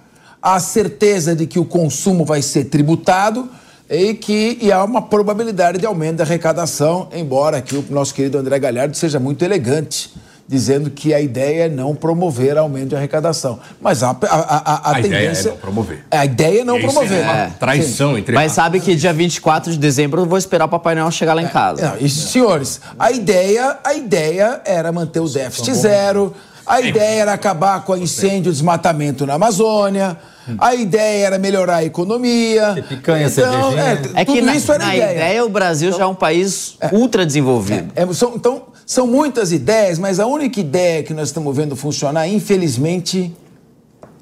a 0.43 0.59
certeza 0.59 1.37
de 1.37 1.47
que 1.47 1.59
o 1.59 1.65
consumo 1.65 2.25
vai 2.25 2.43
ser 2.43 2.65
tributado 2.65 3.49
e 3.89 4.15
que 4.15 4.59
e 4.61 4.73
há 4.73 4.83
uma 4.83 5.03
probabilidade 5.03 5.79
de 5.79 5.87
aumento 5.87 6.17
da 6.17 6.25
arrecadação, 6.25 7.09
embora 7.15 7.59
aqui 7.59 7.77
o 7.77 7.85
nosso 7.91 8.13
querido 8.13 8.39
André 8.39 8.59
Galhardo 8.59 8.97
seja 8.97 9.21
muito 9.21 9.45
elegante 9.45 10.13
dizendo 10.47 10.91
que 10.91 11.15
a 11.15 11.21
ideia 11.21 11.65
é 11.65 11.69
não 11.69 11.95
promover 11.95 12.59
aumento 12.59 12.91
de 12.91 12.97
arrecadação. 12.97 13.59
Mas 13.81 14.03
a, 14.03 14.11
a, 14.11 14.15
a, 14.29 14.91
a, 14.91 14.91
a 14.91 14.95
tendência... 14.95 15.09
ideia 15.09 15.29
é 15.29 15.45
não 15.45 15.57
promover. 15.57 16.05
A 16.11 16.25
ideia 16.25 16.61
é 16.61 16.65
não 16.65 16.77
Isso 16.79 16.87
promover. 16.87 17.19
É 17.19 17.33
uma 17.33 17.51
traição 17.51 18.19
entre... 18.19 18.35
Mas 18.35 18.53
sabe 18.53 18.81
que 18.81 18.95
dia 18.95 19.13
24 19.13 19.73
de 19.73 19.79
dezembro 19.79 20.23
eu 20.23 20.27
vou 20.27 20.39
esperar 20.39 20.67
o 20.67 20.69
Papai 20.69 20.95
Noel 20.95 21.11
chegar 21.11 21.35
lá 21.35 21.43
em 21.43 21.49
casa. 21.49 21.97
É, 21.99 22.05
e, 22.05 22.09
senhores, 22.09 22.81
a 22.99 23.11
ideia, 23.11 23.79
a 23.83 23.95
ideia 23.95 24.61
era 24.65 24.93
manter 24.93 25.21
o 25.21 25.29
déficit 25.29 25.75
zero, 25.75 26.35
a 26.67 26.81
ideia 26.81 27.23
era 27.23 27.33
acabar 27.33 27.83
com 27.85 27.93
o 27.93 27.97
incêndio 27.97 28.51
e 28.51 28.53
desmatamento 28.53 29.27
na 29.27 29.35
Amazônia, 29.35 30.17
A 30.59 30.75
ideia 30.75 31.27
era 31.27 31.39
melhorar 31.39 31.77
a 31.77 31.85
economia. 31.85 32.85
picanha, 32.89 33.27
então, 33.29 33.79
é, 33.79 34.21
É 34.21 34.25
que 34.25 34.41
na, 34.43 34.55
isso 34.57 34.71
era 34.73 34.85
na 34.87 34.95
ideia. 34.97 35.13
ideia. 35.13 35.45
o 35.45 35.49
Brasil 35.49 35.91
já 35.93 36.05
é 36.05 36.07
um 36.07 36.15
país 36.15 36.77
ultra 36.93 37.25
desenvolvido. 37.25 37.93
É, 37.97 38.07
são- 38.13 38.35
então, 38.37 38.63
são 38.87 39.07
muitas 39.07 39.53
ideias, 39.53 39.99
mas 39.99 40.21
a 40.21 40.27
única 40.27 40.61
ideia 40.61 41.03
que 41.03 41.15
nós 41.15 41.29
estamos 41.29 41.57
vendo 41.57 41.75
funcionar, 41.75 42.27
infelizmente, 42.29 43.35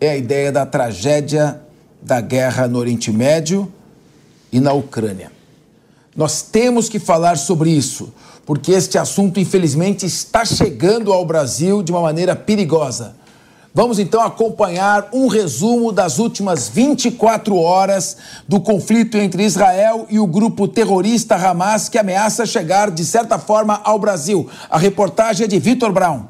é 0.00 0.10
a 0.10 0.16
ideia 0.16 0.50
da 0.52 0.64
tragédia 0.66 1.60
da 2.00 2.20
guerra 2.20 2.66
no 2.68 2.78
Oriente 2.78 3.10
Médio 3.12 3.70
e 4.52 4.60
na 4.60 4.72
Ucrânia. 4.72 5.30
Nós 6.16 6.42
temos 6.42 6.88
que 6.88 6.98
falar 6.98 7.36
sobre 7.38 7.70
isso, 7.70 8.12
porque 8.44 8.72
este 8.72 8.98
assunto, 8.98 9.40
infelizmente, 9.40 10.04
está 10.04 10.44
chegando 10.44 11.12
ao 11.12 11.24
Brasil 11.24 11.82
de 11.82 11.90
uma 11.90 12.00
maneira 12.02 12.36
perigosa. 12.36 13.14
Vamos 13.74 13.98
então 13.98 14.20
acompanhar 14.20 15.08
um 15.14 15.28
resumo 15.28 15.92
das 15.92 16.18
últimas 16.18 16.68
24 16.68 17.56
horas 17.56 18.18
do 18.46 18.60
conflito 18.60 19.16
entre 19.16 19.44
Israel 19.44 20.06
e 20.10 20.18
o 20.18 20.26
grupo 20.26 20.68
terrorista 20.68 21.36
Hamas 21.36 21.88
que 21.88 21.96
ameaça 21.96 22.44
chegar, 22.44 22.90
de 22.90 23.02
certa 23.02 23.38
forma, 23.38 23.80
ao 23.82 23.98
Brasil. 23.98 24.46
A 24.68 24.76
reportagem 24.76 25.46
é 25.46 25.48
de 25.48 25.58
Vitor 25.58 25.90
Brown. 25.90 26.26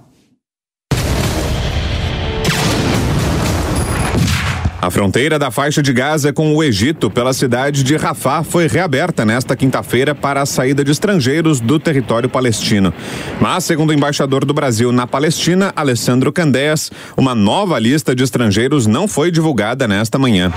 A 4.83 4.91
fronteira 4.91 5.39
da 5.39 5.49
faixa 5.49 5.81
de 5.81 5.93
Gaza 5.93 6.33
com 6.33 6.57
o 6.57 6.61
Egito 6.61 7.09
pela 7.09 7.33
cidade 7.33 7.85
de 7.85 7.97
Rafah 7.97 8.43
foi 8.43 8.67
reaberta 8.67 9.25
nesta 9.25 9.55
quinta-feira 9.55 10.13
para 10.13 10.43
a 10.43 10.47
saída 10.47 10.83
de 10.83 10.91
estrangeiros 10.91 11.61
do 11.61 11.79
território 11.79 12.29
palestino. 12.29 12.93
Mas, 13.41 13.63
segundo 13.63 13.91
o 13.91 13.93
embaixador 13.93 14.45
do 14.45 14.53
Brasil 14.53 14.91
na 14.91 15.07
Palestina, 15.07 15.73
Alessandro 15.77 16.33
Candeias, 16.33 16.91
uma 17.17 17.33
nova 17.33 17.79
lista 17.79 18.13
de 18.13 18.25
estrangeiros 18.25 18.89
não 18.89 19.07
foi 19.07 19.31
divulgada 19.31 19.87
nesta 19.87 20.19
manhã. 20.19 20.53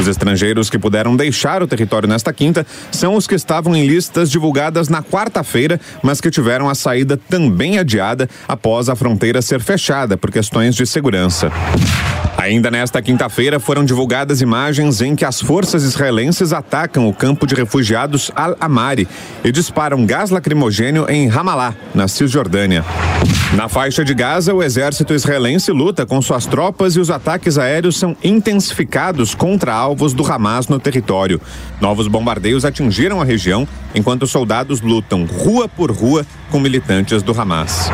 Os 0.00 0.08
estrangeiros 0.08 0.68
que 0.68 0.76
puderam 0.76 1.14
deixar 1.14 1.62
o 1.62 1.66
território 1.68 2.08
nesta 2.08 2.32
quinta 2.32 2.66
são 2.90 3.14
os 3.14 3.28
que 3.28 3.36
estavam 3.36 3.76
em 3.76 3.86
listas 3.86 4.28
divulgadas 4.28 4.88
na 4.88 5.04
quarta-feira, 5.04 5.80
mas 6.02 6.20
que 6.20 6.32
tiveram 6.32 6.68
a 6.68 6.74
saída 6.74 7.16
também 7.16 7.78
adiada 7.78 8.28
após 8.48 8.88
a 8.88 8.96
fronteira 8.96 9.40
ser 9.40 9.60
fechada 9.60 10.16
por 10.16 10.32
questões 10.32 10.74
de 10.74 10.84
segurança. 10.84 11.52
Ainda 12.36 12.72
nesta 12.72 13.00
quinta-feira 13.00 13.51
foram 13.58 13.84
divulgadas 13.84 14.40
imagens 14.40 15.00
em 15.00 15.14
que 15.14 15.24
as 15.24 15.40
forças 15.40 15.82
israelenses 15.82 16.52
atacam 16.52 17.08
o 17.08 17.12
campo 17.14 17.46
de 17.46 17.54
refugiados 17.54 18.30
Al-Amari 18.34 19.08
e 19.44 19.52
disparam 19.52 20.04
gás 20.06 20.30
lacrimogênio 20.30 21.06
em 21.08 21.28
Ramallah, 21.28 21.74
na 21.94 22.08
Cisjordânia. 22.08 22.84
Na 23.54 23.68
faixa 23.68 24.02
de 24.02 24.14
Gaza, 24.14 24.54
o 24.54 24.62
exército 24.62 25.12
israelense 25.12 25.70
luta 25.70 26.06
com 26.06 26.22
suas 26.22 26.46
tropas 26.46 26.96
e 26.96 27.00
os 27.00 27.10
ataques 27.10 27.58
aéreos 27.58 27.98
são 27.98 28.16
intensificados 28.24 29.34
contra 29.34 29.74
alvos 29.74 30.14
do 30.14 30.24
Hamas 30.24 30.68
no 30.68 30.80
território. 30.80 31.40
Novos 31.80 32.08
bombardeios 32.08 32.64
atingiram 32.64 33.20
a 33.20 33.24
região, 33.24 33.68
enquanto 33.94 34.26
soldados 34.26 34.80
lutam 34.80 35.26
rua 35.26 35.68
por 35.68 35.90
rua 35.90 36.26
com 36.50 36.58
militantes 36.58 37.22
do 37.22 37.38
Hamas. 37.38 37.90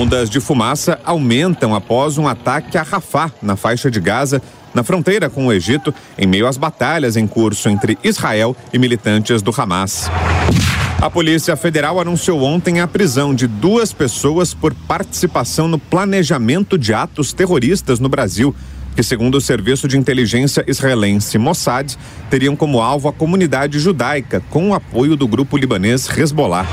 Ondas 0.00 0.30
de 0.30 0.40
fumaça 0.40 0.98
aumentam 1.04 1.74
após 1.74 2.18
um 2.18 2.26
ataque 2.26 2.78
a 2.78 2.82
Rafah, 2.82 3.30
na 3.42 3.54
faixa 3.54 3.90
de 3.90 4.00
Gaza, 4.00 4.40
na 4.76 4.84
fronteira 4.84 5.30
com 5.30 5.46
o 5.46 5.52
Egito, 5.52 5.92
em 6.18 6.26
meio 6.26 6.46
às 6.46 6.58
batalhas 6.58 7.16
em 7.16 7.26
curso 7.26 7.70
entre 7.70 7.96
Israel 8.04 8.54
e 8.74 8.78
militantes 8.78 9.40
do 9.40 9.50
Hamas. 9.56 10.10
A 11.00 11.08
Polícia 11.08 11.56
Federal 11.56 11.98
anunciou 11.98 12.42
ontem 12.42 12.80
a 12.80 12.86
prisão 12.86 13.34
de 13.34 13.46
duas 13.46 13.94
pessoas 13.94 14.52
por 14.52 14.74
participação 14.74 15.66
no 15.66 15.78
planejamento 15.78 16.76
de 16.76 16.92
atos 16.92 17.32
terroristas 17.32 17.98
no 17.98 18.08
Brasil, 18.10 18.54
que, 18.94 19.02
segundo 19.02 19.36
o 19.36 19.40
serviço 19.40 19.88
de 19.88 19.96
inteligência 19.96 20.62
israelense 20.66 21.38
Mossad, 21.38 21.94
teriam 22.28 22.54
como 22.54 22.82
alvo 22.82 23.08
a 23.08 23.12
comunidade 23.14 23.78
judaica, 23.78 24.42
com 24.50 24.70
o 24.70 24.74
apoio 24.74 25.16
do 25.16 25.26
grupo 25.26 25.56
libanês 25.56 26.06
Hezbollah. 26.06 26.66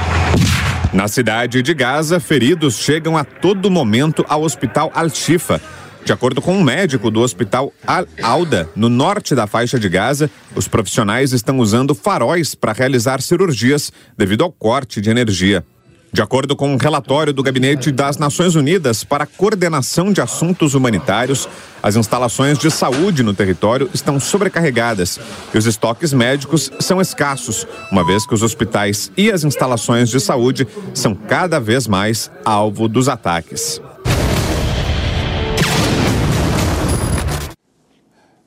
Na 0.92 1.08
cidade 1.08 1.62
de 1.62 1.74
Gaza, 1.74 2.20
feridos 2.20 2.78
chegam 2.78 3.18
a 3.18 3.24
todo 3.24 3.72
momento 3.72 4.26
ao 4.28 4.44
hospital 4.44 4.92
Al-Shifa. 4.94 5.60
De 6.06 6.12
acordo 6.12 6.42
com 6.42 6.54
um 6.54 6.64
médico 6.64 7.10
do 7.10 7.22
hospital 7.22 7.72
Al-Auda, 7.88 8.70
no 8.76 8.90
norte 8.90 9.34
da 9.34 9.48
faixa 9.48 9.80
de 9.80 9.88
Gaza, 9.88 10.30
os 10.54 10.68
profissionais 10.68 11.32
estão 11.32 11.60
usando 11.60 11.96
faróis 11.96 12.54
para 12.54 12.74
realizar 12.74 13.22
cirurgias 13.22 13.92
devido 14.18 14.44
ao 14.44 14.52
corte 14.52 15.00
de 15.00 15.10
energia. 15.10 15.64
De 16.12 16.22
acordo 16.22 16.56
com 16.56 16.72
um 16.72 16.78
relatório 16.78 17.34
do 17.34 17.42
Gabinete 17.42 17.90
das 17.90 18.18
Nações 18.18 18.54
Unidas 18.54 19.04
para 19.04 19.24
a 19.24 19.28
Coordenação 19.28 20.14
de 20.14 20.22
Assuntos 20.22 20.76
Humanitários, 20.76 21.50
as 21.82 21.96
instalações 21.96 22.60
de 22.60 22.70
saúde 22.70 23.24
no 23.24 23.34
território 23.34 23.90
estão 23.94 24.20
sobrecarregadas 24.20 25.20
e 25.54 25.58
os 25.58 25.66
estoques 25.66 26.14
médicos 26.14 26.70
são 26.80 27.02
escassos, 27.02 27.66
uma 27.92 28.06
vez 28.06 28.28
que 28.28 28.34
os 28.36 28.44
hospitais 28.44 29.12
e 29.18 29.32
as 29.32 29.44
instalações 29.44 30.10
de 30.10 30.20
saúde 30.20 30.68
são 30.94 31.16
cada 31.16 31.60
vez 31.60 31.88
mais 31.88 32.30
alvo 32.46 32.88
dos 32.88 33.10
ataques. 33.10 33.82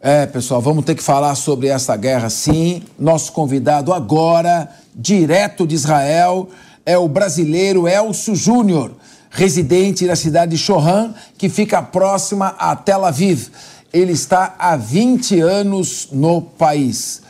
É, 0.09 0.25
pessoal, 0.25 0.61
vamos 0.61 0.85
ter 0.85 0.95
que 0.95 1.03
falar 1.03 1.35
sobre 1.35 1.67
essa 1.67 1.97
guerra 1.97 2.31
sim. 2.31 2.81
Nosso 2.97 3.33
convidado 3.33 3.93
agora, 3.93 4.71
direto 4.95 5.67
de 5.67 5.75
Israel, 5.75 6.49
é 6.87 6.97
o 6.97 7.09
brasileiro 7.09 7.89
Elcio 7.89 8.37
Júnior, 8.37 8.93
residente 9.29 10.07
da 10.07 10.15
cidade 10.15 10.53
de 10.53 10.59
Shohan, 10.59 11.13
que 11.37 11.49
fica 11.49 11.83
próxima 11.83 12.55
a 12.57 12.77
Tel 12.77 13.05
Aviv. 13.05 13.49
Ele 13.93 14.13
está 14.13 14.55
há 14.61 14.77
20 14.77 15.41
anos 15.41 16.07
no 16.13 16.41
país. 16.41 17.23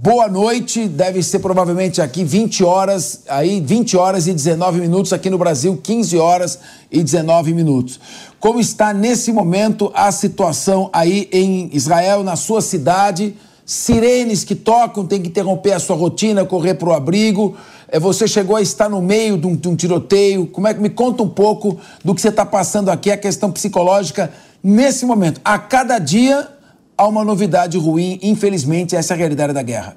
Boa 0.00 0.28
noite, 0.28 0.86
deve 0.86 1.20
ser 1.24 1.40
provavelmente 1.40 2.00
aqui 2.00 2.22
20 2.22 2.62
horas, 2.62 3.24
aí 3.28 3.60
20 3.60 3.96
horas 3.96 4.28
e 4.28 4.32
19 4.32 4.80
minutos, 4.80 5.12
aqui 5.12 5.28
no 5.28 5.36
Brasil 5.36 5.76
15 5.76 6.16
horas 6.16 6.60
e 6.88 7.02
19 7.02 7.52
minutos. 7.52 7.98
Como 8.38 8.60
está 8.60 8.94
nesse 8.94 9.32
momento 9.32 9.90
a 9.92 10.12
situação 10.12 10.88
aí 10.92 11.28
em 11.32 11.68
Israel, 11.72 12.22
na 12.22 12.36
sua 12.36 12.60
cidade? 12.60 13.34
Sirenes 13.66 14.44
que 14.44 14.54
tocam, 14.54 15.04
tem 15.04 15.20
que 15.20 15.30
interromper 15.30 15.72
a 15.72 15.80
sua 15.80 15.96
rotina, 15.96 16.44
correr 16.44 16.74
para 16.74 16.90
o 16.90 16.92
abrigo. 16.92 17.56
É, 17.88 17.98
Você 17.98 18.28
chegou 18.28 18.54
a 18.54 18.62
estar 18.62 18.88
no 18.88 19.02
meio 19.02 19.36
de 19.36 19.48
um, 19.48 19.56
de 19.56 19.68
um 19.68 19.74
tiroteio. 19.74 20.46
Como 20.46 20.68
é 20.68 20.74
que 20.74 20.80
me 20.80 20.90
conta 20.90 21.24
um 21.24 21.28
pouco 21.28 21.76
do 22.04 22.14
que 22.14 22.20
você 22.20 22.28
está 22.28 22.46
passando 22.46 22.88
aqui, 22.88 23.10
a 23.10 23.16
questão 23.16 23.50
psicológica 23.50 24.32
nesse 24.62 25.04
momento? 25.04 25.40
A 25.44 25.58
cada 25.58 25.98
dia 25.98 26.56
há 26.98 27.08
uma 27.08 27.24
novidade 27.24 27.78
ruim, 27.78 28.18
infelizmente, 28.22 28.94
essa 28.94 29.14
é 29.14 29.16
a 29.16 29.18
realidade 29.18 29.54
da 29.54 29.62
guerra. 29.62 29.96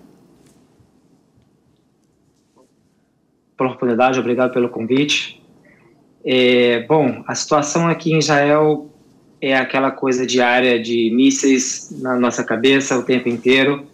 pela 3.61 3.69
oportunidade, 3.69 4.19
obrigado 4.19 4.52
pelo 4.52 4.69
convite. 4.69 5.40
É, 6.26 6.84
bom, 6.88 7.23
a 7.28 7.36
situação 7.36 7.88
aqui 7.88 8.11
em 8.11 8.18
Israel 8.18 8.90
é 9.40 9.56
aquela 9.56 9.91
coisa 9.91 10.26
diária 10.26 10.82
de 10.82 11.11
mísseis 11.14 11.95
na 12.02 12.19
nossa 12.19 12.44
cabeça 12.44 12.98
o 12.98 13.03
tempo 13.03 13.30
inteiro. 13.30 13.86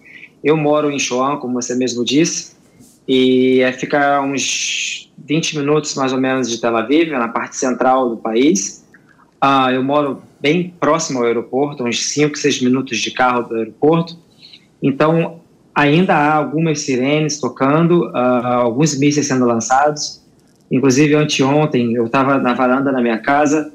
Eu 0.42 0.56
moro 0.56 0.90
em 0.90 0.98
Shoam, 0.98 1.38
como 1.38 1.54
você 1.56 1.76
mesmo 1.76 2.06
disse, 2.06 2.56
e 3.06 3.60
é 3.60 3.74
ficar 3.74 4.22
uns 4.22 5.12
20 5.18 5.58
minutos 5.58 5.96
mais 5.96 6.14
ou 6.14 6.20
menos 6.20 6.50
de 6.50 6.62
Tel 6.62 6.76
Aviv, 6.78 7.12
na 7.12 7.28
parte 7.28 7.58
central 7.58 8.10
do 8.10 8.18
país. 8.18 8.86
Ah, 9.42 9.72
eu 9.72 9.84
moro 9.84 10.22
bem 10.40 10.74
próximo 10.80 11.20
ao 11.20 11.26
aeroporto, 11.26 11.84
uns 11.84 12.06
5, 12.08 12.38
6 12.38 12.62
minutos 12.62 12.98
de 13.00 13.12
carro 13.12 13.44
do 13.44 13.56
aeroporto. 13.56 14.18
Então, 14.82 15.40
ainda 15.74 16.16
há 16.16 16.36
algumas 16.36 16.82
sirenes 16.82 17.40
tocando, 17.40 18.12
ah, 18.16 18.56
alguns 18.56 18.98
mísseis 18.98 19.28
sendo 19.28 19.46
lançados. 19.46 20.22
Inclusive, 20.72 21.14
anteontem, 21.16 21.94
eu 21.94 22.08
estava 22.08 22.38
na 22.38 22.54
varanda 22.54 22.92
da 22.92 23.02
minha 23.02 23.20
casa 23.20 23.72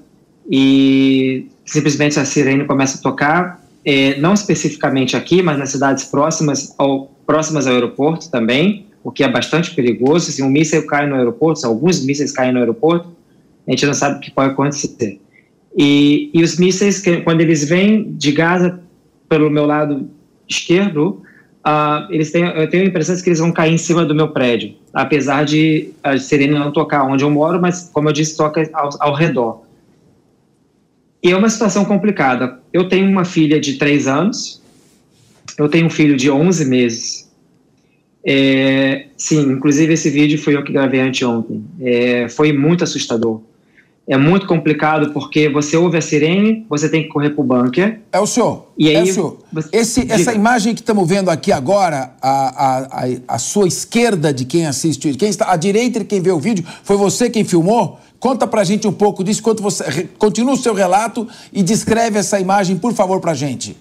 e 0.50 1.46
simplesmente 1.64 2.18
a 2.18 2.24
sirene 2.24 2.64
começa 2.64 2.98
a 2.98 3.00
tocar, 3.00 3.64
eh, 3.84 4.16
não 4.18 4.34
especificamente 4.34 5.16
aqui, 5.16 5.42
mas 5.42 5.58
nas 5.58 5.70
cidades 5.70 6.04
próximas 6.04 6.74
ao, 6.76 7.06
próximas 7.26 7.66
ao 7.66 7.74
aeroporto 7.74 8.30
também, 8.30 8.86
o 9.02 9.10
que 9.10 9.24
é 9.24 9.28
bastante 9.28 9.74
perigoso. 9.74 10.30
Se 10.30 10.42
um 10.42 10.50
míssil 10.50 10.86
cai 10.86 11.06
no 11.06 11.14
aeroporto, 11.14 11.60
se 11.60 11.66
alguns 11.66 12.04
mísseis 12.04 12.32
caem 12.32 12.52
no 12.52 12.58
aeroporto, 12.58 13.08
a 13.66 13.70
gente 13.70 13.86
não 13.86 13.94
sabe 13.94 14.18
o 14.18 14.20
que 14.20 14.30
pode 14.30 14.50
acontecer. 14.50 15.21
E, 15.76 16.30
e 16.34 16.42
os 16.42 16.58
mísseis, 16.58 17.00
que, 17.00 17.18
quando 17.22 17.40
eles 17.40 17.68
vêm 17.68 18.12
de 18.12 18.32
Gaza 18.32 18.80
pelo 19.28 19.50
meu 19.50 19.64
lado 19.64 20.08
esquerdo, 20.48 21.22
ah, 21.64 22.08
eles 22.10 22.30
têm, 22.30 22.44
eu 22.44 22.68
tenho 22.68 22.84
a 22.84 22.86
impressão 22.86 23.16
que 23.16 23.28
eles 23.28 23.38
vão 23.38 23.52
cair 23.52 23.72
em 23.72 23.78
cima 23.78 24.04
do 24.04 24.14
meu 24.14 24.28
prédio, 24.28 24.74
apesar 24.92 25.44
de 25.44 25.90
a 26.02 26.18
sirene 26.18 26.58
não 26.58 26.72
tocar 26.72 27.04
onde 27.04 27.24
eu 27.24 27.30
moro, 27.30 27.60
mas, 27.60 27.88
como 27.92 28.08
eu 28.08 28.12
disse, 28.12 28.36
toca 28.36 28.68
ao, 28.72 28.90
ao 29.00 29.14
redor. 29.14 29.62
E 31.22 31.30
é 31.30 31.36
uma 31.36 31.48
situação 31.48 31.84
complicada. 31.84 32.60
Eu 32.72 32.88
tenho 32.88 33.08
uma 33.08 33.24
filha 33.24 33.60
de 33.60 33.74
3 33.74 34.08
anos, 34.08 34.60
eu 35.56 35.68
tenho 35.68 35.86
um 35.86 35.90
filho 35.90 36.16
de 36.16 36.30
11 36.30 36.64
meses. 36.64 37.30
É, 38.24 39.06
sim, 39.16 39.40
inclusive 39.52 39.92
esse 39.92 40.10
vídeo 40.10 40.38
foi 40.38 40.56
eu 40.56 40.64
que 40.64 40.72
gravei 40.72 41.00
anteontem. 41.00 41.64
É, 41.80 42.28
foi 42.28 42.52
muito 42.52 42.82
assustador. 42.82 43.40
É 44.06 44.16
muito 44.16 44.46
complicado 44.46 45.12
porque 45.12 45.48
você 45.48 45.76
ouve 45.76 45.96
a 45.96 46.00
sirene, 46.00 46.66
você 46.68 46.88
tem 46.88 47.04
que 47.04 47.08
correr 47.08 47.30
para 47.30 47.40
o 47.40 47.44
bunker. 47.44 48.00
É 48.10 48.18
o 48.18 48.26
senhor. 48.26 48.66
E 48.76 48.88
aí, 48.88 48.96
é 48.96 49.02
o 49.02 49.06
senhor. 49.06 49.38
Esse, 49.70 50.10
essa 50.10 50.34
imagem 50.34 50.74
que 50.74 50.80
estamos 50.80 51.08
vendo 51.08 51.30
aqui 51.30 51.52
agora, 51.52 52.12
a, 52.20 52.88
a, 52.88 53.06
a, 53.28 53.38
sua 53.38 53.68
esquerda 53.68 54.32
de 54.32 54.44
quem 54.44 54.66
assiste, 54.66 55.14
quem 55.14 55.28
está 55.28 55.52
à 55.52 55.56
direita 55.56 56.00
de 56.00 56.04
quem 56.04 56.20
vê 56.20 56.32
o 56.32 56.40
vídeo, 56.40 56.64
foi 56.82 56.96
você 56.96 57.30
quem 57.30 57.44
filmou? 57.44 58.00
Conta 58.18 58.46
pra 58.46 58.64
gente 58.64 58.88
um 58.88 58.92
pouco 58.92 59.22
disso, 59.22 59.40
enquanto 59.40 59.62
você 59.62 60.08
continua 60.18 60.54
o 60.54 60.56
seu 60.56 60.74
relato 60.74 61.28
e 61.52 61.62
descreve 61.62 62.18
essa 62.18 62.40
imagem, 62.40 62.76
por 62.76 62.92
favor, 62.92 63.20
pra 63.20 63.34
gente. 63.34 63.76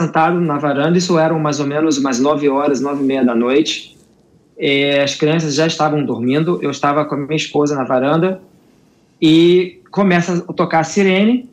Sentado 0.00 0.40
na 0.40 0.58
varanda, 0.58 0.96
isso 0.98 1.18
eram 1.18 1.38
mais 1.38 1.58
ou 1.58 1.66
menos 1.66 1.98
umas 1.98 2.20
9 2.20 2.48
horas, 2.48 2.80
9 2.80 3.02
e 3.02 3.06
meia 3.06 3.24
da 3.24 3.34
noite 3.34 3.94
é, 4.58 5.02
as 5.02 5.14
crianças 5.14 5.54
já 5.54 5.66
estavam 5.66 6.04
dormindo, 6.04 6.58
eu 6.62 6.70
estava 6.70 7.04
com 7.04 7.14
a 7.14 7.18
minha 7.18 7.36
esposa 7.36 7.74
na 7.74 7.84
varanda 7.84 8.40
e 9.20 9.80
começa 9.90 10.44
a 10.48 10.52
tocar 10.52 10.80
a 10.80 10.84
sirene, 10.84 11.48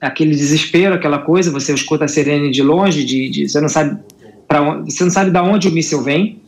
aquele 0.00 0.30
desespero, 0.30 0.94
aquela 0.94 1.18
coisa, 1.18 1.50
você 1.50 1.72
escuta 1.74 2.04
a 2.04 2.08
sirene 2.08 2.50
de 2.50 2.62
longe, 2.62 3.04
de, 3.04 3.28
de 3.28 3.48
você 3.48 3.60
não 3.60 3.68
sabe 3.68 3.98
para 4.46 4.80
você 4.80 5.04
não 5.04 5.10
sabe 5.10 5.30
da 5.30 5.42
onde 5.42 5.68
o 5.68 5.72
míssil 5.72 6.02
vem. 6.02 6.40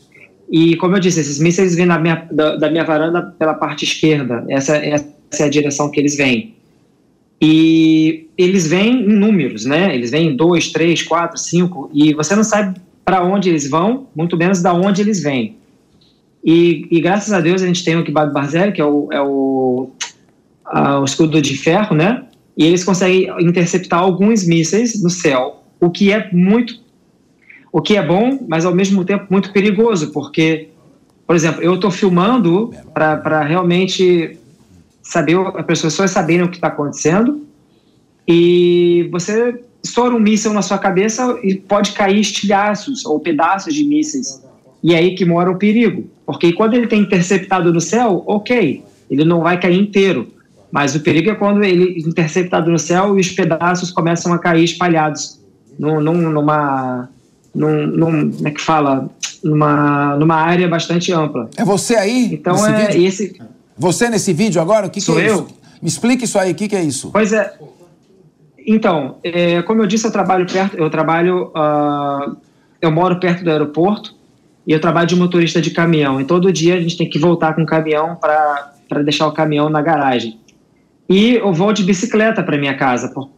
E 0.51 0.75
como 0.77 0.97
eu 0.97 1.01
disse, 1.01 1.21
esses 1.21 1.39
mísseis 1.39 1.77
vêm 1.77 1.87
minha, 2.01 2.27
da, 2.33 2.57
da, 2.57 2.71
minha 2.71 2.83
varanda 2.83 3.23
pela 3.39 3.55
parte 3.55 3.85
esquerda. 3.85 4.45
Essa, 4.49 4.77
essa 4.77 5.07
é 5.39 5.45
a 5.45 5.51
direção 5.51 5.91
que 5.91 6.01
eles 6.01 6.17
vêm. 6.17 6.55
E 7.41 8.27
eles 8.37 8.67
vêm 8.67 9.03
em 9.03 9.13
números, 9.13 9.65
né? 9.65 9.95
Eles 9.95 10.11
vêm 10.11 10.29
em 10.29 10.37
dois, 10.37 10.73
três, 10.73 11.03
quatro, 11.03 11.39
cinco, 11.39 11.91
e 11.95 12.13
você 12.15 12.35
não 12.35 12.43
sabe 12.43 12.81
para 13.05 13.23
onde 13.23 13.49
eles 13.49 13.69
vão, 13.69 14.09
muito 14.15 14.37
menos 14.37 14.61
da 14.61 14.75
onde 14.75 15.03
eles 15.03 15.23
vêm. 15.23 15.57
E, 16.43 16.87
e, 16.91 17.01
graças 17.01 17.33
a 17.33 17.41
Deus 17.41 17.63
a 17.63 17.67
gente 17.67 17.85
tem 17.85 17.97
o 17.97 18.05
Kibado 18.05 18.33
Barzelli, 18.33 18.73
que 18.73 18.81
é 18.81 18.85
o, 18.85 19.09
é 19.13 19.21
o, 19.21 19.91
a, 20.65 21.01
o 21.01 21.05
escudo 21.05 21.41
de 21.41 21.57
ferro, 21.57 21.95
né? 21.95 22.25
E 22.57 22.65
eles 22.65 22.83
conseguem 22.83 23.29
interceptar 23.41 24.01
alguns 24.01 24.47
mísseis 24.47 25.03
no 25.03 25.11
céu, 25.11 25.63
o 25.81 25.91
que 25.91 26.13
é 26.13 26.31
muito, 26.33 26.75
o 27.73 27.81
que 27.81 27.97
é 27.97 28.05
bom, 28.05 28.39
mas 28.49 28.65
ao 28.65 28.75
mesmo 28.75 29.05
tempo 29.05 29.27
muito 29.31 29.53
perigoso, 29.53 30.13
porque, 30.13 30.69
por 31.27 31.37
exemplo, 31.37 31.63
eu 31.63 31.75
estou 31.75 31.91
filmando 31.91 32.71
para 32.93 33.43
realmente 33.43 34.39
saber, 35.03 35.37
as 35.55 35.67
pessoas 35.67 36.11
saberem 36.11 36.43
o 36.43 36.49
que 36.49 36.57
está 36.57 36.69
acontecendo, 36.69 37.47
e 38.27 39.09
você 39.11 39.61
estoura 39.83 40.15
um 40.15 40.21
míssil 40.21 40.53
na 40.53 40.63
sua 40.63 40.79
cabeça 40.79 41.39
e 41.43 41.55
pode 41.55 41.93
cair 41.93 42.21
estilhaços 42.21 43.05
ou 43.05 43.19
pedaços 43.21 43.75
de 43.75 43.85
mísseis. 43.85 44.43
E 44.83 44.95
é 44.95 44.99
aí 44.99 45.15
que 45.15 45.25
mora 45.25 45.51
o 45.51 45.57
perigo. 45.57 46.09
Porque 46.25 46.53
quando 46.53 46.75
ele 46.75 46.87
tem 46.87 47.01
interceptado 47.03 47.73
no 47.73 47.81
céu, 47.81 48.23
ok, 48.27 48.83
ele 49.11 49.25
não 49.25 49.41
vai 49.41 49.59
cair 49.59 49.79
inteiro. 49.79 50.29
Mas 50.71 50.95
o 50.95 51.01
perigo 51.01 51.31
é 51.31 51.35
quando 51.35 51.65
ele 51.65 52.01
interceptado 52.07 52.71
no 52.71 52.79
céu 52.79 53.19
e 53.19 53.21
os 53.21 53.31
pedaços 53.31 53.91
começam 53.91 54.33
a 54.33 54.39
cair 54.39 54.65
espalhados 54.65 55.41
num, 55.79 56.01
num, 56.01 56.31
numa. 56.31 57.09
Num, 57.53 57.87
num, 57.87 58.31
como 58.31 58.49
é 58.49 58.51
que 58.53 58.61
fala? 58.61 59.11
Numa, 59.43 60.17
numa 60.17 60.37
área 60.37 60.69
bastante 60.69 61.13
ampla. 61.13 61.51
É 61.57 61.65
você 61.65 61.97
aí? 61.97 62.35
Então 62.35 62.65
é 62.65 62.87
vídeo? 62.87 63.07
esse. 63.07 63.41
Você 63.77 64.09
nesse 64.09 64.33
vídeo 64.33 64.61
agora? 64.61 64.87
O 64.87 64.91
que, 64.91 65.01
Sou 65.01 65.17
que 65.17 65.23
é 65.23 65.31
eu? 65.31 65.35
isso? 65.35 65.47
Me 65.83 65.89
explique 65.89 66.25
isso 66.25 66.39
aí, 66.39 66.53
o 66.53 66.55
que, 66.55 66.69
que 66.69 66.77
é 66.77 66.83
isso? 66.83 67.11
Pois 67.11 67.33
é. 67.33 67.55
Então, 68.65 69.17
é, 69.25 69.63
como 69.63 69.83
eu 69.83 69.87
disse, 69.87 70.07
eu 70.07 70.13
trabalho 70.13 70.47
perto, 70.47 70.77
eu 70.77 70.91
trabalho, 70.91 71.51
uh, 71.57 72.37
eu 72.81 72.93
moro 72.93 73.19
perto 73.19 73.43
do 73.43 73.51
aeroporto 73.51 74.15
e 74.71 74.73
eu 74.73 74.79
trabalho 74.79 75.09
de 75.09 75.17
motorista 75.17 75.61
de 75.61 75.73
caminhão. 75.73 76.21
E 76.21 76.25
todo 76.25 76.53
dia 76.53 76.77
a 76.77 76.81
gente 76.81 76.97
tem 76.97 77.11
que 77.11 77.19
voltar 77.19 77.55
com 77.55 77.63
o 77.63 77.67
caminhão 77.67 78.15
para 78.15 79.03
deixar 79.03 79.27
o 79.27 79.33
caminhão 79.33 79.69
na 79.69 79.83
garagem. 79.83 80.39
E 81.09 81.35
eu 81.35 81.53
vou 81.53 81.73
de 81.73 81.83
bicicleta 81.83 82.41
para 82.41 82.57
minha 82.57 82.77
casa, 82.77 83.09
porque, 83.09 83.33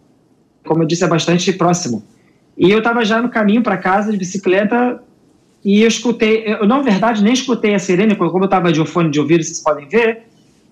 como 0.63 0.83
eu 0.83 0.87
disse, 0.87 1.05
é 1.05 1.09
bastante 1.09 1.51
próximo. 1.55 2.05
E 2.55 2.71
eu 2.71 2.81
estava 2.81 3.03
já 3.03 3.23
no 3.23 3.31
caminho 3.31 3.63
para 3.63 3.79
casa 3.79 4.13
de 4.13 4.19
bicicleta 4.19 5.03
e 5.65 5.81
eu 5.81 5.89
escutei, 5.89 6.45
eu 6.47 6.67
na 6.67 6.83
verdade 6.83 7.25
nem 7.25 7.33
escutei 7.33 7.75
a 7.75 7.79
sirene, 7.79 8.15
como 8.15 8.39
eu 8.39 8.45
estava 8.45 8.71
de 8.71 8.85
fone 8.85 9.09
de 9.09 9.19
ouvido, 9.19 9.43
vocês 9.43 9.61
podem 9.61 9.89
ver, 9.89 10.25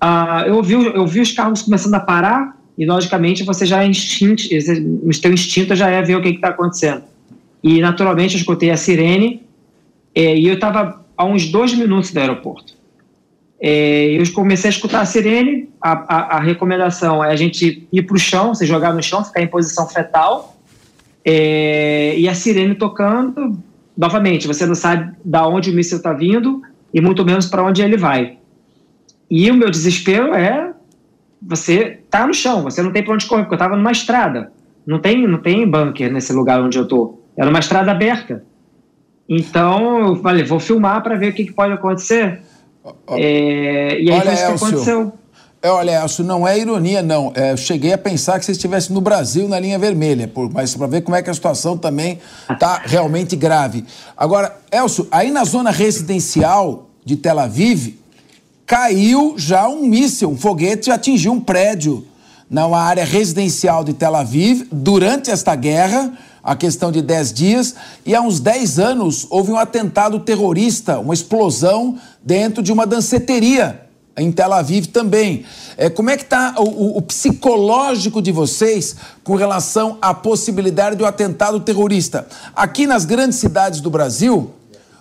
uh, 0.04 0.46
eu, 0.46 0.62
vi, 0.62 0.74
eu 0.74 1.06
vi 1.06 1.22
os 1.22 1.32
carros 1.32 1.62
começando 1.62 1.94
a 1.94 2.00
parar 2.00 2.54
e 2.76 2.84
logicamente 2.84 3.44
você 3.44 3.64
já 3.64 3.82
é 3.82 3.86
instinto, 3.86 4.42
o 5.06 5.14
seu 5.14 5.32
instinto 5.32 5.74
já 5.74 5.88
é 5.88 6.02
ver 6.02 6.16
o 6.16 6.20
que 6.20 6.28
está 6.28 6.48
acontecendo. 6.48 7.04
E 7.64 7.80
naturalmente 7.80 8.34
eu 8.34 8.40
escutei 8.40 8.70
a 8.70 8.76
sirene 8.76 9.48
é, 10.14 10.36
e 10.36 10.46
eu 10.46 10.54
estava 10.54 11.04
a 11.16 11.24
uns 11.24 11.50
dois 11.50 11.74
minutos 11.74 12.12
do 12.12 12.18
aeroporto. 12.18 12.74
É, 13.60 14.12
eu 14.18 14.32
comecei 14.32 14.68
a 14.68 14.72
escutar 14.72 15.00
a 15.00 15.04
sirene. 15.04 15.68
A, 15.80 15.92
a, 15.92 16.36
a 16.36 16.40
recomendação 16.40 17.22
é 17.22 17.30
a 17.30 17.36
gente 17.36 17.86
ir 17.92 18.02
para 18.02 18.16
o 18.16 18.18
chão, 18.18 18.54
se 18.54 18.64
jogar 18.64 18.94
no 18.94 19.02
chão, 19.02 19.24
ficar 19.24 19.42
em 19.42 19.46
posição 19.46 19.86
fetal. 19.86 20.56
É, 21.24 22.14
e 22.18 22.28
a 22.28 22.34
sirene 22.34 22.74
tocando. 22.74 23.58
Novamente, 23.96 24.46
você 24.46 24.64
não 24.64 24.74
sabe 24.74 25.14
da 25.22 25.46
onde 25.46 25.70
o 25.70 25.74
míssil 25.74 25.98
está 25.98 26.12
vindo 26.12 26.62
e 26.92 27.00
muito 27.00 27.24
menos 27.24 27.46
para 27.46 27.62
onde 27.62 27.82
ele 27.82 27.98
vai. 27.98 28.38
E 29.30 29.50
o 29.50 29.54
meu 29.54 29.70
desespero 29.70 30.34
é 30.34 30.72
você 31.42 32.00
tá 32.10 32.26
no 32.26 32.34
chão, 32.34 32.62
você 32.62 32.82
não 32.82 32.92
tem 32.92 33.02
para 33.02 33.14
onde 33.14 33.26
correr, 33.26 33.42
porque 33.42 33.54
eu 33.54 33.56
estava 33.56 33.76
numa 33.76 33.92
estrada. 33.92 34.52
Não 34.86 34.98
tem, 34.98 35.26
não 35.26 35.38
tem 35.38 35.68
bunker 35.68 36.10
nesse 36.10 36.32
lugar 36.32 36.60
onde 36.62 36.78
eu 36.78 36.88
tô. 36.88 37.20
Era 37.36 37.48
uma 37.48 37.58
estrada 37.58 37.90
aberta. 37.90 38.42
Então, 39.30 40.08
eu 40.08 40.16
falei, 40.16 40.42
vou 40.42 40.58
filmar 40.58 41.00
para 41.04 41.14
ver 41.14 41.30
o 41.30 41.32
que, 41.32 41.44
que, 41.44 41.52
pode 41.52 41.72
acontecer. 41.72 42.42
É, 43.10 44.00
e 44.00 44.10
aí 44.10 44.18
Olha, 44.18 44.22
foi 44.22 44.34
isso 44.34 44.44
que 44.44 44.50
Elcio, 44.50 44.66
aconteceu. 44.66 45.12
É, 45.62 45.70
olha, 45.70 46.02
Elcio, 46.02 46.24
não 46.24 46.48
é 46.48 46.58
ironia, 46.58 47.00
não. 47.00 47.32
É, 47.36 47.52
eu 47.52 47.56
cheguei 47.56 47.92
a 47.92 47.98
pensar 47.98 48.40
que 48.40 48.44
você 48.44 48.50
estivesse 48.50 48.92
no 48.92 49.00
Brasil, 49.00 49.46
na 49.46 49.60
linha 49.60 49.78
vermelha, 49.78 50.26
por, 50.26 50.52
mas 50.52 50.74
para 50.74 50.88
ver 50.88 51.02
como 51.02 51.16
é 51.16 51.22
que 51.22 51.30
a 51.30 51.34
situação 51.34 51.78
também 51.78 52.18
está 52.50 52.82
realmente 52.84 53.36
grave. 53.36 53.84
Agora, 54.16 54.56
Elcio, 54.72 55.06
aí 55.12 55.30
na 55.30 55.44
zona 55.44 55.70
residencial 55.70 56.88
de 57.04 57.16
Tel 57.16 57.38
Aviv, 57.38 58.00
caiu 58.66 59.34
já 59.36 59.68
um 59.68 59.86
míssil, 59.86 60.30
um 60.30 60.36
foguete 60.36 60.90
atingiu 60.90 61.32
um 61.32 61.40
prédio 61.40 62.04
na 62.50 62.66
área 62.76 63.04
residencial 63.04 63.84
de 63.84 63.92
Tel 63.92 64.16
Aviv 64.16 64.66
durante 64.72 65.30
esta 65.30 65.54
guerra 65.54 66.12
a 66.50 66.56
questão 66.56 66.90
de 66.90 67.00
10 67.00 67.32
dias, 67.32 67.76
e 68.04 68.12
há 68.12 68.20
uns 68.20 68.40
10 68.40 68.80
anos 68.80 69.24
houve 69.30 69.52
um 69.52 69.56
atentado 69.56 70.18
terrorista, 70.18 70.98
uma 70.98 71.14
explosão 71.14 71.96
dentro 72.24 72.60
de 72.60 72.72
uma 72.72 72.84
danceteria 72.84 73.82
em 74.18 74.32
Tel 74.32 74.52
Aviv 74.52 74.86
também. 74.86 75.44
É, 75.76 75.88
como 75.88 76.10
é 76.10 76.16
que 76.16 76.24
está 76.24 76.56
o, 76.58 76.98
o, 76.98 77.02
psicológico 77.02 78.20
de 78.20 78.32
vocês 78.32 78.96
com 79.22 79.36
relação 79.36 79.96
à 80.02 80.12
possibilidade 80.12 80.96
do 80.96 81.06
atentado 81.06 81.60
terrorista? 81.60 82.26
Aqui 82.52 82.84
nas 82.84 83.04
grandes 83.04 83.38
cidades 83.38 83.80
do 83.80 83.88
Brasil, 83.88 84.50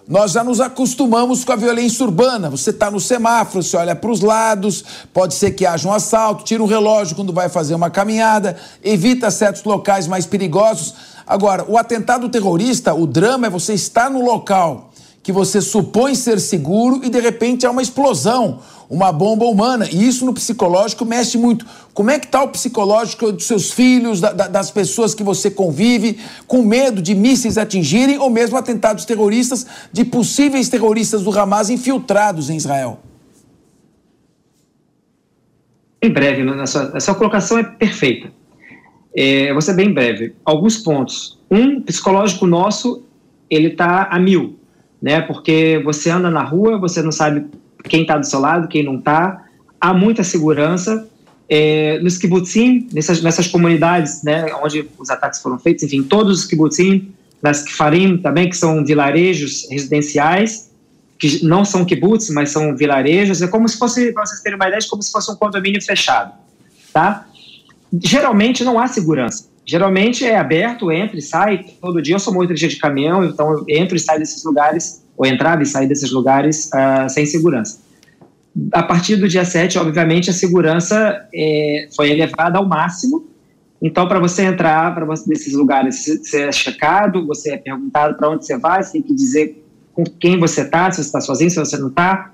nós 0.10 0.32
já 0.32 0.44
nos 0.44 0.60
acostumamos 0.60 1.46
com 1.46 1.52
a 1.52 1.56
violência 1.56 2.04
urbana. 2.04 2.50
Você 2.50 2.72
está 2.72 2.90
no 2.90 3.00
semáforo, 3.00 3.62
você 3.62 3.78
olha 3.78 3.96
para 3.96 4.10
os 4.10 4.22
lados, 4.22 4.84
pode 5.14 5.36
ser 5.36 5.52
que 5.52 5.68
haja 5.68 5.88
um 5.88 5.94
assalto, 5.94 6.44
tira 6.44 6.64
um 6.64 6.66
relógio 6.66 7.16
quando 7.16 7.32
vai 7.32 7.48
fazer 7.48 7.76
uma 7.76 7.92
caminhada, 7.92 8.58
evita 8.84 9.30
certos 9.30 9.64
locais 9.64 10.08
mais 10.08 10.26
perigosos. 10.26 10.96
Agora, 11.28 11.64
o 11.68 11.78
atentado 11.78 12.28
terrorista, 12.28 12.92
o 12.92 13.06
drama 13.06 13.46
é 13.46 13.50
você 13.52 13.76
estar 13.76 14.10
no 14.10 14.26
local 14.26 14.90
que 15.22 15.32
você 15.32 15.62
supõe 15.62 16.16
ser 16.16 16.40
seguro 16.40 17.02
e 17.04 17.10
de 17.10 17.20
repente 17.20 17.68
há 17.68 17.70
uma 17.70 17.84
explosão, 17.84 18.62
uma 18.90 19.12
bomba 19.12 19.46
humana. 19.46 19.88
E 19.92 20.08
isso 20.08 20.26
no 20.26 20.34
psicológico 20.34 21.06
mexe 21.06 21.38
muito. 21.38 21.66
Como 21.94 22.10
é 22.10 22.18
que 22.18 22.26
está 22.26 22.42
o 22.42 22.48
psicológico 22.48 23.32
dos 23.32 23.46
seus 23.46 23.72
filhos, 23.72 24.20
da, 24.20 24.34
da, 24.34 24.48
das 24.48 24.72
pessoas 24.72 25.14
que 25.14 25.24
você 25.24 25.52
convive, 25.52 26.18
com 26.48 26.64
medo 26.64 27.02
de 27.02 27.14
mísseis 27.14 27.58
atingirem 27.58 28.18
ou 28.18 28.30
mesmo 28.30 28.58
atentados 28.58 29.06
terroristas 29.06 29.66
de 29.92 30.04
possíveis 30.04 30.70
terroristas 30.70 31.22
do 31.22 31.38
Hamas 31.38 31.70
infiltrados 31.70 32.50
em 32.50 32.58
Israel? 32.58 33.00
Em 36.02 36.10
breve, 36.10 36.50
a 36.50 36.66
sua, 36.66 36.92
a 36.96 37.00
sua 37.00 37.14
colocação 37.14 37.58
é 37.60 37.64
perfeita. 37.64 38.32
É, 39.16 39.52
vou 39.52 39.62
ser 39.62 39.74
bem 39.74 39.94
breve. 39.94 40.34
Alguns 40.46 40.78
pontos. 40.78 41.38
Um, 41.52 41.82
psicológico 41.82 42.48
nosso, 42.48 43.04
ele 43.50 43.68
está 43.68 44.04
a 44.04 44.18
mil, 44.18 44.58
né? 45.02 45.20
Porque 45.22 45.82
você 45.84 46.10
anda 46.10 46.30
na 46.30 46.44
rua, 46.44 46.78
você 46.78 47.02
não 47.02 47.12
sabe 47.12 47.46
quem 47.84 48.02
está 48.02 48.18
do 48.18 48.26
seu 48.26 48.40
lado, 48.40 48.68
quem 48.68 48.84
não 48.84 48.98
está. 48.98 49.46
Há 49.80 49.94
muita 49.94 50.24
segurança. 50.24 51.08
É, 51.52 51.98
nos 52.00 52.16
kibbutzim, 52.18 52.88
nessas, 52.94 53.24
nessas 53.24 53.48
comunidades, 53.48 54.22
né, 54.22 54.54
onde 54.62 54.88
os 55.00 55.10
ataques 55.10 55.42
foram 55.42 55.58
feitos, 55.58 55.84
enfim, 55.84 56.04
todos 56.04 56.42
os 56.42 56.46
kibbutzim, 56.46 57.12
nas 57.42 57.64
kifarim 57.64 58.18
também, 58.20 58.48
que 58.48 58.56
são 58.56 58.86
vilarejos 58.86 59.68
residenciais, 59.72 60.70
que 61.18 61.44
não 61.44 61.66
são 61.66 61.84
kibbutz, 61.84 62.30
mas 62.30 62.52
são 62.52 62.78
vilarejos, 62.78 63.42
é 63.42 63.48
como 63.48 63.68
se 63.68 63.80
fosse, 63.80 64.12
para 64.12 64.28
vocês 64.28 64.42
terem 64.42 64.60
uma 64.60 64.68
ideia, 64.68 64.80
é 64.80 64.88
como 64.88 65.02
se 65.02 65.12
fosse 65.12 65.32
um 65.32 65.36
condomínio 65.36 65.82
fechado, 65.82 66.34
tá? 66.94 67.26
geralmente 67.92 68.64
não 68.64 68.80
há 68.80 68.88
segurança. 68.88 69.48
Geralmente 69.66 70.26
é 70.26 70.38
aberto, 70.38 70.92
entra 70.92 71.18
e 71.18 71.22
sai. 71.22 71.66
Todo 71.80 72.02
dia 72.02 72.16
eu 72.16 72.20
sou 72.20 72.34
motorista 72.34 72.68
de 72.68 72.78
caminhão, 72.78 73.24
então 73.24 73.52
eu 73.52 73.66
entro 73.68 73.96
e 73.96 74.00
saio 74.00 74.20
desses 74.20 74.44
lugares, 74.44 75.04
ou 75.20 75.26
entrava 75.26 75.62
e 75.62 75.66
saio 75.66 75.90
desses 75.90 76.12
lugares 76.12 76.70
uh, 76.74 77.10
sem 77.10 77.26
segurança. 77.26 77.82
a 78.72 78.82
partir 78.82 79.18
do 79.18 79.28
dia 79.28 79.44
7, 79.44 79.78
obviamente, 79.78 80.30
a 80.30 80.34
segurança 80.34 81.28
é, 81.36 81.90
foi 81.94 82.10
elevada 82.10 82.58
ao 82.58 82.66
máximo. 82.66 83.28
Então, 83.82 84.08
para 84.08 84.18
você 84.18 84.44
entrar 84.44 84.96
para 84.96 85.06
nesses 85.28 85.54
lugares, 85.54 86.06
você 86.06 86.44
é 86.44 86.52
checado, 86.54 87.28
você 87.28 87.52
é 87.52 87.58
perguntado 87.58 88.16
para 88.16 88.30
onde 88.30 88.46
você 88.46 88.58
vai, 88.58 88.82
você 88.82 88.94
tem 88.94 89.02
que 89.02 89.14
dizer 89.14 89.62
com 89.94 90.06
quem 90.06 90.40
você 90.40 90.62
está, 90.62 90.90
se 90.90 90.98
você 90.98 91.08
está 91.08 91.20
sozinho, 91.20 91.52
se 91.52 91.60
você 91.60 91.78
não 91.78 91.90
está. 91.90 92.32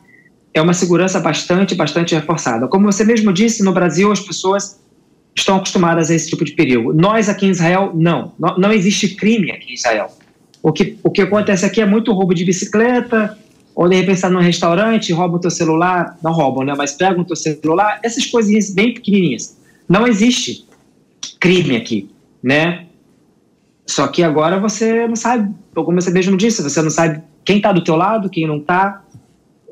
É 0.54 0.62
uma 0.62 0.74
segurança 0.74 1.20
bastante, 1.20 1.74
bastante 1.74 2.14
reforçada. 2.14 2.68
Como 2.68 2.86
você 2.92 3.04
mesmo 3.04 3.34
disse, 3.34 3.64
no 3.64 3.74
Brasil 3.74 4.12
as 4.12 4.20
pessoas 4.20 4.80
estão 5.36 5.58
acostumadas 5.58 6.12
a 6.12 6.16
esse 6.16 6.30
tipo 6.30 6.46
de 6.46 6.54
perigo. 6.54 6.94
Nós 6.94 7.30
aqui 7.30 7.48
em 7.48 7.50
Israel, 7.50 7.92
não. 7.96 8.34
Não, 8.40 8.58
não 8.58 8.72
existe 8.72 9.16
crime 9.16 9.52
aqui 9.52 9.72
em 9.72 9.74
Israel. 9.74 10.12
O 10.66 10.74
que, 10.74 10.98
o 11.04 11.12
que 11.12 11.22
acontece 11.22 11.64
aqui 11.64 11.80
é 11.80 11.86
muito 11.86 12.12
roubo 12.12 12.34
de 12.34 12.44
bicicleta, 12.44 13.38
ou 13.76 13.88
de 13.88 13.98
repente 13.98 14.16
está 14.16 14.32
num 14.32 14.40
restaurante, 14.40 15.14
roubam 15.14 15.40
teu 15.40 15.52
celular, 15.52 16.18
não 16.24 16.32
roubam, 16.32 16.66
né? 16.66 16.74
Mas 16.76 16.94
pegam 16.94 17.24
teu 17.24 17.36
celular, 17.36 18.00
essas 18.02 18.26
coisinhas 18.26 18.72
bem 18.72 18.92
pequenininhas. 18.92 19.56
Não 19.88 20.08
existe 20.08 20.66
crime 21.40 21.76
aqui, 21.76 22.10
né? 22.42 22.88
Só 23.86 24.08
que 24.08 24.24
agora 24.24 24.60
você 24.60 25.08
não 25.08 25.16
sabe, 25.16 25.54
como 25.76 26.02
você 26.02 26.10
mesmo 26.10 26.36
disse, 26.36 26.64
você 26.64 26.82
não 26.82 26.90
sabe 26.90 27.22
quem 27.44 27.58
está 27.58 27.72
do 27.72 27.84
teu 27.84 27.96
lado, 27.96 28.28
quem 28.28 28.48
não 28.48 28.58
está. 28.58 29.04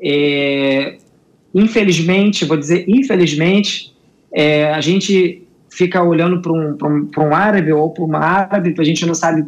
É, 0.00 0.98
infelizmente, 1.52 2.44
vou 2.44 2.56
dizer 2.56 2.84
infelizmente, 2.86 3.92
é, 4.32 4.72
a 4.72 4.80
gente 4.80 5.42
fica 5.68 6.00
olhando 6.04 6.40
para 6.40 6.52
um, 6.52 6.78
um, 6.80 7.10
um 7.18 7.34
árabe 7.34 7.72
ou 7.72 7.90
para 7.90 8.04
uma 8.04 8.20
árabe, 8.20 8.76
a 8.78 8.84
gente 8.84 9.04
não 9.04 9.14
sabe 9.16 9.44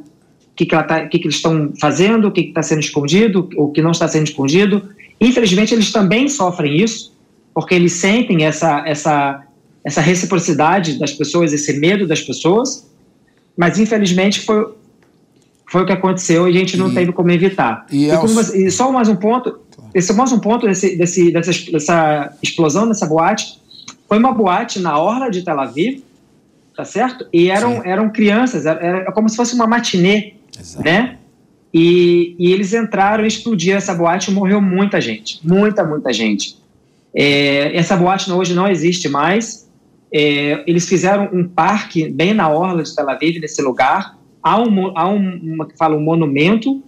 que, 0.57 0.65
que, 0.65 0.83
tá, 0.83 1.07
que, 1.07 1.19
que 1.19 1.27
eles 1.27 1.37
estão 1.37 1.73
fazendo, 1.78 2.28
o 2.28 2.33
que 2.33 2.41
está 2.41 2.62
sendo 2.62 2.81
escondido, 2.81 3.49
o 3.57 3.70
que 3.70 3.83
não 3.83 3.91
está 3.91 4.09
sendo 4.09 4.27
escondido. 4.27 4.83
Infelizmente, 5.20 5.74
eles 5.74 5.93
também 5.93 6.28
sofrem 6.28 6.83
isso, 6.83 7.15
porque 7.55 7.74
eles 7.74 7.93
sentem 7.93 8.45
essa, 8.45 8.83
essa, 8.87 9.43
essa 9.85 10.01
reciprocidade 10.01 10.99
das 10.99 11.12
pessoas, 11.12 11.53
esse 11.53 11.78
medo 11.78 12.07
das 12.07 12.23
pessoas, 12.23 12.91
mas 13.57 13.78
infelizmente 13.78 14.41
foi, 14.41 14.74
foi 15.66 15.83
o 15.83 15.87
que 15.87 15.93
aconteceu 15.93 16.49
e 16.49 16.57
a 16.57 16.59
gente 16.59 16.77
não 16.77 16.91
e, 16.91 16.95
teve 16.95 17.12
como 17.12 17.31
evitar. 17.31 17.87
E, 17.91 18.11
e, 18.11 18.16
como 18.16 18.35
você, 18.35 18.66
e, 18.66 18.70
só 18.70 18.91
mais 18.91 19.09
um 19.09 19.16
ponto, 19.16 19.59
esse 19.95 20.12
mais 20.12 20.33
um 20.33 20.39
ponto 20.39 20.66
desse, 20.66 20.97
desse, 20.97 21.31
dessa, 21.31 21.53
dessa 21.70 22.37
explosão 22.43 22.89
dessa 22.89 23.07
boate, 23.07 23.59
foi 24.09 24.19
uma 24.19 24.33
boate 24.33 24.78
na 24.78 24.99
orla 24.99 25.31
de 25.31 25.43
Tel 25.43 25.59
Aviv, 25.59 26.03
tá 26.77 26.85
certo? 26.85 27.27
E 27.33 27.51
eram, 27.51 27.83
eram 27.85 28.11
crianças, 28.11 28.66
era, 28.66 28.81
era, 28.81 29.12
como 29.12 29.28
se 29.28 29.37
fosse 29.37 29.55
uma 29.55 29.66
matinê, 29.66 30.36
Exato. 30.59 30.85
né? 30.85 31.19
E, 31.73 32.35
e, 32.39 32.53
eles 32.53 32.73
entraram 32.73 33.24
e 33.24 33.28
explodiram 33.28 33.77
essa 33.77 33.95
boate 33.95 34.31
morreu 34.31 34.61
muita 34.61 35.01
gente, 35.01 35.41
muita, 35.47 35.85
muita 35.85 36.12
gente. 36.12 36.57
É, 37.15 37.77
essa 37.77 37.97
boate 37.97 38.31
hoje 38.31 38.55
não 38.55 38.69
existe 38.69 39.09
mais. 39.09 39.69
É, 40.12 40.62
eles 40.66 40.89
fizeram 40.89 41.28
um 41.33 41.47
parque 41.47 42.09
bem 42.09 42.33
na 42.33 42.49
orla 42.49 42.83
de 42.83 42.95
Tel 42.95 43.11
Aviv, 43.11 43.39
nesse 43.41 43.61
lugar. 43.61 44.16
Há 44.43 44.61
um, 44.61 44.97
há 44.97 45.09
um, 45.09 45.41
uma, 45.43 45.69
fala, 45.77 45.97
um 45.97 46.01
monumento 46.01 46.83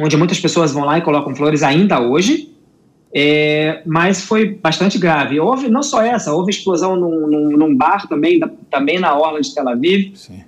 onde 0.00 0.16
muitas 0.16 0.38
pessoas 0.38 0.72
vão 0.72 0.84
lá 0.84 0.98
e 0.98 1.02
colocam 1.02 1.34
flores 1.34 1.62
ainda 1.62 2.00
hoje. 2.00 2.50
É, 3.14 3.82
mas 3.84 4.22
foi 4.22 4.54
bastante 4.54 4.98
grave. 4.98 5.38
Houve 5.38 5.68
não 5.68 5.82
só 5.82 6.02
essa, 6.02 6.32
houve 6.32 6.50
explosão 6.50 6.96
num, 6.96 7.26
num, 7.26 7.56
num 7.56 7.76
bar 7.76 8.08
também, 8.08 8.38
da, 8.38 8.48
também 8.70 8.98
na 8.98 9.16
orla 9.16 9.40
de 9.40 9.54
Tel 9.54 9.68
Aviv. 9.68 10.12
Sim. 10.14 10.42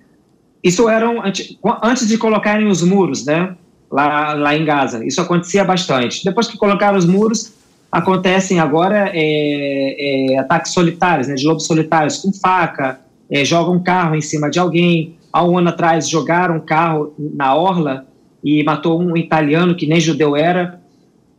Isso 0.65 0.89
eram 0.89 1.23
antes, 1.23 2.09
de 2.09 2.16
colocarem 2.16 2.66
os 2.66 2.82
muros, 2.82 3.27
né? 3.27 3.55
Lá, 3.93 4.32
lá 4.32 4.57
em 4.57 4.65
Gaza. 4.65 5.05
Isso 5.05 5.20
acontecia 5.20 5.62
bastante. 5.62 6.24
Depois 6.24 6.49
que 6.49 6.57
colocaram 6.57 6.97
os 6.97 7.05
muros, 7.05 7.53
acontecem 7.93 8.59
agora 8.59 9.11
é, 9.12 10.32
é, 10.32 10.39
ataques 10.39 10.73
solitários, 10.73 11.28
né? 11.28 11.35
De 11.35 11.47
lobos 11.47 11.66
solitários 11.66 12.16
com 12.16 12.32
faca, 12.32 12.99
é, 13.31 13.45
jogam 13.45 13.74
um 13.74 13.82
carro 13.82 14.16
em 14.16 14.23
cima 14.23 14.51
de 14.51 14.59
alguém. 14.59 15.19
Há 15.31 15.45
um 15.45 15.59
ano 15.59 15.69
atrás 15.69 16.09
jogaram 16.09 16.57
um 16.57 16.61
carro 16.61 17.15
na 17.19 17.55
orla 17.55 18.07
e 18.43 18.65
matou 18.65 18.99
um 18.99 19.15
italiano 19.19 19.74
que 19.74 19.86
nem 19.86 20.01
judeu 20.01 20.35
era. 20.35 20.81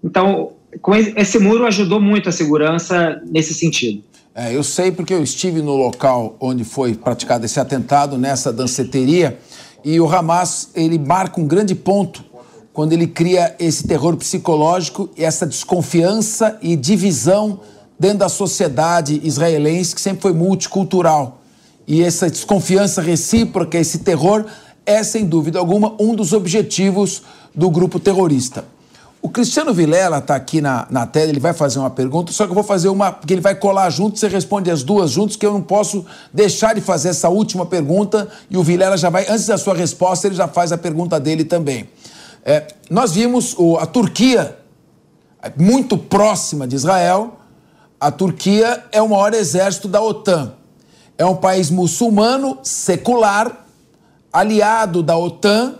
Então, 0.04 0.52
com 0.82 0.96
esse 0.96 1.40
muro 1.40 1.66
ajudou 1.66 2.00
muito 2.00 2.30
a 2.30 2.32
segurança 2.32 3.22
nesse 3.26 3.56
sentido. 3.56 4.04
É, 4.38 4.53
eu 4.53 4.66
sei 4.66 4.91
porque 4.91 5.14
eu 5.14 5.24
estive 5.24 5.62
no 5.62 5.78
local 5.78 6.36
onde 6.41 6.66
foi 6.66 6.94
praticado 6.94 7.45
esse 7.45 7.57
atentado, 7.57 8.18
nessa 8.18 8.52
danceteria, 8.52 9.40
e 9.82 9.98
o 9.98 10.14
Hamas 10.14 10.72
ele 10.76 10.99
marca 10.99 11.40
um 11.40 11.48
grande 11.48 11.74
ponto 11.74 12.22
quando 12.74 12.91
ele 12.91 13.07
cria 13.07 13.56
esse 13.57 13.88
terror 13.88 14.18
psicológico 14.18 15.10
e 15.16 15.24
essa 15.24 15.45
desconfiança 15.45 16.60
e 16.62 16.76
divisão 16.76 17.62
dentro 17.98 18.18
da 18.18 18.28
sociedade 18.28 19.22
israelense, 19.24 19.95
que 19.95 20.02
sempre 20.02 20.24
foi 20.24 20.34
multicultural. 20.34 21.40
E 21.88 22.03
essa 22.03 22.30
desconfiança 22.30 23.02
recíproca, 23.02 23.78
esse 23.78 23.99
terror, 23.99 24.48
é, 24.86 25.02
sem 25.02 25.26
dúvida 25.26 25.60
alguma, 25.60 25.95
um 25.98 26.14
dos 26.14 26.34
objetivos 26.34 27.22
do 27.56 27.70
grupo 27.70 28.02
terrorista. 28.02 28.66
O 29.26 29.30
Cristiano 29.30 29.74
Vilela 29.74 30.20
está 30.20 30.36
aqui 30.36 30.62
na, 30.62 30.86
na 30.88 31.08
tela, 31.08 31.30
ele 31.30 31.40
vai 31.40 31.52
fazer 31.52 31.80
uma 31.80 31.90
pergunta, 31.90 32.32
só 32.32 32.46
que 32.46 32.52
eu 32.52 32.54
vou 32.54 32.64
fazer 32.64 32.90
uma, 32.90 33.12
porque 33.12 33.34
ele 33.34 33.42
vai 33.42 33.56
colar 33.56 33.90
junto, 33.90 34.20
você 34.20 34.28
responde 34.28 34.70
as 34.70 34.84
duas 34.84 35.10
juntos, 35.10 35.36
que 35.36 35.44
eu 35.44 35.52
não 35.52 35.64
posso 35.64 36.06
deixar 36.32 36.76
de 36.76 36.82
fazer 36.82 37.10
essa 37.10 37.28
última 37.28 37.66
pergunta, 37.66 38.28
e 38.52 38.56
o 38.56 38.62
Vilela 38.62 38.96
já 38.96 39.10
vai, 39.10 39.26
antes 39.28 39.48
da 39.48 39.58
sua 39.58 39.74
resposta, 39.74 40.28
ele 40.28 40.36
já 40.36 40.48
faz 40.48 40.72
a 40.72 40.78
pergunta 40.78 41.20
dele 41.20 41.44
também. 41.44 41.90
É, 42.46 42.68
nós 42.88 43.14
vimos 43.14 43.56
o, 43.58 43.78
a 43.78 43.88
Turquia, 43.88 44.60
muito 45.58 45.98
próxima 45.98 46.68
de 46.68 46.76
Israel, 46.76 47.40
a 48.00 48.12
Turquia 48.12 48.84
é 48.92 49.02
o 49.02 49.10
maior 49.10 49.34
exército 49.34 49.88
da 49.88 50.04
OTAN. 50.04 50.54
É 51.18 51.26
um 51.26 51.36
país 51.36 51.72
muçulmano, 51.72 52.60
secular, 52.62 53.66
aliado 54.32 55.02
da 55.02 55.18
OTAN, 55.18 55.80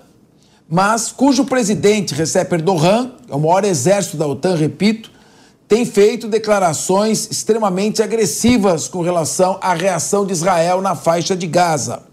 mas 0.68 1.12
cujo 1.12 1.46
presidente, 1.46 2.14
Recep 2.14 2.52
Erdogan, 2.54 3.12
é 3.30 3.36
o 3.36 3.40
maior 3.40 3.64
exército 3.64 4.18
da 4.18 4.26
OTAN, 4.26 4.56
repito, 4.56 5.12
tem 5.68 5.86
feito 5.86 6.28
declarações 6.28 7.28
extremamente 7.30 8.02
agressivas 8.02 8.88
com 8.88 9.02
relação 9.02 9.58
à 9.62 9.74
reação 9.74 10.26
de 10.26 10.34
Israel 10.34 10.82
na 10.82 10.96
faixa 10.96 11.36
de 11.36 11.48
Gaza. 11.48 12.04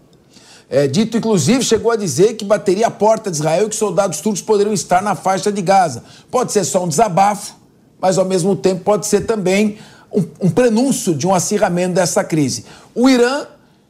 É, 0.69 0.87
dito, 0.87 1.17
inclusive, 1.17 1.63
chegou 1.63 1.91
a 1.91 1.95
dizer 1.95 2.33
que 2.33 2.45
bateria 2.45 2.87
a 2.87 2.91
porta 2.91 3.29
de 3.29 3.37
Israel 3.37 3.67
e 3.67 3.69
que 3.69 3.75
soldados 3.75 4.21
turcos 4.21 4.41
poderiam 4.41 4.73
estar 4.73 5.03
na 5.03 5.13
faixa 5.13 5.51
de 5.51 5.61
Gaza. 5.61 6.03
Pode 6.31 6.51
ser 6.51 6.63
só 6.63 6.83
um 6.83 6.87
desabafo, 6.87 7.53
mas 8.01 8.17
ao 8.17 8.25
mesmo 8.25 8.55
tempo 8.55 8.83
pode 8.83 9.05
ser 9.05 9.21
também 9.21 9.77
um, 10.11 10.23
um 10.47 10.49
prenúncio 10.49 11.13
de 11.13 11.27
um 11.27 11.33
acirramento 11.33 11.93
dessa 11.93 12.23
crise. 12.23 12.65
O 12.95 13.07
Irã 13.07 13.45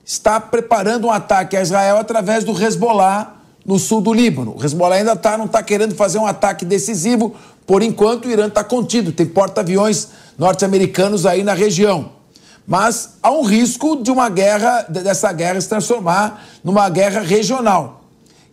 está 0.05 0.39
preparando 0.39 1.07
um 1.07 1.11
ataque 1.11 1.55
a 1.55 1.61
Israel 1.61 1.97
através 1.97 2.43
do 2.43 2.51
Hezbollah 2.51 3.42
no 3.65 3.79
sul 3.79 4.01
do 4.01 4.13
Líbano. 4.13 4.55
O 4.57 4.63
Hezbollah 4.63 4.95
ainda 4.95 5.15
tá, 5.15 5.37
não 5.37 5.45
está 5.45 5.63
querendo 5.63 5.95
fazer 5.95 6.17
um 6.17 6.25
ataque 6.25 6.65
decisivo, 6.65 7.35
por 7.65 7.81
enquanto 7.81 8.25
o 8.25 8.31
Irã 8.31 8.47
está 8.47 8.63
contido, 8.63 9.11
tem 9.11 9.25
porta-aviões 9.25 10.09
norte-americanos 10.37 11.25
aí 11.25 11.43
na 11.43 11.53
região. 11.53 12.11
Mas 12.67 13.15
há 13.21 13.31
um 13.31 13.43
risco 13.43 14.01
de 14.01 14.11
uma 14.11 14.29
guerra, 14.29 14.85
dessa 14.89 15.31
guerra 15.31 15.59
se 15.59 15.69
transformar 15.69 16.45
numa 16.63 16.89
guerra 16.89 17.21
regional. 17.21 18.03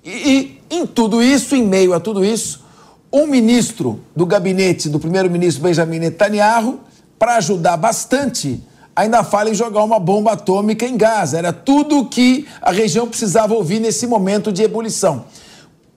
E, 0.04 0.60
e 0.70 0.76
em 0.76 0.86
tudo 0.86 1.22
isso, 1.22 1.54
em 1.54 1.64
meio 1.64 1.92
a 1.92 2.00
tudo 2.00 2.24
isso, 2.24 2.64
um 3.12 3.26
ministro 3.26 4.00
do 4.14 4.24
gabinete 4.24 4.88
do 4.88 5.00
primeiro-ministro 5.00 5.62
Benjamin 5.62 5.98
Netanyahu, 5.98 6.80
para 7.18 7.36
ajudar 7.36 7.76
bastante 7.76 8.62
ainda 9.00 9.24
fala 9.24 9.50
em 9.50 9.54
jogar 9.54 9.82
uma 9.82 9.98
bomba 9.98 10.32
atômica 10.32 10.84
em 10.84 10.96
Gaza. 10.96 11.38
Era 11.38 11.52
tudo 11.52 12.00
o 12.00 12.08
que 12.08 12.46
a 12.60 12.70
região 12.70 13.08
precisava 13.08 13.54
ouvir 13.54 13.80
nesse 13.80 14.06
momento 14.06 14.52
de 14.52 14.62
ebulição. 14.62 15.24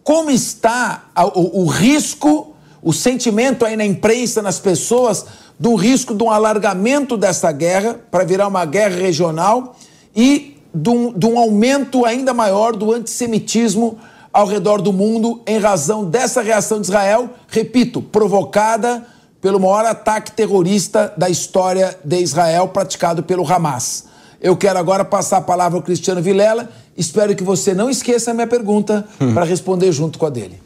Como 0.03 0.31
está 0.31 1.05
o, 1.35 1.63
o 1.63 1.65
risco, 1.65 2.55
o 2.81 2.93
sentimento 2.93 3.65
aí 3.65 3.75
na 3.75 3.85
imprensa, 3.85 4.41
nas 4.41 4.57
pessoas, 4.57 5.25
do 5.59 5.75
risco 5.75 6.15
de 6.15 6.23
um 6.23 6.31
alargamento 6.31 7.17
dessa 7.17 7.51
guerra 7.51 7.99
para 8.09 8.23
virar 8.23 8.47
uma 8.47 8.65
guerra 8.65 8.95
regional 8.95 9.75
e 10.15 10.57
de 10.73 10.89
um, 10.89 11.11
de 11.13 11.25
um 11.25 11.37
aumento 11.37 12.05
ainda 12.05 12.33
maior 12.33 12.75
do 12.75 12.91
antissemitismo 12.91 13.97
ao 14.31 14.47
redor 14.47 14.81
do 14.81 14.91
mundo 14.91 15.41
em 15.45 15.59
razão 15.59 16.05
dessa 16.05 16.41
reação 16.41 16.79
de 16.79 16.87
Israel, 16.87 17.29
repito, 17.47 18.01
provocada 18.01 19.05
pelo 19.43 19.59
maior 19.59 19.85
ataque 19.85 20.31
terrorista 20.31 21.13
da 21.17 21.29
história 21.29 21.99
de 22.01 22.17
Israel 22.21 22.69
praticado 22.69 23.23
pelo 23.23 23.45
Hamas. 23.45 24.05
Eu 24.39 24.55
quero 24.55 24.79
agora 24.79 25.03
passar 25.03 25.37
a 25.37 25.41
palavra 25.41 25.77
ao 25.77 25.83
Cristiano 25.83 26.21
Vilela. 26.21 26.69
Espero 26.97 27.35
que 27.35 27.43
você 27.43 27.73
não 27.73 27.89
esqueça 27.89 28.31
a 28.31 28.33
minha 28.33 28.47
pergunta 28.47 29.05
hum. 29.19 29.33
para 29.33 29.43
responder 29.43 29.91
junto 29.91 30.17
com 30.17 30.25
a 30.25 30.29
dele. 30.29 30.61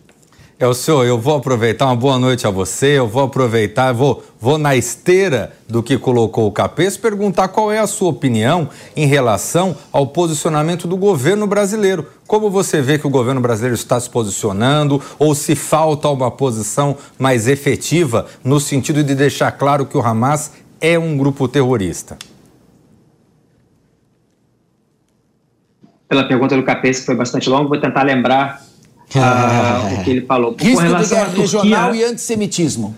É 0.59 0.65
o 0.65 0.73
senhor, 0.73 1.05
eu 1.05 1.19
vou 1.19 1.35
aproveitar 1.35 1.85
uma 1.85 1.95
boa 1.95 2.17
noite 2.17 2.47
a 2.47 2.49
você, 2.49 2.97
eu 2.97 3.07
vou 3.07 3.21
aproveitar, 3.21 3.93
vou, 3.93 4.23
vou 4.41 4.57
na 4.57 4.75
esteira 4.75 5.53
do 5.69 5.84
que 5.84 5.99
colocou 5.99 6.47
o 6.47 6.51
Capês 6.51 6.97
perguntar 6.97 7.49
qual 7.49 7.71
é 7.71 7.77
a 7.77 7.85
sua 7.85 8.09
opinião 8.09 8.67
em 8.95 9.05
relação 9.05 9.75
ao 9.91 10.07
posicionamento 10.07 10.88
do 10.88 10.97
governo 10.97 11.45
brasileiro. 11.45 12.07
Como 12.25 12.49
você 12.49 12.81
vê 12.81 12.97
que 12.97 13.05
o 13.05 13.09
governo 13.11 13.39
brasileiro 13.39 13.75
está 13.75 13.99
se 13.99 14.09
posicionando 14.09 14.99
ou 15.19 15.35
se 15.35 15.53
falta 15.53 16.09
uma 16.09 16.31
posição 16.31 16.97
mais 17.19 17.47
efetiva 17.47 18.25
no 18.43 18.59
sentido 18.59 19.03
de 19.03 19.13
deixar 19.13 19.51
claro 19.51 19.85
que 19.85 19.95
o 19.95 20.01
Hamas 20.01 20.53
é 20.81 20.97
um 20.97 21.15
grupo 21.15 21.47
terrorista? 21.47 22.17
Pela 26.09 26.27
pergunta 26.27 26.55
do 26.55 26.63
Capês, 26.63 27.01
que 27.01 27.05
foi 27.05 27.15
bastante 27.15 27.47
longa, 27.47 27.69
vou 27.69 27.79
tentar 27.79 28.01
lembrar 28.01 28.66
uh, 29.15 29.99
o 29.99 30.03
que 30.03 30.09
ele 30.09 30.21
falou. 30.21 30.55
Risco 30.59 30.81
de 30.84 31.09
guerra 31.09 31.25
Turquia, 31.25 31.41
regional 31.41 31.95
e 31.95 32.03
antissemitismo. 32.03 32.95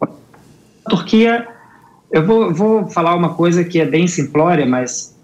A 0.00 0.90
Turquia, 0.90 1.48
eu 2.10 2.26
vou, 2.26 2.52
vou 2.54 2.88
falar 2.88 3.14
uma 3.14 3.34
coisa 3.34 3.64
que 3.64 3.80
é 3.80 3.84
bem 3.84 4.06
simplória, 4.06 4.66
mas 4.66 5.16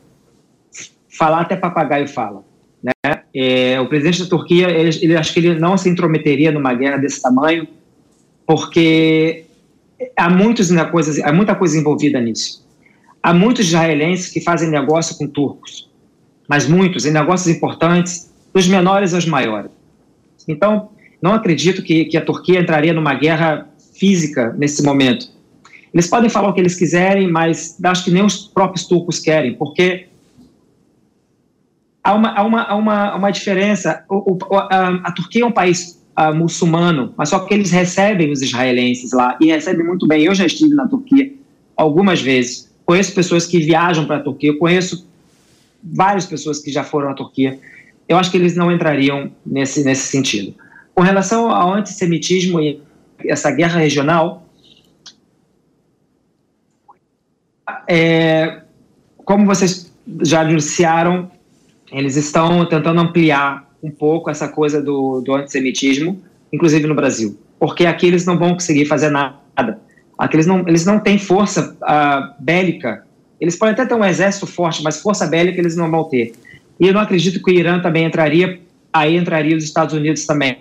falar 1.08 1.40
até 1.40 1.56
papagaio 1.56 2.08
fala. 2.08 2.44
Né? 2.82 3.22
É, 3.34 3.80
o 3.80 3.88
presidente 3.88 4.22
da 4.22 4.28
Turquia, 4.28 4.68
ele, 4.68 4.90
ele 5.02 5.16
acho 5.16 5.32
que 5.32 5.40
ele 5.40 5.58
não 5.58 5.76
se 5.76 5.88
intrometeria 5.88 6.52
numa 6.52 6.74
guerra 6.74 6.98
desse 6.98 7.20
tamanho, 7.22 7.66
porque 8.46 9.46
há, 10.16 10.28
muitos, 10.28 10.70
coisas, 10.90 11.18
há 11.20 11.32
muita 11.32 11.54
coisa 11.54 11.78
envolvida 11.78 12.20
nisso. 12.20 12.64
Há 13.22 13.32
muitos 13.32 13.66
israelenses 13.66 14.28
que 14.28 14.40
fazem 14.40 14.68
negócio 14.68 15.16
com 15.16 15.26
turcos, 15.26 15.90
mas 16.46 16.68
muitos, 16.68 17.06
em 17.06 17.10
negócios 17.10 17.54
importantes, 17.54 18.30
dos 18.54 18.68
menores 18.68 19.12
aos 19.12 19.26
maiores. 19.26 19.70
Então, 20.46 20.90
não 21.20 21.34
acredito 21.34 21.82
que, 21.82 22.04
que 22.04 22.16
a 22.16 22.24
Turquia 22.24 22.60
entraria 22.60 22.92
numa 22.92 23.14
guerra 23.14 23.68
física 23.98 24.54
nesse 24.56 24.82
momento. 24.82 25.28
Eles 25.92 26.06
podem 26.06 26.30
falar 26.30 26.48
o 26.48 26.52
que 26.52 26.60
eles 26.60 26.76
quiserem, 26.76 27.30
mas 27.30 27.78
acho 27.82 28.04
que 28.04 28.10
nem 28.10 28.24
os 28.24 28.36
próprios 28.36 28.86
turcos 28.86 29.18
querem, 29.18 29.54
porque 29.54 30.06
há 32.02 32.14
uma, 32.14 32.30
há 32.30 32.42
uma, 32.42 32.62
há 32.62 32.74
uma, 32.74 33.14
uma 33.14 33.30
diferença. 33.30 34.04
O, 34.08 34.32
o, 34.32 34.56
a, 34.56 34.88
a, 35.04 35.12
Turquia 35.12 35.42
é 35.42 35.46
um 35.46 35.52
país 35.52 36.00
uh, 36.18 36.34
muçulmano, 36.34 37.14
mas 37.16 37.28
só 37.28 37.38
que 37.40 37.54
eles 37.54 37.70
recebem 37.70 38.30
os 38.30 38.42
israelenses 38.42 39.12
lá 39.12 39.36
e 39.40 39.46
recebem 39.46 39.86
muito 39.86 40.06
bem. 40.06 40.24
Eu 40.24 40.34
já 40.34 40.46
estive 40.46 40.74
na 40.74 40.86
Turquia 40.86 41.32
algumas 41.76 42.20
vezes. 42.20 42.70
Conheço 42.84 43.14
pessoas 43.14 43.46
que 43.46 43.58
viajam 43.58 44.04
para 44.04 44.16
a 44.16 44.20
Turquia, 44.20 44.50
eu 44.50 44.58
conheço 44.58 45.08
várias 45.82 46.26
pessoas 46.26 46.58
que 46.58 46.70
já 46.70 46.84
foram 46.84 47.10
à 47.10 47.14
Turquia 47.14 47.58
eu 48.08 48.16
acho 48.16 48.30
que 48.30 48.36
eles 48.36 48.56
não 48.56 48.70
entrariam 48.70 49.30
nesse, 49.44 49.82
nesse 49.84 50.08
sentido. 50.08 50.54
Com 50.94 51.02
relação 51.02 51.50
ao 51.50 51.72
antissemitismo 51.72 52.60
e 52.60 52.80
essa 53.26 53.50
guerra 53.50 53.78
regional, 53.78 54.46
é, 57.88 58.62
como 59.24 59.46
vocês 59.46 59.92
já 60.22 60.42
anunciaram, 60.42 61.30
eles 61.90 62.16
estão 62.16 62.64
tentando 62.66 63.00
ampliar 63.00 63.70
um 63.82 63.90
pouco 63.90 64.30
essa 64.30 64.48
coisa 64.48 64.82
do, 64.82 65.20
do 65.20 65.34
antissemitismo, 65.34 66.22
inclusive 66.52 66.86
no 66.86 66.94
Brasil, 66.94 67.38
porque 67.58 67.86
aqui 67.86 68.06
eles 68.06 68.24
não 68.24 68.38
vão 68.38 68.54
conseguir 68.54 68.86
fazer 68.86 69.10
nada. 69.10 69.80
Aqui 70.18 70.36
eles 70.36 70.46
não, 70.46 70.60
eles 70.66 70.86
não 70.86 71.00
têm 71.00 71.18
força 71.18 71.76
uh, 71.82 72.42
bélica. 72.42 73.04
Eles 73.40 73.56
podem 73.56 73.74
até 73.74 73.84
ter 73.84 73.94
um 73.94 74.04
exército 74.04 74.46
forte, 74.46 74.82
mas 74.82 75.00
força 75.00 75.26
bélica 75.26 75.58
eles 75.60 75.76
não 75.76 75.90
vão 75.90 76.04
ter. 76.04 76.32
E 76.78 76.86
eu 76.86 76.94
não 76.94 77.00
acredito 77.00 77.42
que 77.42 77.50
o 77.50 77.54
Irã 77.54 77.80
também 77.80 78.04
entraria, 78.04 78.60
aí 78.92 79.16
entraria 79.16 79.56
os 79.56 79.64
Estados 79.64 79.94
Unidos 79.94 80.26
também. 80.26 80.58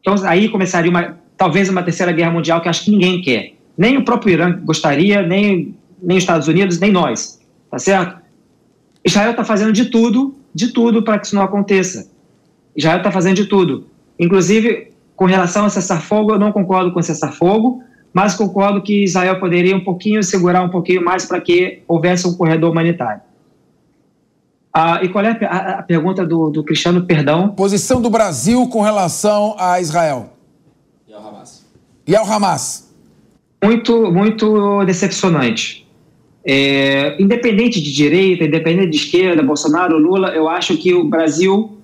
Então 0.00 0.14
aí 0.24 0.48
começaria 0.48 0.90
uma, 0.90 1.18
talvez 1.36 1.68
uma 1.68 1.82
terceira 1.82 2.12
guerra 2.12 2.30
mundial 2.30 2.60
que 2.60 2.68
acho 2.68 2.84
que 2.84 2.90
ninguém 2.90 3.20
quer. 3.20 3.52
Nem 3.76 3.96
o 3.96 4.04
próprio 4.04 4.32
Irã 4.32 4.60
gostaria, 4.64 5.22
nem, 5.22 5.74
nem 6.02 6.16
os 6.16 6.22
Estados 6.22 6.48
Unidos, 6.48 6.78
nem 6.78 6.90
nós. 6.90 7.40
Tá 7.70 7.78
certo? 7.78 8.20
Israel 9.04 9.30
está 9.30 9.44
fazendo 9.44 9.72
de 9.72 9.86
tudo, 9.86 10.34
de 10.54 10.68
tudo 10.68 11.02
para 11.02 11.18
que 11.18 11.26
isso 11.26 11.34
não 11.34 11.42
aconteça. 11.42 12.10
Israel 12.76 12.98
está 12.98 13.10
fazendo 13.10 13.36
de 13.36 13.46
tudo. 13.46 13.86
Inclusive, 14.18 14.92
com 15.16 15.24
relação 15.24 15.64
a 15.64 15.70
cessar-fogo, 15.70 16.32
eu 16.32 16.38
não 16.38 16.52
concordo 16.52 16.92
com 16.92 17.00
cessar-fogo, 17.00 17.82
mas 18.12 18.34
concordo 18.34 18.82
que 18.82 19.04
Israel 19.04 19.38
poderia 19.38 19.76
um 19.76 19.84
pouquinho 19.84 20.22
segurar 20.22 20.62
um 20.62 20.68
pouquinho 20.68 21.04
mais 21.04 21.24
para 21.24 21.40
que 21.40 21.82
houvesse 21.86 22.26
um 22.26 22.34
corredor 22.34 22.70
humanitário. 22.70 23.22
Ah, 24.72 25.00
e 25.02 25.08
qual 25.08 25.24
é 25.24 25.36
a, 25.44 25.78
a 25.78 25.82
pergunta 25.82 26.24
do, 26.24 26.50
do, 26.50 26.62
Cristiano, 26.62 27.04
perdão? 27.04 27.48
Posição 27.48 28.00
do 28.00 28.08
Brasil 28.08 28.68
com 28.68 28.80
relação 28.80 29.56
a 29.58 29.80
Israel. 29.80 30.32
E 31.08 31.12
ao 31.12 31.26
Hamas. 31.26 31.66
E 32.06 32.16
ao 32.16 32.24
Hamas. 32.24 32.94
Muito, 33.62 34.12
muito 34.12 34.84
decepcionante. 34.84 35.86
É, 36.46 37.20
independente 37.20 37.80
de 37.80 37.92
direita, 37.92 38.44
independente 38.44 38.90
de 38.90 38.96
esquerda, 38.96 39.42
Bolsonaro, 39.42 39.98
Lula, 39.98 40.28
eu 40.28 40.48
acho 40.48 40.76
que 40.76 40.94
o 40.94 41.04
Brasil 41.04 41.76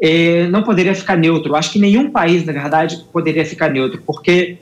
é, 0.00 0.48
não 0.48 0.64
poderia 0.64 0.94
ficar 0.94 1.16
neutro. 1.16 1.52
Eu 1.52 1.56
acho 1.56 1.72
que 1.72 1.78
nenhum 1.78 2.10
país, 2.10 2.44
na 2.44 2.52
verdade, 2.52 3.06
poderia 3.12 3.46
ficar 3.46 3.70
neutro, 3.70 4.02
porque 4.04 4.58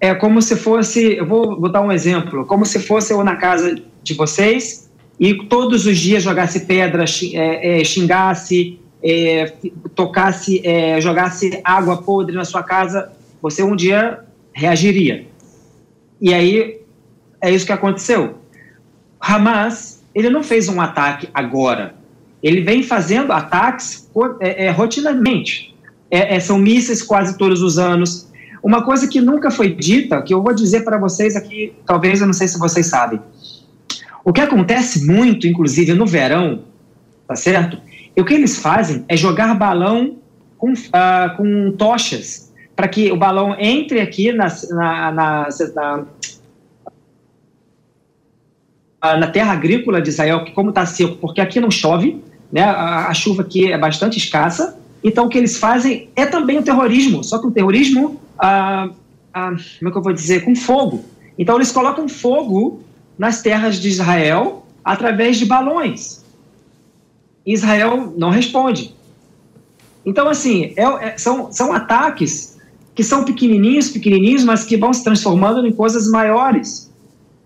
é 0.00 0.14
como 0.14 0.42
se 0.42 0.56
fosse, 0.56 1.16
eu 1.16 1.24
vou, 1.24 1.58
vou 1.60 1.70
dar 1.70 1.80
um 1.80 1.92
exemplo, 1.92 2.44
como 2.44 2.66
se 2.66 2.80
fosse 2.80 3.12
eu 3.12 3.22
na 3.22 3.36
casa 3.36 3.80
de 4.02 4.14
vocês 4.14 4.83
e 5.18 5.34
todos 5.46 5.86
os 5.86 5.98
dias 5.98 6.22
jogasse 6.22 6.60
pedra, 6.60 7.04
é, 7.34 7.80
é, 7.80 7.84
xingasse, 7.84 8.80
é, 9.02 9.52
tocasse, 9.94 10.66
é, 10.66 11.00
jogasse 11.00 11.60
água 11.62 12.02
podre 12.02 12.34
na 12.34 12.44
sua 12.44 12.62
casa, 12.62 13.12
você 13.40 13.62
um 13.62 13.76
dia 13.76 14.20
reagiria. 14.52 15.26
E 16.20 16.32
aí 16.32 16.80
é 17.40 17.50
isso 17.50 17.66
que 17.66 17.72
aconteceu. 17.72 18.38
Hamas, 19.20 20.02
ele 20.14 20.30
não 20.30 20.42
fez 20.42 20.68
um 20.68 20.80
ataque 20.80 21.28
agora. 21.32 21.94
Ele 22.42 22.60
vem 22.60 22.82
fazendo 22.82 23.32
ataques 23.32 24.10
é, 24.40 24.66
é, 24.66 24.70
rotineiramente. 24.70 25.74
são 26.42 26.58
mísseis 26.58 27.02
quase 27.02 27.38
todos 27.38 27.62
os 27.62 27.78
anos. 27.78 28.30
Uma 28.62 28.82
coisa 28.82 29.06
que 29.06 29.20
nunca 29.20 29.50
foi 29.50 29.74
dita, 29.74 30.22
que 30.22 30.32
eu 30.32 30.42
vou 30.42 30.54
dizer 30.54 30.84
para 30.84 30.96
vocês 30.98 31.36
aqui, 31.36 31.74
talvez 31.86 32.20
eu 32.20 32.26
não 32.26 32.32
sei 32.32 32.48
se 32.48 32.58
vocês 32.58 32.86
sabem. 32.86 33.20
O 34.24 34.32
que 34.32 34.40
acontece 34.40 35.06
muito, 35.06 35.46
inclusive 35.46 35.92
no 35.92 36.06
verão, 36.06 36.64
tá 37.28 37.36
certo? 37.36 37.78
E 38.16 38.20
o 38.20 38.24
que 38.24 38.32
eles 38.32 38.58
fazem 38.58 39.04
é 39.06 39.16
jogar 39.16 39.54
balão 39.54 40.16
com, 40.56 40.72
uh, 40.72 41.36
com 41.36 41.72
tochas, 41.72 42.52
para 42.74 42.88
que 42.88 43.12
o 43.12 43.16
balão 43.16 43.54
entre 43.58 44.00
aqui 44.00 44.32
na, 44.32 44.46
na, 44.70 45.12
na, 45.12 45.48
na, 49.02 49.16
na 49.16 49.26
terra 49.26 49.52
agrícola 49.52 50.00
de 50.00 50.08
Israel, 50.08 50.44
que 50.44 50.52
como 50.52 50.70
está 50.70 50.86
seco, 50.86 51.16
porque 51.16 51.40
aqui 51.40 51.60
não 51.60 51.70
chove, 51.70 52.22
né, 52.50 52.62
a, 52.62 53.08
a, 53.08 53.14
chuva 53.14 53.42
aqui 53.42 53.70
é 53.70 53.76
bastante 53.76 54.16
escassa, 54.16 54.78
então 55.02 55.26
o 55.26 55.28
que 55.28 55.36
eles 55.36 55.58
fazem 55.58 56.08
é 56.16 56.24
também 56.24 56.58
o 56.58 56.62
terrorismo, 56.62 57.22
só 57.22 57.38
que 57.38 57.46
um 57.46 57.50
terrorismo, 57.50 58.20
ah, 58.38 58.88
ah, 59.34 59.50
como 59.78 59.88
é 59.88 59.92
que 59.92 59.98
eu 59.98 60.02
vou 60.02 60.12
dizer, 60.12 60.44
com 60.44 60.56
fogo. 60.56 61.04
Então 61.38 61.56
eles 61.56 61.70
colocam 61.70 62.08
fogo 62.08 62.82
nas 63.18 63.42
terras 63.42 63.76
de 63.76 63.88
Israel 63.88 64.66
através 64.84 65.38
de 65.38 65.46
balões. 65.46 66.24
Israel 67.46 68.12
não 68.16 68.30
responde. 68.30 68.94
Então, 70.04 70.28
assim, 70.28 70.74
é, 70.76 70.82
é, 70.82 71.18
são, 71.18 71.50
são 71.52 71.72
ataques 71.72 72.58
que 72.94 73.02
são 73.02 73.24
pequenininhos, 73.24 73.88
pequenininhos, 73.88 74.44
mas 74.44 74.64
que 74.64 74.76
vão 74.76 74.92
se 74.92 75.02
transformando 75.02 75.66
em 75.66 75.72
coisas 75.72 76.08
maiores. 76.08 76.90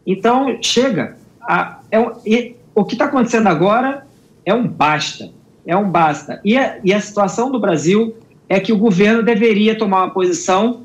Então, 0.06 0.58
chega. 0.62 1.16
A, 1.40 1.78
é 1.90 1.98
um, 1.98 2.12
e, 2.26 2.56
o 2.74 2.84
que 2.84 2.94
está 2.94 3.06
acontecendo 3.06 3.46
agora 3.46 4.06
é 4.44 4.52
um 4.52 4.66
basta. 4.66 5.30
É 5.66 5.76
um 5.76 5.90
basta. 5.90 6.40
E 6.44 6.56
a, 6.56 6.78
e 6.82 6.92
a 6.92 7.00
situação 7.00 7.50
do 7.50 7.60
Brasil 7.60 8.16
é 8.48 8.58
que 8.58 8.72
o 8.72 8.78
governo 8.78 9.22
deveria 9.22 9.76
tomar 9.76 10.04
uma 10.04 10.10
posição 10.10 10.82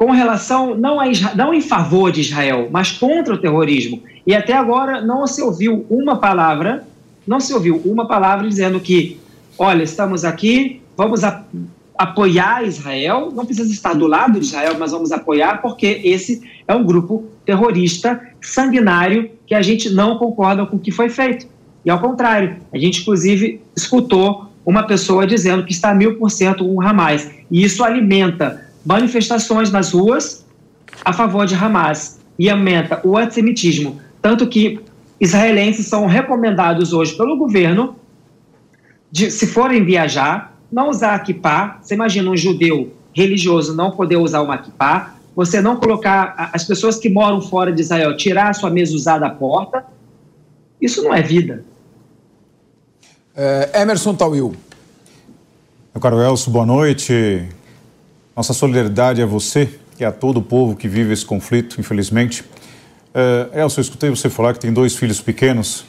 com 0.00 0.12
relação 0.12 0.74
não, 0.74 0.98
a 0.98 1.08
Israel, 1.08 1.36
não 1.36 1.52
em 1.52 1.60
favor 1.60 2.10
de 2.10 2.22
Israel, 2.22 2.70
mas 2.72 2.90
contra 2.90 3.34
o 3.34 3.38
terrorismo. 3.38 4.02
E 4.26 4.34
até 4.34 4.54
agora 4.54 5.02
não 5.02 5.26
se 5.26 5.42
ouviu 5.42 5.84
uma 5.90 6.16
palavra, 6.16 6.84
não 7.26 7.38
se 7.38 7.52
ouviu 7.52 7.76
uma 7.84 8.08
palavra 8.08 8.48
dizendo 8.48 8.80
que, 8.80 9.20
olha, 9.58 9.82
estamos 9.82 10.24
aqui, 10.24 10.80
vamos 10.96 11.22
a, 11.22 11.44
apoiar 11.98 12.64
Israel, 12.64 13.30
não 13.30 13.44
precisa 13.44 13.70
estar 13.70 13.92
do 13.92 14.06
lado 14.06 14.40
de 14.40 14.46
Israel, 14.46 14.74
mas 14.78 14.90
vamos 14.90 15.12
apoiar 15.12 15.60
porque 15.60 16.00
esse 16.02 16.40
é 16.66 16.74
um 16.74 16.82
grupo 16.82 17.26
terrorista 17.44 18.18
sanguinário 18.40 19.30
que 19.46 19.54
a 19.54 19.60
gente 19.60 19.90
não 19.90 20.16
concorda 20.16 20.64
com 20.64 20.76
o 20.76 20.80
que 20.80 20.90
foi 20.90 21.10
feito. 21.10 21.46
E 21.84 21.90
ao 21.90 22.00
contrário, 22.00 22.56
a 22.72 22.78
gente 22.78 23.02
inclusive 23.02 23.60
escutou 23.76 24.46
uma 24.64 24.82
pessoa 24.84 25.26
dizendo 25.26 25.62
que 25.62 25.72
está 25.72 25.92
mil 25.92 26.18
por 26.18 26.30
cento 26.30 26.64
com 26.64 26.76
o 26.76 26.80
Hamas. 26.80 27.30
E 27.50 27.62
isso 27.62 27.84
alimenta 27.84 28.69
manifestações 28.84 29.70
nas 29.70 29.92
ruas 29.92 30.44
a 31.04 31.12
favor 31.12 31.46
de 31.46 31.54
Hamas 31.54 32.20
e 32.38 32.48
aumenta 32.48 33.00
o 33.04 33.16
antissemitismo. 33.16 34.00
Tanto 34.20 34.46
que 34.46 34.80
israelenses 35.20 35.86
são 35.86 36.06
recomendados 36.06 36.92
hoje 36.92 37.16
pelo 37.16 37.36
governo, 37.36 37.96
de, 39.10 39.30
se 39.30 39.46
forem 39.46 39.84
viajar, 39.84 40.56
não 40.70 40.88
usar 40.88 41.14
a 41.14 41.18
kippah. 41.18 41.78
Você 41.82 41.94
imagina 41.94 42.30
um 42.30 42.36
judeu 42.36 42.92
religioso 43.12 43.74
não 43.74 43.90
poder 43.90 44.16
usar 44.16 44.40
uma 44.42 44.58
kippah. 44.58 45.14
Você 45.34 45.60
não 45.60 45.76
colocar 45.76 46.50
as 46.52 46.64
pessoas 46.64 46.98
que 46.98 47.08
moram 47.08 47.40
fora 47.40 47.72
de 47.72 47.80
Israel, 47.80 48.16
tirar 48.16 48.50
a 48.50 48.54
sua 48.54 48.70
mesa 48.70 48.94
usada 48.94 49.20
da 49.20 49.30
porta. 49.30 49.84
Isso 50.80 51.02
não 51.02 51.14
é 51.14 51.22
vida. 51.22 51.64
É, 53.34 53.82
Emerson 53.82 54.14
Tawil. 54.14 54.54
Meu 55.94 56.00
caro 56.00 56.20
Elcio, 56.20 56.50
boa 56.50 56.66
noite. 56.66 57.48
Nossa 58.40 58.54
solidariedade 58.54 59.20
a 59.20 59.26
você 59.26 59.68
e 59.98 60.04
a 60.04 60.10
todo 60.10 60.38
o 60.38 60.42
povo 60.42 60.74
que 60.74 60.88
vive 60.88 61.12
esse 61.12 61.26
conflito, 61.26 61.78
infelizmente. 61.78 62.42
É, 63.12 63.60
Elcio, 63.60 63.80
eu 63.80 63.82
escutei 63.82 64.08
você 64.08 64.30
falar 64.30 64.54
que 64.54 64.60
tem 64.60 64.72
dois 64.72 64.96
filhos 64.96 65.20
pequenos 65.20 65.84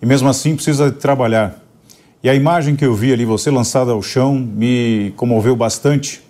e 0.00 0.06
mesmo 0.06 0.28
assim 0.28 0.54
precisa 0.54 0.92
trabalhar. 0.92 1.60
E 2.22 2.30
a 2.30 2.36
imagem 2.36 2.76
que 2.76 2.84
eu 2.84 2.94
vi 2.94 3.12
ali, 3.12 3.24
você 3.24 3.50
lançada 3.50 3.90
ao 3.90 4.00
chão, 4.00 4.36
me 4.36 5.12
comoveu 5.16 5.56
bastante. 5.56 6.22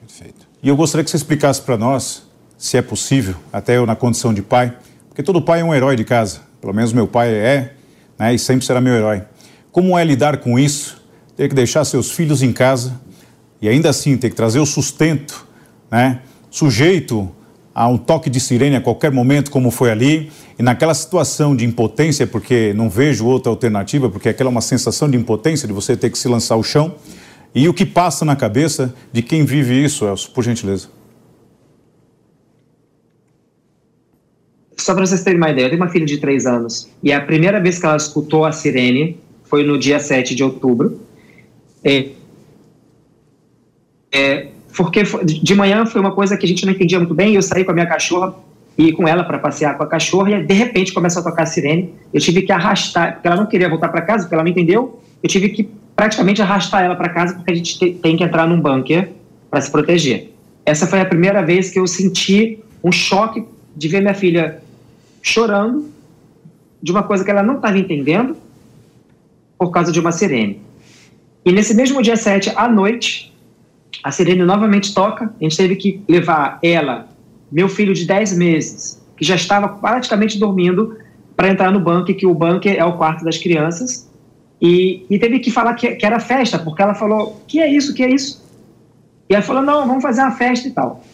Perfeito. 0.00 0.44
E 0.60 0.68
eu 0.68 0.74
gostaria 0.74 1.04
que 1.04 1.10
você 1.12 1.18
explicasse 1.18 1.62
para 1.62 1.76
nós, 1.76 2.24
se 2.58 2.76
é 2.76 2.82
possível, 2.82 3.36
até 3.52 3.76
eu 3.76 3.86
na 3.86 3.94
condição 3.94 4.34
de 4.34 4.42
pai, 4.42 4.76
porque 5.08 5.22
todo 5.22 5.40
pai 5.40 5.60
é 5.60 5.64
um 5.64 5.72
herói 5.72 5.94
de 5.94 6.02
casa, 6.02 6.40
pelo 6.60 6.72
menos 6.72 6.92
meu 6.92 7.06
pai 7.06 7.32
é, 7.32 7.74
né, 8.18 8.34
e 8.34 8.38
sempre 8.40 8.66
será 8.66 8.80
meu 8.80 8.94
herói. 8.94 9.22
Como 9.70 9.96
é 9.96 10.02
lidar 10.02 10.38
com 10.38 10.58
isso? 10.58 11.00
Ter 11.36 11.48
que 11.48 11.54
deixar 11.54 11.84
seus 11.84 12.10
filhos 12.10 12.42
em 12.42 12.52
casa 12.52 13.00
e 13.62 13.68
ainda 13.68 13.88
assim 13.88 14.16
ter 14.16 14.28
que 14.28 14.36
trazer 14.36 14.58
o 14.58 14.66
sustento, 14.66 15.46
né, 15.88 16.20
sujeito 16.50 17.30
a 17.74 17.88
um 17.88 17.96
toque 17.96 18.28
de 18.28 18.38
sirene 18.40 18.76
a 18.76 18.80
qualquer 18.80 19.10
momento, 19.10 19.50
como 19.50 19.70
foi 19.70 19.90
ali, 19.90 20.30
e 20.58 20.62
naquela 20.62 20.92
situação 20.92 21.56
de 21.56 21.64
impotência, 21.64 22.26
porque 22.26 22.74
não 22.74 22.90
vejo 22.90 23.24
outra 23.24 23.50
alternativa, 23.50 24.10
porque 24.10 24.28
aquela 24.28 24.50
é 24.50 24.52
uma 24.52 24.60
sensação 24.60 25.08
de 25.08 25.16
impotência, 25.16 25.66
de 25.66 25.72
você 25.72 25.96
ter 25.96 26.10
que 26.10 26.18
se 26.18 26.28
lançar 26.28 26.56
ao 26.56 26.62
chão, 26.62 26.96
e 27.54 27.68
o 27.68 27.72
que 27.72 27.86
passa 27.86 28.24
na 28.24 28.36
cabeça 28.36 28.94
de 29.12 29.22
quem 29.22 29.44
vive 29.44 29.82
isso, 29.82 30.04
Elcio, 30.06 30.30
por 30.32 30.44
gentileza. 30.44 30.88
Só 34.76 34.94
para 34.94 35.06
vocês 35.06 35.22
terem 35.22 35.38
uma 35.38 35.50
ideia, 35.50 35.66
eu 35.66 35.70
tenho 35.70 35.80
uma 35.80 35.90
filha 35.90 36.04
de 36.04 36.18
três 36.18 36.44
anos, 36.44 36.90
e 37.02 37.12
a 37.12 37.20
primeira 37.20 37.60
vez 37.60 37.78
que 37.78 37.86
ela 37.86 37.96
escutou 37.96 38.44
a 38.44 38.52
sirene 38.52 39.18
foi 39.44 39.64
no 39.64 39.78
dia 39.78 40.00
7 40.00 40.34
de 40.34 40.42
outubro. 40.42 41.00
É, 41.84 42.08
é, 44.12 44.48
porque 44.76 45.02
de 45.02 45.54
manhã 45.54 45.86
foi 45.86 46.00
uma 46.00 46.12
coisa 46.12 46.36
que 46.36 46.44
a 46.44 46.48
gente 46.48 46.64
não 46.66 46.72
entendia 46.72 46.98
muito 46.98 47.14
bem, 47.14 47.34
eu 47.34 47.42
saí 47.42 47.64
com 47.64 47.70
a 47.70 47.74
minha 47.74 47.86
cachorra 47.86 48.34
e 48.76 48.92
com 48.92 49.06
ela 49.06 49.24
para 49.24 49.38
passear 49.38 49.76
com 49.76 49.82
a 49.82 49.86
cachorra 49.86 50.30
e 50.30 50.44
de 50.44 50.54
repente 50.54 50.92
começa 50.92 51.20
a 51.20 51.22
tocar 51.22 51.42
a 51.42 51.46
sirene. 51.46 51.92
Eu 52.12 52.20
tive 52.20 52.42
que 52.42 52.52
arrastar, 52.52 53.14
porque 53.14 53.26
ela 53.26 53.36
não 53.36 53.46
queria 53.46 53.68
voltar 53.68 53.88
para 53.88 54.02
casa, 54.02 54.24
porque 54.24 54.34
ela 54.34 54.42
não 54.42 54.50
entendeu. 54.50 55.00
Eu 55.22 55.28
tive 55.28 55.50
que 55.50 55.68
praticamente 55.94 56.40
arrastar 56.40 56.82
ela 56.82 56.96
para 56.96 57.08
casa 57.08 57.34
porque 57.34 57.50
a 57.50 57.54
gente 57.54 57.78
tem 57.78 58.16
que 58.16 58.24
entrar 58.24 58.46
num 58.46 58.60
bunker 58.60 59.10
para 59.50 59.60
se 59.60 59.70
proteger. 59.70 60.32
Essa 60.64 60.86
foi 60.86 61.00
a 61.00 61.04
primeira 61.04 61.44
vez 61.44 61.70
que 61.70 61.78
eu 61.78 61.86
senti 61.86 62.58
um 62.82 62.90
choque 62.90 63.44
de 63.76 63.88
ver 63.88 64.00
minha 64.00 64.14
filha 64.14 64.62
chorando 65.22 65.90
de 66.82 66.90
uma 66.90 67.02
coisa 67.02 67.24
que 67.24 67.30
ela 67.30 67.42
não 67.42 67.56
estava 67.56 67.78
entendendo 67.78 68.36
por 69.58 69.70
causa 69.70 69.92
de 69.92 70.00
uma 70.00 70.10
sirene. 70.10 70.60
E 71.44 71.52
nesse 71.52 71.74
mesmo 71.74 72.02
dia 72.02 72.16
7 72.16 72.52
à 72.56 72.68
noite, 72.68 73.31
a 74.02 74.10
sirene 74.10 74.42
novamente 74.42 74.94
toca. 74.94 75.32
A 75.40 75.44
gente 75.44 75.56
teve 75.56 75.76
que 75.76 76.02
levar 76.08 76.58
ela 76.62 77.08
meu 77.50 77.68
filho 77.68 77.94
de 77.94 78.06
10 78.06 78.36
meses, 78.36 79.02
que 79.16 79.24
já 79.24 79.34
estava 79.34 79.68
praticamente 79.68 80.38
dormindo, 80.38 80.96
para 81.36 81.48
entrar 81.48 81.70
no 81.70 81.80
bunker, 81.80 82.16
que 82.16 82.26
o 82.26 82.34
bunker 82.34 82.74
é 82.76 82.84
o 82.84 82.96
quarto 82.96 83.24
das 83.24 83.38
crianças. 83.38 84.08
E, 84.60 85.04
e 85.10 85.18
teve 85.18 85.38
que 85.38 85.50
falar 85.50 85.74
que, 85.74 85.96
que, 85.96 86.06
era 86.06 86.20
festa, 86.20 86.58
porque 86.58 86.82
ela 86.82 86.94
falou: 86.94 87.42
que 87.46 87.60
é 87.60 87.68
isso, 87.68 87.94
que 87.94 88.02
é 88.02 88.10
isso? 88.10 88.42
E 89.28 89.34
ela 89.34 89.42
falou: 89.42 89.62
não, 89.62 89.86
vamos 89.86 90.02
fazer 90.02 90.22
uma 90.22 90.32
festa 90.32 90.68
e 90.68 90.70
tal. 90.70 91.04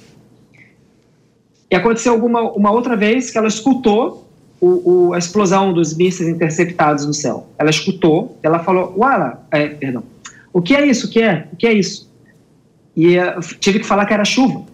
E 1.71 1.77
aconteceu 1.77 2.13
alguma, 2.13 2.43
uma 2.53 2.71
outra 2.71 2.97
vez 2.97 3.31
que 3.31 3.39
ela 3.39 3.49
escutou 3.49 4.27
o, 4.61 5.09
o, 5.09 5.15
a 5.15 5.19
explosão 5.19 5.73
dos 5.73 5.97
mísseis 5.97 6.29
interceptados 6.29 7.07
no 7.07 7.15
céu. 7.15 7.49
Ela 7.59 7.71
escutou, 7.71 8.37
ela 8.43 8.59
falou: 8.59 8.95
Uala, 8.97 9.47
é, 9.51 9.69
perdão, 9.69 10.03
o 10.53 10.61
que 10.61 10.75
é 10.75 10.87
isso? 10.87 11.07
O 11.07 11.11
que 11.11 11.23
é? 11.23 11.49
O 11.53 11.57
que 11.57 11.67
é 11.67 11.73
isso? 11.73 12.08
E 12.99 13.19
uh, 13.19 13.41
tive 13.59 13.79
que 13.79 13.87
falar 13.87 14.05
que 14.05 14.13
era 14.13 14.25
chuva 14.27 14.67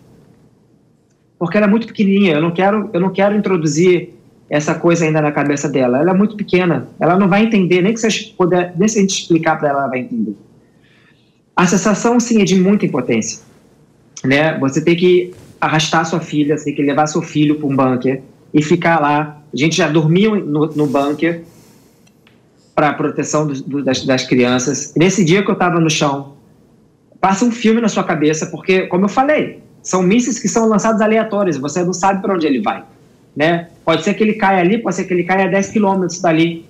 porque 1.45 1.59
ela 1.59 1.67
é 1.67 1.71
muito 1.71 1.87
pequenininha. 1.87 2.35
Eu 2.35 2.41
não 2.41 2.51
quero, 2.53 2.89
eu 2.93 3.01
não 3.01 3.11
quero 3.11 3.37
introduzir 3.37 4.15
essa 4.49 4.75
coisa 4.75 5.05
ainda 5.05 5.21
na 5.21 5.31
cabeça 5.31 5.69
dela. 5.69 5.99
Ela 5.99 6.13
é 6.13 6.15
muito 6.15 6.37
pequena. 6.37 6.89
Ela 6.99 7.19
não 7.19 7.29
vai 7.29 7.45
entender, 7.45 7.83
nem 7.83 7.93
que 7.93 8.01
você 8.01 8.33
puder, 8.37 8.75
nem 8.79 8.89
se 8.89 8.99
a 8.99 9.03
gente 9.03 9.23
explicar 9.23 9.59
para 9.59 9.69
ela, 9.69 9.81
ela 9.81 9.89
vai 9.89 10.01
entender. 10.01 10.35
A 11.55 11.67
sensação, 11.67 12.19
sim, 12.19 12.41
é 12.41 12.45
de 12.45 12.55
muita 12.57 12.87
impotência. 12.87 13.43
Né? 14.25 14.59
Você 14.59 14.81
tem 14.83 14.97
que 14.97 15.35
arrastar 15.61 16.07
sua 16.07 16.21
filha, 16.21 16.57
você 16.57 16.65
tem 16.65 16.75
que 16.75 16.83
levar 16.83 17.07
seu 17.09 17.21
filho 17.21 17.57
para 17.57 17.67
um 17.67 17.77
bunker 17.77 18.23
e 18.53 18.63
ficar 18.63 19.01
lá. 19.01 19.43
A 19.53 19.57
gente 19.57 19.77
já 19.77 19.89
dormiu 19.89 20.37
no, 20.37 20.67
no 20.69 20.87
bunker 20.87 21.43
para 22.75 22.93
proteção 22.95 23.47
do, 23.47 23.63
do, 23.63 23.85
das, 23.85 24.05
das 24.05 24.27
crianças. 24.27 24.95
E 24.97 24.99
nesse 24.99 25.25
dia 25.25 25.43
que 25.43 25.51
eu 25.51 25.55
estava 25.55 25.79
no 25.79 25.91
chão, 25.91 26.34
passa 27.25 27.43
um 27.43 27.51
filme 27.51 27.81
na 27.81 27.89
sua 27.89 28.05
cabeça, 28.05 28.49
porque, 28.49 28.83
como 28.83 29.07
eu 29.07 29.09
falei, 29.09 29.63
são 29.83 30.03
mísseis 30.03 30.39
que 30.39 30.47
são 30.47 30.69
lançados 30.69 31.01
aleatórios, 31.01 31.57
você 31.57 31.83
não 31.83 31.95
sabe 31.95 32.21
para 32.21 32.35
onde 32.35 32.47
ele 32.47 32.61
vai. 32.61 32.85
Né? 33.35 33.71
Pode 33.83 34.05
ser 34.05 34.13
que 34.13 34.23
ele 34.23 34.35
caia 34.35 34.61
ali, 34.61 34.77
pode 34.77 34.95
ser 34.95 35.05
que 35.05 35.15
ele 35.15 35.25
caia 35.25 35.47
a 35.47 35.49
10 35.49 35.71
quilômetros 35.71 36.21
dali, 36.21 36.67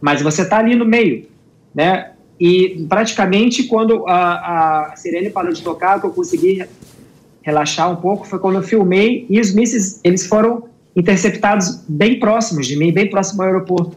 mas 0.00 0.22
você 0.22 0.40
está 0.40 0.60
ali 0.60 0.74
no 0.74 0.86
meio. 0.86 1.26
Né? 1.74 2.12
E 2.40 2.86
praticamente 2.88 3.64
quando 3.64 4.08
a, 4.08 4.92
a 4.92 4.96
sirene 4.96 5.28
parou 5.28 5.52
de 5.52 5.62
tocar, 5.62 6.00
que 6.00 6.06
eu 6.06 6.10
consegui 6.10 6.64
relaxar 7.42 7.92
um 7.92 7.96
pouco, 7.96 8.26
foi 8.26 8.38
quando 8.38 8.54
eu 8.54 8.62
filmei 8.62 9.26
e 9.28 9.38
os 9.38 9.52
mísseis 9.52 10.00
eles 10.02 10.26
foram 10.26 10.70
interceptados 10.96 11.84
bem 11.86 12.18
próximos 12.18 12.66
de 12.66 12.78
mim, 12.78 12.90
bem 12.94 13.10
próximo 13.10 13.42
ao 13.42 13.48
aeroporto. 13.48 13.94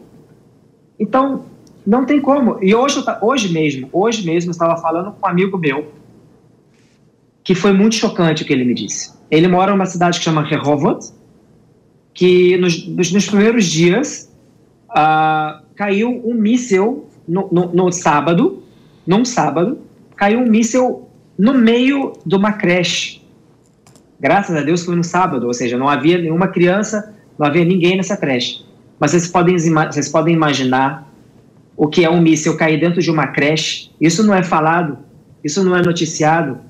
Então, 1.00 1.46
não 1.86 2.04
tem 2.04 2.20
como. 2.20 2.62
E 2.62 2.74
hoje, 2.74 3.02
hoje 3.22 3.50
mesmo, 3.50 3.88
hoje 3.90 4.26
mesmo 4.26 4.50
eu 4.50 4.52
estava 4.52 4.76
falando 4.76 5.12
com 5.12 5.26
um 5.26 5.30
amigo 5.30 5.56
meu, 5.56 6.01
que 7.44 7.54
foi 7.54 7.72
muito 7.72 7.96
chocante 7.96 8.42
o 8.42 8.46
que 8.46 8.52
ele 8.52 8.64
me 8.64 8.74
disse. 8.74 9.12
Ele 9.30 9.48
mora 9.48 9.72
numa 9.72 9.86
cidade 9.86 10.18
que 10.18 10.24
chama 10.24 10.42
Rehovot, 10.42 11.12
que 12.14 12.56
nos, 12.58 12.86
nos 12.86 13.26
primeiros 13.26 13.66
dias 13.66 14.30
uh, 14.90 15.62
caiu 15.74 16.20
um 16.24 16.34
míssil 16.34 17.08
no, 17.26 17.48
no, 17.50 17.72
no, 17.72 17.92
sábado, 17.92 18.62
num 19.06 19.24
sábado, 19.24 19.78
caiu 20.16 20.40
um 20.40 20.46
míssil 20.46 21.08
no 21.38 21.54
meio 21.54 22.12
de 22.24 22.36
uma 22.36 22.52
creche. 22.52 23.22
Graças 24.20 24.54
a 24.54 24.60
Deus 24.60 24.84
foi 24.84 24.94
no 24.94 25.02
sábado, 25.02 25.46
ou 25.46 25.54
seja, 25.54 25.76
não 25.76 25.88
havia 25.88 26.18
nenhuma 26.18 26.48
criança, 26.48 27.14
não 27.38 27.46
havia 27.46 27.64
ninguém 27.64 27.96
nessa 27.96 28.16
creche. 28.16 28.64
Mas 29.00 29.10
vocês 29.10 29.26
podem, 29.26 29.56
vocês 29.56 30.08
podem 30.08 30.34
imaginar 30.34 31.10
o 31.76 31.88
que 31.88 32.04
é 32.04 32.10
um 32.10 32.20
míssil 32.20 32.56
cair 32.56 32.78
dentro 32.78 33.00
de 33.00 33.10
uma 33.10 33.28
creche. 33.28 33.90
Isso 34.00 34.22
não 34.22 34.34
é 34.34 34.42
falado, 34.42 34.98
isso 35.42 35.64
não 35.64 35.74
é 35.74 35.82
noticiado 35.82 36.60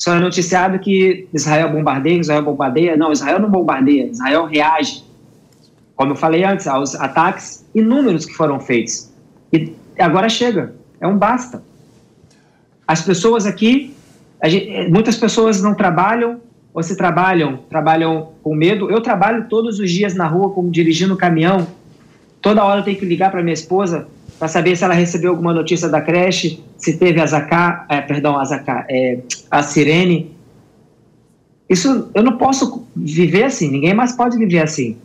só 0.00 0.14
é 0.14 0.18
noticiado 0.18 0.78
que 0.78 1.28
Israel 1.30 1.70
bombardeia, 1.72 2.18
Israel 2.18 2.42
bombardeia. 2.42 2.96
Não, 2.96 3.12
Israel 3.12 3.38
não 3.38 3.50
bombardeia, 3.50 4.06
Israel 4.06 4.46
reage. 4.46 5.04
Como 5.94 6.12
eu 6.12 6.16
falei 6.16 6.42
antes, 6.42 6.66
aos 6.66 6.94
ataques 6.94 7.66
inúmeros 7.74 8.24
que 8.24 8.32
foram 8.32 8.58
feitos. 8.58 9.10
E 9.52 9.74
agora 9.98 10.30
chega, 10.30 10.74
é 10.98 11.06
um 11.06 11.18
basta. 11.18 11.62
As 12.88 13.02
pessoas 13.02 13.44
aqui, 13.44 13.94
gente, 14.42 14.90
muitas 14.90 15.18
pessoas 15.18 15.62
não 15.62 15.74
trabalham, 15.74 16.40
ou 16.72 16.82
se 16.82 16.96
trabalham, 16.96 17.58
trabalham 17.68 18.30
com 18.42 18.54
medo. 18.54 18.90
Eu 18.90 19.02
trabalho 19.02 19.50
todos 19.50 19.78
os 19.78 19.90
dias 19.90 20.14
na 20.14 20.26
rua, 20.26 20.48
como 20.48 20.70
dirigindo 20.70 21.14
caminhão. 21.14 21.66
Toda 22.40 22.64
hora 22.64 22.80
eu 22.80 22.84
tenho 22.84 22.98
que 22.98 23.04
ligar 23.04 23.30
para 23.30 23.42
minha 23.42 23.52
esposa 23.52 24.08
para 24.38 24.48
saber 24.48 24.74
se 24.76 24.82
ela 24.82 24.94
recebeu 24.94 25.32
alguma 25.32 25.52
notícia 25.52 25.90
da 25.90 26.00
creche, 26.00 26.64
se 26.80 26.96
teve 26.96 27.20
a 27.20 27.86
é, 27.88 28.00
perdão, 28.00 28.38
a 28.38 28.84
é, 28.88 29.18
a 29.50 29.62
Sirene. 29.62 30.34
Isso 31.68 32.10
eu 32.14 32.22
não 32.22 32.36
posso 32.36 32.86
viver 32.96 33.44
assim, 33.44 33.70
ninguém 33.70 33.94
mais 33.94 34.12
pode 34.12 34.38
viver 34.38 34.60
assim. 34.60 34.96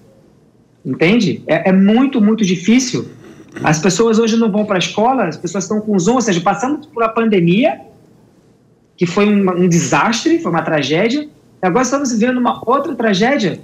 Entende? 0.84 1.44
É, 1.46 1.70
é 1.70 1.72
muito, 1.74 2.22
muito 2.22 2.46
difícil. 2.46 3.08
As 3.64 3.80
pessoas 3.80 4.20
hoje 4.20 4.38
não 4.38 4.52
vão 4.52 4.66
para 4.66 4.78
a 4.78 4.80
escola, 4.80 5.26
as 5.26 5.38
pessoas 5.38 5.66
estão 5.66 5.82
com 5.82 5.98
Zoom, 6.00 6.16
ou 6.16 6.22
seja, 6.22 6.40
passando 6.42 6.88
por 6.88 7.04
uma 7.04 7.10
pandemia, 7.10 7.82
que 8.98 9.06
foi 9.06 9.26
um, 9.26 9.64
um 9.64 9.68
desastre, 9.68 10.40
foi 10.40 10.52
uma 10.52 10.62
tragédia, 10.62 11.28
agora 11.62 11.84
estamos 11.84 12.12
vivendo 12.12 12.38
uma 12.38 12.62
outra 12.66 12.96
tragédia, 12.96 13.60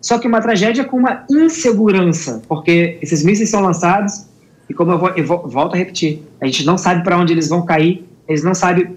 só 0.00 0.18
que 0.18 0.26
uma 0.26 0.40
tragédia 0.40 0.84
com 0.84 0.96
uma 0.96 1.24
insegurança, 1.30 2.42
porque 2.48 2.98
esses 3.00 3.24
mísseis 3.24 3.50
são 3.50 3.60
lançados, 3.60 4.26
e 4.68 4.74
como 4.74 4.92
eu, 4.92 4.98
vou, 4.98 5.08
eu 5.10 5.24
vou, 5.24 5.48
volto 5.48 5.74
a 5.74 5.76
repetir, 5.76 6.22
a 6.40 6.46
gente 6.46 6.64
não 6.64 6.76
sabe 6.76 7.04
para 7.04 7.16
onde 7.16 7.32
eles 7.32 7.48
vão 7.48 7.64
cair, 7.64 8.04
eles 8.28 8.42
não 8.42 8.54
sabem, 8.54 8.96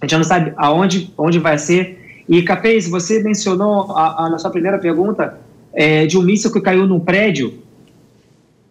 a 0.00 0.06
gente 0.06 0.16
não 0.16 0.24
sabe 0.24 0.52
aonde 0.56 1.12
onde 1.16 1.38
vai 1.38 1.58
ser. 1.58 2.24
E 2.28 2.42
Capês, 2.42 2.88
você 2.88 3.22
mencionou 3.22 3.92
a, 3.92 4.26
a, 4.26 4.30
na 4.30 4.38
sua 4.38 4.50
primeira 4.50 4.78
pergunta 4.78 5.38
é, 5.72 6.06
de 6.06 6.18
um 6.18 6.22
míssil 6.22 6.52
que 6.52 6.60
caiu 6.60 6.86
num 6.86 6.98
prédio. 6.98 7.54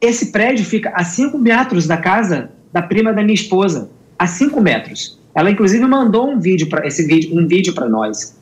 Esse 0.01 0.31
prédio 0.31 0.65
fica 0.65 0.91
a 0.93 1.03
5 1.03 1.37
metros 1.37 1.87
da 1.87 1.97
casa 1.97 2.49
da 2.73 2.81
prima 2.81 3.13
da 3.13 3.23
minha 3.23 3.33
esposa. 3.33 3.89
a 4.19 4.27
5 4.27 4.59
metros. 4.61 5.17
Ela, 5.33 5.51
inclusive, 5.51 5.85
mandou 5.85 6.29
um 6.29 6.39
vídeo 6.39 6.67
para 6.67 6.85
esse 6.85 7.05
vídeo, 7.05 7.37
um 7.37 7.47
vídeo 7.47 7.73
para 7.73 7.87
nós. 7.87 8.34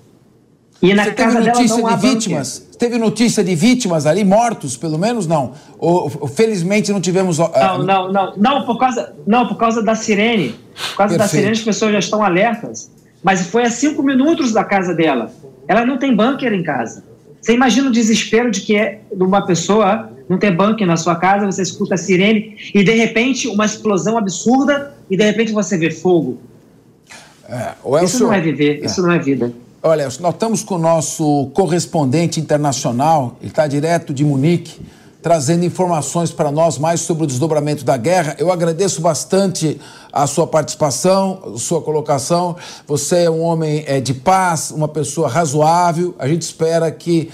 E 0.84 0.94
na 0.94 1.06
Você 1.06 1.12
casa 1.14 1.38
teve 1.38 1.48
notícia 1.48 1.78
dela, 1.78 1.96
de 1.96 2.08
vítimas? 2.08 2.60
Bunker. 2.60 2.78
Teve 2.78 2.98
notícia 2.98 3.42
de 3.42 3.56
vítimas 3.56 4.06
ali, 4.06 4.26
mortos, 4.26 4.76
pelo 4.76 5.00
menos 5.00 5.26
não? 5.26 5.54
Ou, 5.80 6.10
felizmente 6.28 6.92
não 6.92 7.00
tivemos. 7.00 7.40
Uh, 7.40 7.50
não, 7.56 7.78
não, 7.84 8.12
não, 8.12 8.34
não, 8.36 8.66
por 8.66 8.78
causa, 8.78 9.16
não, 9.26 9.48
por 9.48 9.56
causa 9.56 9.82
da 9.82 9.96
sirene. 9.96 10.50
Por 10.90 10.98
causa 10.98 11.18
Perfeito. 11.18 11.20
da 11.20 11.28
sirene, 11.28 11.52
as 11.54 11.62
pessoas 11.62 11.94
já 11.94 12.00
estão 12.00 12.22
alertas. 12.22 12.92
Mas 13.24 13.48
foi 13.48 13.64
a 13.64 13.72
cinco 13.72 14.04
minutos 14.04 14.52
da 14.52 14.66
casa 14.66 14.94
dela. 14.94 15.32
Ela 15.70 15.86
não 15.86 15.98
tem 15.98 16.14
bunker 16.14 16.52
em 16.52 16.64
casa. 16.64 17.06
Você 17.42 17.54
imagina 17.54 17.88
o 17.88 17.92
desespero 17.92 18.52
de 18.52 18.60
que 18.60 18.76
é 18.76 19.00
de 19.10 19.24
uma 19.24 19.46
pessoa 19.46 20.10
não 20.28 20.38
ter 20.38 20.52
bunker 20.52 20.86
na 20.86 20.98
sua 20.98 21.16
casa, 21.16 21.46
você 21.46 21.62
escuta 21.62 21.96
a 21.96 21.98
sirene 21.98 22.58
e 22.74 22.84
de 22.84 22.92
repente 22.92 23.48
uma 23.48 23.66
explosão 23.66 24.18
absurda 24.18 24.94
e 25.10 25.16
de 25.16 25.24
repente 25.24 25.54
você 25.54 25.78
vê 25.78 25.92
fogo. 25.92 26.40
É, 27.48 28.04
isso 28.04 28.24
não 28.24 28.34
é 28.34 28.42
viver, 28.42 28.82
é. 28.82 28.86
isso 28.86 29.02
não 29.02 29.12
é 29.12 29.20
vida. 29.20 29.54
Olha, 29.86 30.06
nós 30.06 30.34
estamos 30.34 30.64
com 30.64 30.76
o 30.76 30.80
nosso 30.80 31.52
correspondente 31.54 32.40
internacional, 32.40 33.36
ele 33.42 33.50
está 33.50 33.68
direto 33.68 34.14
de 34.14 34.24
Munique, 34.24 34.80
trazendo 35.22 35.66
informações 35.66 36.32
para 36.32 36.50
nós 36.50 36.78
mais 36.78 37.02
sobre 37.02 37.26
o 37.26 37.28
desdobramento 37.28 37.84
da 37.84 37.98
guerra. 37.98 38.34
Eu 38.40 38.50
agradeço 38.50 39.02
bastante 39.02 39.82
a 40.10 40.26
sua 40.26 40.48
participação, 40.48 41.58
sua 41.58 41.82
colocação. 41.82 42.56
Você 42.88 43.24
é 43.26 43.30
um 43.30 43.42
homem 43.42 43.84
é, 43.86 44.00
de 44.00 44.14
paz, 44.14 44.72
uma 44.72 44.88
pessoa 44.88 45.28
razoável. 45.28 46.16
A 46.18 46.30
gente 46.30 46.44
espera 46.44 46.90
que 46.90 47.30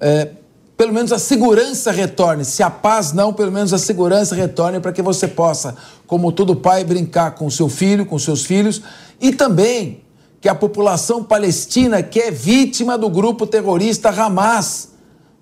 é, 0.00 0.30
pelo 0.76 0.92
menos 0.92 1.12
a 1.12 1.20
segurança 1.20 1.92
retorne. 1.92 2.44
Se 2.44 2.64
a 2.64 2.70
paz 2.70 3.12
não, 3.12 3.32
pelo 3.32 3.52
menos 3.52 3.72
a 3.72 3.78
segurança 3.78 4.34
retorne 4.34 4.80
para 4.80 4.92
que 4.92 5.02
você 5.02 5.28
possa, 5.28 5.76
como 6.04 6.32
todo 6.32 6.56
pai, 6.56 6.82
brincar 6.82 7.36
com 7.36 7.48
seu 7.48 7.68
filho, 7.68 8.04
com 8.04 8.18
seus 8.18 8.44
filhos 8.44 8.82
e 9.20 9.30
também 9.30 10.01
que 10.42 10.48
a 10.48 10.54
população 10.56 11.22
palestina 11.22 12.02
que 12.02 12.18
é 12.18 12.32
vítima 12.32 12.98
do 12.98 13.08
grupo 13.08 13.46
terrorista 13.46 14.10
Hamas 14.10 14.92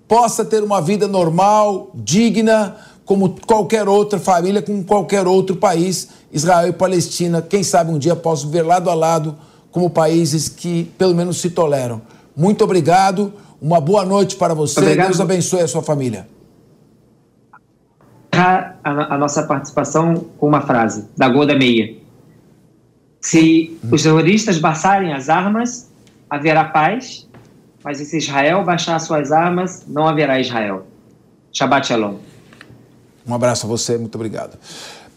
possa 0.07 0.45
ter 0.45 0.61
uma 0.61 0.79
vida 0.79 1.07
normal, 1.07 1.89
digna, 1.95 2.75
como 3.03 3.35
qualquer 3.47 3.89
outra 3.89 4.19
família, 4.19 4.61
como 4.61 4.83
qualquer 4.83 5.25
outro 5.25 5.55
país. 5.55 6.09
Israel 6.31 6.69
e 6.69 6.71
Palestina, 6.73 7.41
quem 7.41 7.63
sabe 7.63 7.91
um 7.91 7.97
dia 7.97 8.15
possam 8.15 8.51
viver 8.51 8.61
lado 8.61 8.91
a 8.91 8.93
lado 8.93 9.35
como 9.71 9.89
países 9.89 10.47
que 10.47 10.83
pelo 10.99 11.15
menos 11.15 11.41
se 11.41 11.49
toleram. 11.49 12.03
Muito 12.37 12.63
obrigado, 12.63 13.33
uma 13.59 13.81
boa 13.81 14.05
noite 14.05 14.35
para 14.35 14.53
você. 14.53 14.79
Obrigado. 14.79 15.07
Deus 15.07 15.19
abençoe 15.19 15.61
a 15.61 15.67
sua 15.67 15.81
família. 15.81 16.27
A, 18.31 18.75
a 18.83 19.17
nossa 19.17 19.41
participação 19.43 20.25
com 20.37 20.47
uma 20.47 20.61
frase 20.61 21.07
da 21.17 21.27
Golda 21.27 21.55
Meir. 21.55 22.00
Se 23.21 23.79
os 23.91 24.01
terroristas 24.01 24.57
baixarem 24.57 25.13
as 25.13 25.29
armas, 25.29 25.89
haverá 26.27 26.65
paz, 26.65 27.27
mas 27.83 27.99
se 27.99 28.17
Israel 28.17 28.63
baixar 28.63 28.99
suas 28.99 29.31
armas, 29.31 29.83
não 29.87 30.07
haverá 30.07 30.39
Israel. 30.39 30.87
Shabbat 31.53 31.87
Shalom. 31.87 32.15
Um 33.27 33.35
abraço 33.35 33.67
a 33.67 33.69
você, 33.69 33.97
muito 33.97 34.15
obrigado. 34.15 34.57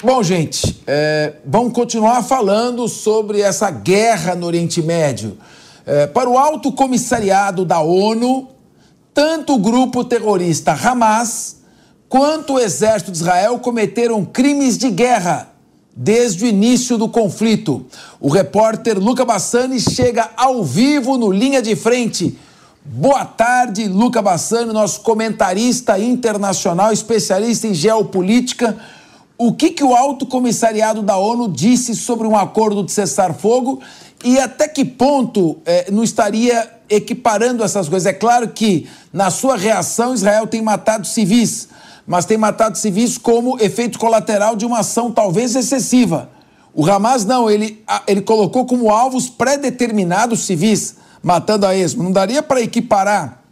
Bom, 0.03 0.23
gente, 0.23 0.83
é, 0.87 1.37
vamos 1.47 1.73
continuar 1.73 2.23
falando 2.23 2.87
sobre 2.89 3.41
essa 3.41 3.71
guerra 3.71 4.35
no 4.35 4.47
Oriente 4.47 4.83
Médio. 4.83 5.39
É, 5.87 6.07
para 6.07 6.29
o 6.29 6.37
Alto 6.37 6.73
Comissariado 6.73 7.65
da 7.65 7.81
ONU, 7.81 8.49
tanto 9.15 9.55
o 9.55 9.59
grupo 9.59 10.05
terrorista 10.05 10.73
Hamas 10.73 11.63
quanto 12.07 12.55
o 12.55 12.61
exército 12.61 13.11
de 13.11 13.19
Israel 13.19 13.59
cometeram 13.59 14.25
crimes 14.25 14.77
de 14.77 14.91
guerra 14.91 15.54
desde 15.97 16.45
o 16.45 16.49
início 16.49 16.99
do 16.99 17.09
conflito. 17.09 17.87
O 18.21 18.29
repórter 18.29 18.99
Luca 18.99 19.25
Bassani 19.25 19.79
chega 19.79 20.31
ao 20.37 20.65
vivo 20.65 21.17
no 21.17 21.31
Linha 21.31 21.63
de 21.63 21.77
Frente. 21.77 22.37
Boa 22.85 23.25
tarde, 23.25 23.87
Luca 23.89 24.21
Bassani, 24.21 24.73
nosso 24.73 25.01
comentarista 25.01 25.99
internacional, 25.99 26.93
especialista 26.93 27.67
em 27.67 27.75
geopolítica. 27.75 28.77
O 29.39 29.53
que, 29.53 29.71
que 29.71 29.85
o 29.85 29.95
Alto 29.95 30.27
Comissariado 30.27 31.03
da 31.03 31.17
ONU 31.17 31.49
disse 31.49 31.95
sobre 31.95 32.27
um 32.27 32.37
acordo 32.37 32.85
de 32.85 32.93
cessar-fogo 32.93 33.81
e 34.23 34.39
até 34.39 34.69
que 34.69 34.85
ponto 34.85 35.59
eh, 35.65 35.87
não 35.91 36.05
estaria 36.05 36.71
equiparando 36.89 37.65
essas 37.65 37.89
coisas? 37.89 38.07
É 38.07 38.13
claro 38.13 38.49
que, 38.49 38.87
na 39.13 39.31
sua 39.31 39.57
reação, 39.57 40.15
Israel 40.15 40.47
tem 40.47 40.63
matado 40.63 41.07
civis 41.07 41.69
mas 42.07 42.25
tem 42.25 42.37
matado 42.37 42.77
civis 42.77 43.17
como 43.17 43.59
efeito 43.61 43.99
colateral 43.99 44.57
de 44.57 44.67
uma 44.67 44.81
ação 44.81 45.11
talvez 45.11 45.55
excessiva. 45.57 46.31
O 46.75 46.85
Hamas 46.91 47.25
não, 47.25 47.51
ele, 47.51 47.83
ele 48.07 48.21
colocou 48.21 48.67
como 48.67 48.91
alvos 48.91 49.29
pré-determinados 49.29 50.41
civis, 50.41 50.97
matando 51.23 51.67
a 51.67 51.75
esmo. 51.75 52.03
Não 52.03 52.13
daria 52.13 52.43
para 52.43 52.61
equiparar 52.61 53.43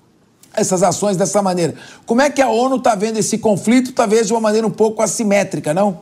essas 0.54 0.82
ações 0.82 1.16
dessa 1.16 1.40
maneira. 1.40 1.74
Como 2.04 2.20
é 2.20 2.28
que 2.28 2.42
a 2.42 2.48
ONU 2.48 2.76
está 2.76 2.94
vendo 2.94 3.18
esse 3.18 3.38
conflito, 3.38 3.92
talvez 3.92 4.26
de 4.26 4.32
uma 4.32 4.40
maneira 4.40 4.66
um 4.66 4.70
pouco 4.70 5.02
assimétrica, 5.02 5.72
não? 5.72 6.00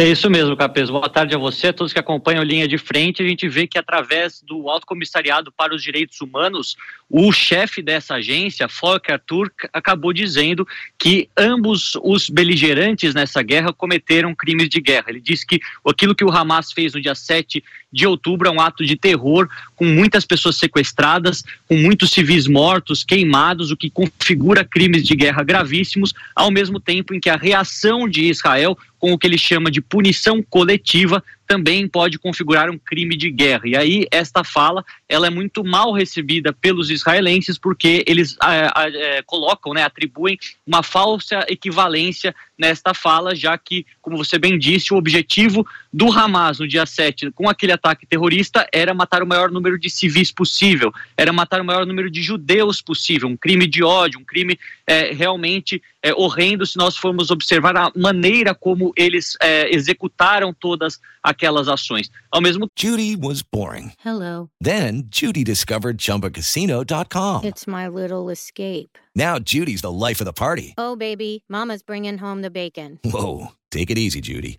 É 0.00 0.08
isso 0.08 0.30
mesmo, 0.30 0.56
Capes. 0.56 0.90
Boa 0.90 1.08
tarde 1.08 1.34
a 1.34 1.38
você, 1.38 1.66
a 1.66 1.72
todos 1.72 1.92
que 1.92 1.98
acompanham 1.98 2.44
Linha 2.44 2.68
de 2.68 2.78
Frente. 2.78 3.20
A 3.20 3.26
gente 3.26 3.48
vê 3.48 3.66
que 3.66 3.76
através 3.76 4.40
do 4.42 4.70
Alto 4.70 4.86
Comissariado 4.86 5.50
para 5.50 5.74
os 5.74 5.82
Direitos 5.82 6.20
Humanos, 6.20 6.76
o 7.10 7.32
chefe 7.32 7.82
dessa 7.82 8.14
agência, 8.14 8.68
Volker 8.68 9.18
Turk, 9.18 9.68
acabou 9.72 10.12
dizendo 10.12 10.64
que 10.96 11.28
ambos 11.36 11.96
os 12.00 12.30
beligerantes 12.30 13.12
nessa 13.12 13.42
guerra 13.42 13.72
cometeram 13.72 14.36
crimes 14.36 14.68
de 14.68 14.80
guerra. 14.80 15.06
Ele 15.08 15.20
disse 15.20 15.44
que 15.44 15.58
aquilo 15.84 16.14
que 16.14 16.24
o 16.24 16.30
Hamas 16.30 16.70
fez 16.70 16.94
no 16.94 17.00
dia 17.00 17.16
7 17.16 17.64
de 17.92 18.06
outubro 18.06 18.48
é 18.48 18.52
um 18.52 18.60
ato 18.60 18.84
de 18.84 18.96
terror, 18.96 19.48
com 19.74 19.84
muitas 19.84 20.24
pessoas 20.24 20.56
sequestradas, 20.56 21.42
com 21.66 21.76
muitos 21.76 22.10
civis 22.10 22.46
mortos, 22.46 23.02
queimados, 23.02 23.70
o 23.70 23.76
que 23.76 23.90
configura 23.90 24.64
crimes 24.64 25.04
de 25.04 25.16
guerra 25.16 25.42
gravíssimos, 25.42 26.12
ao 26.34 26.50
mesmo 26.50 26.78
tempo 26.78 27.14
em 27.14 27.20
que 27.20 27.30
a 27.30 27.36
reação 27.36 28.08
de 28.08 28.28
Israel 28.28 28.76
com 28.98 29.12
o 29.12 29.18
que 29.18 29.26
ele 29.26 29.38
chama 29.38 29.70
de 29.70 29.80
punição 29.80 30.42
coletiva 30.42 31.22
também 31.48 31.88
pode 31.88 32.18
configurar 32.18 32.70
um 32.70 32.78
crime 32.78 33.16
de 33.16 33.30
guerra. 33.30 33.62
E 33.64 33.74
aí 33.74 34.06
esta 34.10 34.44
fala 34.44 34.84
ela 35.08 35.26
é 35.26 35.30
muito 35.30 35.64
mal 35.64 35.92
recebida 35.92 36.52
pelos 36.52 36.90
israelenses 36.90 37.58
porque 37.58 38.04
eles 38.06 38.36
é, 38.44 39.22
colocam, 39.22 39.72
né, 39.72 39.82
atribuem 39.82 40.38
uma 40.66 40.82
falsa 40.82 41.46
equivalência 41.48 42.34
nesta 42.58 42.92
fala, 42.92 43.34
já 43.34 43.56
que, 43.56 43.86
como 44.02 44.16
você 44.16 44.36
bem 44.36 44.58
disse, 44.58 44.92
o 44.92 44.96
objetivo 44.96 45.66
do 45.92 46.12
Hamas 46.12 46.58
no 46.58 46.66
dia 46.66 46.84
7, 46.84 47.30
com 47.30 47.48
aquele 47.48 47.72
ataque 47.72 48.04
terrorista, 48.04 48.68
era 48.72 48.92
matar 48.92 49.22
o 49.22 49.26
maior 49.26 49.50
número 49.50 49.78
de 49.78 49.88
civis 49.88 50.32
possível, 50.32 50.92
era 51.16 51.32
matar 51.32 51.60
o 51.60 51.64
maior 51.64 51.86
número 51.86 52.10
de 52.10 52.20
judeus 52.20 52.82
possível, 52.82 53.28
um 53.28 53.36
crime 53.36 53.66
de 53.66 53.82
ódio, 53.82 54.18
um 54.18 54.24
crime 54.24 54.58
é, 54.86 55.12
realmente 55.12 55.80
é, 56.02 56.12
horrendo 56.12 56.64
se 56.66 56.76
nós 56.76 56.96
formos 56.96 57.30
observar 57.30 57.76
a 57.76 57.90
maneira 57.96 58.54
como 58.54 58.92
eles 58.96 59.36
é, 59.40 59.72
executaram 59.74 60.52
todas 60.52 60.98
aquelas 61.22 61.68
ações. 61.68 62.10
Ao 62.30 62.40
mesmo 62.40 62.68
Judy 62.76 63.16
was 63.16 63.42
boring. 63.42 63.92
Hello. 64.04 64.48
Then 64.62 65.08
Judy 65.10 65.44
discovered 65.44 65.98
chumbacasino.com. 65.98 67.44
It's 67.44 67.66
my 67.66 67.88
little 67.88 68.30
escape. 68.30 68.98
Now 69.14 69.38
Judy's 69.38 69.80
the 69.80 69.92
life 69.92 70.20
of 70.20 70.26
the 70.26 70.32
party. 70.32 70.74
Oh 70.78 70.96
baby, 70.96 71.42
mama's 71.48 71.82
bringing 71.82 72.18
home 72.18 72.42
the 72.42 72.50
bacon. 72.50 73.00
Whoa, 73.04 73.48
take 73.70 73.90
it 73.90 73.98
easy, 73.98 74.20
Judy. 74.20 74.58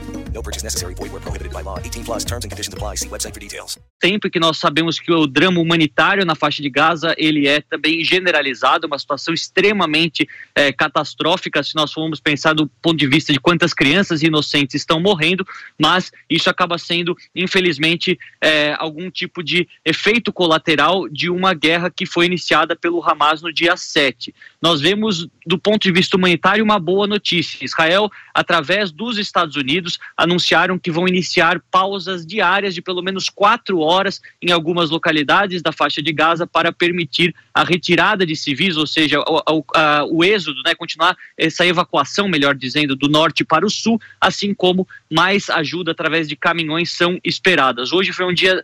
No 0.33 0.41
purchase 0.41 0.63
necessary. 0.63 0.93
Void 0.95 1.11
where 1.11 1.19
prohibited 1.21 1.51
by 1.53 1.61
law. 1.61 1.77
18 1.79 2.03
plus 2.03 2.23
terms 2.23 2.45
and 2.45 2.49
conditions 2.49 2.73
apply. 2.73 2.95
See 2.95 3.09
website 3.09 3.33
for 3.33 3.39
details. 3.39 3.77
Sempre 4.01 4.29
que 4.29 4.39
nós 4.39 4.57
sabemos 4.57 4.99
que 4.99 5.11
o 5.11 5.27
drama 5.27 5.59
humanitário 5.59 6.25
na 6.25 6.33
faixa 6.33 6.61
de 6.61 6.69
Gaza, 6.69 7.13
ele 7.17 7.47
é 7.47 7.61
também 7.61 8.03
generalizado, 8.03 8.87
uma 8.87 8.97
situação 8.97 9.33
extremamente 9.33 10.27
é, 10.55 10.71
catastrófica 10.71 11.61
se 11.61 11.75
nós 11.75 11.93
formos 11.93 12.19
pensar 12.19 12.53
do 12.53 12.67
ponto 12.81 12.97
de 12.97 13.07
vista 13.07 13.31
de 13.31 13.39
quantas 13.39 13.73
crianças 13.73 14.23
inocentes 14.23 14.75
estão 14.75 14.99
morrendo, 14.99 15.45
mas 15.79 16.11
isso 16.29 16.49
acaba 16.49 16.77
sendo, 16.79 17.15
infelizmente, 17.35 18.17
é, 18.41 18.73
algum 18.79 19.11
tipo 19.11 19.43
de 19.43 19.67
efeito 19.85 20.33
colateral 20.33 21.07
de 21.07 21.29
uma 21.29 21.53
guerra 21.53 21.91
que 21.91 22.05
foi 22.05 22.25
iniciada 22.25 22.75
pelo 22.75 23.07
Hamas 23.07 23.41
no 23.41 23.53
dia 23.53 23.77
7. 23.77 24.33
Nós 24.59 24.81
vemos, 24.81 25.27
do 25.45 25.59
ponto 25.59 25.83
de 25.83 25.91
vista 25.91 26.17
humanitário, 26.17 26.63
uma 26.63 26.79
boa 26.79 27.05
notícia. 27.05 27.63
Israel, 27.63 28.09
através 28.33 28.91
dos 28.91 29.19
Estados 29.19 29.55
Unidos, 29.55 29.99
anunciaram 30.21 30.77
que 30.77 30.91
vão 30.91 31.07
iniciar 31.07 31.59
pausas 31.71 32.23
diárias 32.23 32.75
de 32.75 32.81
pelo 32.81 33.01
menos 33.01 33.27
quatro 33.27 33.79
horas 33.79 34.21
em 34.39 34.51
algumas 34.51 34.91
localidades 34.91 35.63
da 35.63 35.71
faixa 35.71 35.99
de 35.99 36.13
Gaza 36.13 36.45
para 36.45 36.71
permitir 36.71 37.33
a 37.51 37.63
retirada 37.63 38.23
de 38.23 38.35
civis, 38.35 38.77
ou 38.77 38.85
seja, 38.85 39.19
o, 39.19 39.65
a, 39.75 40.05
o 40.05 40.23
êxodo, 40.23 40.61
né, 40.63 40.75
continuar 40.75 41.17
essa 41.35 41.65
evacuação, 41.65 42.29
melhor 42.29 42.53
dizendo, 42.53 42.95
do 42.95 43.09
norte 43.09 43.43
para 43.43 43.65
o 43.65 43.69
sul, 43.69 43.99
assim 44.19 44.53
como 44.53 44.87
mais 45.09 45.49
ajuda 45.49 45.91
através 45.91 46.27
de 46.27 46.35
caminhões 46.35 46.91
são 46.91 47.19
esperadas. 47.23 47.91
Hoje 47.91 48.13
foi 48.13 48.25
um 48.25 48.33
dia 48.33 48.63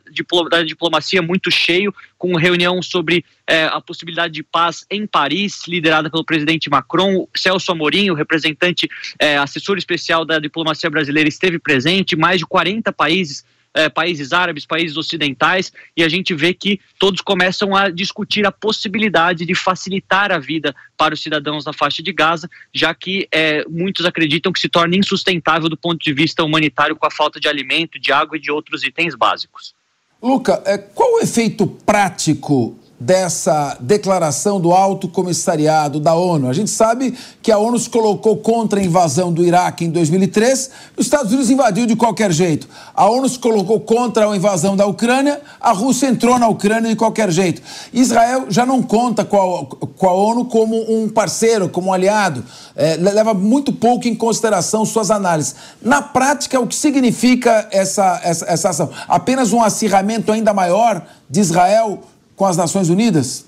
da 0.51 0.61
diplomacia 0.61 1.23
muito 1.23 1.49
cheio, 1.49 1.93
com 2.19 2.35
reunião 2.35 2.81
sobre 2.81 3.25
é, 3.47 3.65
a 3.65 3.79
possibilidade 3.79 4.33
de 4.33 4.43
paz 4.43 4.85
em 4.91 5.07
Paris, 5.07 5.61
liderada 5.67 6.09
pelo 6.09 6.25
presidente 6.25 6.69
Macron. 6.69 7.27
Celso 7.35 7.71
Amorim, 7.71 8.09
o 8.09 8.13
representante, 8.13 8.89
é, 9.17 9.37
assessor 9.37 9.77
especial 9.77 10.25
da 10.25 10.37
diplomacia 10.37 10.89
brasileira, 10.89 11.29
esteve 11.29 11.57
presente. 11.57 12.15
Mais 12.15 12.39
de 12.39 12.45
40 12.45 12.91
países 12.91 13.45
é, 13.77 13.89
países 13.89 14.33
árabes, 14.33 14.65
países 14.65 14.97
ocidentais, 14.97 15.71
e 15.95 16.03
a 16.03 16.09
gente 16.09 16.33
vê 16.33 16.51
que 16.51 16.79
todos 16.97 17.21
começam 17.21 17.75
a 17.75 17.89
discutir 17.89 18.45
a 18.45 18.51
possibilidade 18.51 19.45
de 19.45 19.53
facilitar 19.53 20.31
a 20.31 20.39
vida 20.39 20.75
para 20.97 21.13
os 21.13 21.21
cidadãos 21.21 21.63
da 21.63 21.71
faixa 21.71 22.01
de 22.01 22.11
Gaza, 22.11 22.49
já 22.73 22.93
que 22.95 23.27
é, 23.31 23.63
muitos 23.69 24.05
acreditam 24.05 24.51
que 24.51 24.59
se 24.59 24.67
torna 24.67 24.95
insustentável 24.95 25.69
do 25.69 25.77
ponto 25.77 25.99
de 25.99 26.11
vista 26.11 26.43
humanitário 26.43 26.95
com 26.95 27.05
a 27.05 27.11
falta 27.11 27.39
de 27.39 27.47
alimento, 27.47 27.99
de 27.99 28.11
água 28.11 28.37
e 28.37 28.39
de 28.39 28.51
outros 28.51 28.83
itens 28.83 29.13
básicos. 29.13 29.75
Luca, 30.21 30.61
é, 30.65 30.79
qual 30.79 31.13
o 31.13 31.19
efeito 31.19 31.67
prático 31.67 32.79
dessa 32.99 33.77
declaração 33.79 34.59
do 34.59 34.73
Alto 34.73 35.07
Comissariado 35.07 35.99
da 35.99 36.15
ONU. 36.15 36.49
A 36.49 36.53
gente 36.53 36.71
sabe 36.71 37.15
que 37.43 37.51
a 37.51 37.57
ONU 37.59 37.77
se 37.77 37.89
colocou 37.89 38.37
contra 38.37 38.79
a 38.79 38.83
invasão 38.83 39.31
do 39.31 39.45
Iraque 39.45 39.85
em 39.85 39.91
2003, 39.91 40.71
os 40.97 41.05
Estados 41.05 41.31
Unidos 41.31 41.51
invadiu 41.51 41.85
de 41.85 41.95
qualquer 41.95 42.31
jeito. 42.31 42.67
A 42.95 43.07
ONU 43.07 43.29
se 43.29 43.37
colocou 43.37 43.79
contra 43.79 44.27
a 44.27 44.35
invasão 44.35 44.75
da 44.75 44.87
Ucrânia, 44.87 45.39
a 45.61 45.71
Rússia 45.71 46.07
entrou 46.07 46.39
na 46.39 46.47
Ucrânia 46.47 46.89
de 46.89 46.95
qualquer 46.95 47.29
jeito. 47.29 47.61
Israel 47.93 48.47
já 48.49 48.65
não 48.65 48.81
conta 48.81 49.23
com 49.23 49.37
a, 49.37 49.65
com 49.65 50.09
a 50.09 50.13
ONU 50.13 50.45
como 50.45 50.75
um 50.91 51.07
parceiro, 51.07 51.69
como 51.69 51.89
um 51.89 51.93
aliado, 51.93 52.43
é, 52.75 52.95
leva 52.95 53.33
muito 53.33 53.71
pouco 53.71 54.07
em 54.07 54.15
consideração 54.15 54.83
suas 54.85 55.11
análises. 55.11 55.55
Na 55.81 56.01
prática, 56.01 56.59
o 56.59 56.65
que 56.65 56.75
significa 56.75 57.67
essa, 57.71 58.19
essa, 58.23 58.45
essa 58.45 58.69
ação? 58.69 58.89
Apenas 59.07 59.53
um 59.53 59.61
acirramento 59.61 60.31
ainda 60.31 60.51
maior 60.51 61.05
de 61.29 61.39
Israel 61.39 62.01
com 62.37 62.45
as 62.45 62.55
Nações 62.55 62.87
Unidas? 62.87 63.43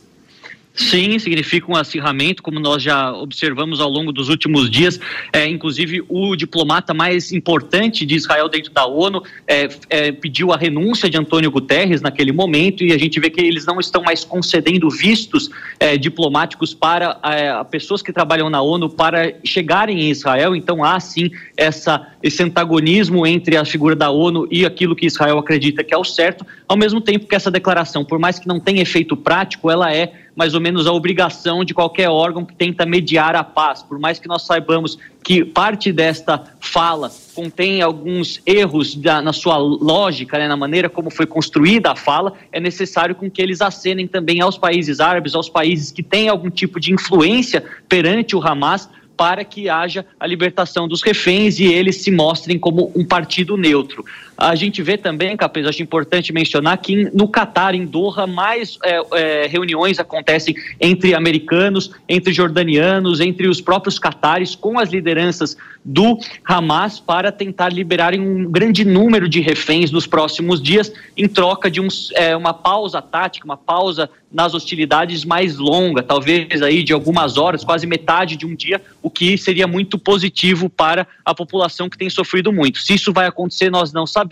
Sim, 0.79 1.19
significa 1.19 1.69
um 1.69 1.75
acirramento, 1.75 2.41
como 2.41 2.57
nós 2.57 2.81
já 2.81 3.11
observamos 3.11 3.81
ao 3.81 3.89
longo 3.89 4.13
dos 4.13 4.29
últimos 4.29 4.71
dias. 4.71 4.97
É, 5.33 5.45
inclusive, 5.45 6.01
o 6.07 6.37
diplomata 6.37 6.93
mais 6.93 7.33
importante 7.33 8.05
de 8.05 8.15
Israel 8.15 8.47
dentro 8.47 8.71
da 8.71 8.85
ONU 8.85 9.21
é, 9.45 9.67
é, 9.89 10.11
pediu 10.13 10.53
a 10.53 10.57
renúncia 10.57 11.09
de 11.09 11.17
Antônio 11.17 11.51
Guterres 11.51 12.01
naquele 12.01 12.31
momento, 12.31 12.81
e 12.81 12.93
a 12.93 12.97
gente 12.97 13.19
vê 13.19 13.29
que 13.29 13.41
eles 13.41 13.65
não 13.65 13.77
estão 13.77 14.01
mais 14.01 14.23
concedendo 14.23 14.89
vistos 14.89 15.49
é, 15.81 15.97
diplomáticos 15.97 16.73
para 16.73 17.19
é, 17.23 17.61
pessoas 17.65 18.01
que 18.01 18.13
trabalham 18.13 18.49
na 18.49 18.61
ONU 18.61 18.89
para 18.89 19.33
chegarem 19.43 20.03
em 20.03 20.09
Israel. 20.09 20.55
Então, 20.55 20.81
há 20.81 20.97
sim 21.01 21.29
essa, 21.57 22.07
esse 22.23 22.41
antagonismo 22.41 23.27
entre 23.27 23.57
a 23.57 23.65
figura 23.65 23.97
da 23.97 24.09
ONU 24.09 24.47
e 24.49 24.65
aquilo 24.65 24.95
que 24.95 25.05
Israel 25.05 25.39
acredita 25.39 25.83
que 25.83 25.93
é 25.93 25.97
o 25.97 26.05
certo, 26.05 26.45
ao 26.69 26.77
mesmo 26.77 27.01
tempo 27.01 27.27
que 27.27 27.35
essa 27.35 27.51
declaração, 27.51 28.05
por 28.05 28.17
mais 28.17 28.39
que 28.39 28.47
não 28.47 28.61
tenha 28.61 28.81
efeito 28.81 29.17
prático, 29.17 29.69
ela 29.69 29.93
é 29.93 30.28
mais 30.39 30.53
ou 30.53 30.61
menos 30.61 30.87
a 30.87 30.93
obrigação 30.93 31.65
de 31.65 31.73
qualquer 31.73 32.07
órgão 32.09 32.45
que 32.45 32.55
tenta 32.55 32.85
mediar 32.85 33.35
a 33.35 33.43
paz. 33.43 33.83
Por 33.83 33.99
mais 33.99 34.19
que 34.19 34.27
nós 34.29 34.45
saibamos 34.45 34.97
que 35.21 35.43
parte 35.43 35.91
desta 35.91 36.41
fala 36.61 37.11
contém 37.35 37.81
alguns 37.81 38.41
erros 38.45 38.95
da, 38.95 39.21
na 39.21 39.33
sua 39.33 39.57
lógica, 39.57 40.39
né, 40.39 40.47
na 40.47 40.55
maneira 40.55 40.87
como 40.87 41.09
foi 41.09 41.25
construída 41.25 41.91
a 41.91 41.95
fala, 41.95 42.35
é 42.53 42.59
necessário 42.61 43.15
com 43.15 43.29
que 43.29 43.41
eles 43.41 43.59
acenem 43.61 44.07
também 44.07 44.39
aos 44.39 44.57
países 44.57 45.01
árabes, 45.01 45.35
aos 45.35 45.49
países 45.49 45.91
que 45.91 46.01
têm 46.01 46.29
algum 46.29 46.49
tipo 46.49 46.79
de 46.79 46.93
influência 46.93 47.61
perante 47.89 48.33
o 48.33 48.41
Hamas, 48.41 48.89
para 49.17 49.43
que 49.43 49.67
haja 49.67 50.05
a 50.17 50.25
libertação 50.25 50.87
dos 50.87 51.01
reféns 51.01 51.59
e 51.59 51.65
eles 51.65 51.97
se 51.97 52.09
mostrem 52.09 52.57
como 52.57 52.93
um 52.95 53.03
partido 53.03 53.57
neutro. 53.57 54.05
A 54.41 54.55
gente 54.55 54.81
vê 54.81 54.95
também, 54.97 55.35
Capês, 55.35 55.67
acho 55.67 55.83
importante 55.83 56.31
mencionar 56.31 56.77
que 56.77 57.11
no 57.13 57.27
Catar, 57.27 57.75
em 57.75 57.85
Doha, 57.85 58.25
mais 58.25 58.77
é, 58.85 59.01
é, 59.13 59.47
reuniões 59.47 59.99
acontecem 59.99 60.55
entre 60.79 61.13
americanos, 61.13 61.91
entre 62.07 62.31
jordanianos, 62.31 63.19
entre 63.19 63.49
os 63.49 63.59
próprios 63.59 63.99
catares, 63.99 64.55
com 64.55 64.79
as 64.79 64.89
lideranças 64.89 65.57
do 65.83 66.17
Hamas 66.45 66.99
para 66.99 67.31
tentar 67.31 67.69
liberarem 67.69 68.21
um 68.21 68.49
grande 68.49 68.85
número 68.85 69.27
de 69.27 69.41
reféns 69.41 69.91
nos 69.91 70.07
próximos 70.07 70.61
dias, 70.61 70.91
em 71.17 71.27
troca 71.27 71.69
de 71.69 71.81
uns, 71.81 72.09
é, 72.13 72.35
uma 72.35 72.53
pausa 72.53 73.01
tática, 73.01 73.45
uma 73.45 73.57
pausa 73.57 74.09
nas 74.31 74.53
hostilidades 74.53 75.25
mais 75.25 75.57
longa, 75.57 76.03
talvez 76.03 76.61
aí 76.61 76.83
de 76.83 76.93
algumas 76.93 77.37
horas, 77.37 77.63
quase 77.63 77.87
metade 77.87 78.35
de 78.35 78.45
um 78.45 78.55
dia, 78.55 78.79
o 79.01 79.09
que 79.09 79.37
seria 79.37 79.65
muito 79.65 79.97
positivo 79.97 80.69
para 80.69 81.07
a 81.25 81.33
população 81.33 81.89
que 81.89 81.97
tem 81.97 82.09
sofrido 82.09 82.53
muito. 82.53 82.77
Se 82.79 82.93
isso 82.93 83.11
vai 83.11 83.25
acontecer, 83.25 83.71
nós 83.71 83.91
não 83.91 84.05
sabemos. 84.05 84.28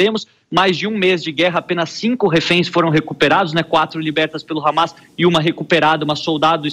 Mais 0.50 0.78
de 0.78 0.88
um 0.88 0.98
mês 0.98 1.22
de 1.22 1.32
guerra, 1.32 1.60
apenas 1.60 1.90
cinco 1.90 2.28
reféns 2.28 2.70
foram 2.70 2.90
recuperados, 2.90 3.54
né? 3.54 3.64
quatro 3.64 4.00
libertas 4.00 4.44
pelo 4.44 4.66
Hamas 4.66 4.96
e 5.18 5.26
uma 5.26 5.42
recuperada, 5.42 6.06
uma 6.06 6.16
soldado 6.16 6.68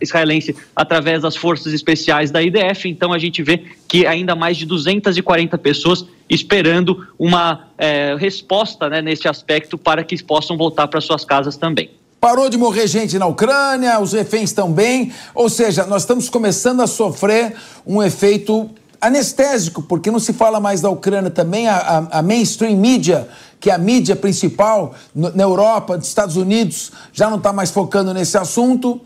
israelense 0.00 0.56
através 0.74 1.22
das 1.22 1.36
forças 1.36 1.72
especiais 1.72 2.30
da 2.32 2.42
IDF. 2.42 2.88
Então 2.88 3.12
a 3.12 3.18
gente 3.18 3.42
vê 3.42 3.62
que 3.86 4.06
ainda 4.06 4.34
mais 4.34 4.56
de 4.56 4.66
240 4.66 5.56
pessoas 5.58 6.04
esperando 6.28 7.06
uma 7.18 7.68
é, 7.78 8.16
resposta 8.18 8.88
né, 8.88 9.00
nesse 9.00 9.28
aspecto 9.28 9.78
para 9.78 10.02
que 10.02 10.20
possam 10.22 10.56
voltar 10.56 10.88
para 10.88 11.00
suas 11.00 11.24
casas 11.24 11.56
também. 11.56 11.90
Parou 12.22 12.48
de 12.48 12.56
morrer 12.56 12.86
gente 12.86 13.18
na 13.18 13.26
Ucrânia, 13.26 13.98
os 14.00 14.12
reféns 14.12 14.50
estão 14.50 14.72
bem, 14.72 15.12
ou 15.34 15.48
seja, 15.48 15.86
nós 15.86 16.02
estamos 16.02 16.30
começando 16.30 16.80
a 16.80 16.86
sofrer 16.86 17.52
um 17.84 18.00
efeito 18.00 18.70
anestésico, 19.02 19.82
porque 19.82 20.10
não 20.10 20.20
se 20.20 20.32
fala 20.32 20.60
mais 20.60 20.80
da 20.80 20.88
Ucrânia 20.88 21.30
também, 21.30 21.68
a, 21.68 21.76
a, 21.76 22.18
a 22.18 22.22
mainstream 22.22 22.76
mídia, 22.76 23.28
que 23.58 23.68
é 23.68 23.74
a 23.74 23.78
mídia 23.78 24.14
principal 24.14 24.94
no, 25.12 25.34
na 25.34 25.42
Europa, 25.42 25.96
nos 25.96 26.06
Estados 26.06 26.36
Unidos, 26.36 26.92
já 27.12 27.28
não 27.28 27.36
está 27.36 27.52
mais 27.52 27.72
focando 27.72 28.14
nesse 28.14 28.38
assunto. 28.38 28.92
O 28.92 29.00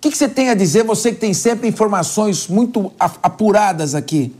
que, 0.00 0.10
que, 0.10 0.16
você 0.16 0.28
tem 0.28 0.48
a 0.48 0.54
dizer, 0.54 0.82
você 0.84 1.12
que 1.12 1.20
tem 1.20 1.34
sempre 1.34 1.68
informações 1.68 2.48
muito 2.48 2.90
apuradas 2.98 3.94
aqui? 3.94 4.34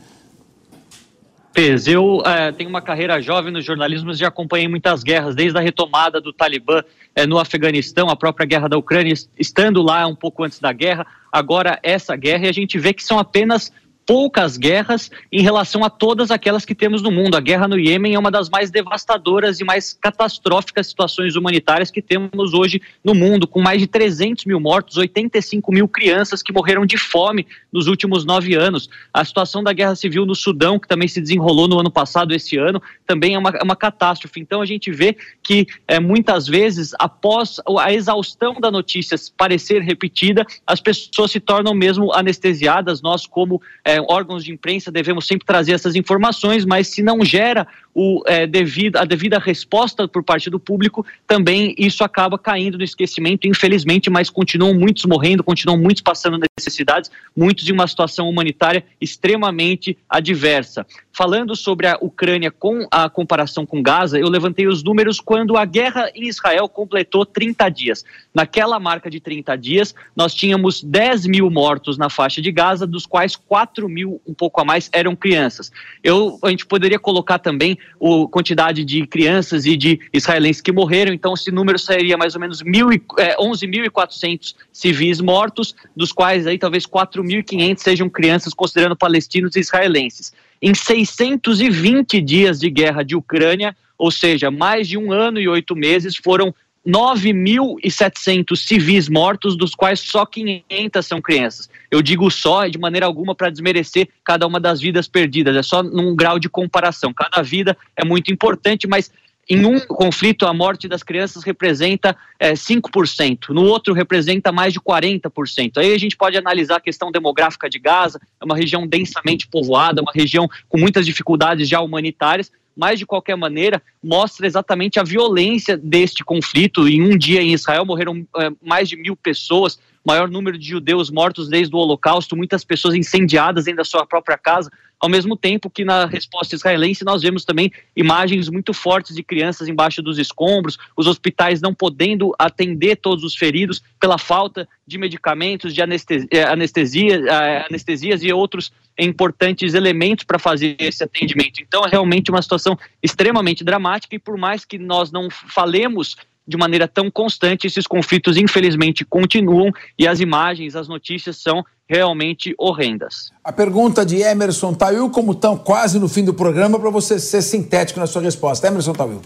Pez, 1.53 1.87
eu 1.87 2.23
é, 2.25 2.51
tenho 2.51 2.71
uma 2.71 2.81
carreira 2.81 3.21
jovem 3.21 3.53
no 3.53 3.61
jornalismo 3.61 4.11
e 4.11 4.15
já 4.15 4.29
acompanhei 4.29 4.67
muitas 4.67 5.03
guerras, 5.03 5.35
desde 5.35 5.59
a 5.59 5.61
retomada 5.61 6.19
do 6.19 6.33
Talibã 6.33 6.83
é, 7.15 7.27
no 7.27 7.39
Afeganistão, 7.39 8.09
a 8.09 8.17
própria 8.17 8.47
guerra 8.47 8.69
da 8.69 8.79
Ucrânia, 8.79 9.13
estando 9.39 9.83
lá 9.83 10.07
um 10.07 10.17
pouco 10.17 10.43
antes 10.43 10.59
da 10.59 10.73
guerra, 10.73 11.07
agora 11.31 11.79
essa 11.83 12.17
guerra, 12.17 12.47
e 12.47 12.49
a 12.49 12.53
gente 12.53 12.79
vê 12.79 12.95
que 12.95 13.05
são 13.05 13.19
apenas 13.19 13.71
poucas 14.07 14.57
guerras 14.57 15.11
em 15.31 15.43
relação 15.43 15.85
a 15.85 15.91
todas 15.91 16.31
aquelas 16.31 16.65
que 16.65 16.75
temos 16.75 17.03
no 17.03 17.11
mundo. 17.11 17.37
A 17.37 17.41
guerra 17.41 17.69
no 17.69 17.79
Iêmen 17.79 18.15
é 18.15 18.19
uma 18.19 18.31
das 18.31 18.49
mais 18.49 18.71
devastadoras 18.71 19.61
e 19.61 19.65
mais 19.65 19.93
catastróficas 19.93 20.89
situações 20.89 21.37
humanitárias 21.37 21.91
que 21.91 22.03
temos 22.03 22.55
hoje 22.55 22.81
no 23.05 23.15
mundo, 23.15 23.47
com 23.47 23.61
mais 23.61 23.81
de 23.81 23.87
300 23.87 24.45
mil 24.45 24.61
mortos, 24.61 24.97
85 24.97 25.73
mil 25.73 25.89
crianças 25.89 26.43
que 26.43 26.53
morreram 26.53 26.85
de 26.85 26.99
fome 26.99 27.47
nos 27.73 27.87
últimos 27.87 28.25
nove 28.25 28.55
anos. 28.55 28.89
A 29.13 29.25
situação 29.25 29.63
da 29.63 29.73
guerra 29.73 29.95
civil 29.95 30.27
no 30.27 30.35
Sudão, 30.35 30.79
que 30.79 30.89
também 30.89 31.09
se 31.09 31.21
desenrolou 31.21 31.69
no 31.69 31.79
ano 31.79 31.91
passado, 31.91 32.35
esse 32.35 32.57
ano, 32.57 32.83
também 33.07 33.35
é 33.35 33.39
uma, 33.39 33.51
é 33.51 33.63
uma 33.63 33.77
catástrofe. 33.77 34.41
Então 34.41 34.61
a 34.61 34.67
gente 34.67 34.91
vê 34.91 35.17
que 35.43 35.67
é, 35.87 36.01
muitas 36.01 36.47
vezes, 36.47 36.93
após 36.99 37.61
a 37.79 37.93
exaustão 37.93 38.55
da 38.61 38.71
notícia 38.71 39.17
parecer 39.37 39.81
repetida, 39.83 40.47
as 40.67 40.81
pessoas 40.81 41.31
se 41.31 41.41
tornam 41.41 41.75
mesmo 41.75 42.13
anestesiadas. 42.13 43.01
Nós, 43.03 43.27
como 43.27 43.61
é, 43.85 43.92
é, 43.93 44.01
órgãos 44.09 44.45
de 44.45 44.53
imprensa 44.53 44.91
devemos 44.91 45.27
sempre 45.27 45.47
trazer 45.47 45.73
essas 45.73 45.95
informações, 45.95 46.65
mas 46.65 46.89
se 46.89 47.03
não 47.03 47.23
gera 47.25 47.67
o, 47.95 48.23
é, 48.27 48.47
devido, 48.47 48.97
a 48.97 49.05
devida 49.05 49.39
resposta 49.39 50.09
por 50.09 50.23
parte 50.23 50.49
do 50.49 50.59
público, 50.59 51.05
também 51.27 51.75
isso 51.77 52.03
acaba 52.03 52.39
caindo 52.39 52.79
no 52.79 52.85
esquecimento, 52.85 53.47
infelizmente, 53.47 54.09
mas 54.09 54.31
continuam 54.31 54.75
muitos 54.75 55.05
morrendo, 55.05 55.45
continuam 55.45 55.79
muitos 55.79 56.03
passando 56.03 56.39
necessidades, 56.59 57.11
muitos 57.37 57.69
em 57.69 57.73
uma 57.73 57.87
situação 57.87 58.29
humanitária 58.29 58.85
extremamente 59.01 59.97
adversa. 60.09 60.87
Falando 61.13 61.55
sobre 61.55 61.87
a 61.87 61.99
Ucrânia 62.01 62.51
com 62.51 62.87
a 62.91 63.09
comparação 63.09 63.67
com 63.67 63.83
Gaza, 63.83 64.19
eu 64.19 64.29
levantei 64.29 64.67
os 64.67 64.83
números 64.83 65.21
quando 65.21 65.59
a 65.59 65.65
guerra 65.67 66.11
em 66.15 66.27
Israel 66.27 66.69
completou 66.69 67.27
30 67.27 67.69
dias. 67.69 68.05
Naquela 68.35 68.81
marca 68.81 69.11
de 69.11 69.21
30 69.21 69.55
dias, 69.57 69.95
nós 70.17 70.35
tínhamos 70.35 70.83
10 70.83 71.27
mil 71.27 71.51
mortos 71.51 71.99
na 71.99 72.09
faixa 72.09 72.41
de 72.41 72.51
Gaza, 72.51 72.87
dos 72.87 73.05
quais 73.05 73.37
4 73.37 73.87
mil, 73.91 74.23
um 74.27 74.33
pouco 74.33 74.61
a 74.63 74.65
mais, 74.65 74.89
eram 74.91 75.15
crianças. 75.15 75.71
Eu, 76.03 76.39
a 76.43 76.49
gente 76.49 76.65
poderia 76.65 76.99
colocar 76.99 77.39
também 77.39 77.77
a 78.01 78.29
quantidade 78.29 78.85
de 78.85 79.07
crianças 79.07 79.65
e 79.65 79.77
de 79.77 80.01
israelenses 80.13 80.61
que 80.61 80.73
morreram, 80.73 81.13
então 81.13 81.35
esse 81.35 81.51
número 81.51 81.79
seria 81.79 82.17
mais 82.17 82.35
ou 82.35 82.41
menos 82.41 82.63
mil 82.63 82.93
e, 82.93 83.01
é, 83.19 83.37
11.400 83.37 84.55
civis 84.73 85.21
mortos, 85.21 85.75
dos 85.97 86.13
quais 86.13 86.47
aí 86.47 86.59
talvez 86.59 86.87
4.500 86.87 87.79
sejam 87.79 88.09
crianças, 88.09 88.53
considerando 88.55 88.97
palestinos 88.97 89.57
e 89.57 89.61
israelenses. 89.61 90.33
Em 90.61 90.75
620 90.75 92.21
dias 92.21 92.61
de 92.61 92.71
guerra 92.71 93.03
de 93.03 93.17
Ucrânia, 93.17 93.77
ou 93.99 94.11
seja, 94.11 94.51
mais 94.51 94.89
de 94.89 94.99
um 94.99 95.13
ano 95.13 95.39
e 95.39 95.49
oito 95.49 95.77
meses 95.77 96.17
foram 96.17 96.53
9.700 96.87 98.57
civis 98.57 99.09
mortos, 99.09 99.57
dos 99.57 99.75
quais 99.75 100.01
só 100.01 100.27
500 100.27 101.07
são 101.07 101.21
crianças. 101.21 101.71
Eu 101.91 102.03
digo 102.03 102.31
só 102.31 102.67
de 102.67 102.79
maneira 102.79 103.07
alguma 103.07 103.35
para 103.35 103.51
desmerecer 103.51 104.09
cada 104.25 104.47
uma 104.47 104.59
das 104.59 104.81
vidas 104.81 105.07
perdidas, 105.07 105.57
é 105.57 105.63
só 105.63 105.83
num 105.83 106.15
grau 106.17 106.39
de 106.39 106.49
comparação. 106.49 107.13
Cada 107.13 107.43
vida 107.43 107.77
é 107.97 108.05
muito 108.05 108.33
importante, 108.33 108.87
mas 108.87 109.11
em 109.49 109.65
um 109.67 109.79
conflito, 109.81 110.47
a 110.47 110.55
morte 110.55 110.87
das 110.87 111.03
crianças 111.03 111.43
representa 111.43 112.17
é, 112.39 112.53
5%, 112.53 113.49
no 113.51 113.65
outro 113.65 113.93
representa 113.93 114.53
mais 114.53 114.73
de 114.73 114.81
40%. 114.81 115.79
Aí 115.79 115.93
a 115.93 115.99
gente 115.99 116.17
pode 116.17 116.37
analisar 116.37 116.77
a 116.77 116.81
questão 116.81 117.11
demográfica 117.11 117.69
de 117.69 117.79
Gaza, 117.79 118.21
é 118.41 118.45
uma 118.45 118.57
região 118.57 118.87
densamente 118.87 119.49
povoada, 119.49 120.01
uma 120.01 120.13
região 120.15 120.49
com 120.69 120.79
muitas 120.79 121.05
dificuldades 121.05 121.69
já 121.69 121.81
humanitárias, 121.81 122.53
mas 122.77 122.99
de 122.99 123.07
qualquer 123.07 123.37
maneira 123.37 123.83
mostra 124.03 124.47
exatamente 124.47 124.99
a 124.99 125.03
violência 125.03 125.77
deste 125.77 126.25
conflito. 126.25 126.89
Em 126.89 127.03
um 127.03 127.17
dia 127.17 127.43
em 127.43 127.53
Israel 127.53 127.85
morreram 127.85 128.27
é, 128.37 128.51
mais 128.63 128.89
de 128.89 128.97
mil 128.97 129.17
pessoas, 129.17 129.79
maior 130.05 130.29
número 130.29 130.59
de 130.59 130.69
judeus 130.69 131.11
mortos 131.11 131.49
desde 131.49 131.75
o 131.75 131.79
Holocausto, 131.79 132.37
muitas 132.37 132.65
pessoas 132.65 132.95
incendiadas 132.95 133.65
dentro 133.65 133.79
da 133.79 133.85
sua 133.85 134.07
própria 134.07 134.37
casa, 134.37 134.71
ao 135.03 135.09
mesmo 135.09 135.37
tempo 135.37 135.69
que 135.69 135.85
na 135.85 136.07
resposta 136.07 136.55
israelense 136.55 137.05
nós 137.05 137.23
vemos 137.23 137.45
também 137.45 137.73
imagens 137.97 138.49
muito 138.49 138.73
fortes 138.73 139.17
de 139.17 139.23
crianças 139.25 139.67
embaixo 139.67 140.01
dos 140.01 140.17
escombros, 140.17 140.79
os 140.97 141.09
hospitais 141.09 141.61
não 141.61 141.75
podendo 141.75 142.33
atender 142.39 142.97
todos 142.97 143.25
os 143.25 143.35
feridos 143.35 143.83
pela 143.99 144.17
falta 144.17 144.69
de 144.87 144.99
medicamentos, 144.99 145.75
de 145.75 145.83
anestesia, 145.83 146.29
eh, 146.31 146.45
anestesia 146.45 147.17
eh, 147.17 147.67
anestesias 147.69 148.23
e 148.23 148.33
outros 148.33 148.73
importantes 148.97 149.75
elementos 149.75 150.25
para 150.25 150.39
fazer 150.39 150.77
esse 150.79 151.03
atendimento. 151.03 151.61
Então 151.61 151.85
é 151.85 151.89
realmente 151.89 152.31
uma 152.31 152.41
situação 152.41 152.79
extremamente 153.03 153.65
dramática 153.65 154.15
e 154.15 154.21
por 154.21 154.37
mais 154.37 154.65
que 154.65 154.79
nós 154.79 155.11
não 155.11 155.29
falemos 155.31 156.17
de 156.47 156.57
maneira 156.57 156.89
tão 156.89 157.11
constante, 157.11 157.67
esses 157.67 157.87
conflitos 157.87 158.37
infelizmente 158.37 159.05
continuam 159.05 159.71
e 159.99 160.07
as 160.07 160.21
imagens, 160.21 160.75
as 160.77 160.89
notícias 160.89 161.37
são 161.37 161.65
realmente 161.89 162.55
horrendas. 162.59 163.31
A 163.45 163.53
pergunta 163.53 164.05
de 164.05 164.17
Emerson 164.21 164.73
Tawil, 164.73 165.11
como 165.11 165.33
estão 165.33 165.57
quase 165.57 165.99
no 165.99 166.09
fim 166.09 166.25
do 166.25 166.33
programa, 166.33 166.79
para 166.79 166.91
você 166.91 167.19
ser 167.19 167.43
sintético 167.43 168.01
na 168.01 168.07
sua 168.07 168.23
resposta. 168.23 168.67
Emerson 168.67 168.93
Tawil. 168.93 169.21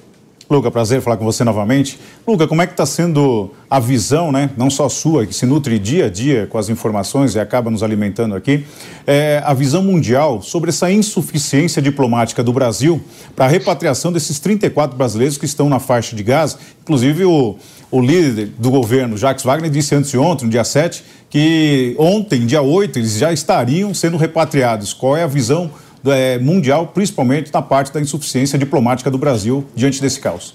Luca, 0.49 0.71
prazer 0.71 1.03
falar 1.03 1.17
com 1.17 1.25
você 1.25 1.43
novamente. 1.43 1.99
Luca, 2.25 2.47
como 2.47 2.63
é 2.63 2.69
que 2.69 2.73
está 2.73 2.87
sendo 2.87 3.51
a 3.69 3.81
visão, 3.81 4.31
né, 4.31 4.51
não 4.57 4.71
só 4.71 4.89
sua, 4.89 5.27
que 5.27 5.35
se 5.35 5.45
nutre 5.45 5.77
dia 5.77 6.07
a 6.07 6.09
dia 6.09 6.47
com 6.47 6.57
as 6.57 6.69
informações 6.69 7.35
e 7.35 7.41
acaba 7.41 7.69
nos 7.69 7.83
alimentando 7.83 8.37
aqui, 8.37 8.65
é, 9.05 9.43
a 9.45 9.53
visão 9.53 9.83
mundial 9.83 10.41
sobre 10.41 10.71
essa 10.71 10.89
insuficiência 10.89 11.83
diplomática 11.83 12.45
do 12.45 12.53
Brasil 12.53 13.01
para 13.35 13.47
a 13.47 13.49
repatriação 13.49 14.13
desses 14.13 14.39
34 14.39 14.97
brasileiros 14.97 15.37
que 15.37 15.47
estão 15.47 15.69
na 15.69 15.81
faixa 15.81 16.15
de 16.15 16.23
Gaza. 16.23 16.59
Inclusive, 16.81 17.25
o, 17.25 17.57
o 17.91 18.01
líder 18.01 18.53
do 18.57 18.71
governo, 18.71 19.17
Jacques 19.17 19.45
Wagner, 19.45 19.69
disse 19.69 19.97
antes 19.97 20.13
de 20.13 20.19
ontem, 20.19 20.45
no 20.45 20.51
dia 20.53 20.63
7, 20.63 21.03
que 21.29 21.97
ontem, 21.99 22.47
dia 22.47 22.63
8, 22.63 23.01
eles 23.01 23.19
já 23.19 23.33
estariam 23.33 23.93
sendo 23.93 24.17
repatriados. 24.17 24.93
Qual 24.93 25.17
é 25.17 25.25
a 25.25 25.27
visão 25.27 25.73
é, 26.13 26.39
mundial, 26.39 26.89
principalmente 26.89 27.53
na 27.53 27.63
parte 27.63 27.93
da 27.93 28.01
insuficiência 28.01 28.59
diplomática 28.59 29.11
do 29.11 29.19
Brasil 29.19 29.67
diante 29.75 30.01
desse 30.01 30.21
caos? 30.21 30.55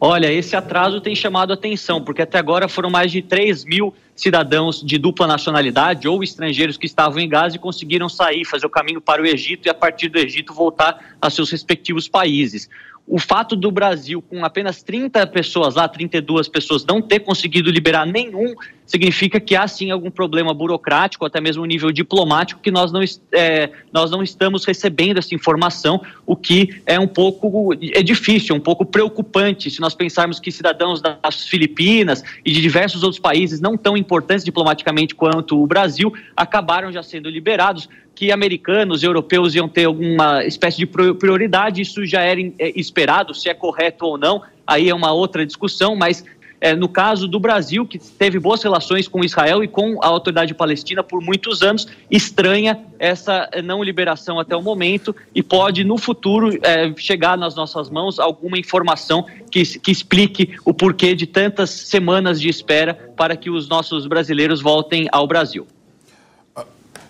Olha, 0.00 0.30
esse 0.30 0.54
atraso 0.54 1.00
tem 1.00 1.14
chamado 1.14 1.52
atenção, 1.52 2.02
porque 2.02 2.22
até 2.22 2.38
agora 2.38 2.68
foram 2.68 2.90
mais 2.90 3.10
de 3.10 3.22
3 3.22 3.64
mil 3.64 3.94
cidadãos 4.14 4.82
de 4.82 4.98
dupla 4.98 5.26
nacionalidade 5.26 6.06
ou 6.06 6.22
estrangeiros 6.22 6.76
que 6.76 6.86
estavam 6.86 7.18
em 7.20 7.28
Gaza 7.28 7.56
e 7.56 7.58
conseguiram 7.58 8.08
sair, 8.08 8.44
fazer 8.44 8.66
o 8.66 8.70
caminho 8.70 9.00
para 9.00 9.22
o 9.22 9.26
Egito 9.26 9.66
e, 9.66 9.70
a 9.70 9.74
partir 9.74 10.08
do 10.08 10.18
Egito, 10.18 10.52
voltar 10.52 11.16
a 11.20 11.30
seus 11.30 11.50
respectivos 11.50 12.06
países 12.06 12.68
o 13.06 13.18
fato 13.18 13.54
do 13.54 13.70
Brasil, 13.70 14.22
com 14.22 14.44
apenas 14.44 14.82
30 14.82 15.26
pessoas 15.26 15.74
lá, 15.74 15.86
32 15.86 16.48
pessoas, 16.48 16.84
não 16.84 17.02
ter 17.02 17.20
conseguido 17.20 17.70
liberar 17.70 18.06
nenhum, 18.06 18.54
significa 18.86 19.40
que 19.40 19.56
há 19.56 19.66
sim 19.66 19.90
algum 19.90 20.10
problema 20.10 20.52
burocrático, 20.52 21.24
até 21.24 21.40
mesmo 21.40 21.64
nível 21.64 21.90
diplomático, 21.90 22.60
que 22.60 22.70
nós 22.70 22.92
não, 22.92 23.00
é, 23.32 23.70
nós 23.92 24.10
não 24.10 24.22
estamos 24.22 24.64
recebendo 24.64 25.18
essa 25.18 25.34
informação, 25.34 26.00
o 26.26 26.36
que 26.36 26.82
é 26.86 26.98
um 26.98 27.06
pouco 27.06 27.72
é 27.74 28.02
difícil, 28.02 28.54
um 28.54 28.60
pouco 28.60 28.84
preocupante, 28.84 29.70
se 29.70 29.80
nós 29.80 29.94
pensarmos 29.94 30.38
que 30.38 30.52
cidadãos 30.52 31.00
das 31.00 31.46
Filipinas 31.46 32.22
e 32.44 32.52
de 32.52 32.60
diversos 32.60 33.02
outros 33.02 33.20
países 33.20 33.60
não 33.60 33.76
tão 33.76 33.96
importantes 33.96 34.44
diplomaticamente 34.44 35.14
quanto 35.14 35.62
o 35.62 35.66
Brasil 35.66 36.12
acabaram 36.36 36.92
já 36.92 37.02
sendo 37.02 37.28
liberados 37.28 37.88
que 38.14 38.30
americanos 38.30 39.02
e 39.02 39.06
europeus 39.06 39.54
iam 39.54 39.68
ter 39.68 39.84
alguma 39.84 40.44
espécie 40.44 40.78
de 40.78 40.86
prioridade, 40.86 41.82
isso 41.82 42.06
já 42.06 42.20
era 42.20 42.40
é, 42.40 42.78
esperado, 42.78 43.34
se 43.34 43.48
é 43.48 43.54
correto 43.54 44.06
ou 44.06 44.16
não, 44.16 44.42
aí 44.66 44.88
é 44.88 44.94
uma 44.94 45.12
outra 45.12 45.44
discussão, 45.44 45.96
mas 45.96 46.24
é, 46.64 46.74
no 46.74 46.88
caso 46.88 47.28
do 47.28 47.38
Brasil, 47.38 47.86
que 47.86 47.98
teve 47.98 48.38
boas 48.38 48.62
relações 48.62 49.06
com 49.06 49.22
Israel 49.22 49.62
e 49.62 49.68
com 49.68 50.02
a 50.02 50.06
autoridade 50.06 50.54
palestina 50.54 51.02
por 51.02 51.20
muitos 51.20 51.60
anos, 51.60 51.86
estranha 52.10 52.80
essa 52.98 53.50
não 53.62 53.84
liberação 53.84 54.40
até 54.40 54.56
o 54.56 54.62
momento 54.62 55.14
e 55.34 55.42
pode, 55.42 55.84
no 55.84 55.98
futuro, 55.98 56.58
é, 56.62 56.90
chegar 56.96 57.36
nas 57.36 57.54
nossas 57.54 57.90
mãos 57.90 58.18
alguma 58.18 58.58
informação 58.58 59.26
que, 59.50 59.62
que 59.78 59.90
explique 59.90 60.56
o 60.64 60.72
porquê 60.72 61.14
de 61.14 61.26
tantas 61.26 61.68
semanas 61.68 62.40
de 62.40 62.48
espera 62.48 63.12
para 63.14 63.36
que 63.36 63.50
os 63.50 63.68
nossos 63.68 64.06
brasileiros 64.06 64.62
voltem 64.62 65.06
ao 65.12 65.26
Brasil. 65.26 65.66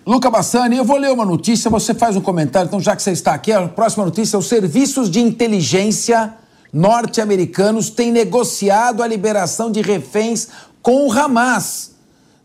Luca 0.05 0.29
Bassani, 0.29 0.75
eu 0.75 0.83
vou 0.83 0.97
ler 0.97 1.13
uma 1.13 1.23
notícia, 1.23 1.71
você 1.71 1.93
faz 1.93 2.17
um 2.17 2.21
comentário. 2.21 2.67
Então, 2.67 2.81
já 2.81 2.93
que 2.93 3.01
você 3.01 3.11
está 3.11 3.33
aqui, 3.33 3.53
a 3.53 3.69
próxima 3.69 4.03
notícia: 4.03 4.37
os 4.37 4.47
serviços 4.47 5.09
de 5.09 5.21
inteligência 5.21 6.33
norte-americanos 6.75 7.89
têm 7.89 8.11
negociado 8.11 9.01
a 9.01 9.07
liberação 9.07 9.71
de 9.71 9.81
reféns 9.81 10.49
com 10.81 11.07
o 11.07 11.13
Hamas. 11.13 11.91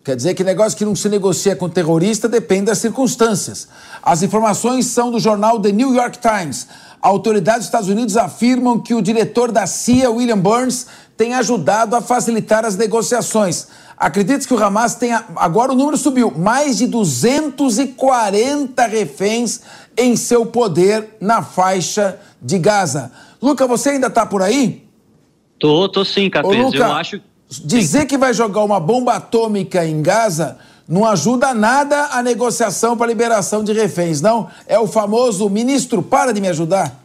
Quer 0.05 0.15
dizer 0.15 0.35
que 0.35 0.45
negócio 0.45 0.79
que 0.79 0.85
não 0.85 0.95
se 0.95 1.09
negocia 1.09 1.57
com 1.57 1.69
terrorista 1.69 2.29
depende 2.29 2.67
das 2.67 2.79
circunstâncias. 2.79 3.67
As 4.01 4.23
informações 4.23 4.87
são 4.87 5.11
do 5.11 5.19
jornal 5.19 5.59
The 5.59 5.73
New 5.73 5.93
York 5.93 6.21
Times. 6.21 6.69
Autoridades 7.03 7.63
dos 7.63 7.67
Estados 7.67 7.89
Unidos 7.89 8.17
afirmam 8.17 8.79
que 8.79 8.95
o 8.95 9.03
diretor 9.03 9.51
da 9.51 9.67
CIA, 9.67 10.13
William 10.13 10.39
Burns, 10.39 10.87
tem 11.17 11.35
ajudado 11.35 11.97
a 11.97 12.01
facilitar 12.01 12.65
as 12.65 12.77
negociações. 12.77 13.67
Acredite 13.97 14.47
que 14.47 14.55
o 14.55 14.65
Hamas 14.65 14.95
tem. 14.95 15.13
Agora 15.35 15.73
o 15.73 15.75
número 15.75 15.97
subiu. 15.97 16.31
Mais 16.31 16.79
de 16.79 16.87
240 16.87 18.87
reféns 18.87 19.61
em 19.97 20.17
seu 20.17 20.47
poder 20.47 21.17
na 21.21 21.43
faixa 21.43 22.17
de 22.41 22.61
Gaza. 22.61 23.11
Luca, 23.41 23.67
você 23.67 23.91
ainda 23.91 24.09
está 24.09 24.27
por 24.27 24.43
aí? 24.43 24.85
Tô, 25.59 25.89
tô 25.89 26.05
sim, 26.05 26.29
Capês. 26.29 26.57
Luca, 26.57 26.79
Eu 26.79 26.93
acho. 26.93 27.21
Dizer 27.65 28.07
que 28.07 28.17
vai 28.17 28.33
jogar 28.33 28.63
uma 28.63 28.79
bomba 28.79 29.15
atômica 29.15 29.85
em 29.85 30.01
Gaza 30.01 30.59
não 30.91 31.05
ajuda 31.05 31.55
nada 31.55 32.07
a 32.07 32.21
negociação 32.21 32.97
para 32.97 33.07
liberação 33.07 33.63
de 33.63 33.73
reféns, 33.73 34.21
não. 34.21 34.51
É 34.67 34.77
o 34.77 34.89
famoso 34.89 35.49
ministro, 35.49 36.03
para 36.03 36.33
de 36.33 36.41
me 36.41 36.49
ajudar. 36.49 37.01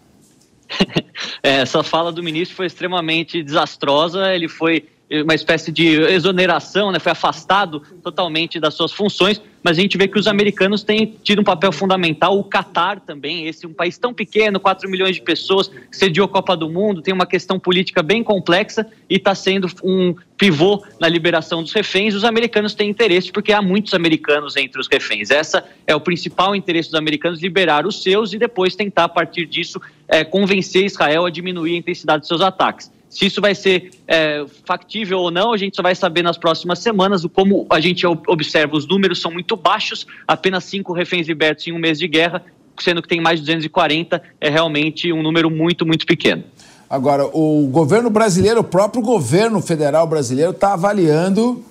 é, 1.44 1.62
essa 1.62 1.84
fala 1.84 2.12
do 2.12 2.24
ministro 2.24 2.56
foi 2.56 2.66
extremamente 2.66 3.44
desastrosa. 3.44 4.34
Ele 4.34 4.48
foi 4.48 4.88
uma 5.24 5.36
espécie 5.36 5.72
de 5.72 5.88
exoneração, 5.88 6.92
né, 6.92 7.00
foi 7.00 7.12
afastado 7.12 7.82
totalmente 8.02 8.60
das 8.60 8.74
suas 8.74 8.92
funções, 8.92 9.42
mas 9.64 9.78
a 9.78 9.82
gente 9.82 9.98
vê 9.98 10.08
que 10.08 10.18
os 10.18 10.28
americanos 10.28 10.84
têm 10.84 11.16
tido 11.24 11.42
um 11.42 11.44
papel 11.44 11.72
fundamental, 11.72 12.38
o 12.38 12.44
Catar 12.44 13.00
também, 13.00 13.48
esse 13.48 13.66
um 13.66 13.74
país 13.74 13.98
tão 13.98 14.14
pequeno, 14.14 14.60
4 14.60 14.90
milhões 14.90 15.16
de 15.16 15.22
pessoas, 15.22 15.72
sediou 15.92 16.26
a 16.26 16.30
Copa 16.30 16.56
do 16.56 16.70
Mundo, 16.70 17.02
tem 17.02 17.14
uma 17.14 17.26
questão 17.26 17.60
política 17.60 18.04
bem 18.04 18.24
complexa 18.24 18.86
e 19.10 19.16
está 19.16 19.34
sendo 19.34 19.68
um 19.84 20.16
pivô 20.38 20.84
na 21.00 21.08
liberação 21.08 21.64
dos 21.64 21.74
reféns. 21.74 22.14
Os 22.14 22.24
americanos 22.24 22.76
têm 22.76 22.90
interesse 22.90 23.32
porque 23.32 23.52
há 23.52 23.62
muitos 23.62 23.94
americanos 23.94 24.56
entre 24.56 24.80
os 24.80 24.88
reféns. 24.88 25.32
Essa 25.32 25.66
é 25.88 25.96
o 25.96 26.00
principal 26.00 26.56
interesse 26.56 26.90
dos 26.90 27.00
americanos, 27.00 27.42
liberar 27.42 27.88
os 27.88 28.04
seus 28.04 28.34
e 28.34 28.38
depois 28.38 28.76
tentar, 28.76 29.06
a 29.06 29.10
partir 29.10 29.46
disso, 29.48 29.82
é, 30.08 30.24
convencer 30.24 30.86
Israel 30.86 31.26
a 31.26 31.30
diminuir 31.32 31.74
a 31.74 31.78
intensidade 31.78 32.20
dos 32.20 32.28
seus 32.28 32.42
ataques. 32.42 32.92
Se 33.16 33.28
isso 33.28 33.40
vai 33.40 33.56
ser 33.56 33.92
é, 34.06 34.46
factível 34.66 35.20
ou 35.20 35.32
não, 35.32 35.54
a 35.54 35.58
gente 35.58 35.74
só 35.74 35.82
vai 35.82 35.96
saber 35.96 36.22
nas 36.22 36.38
próximas 36.38 36.80
semanas. 36.80 37.26
Como 37.34 37.66
a 37.70 37.80
gente 37.80 38.06
observa, 38.06 38.76
os 38.76 38.86
números 38.86 39.22
são 39.22 39.32
muito 39.32 39.56
baixos, 39.56 40.06
apenas 40.28 40.66
cinco 40.66 40.92
reféns 40.92 41.26
libertos 41.26 41.66
em 41.66 41.72
um 41.72 41.80
mês 41.80 41.98
de 41.98 42.10
guerra, 42.10 42.44
sendo 42.78 43.02
que 43.02 43.08
tem 43.08 43.22
mais 43.22 43.40
de 43.40 43.46
240, 43.46 44.22
é 44.42 44.50
realmente 44.50 45.14
um 45.14 45.24
número 45.24 45.50
muito, 45.50 45.86
muito 45.86 46.06
pequeno. 46.06 46.44
Agora, 46.90 47.26
o 47.26 47.66
governo 47.72 48.10
brasileiro, 48.10 48.60
o 48.60 48.66
próprio 48.66 49.02
governo 49.02 49.62
federal 49.62 50.06
brasileiro, 50.06 50.52
está 50.52 50.74
avaliando 50.74 51.64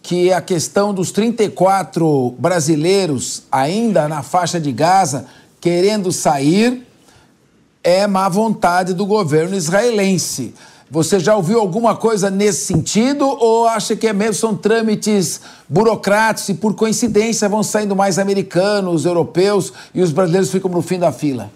que 0.00 0.32
a 0.32 0.40
questão 0.40 0.94
dos 0.94 1.12
34 1.12 2.34
brasileiros 2.38 3.42
ainda 3.52 4.08
na 4.08 4.22
faixa 4.22 4.58
de 4.58 4.72
Gaza 4.72 5.26
querendo 5.60 6.10
sair 6.10 6.86
é 7.84 8.06
má 8.06 8.30
vontade 8.30 8.94
do 8.94 9.04
governo 9.04 9.54
israelense. 9.54 10.54
Você 10.88 11.18
já 11.18 11.34
ouviu 11.34 11.58
alguma 11.58 11.96
coisa 11.96 12.30
nesse 12.30 12.64
sentido 12.64 13.26
ou 13.26 13.66
acha 13.66 13.96
que 13.96 14.06
é 14.06 14.12
mesmo 14.12 14.34
são 14.34 14.56
trâmites 14.56 15.40
burocráticos 15.68 16.48
e 16.48 16.54
por 16.54 16.76
coincidência 16.76 17.48
vão 17.48 17.62
saindo 17.62 17.96
mais 17.96 18.20
americanos, 18.20 19.04
europeus 19.04 19.72
e 19.92 20.00
os 20.00 20.12
brasileiros 20.12 20.50
ficam 20.50 20.70
no 20.70 20.80
fim 20.80 20.98
da 20.98 21.10
fila? 21.10 21.50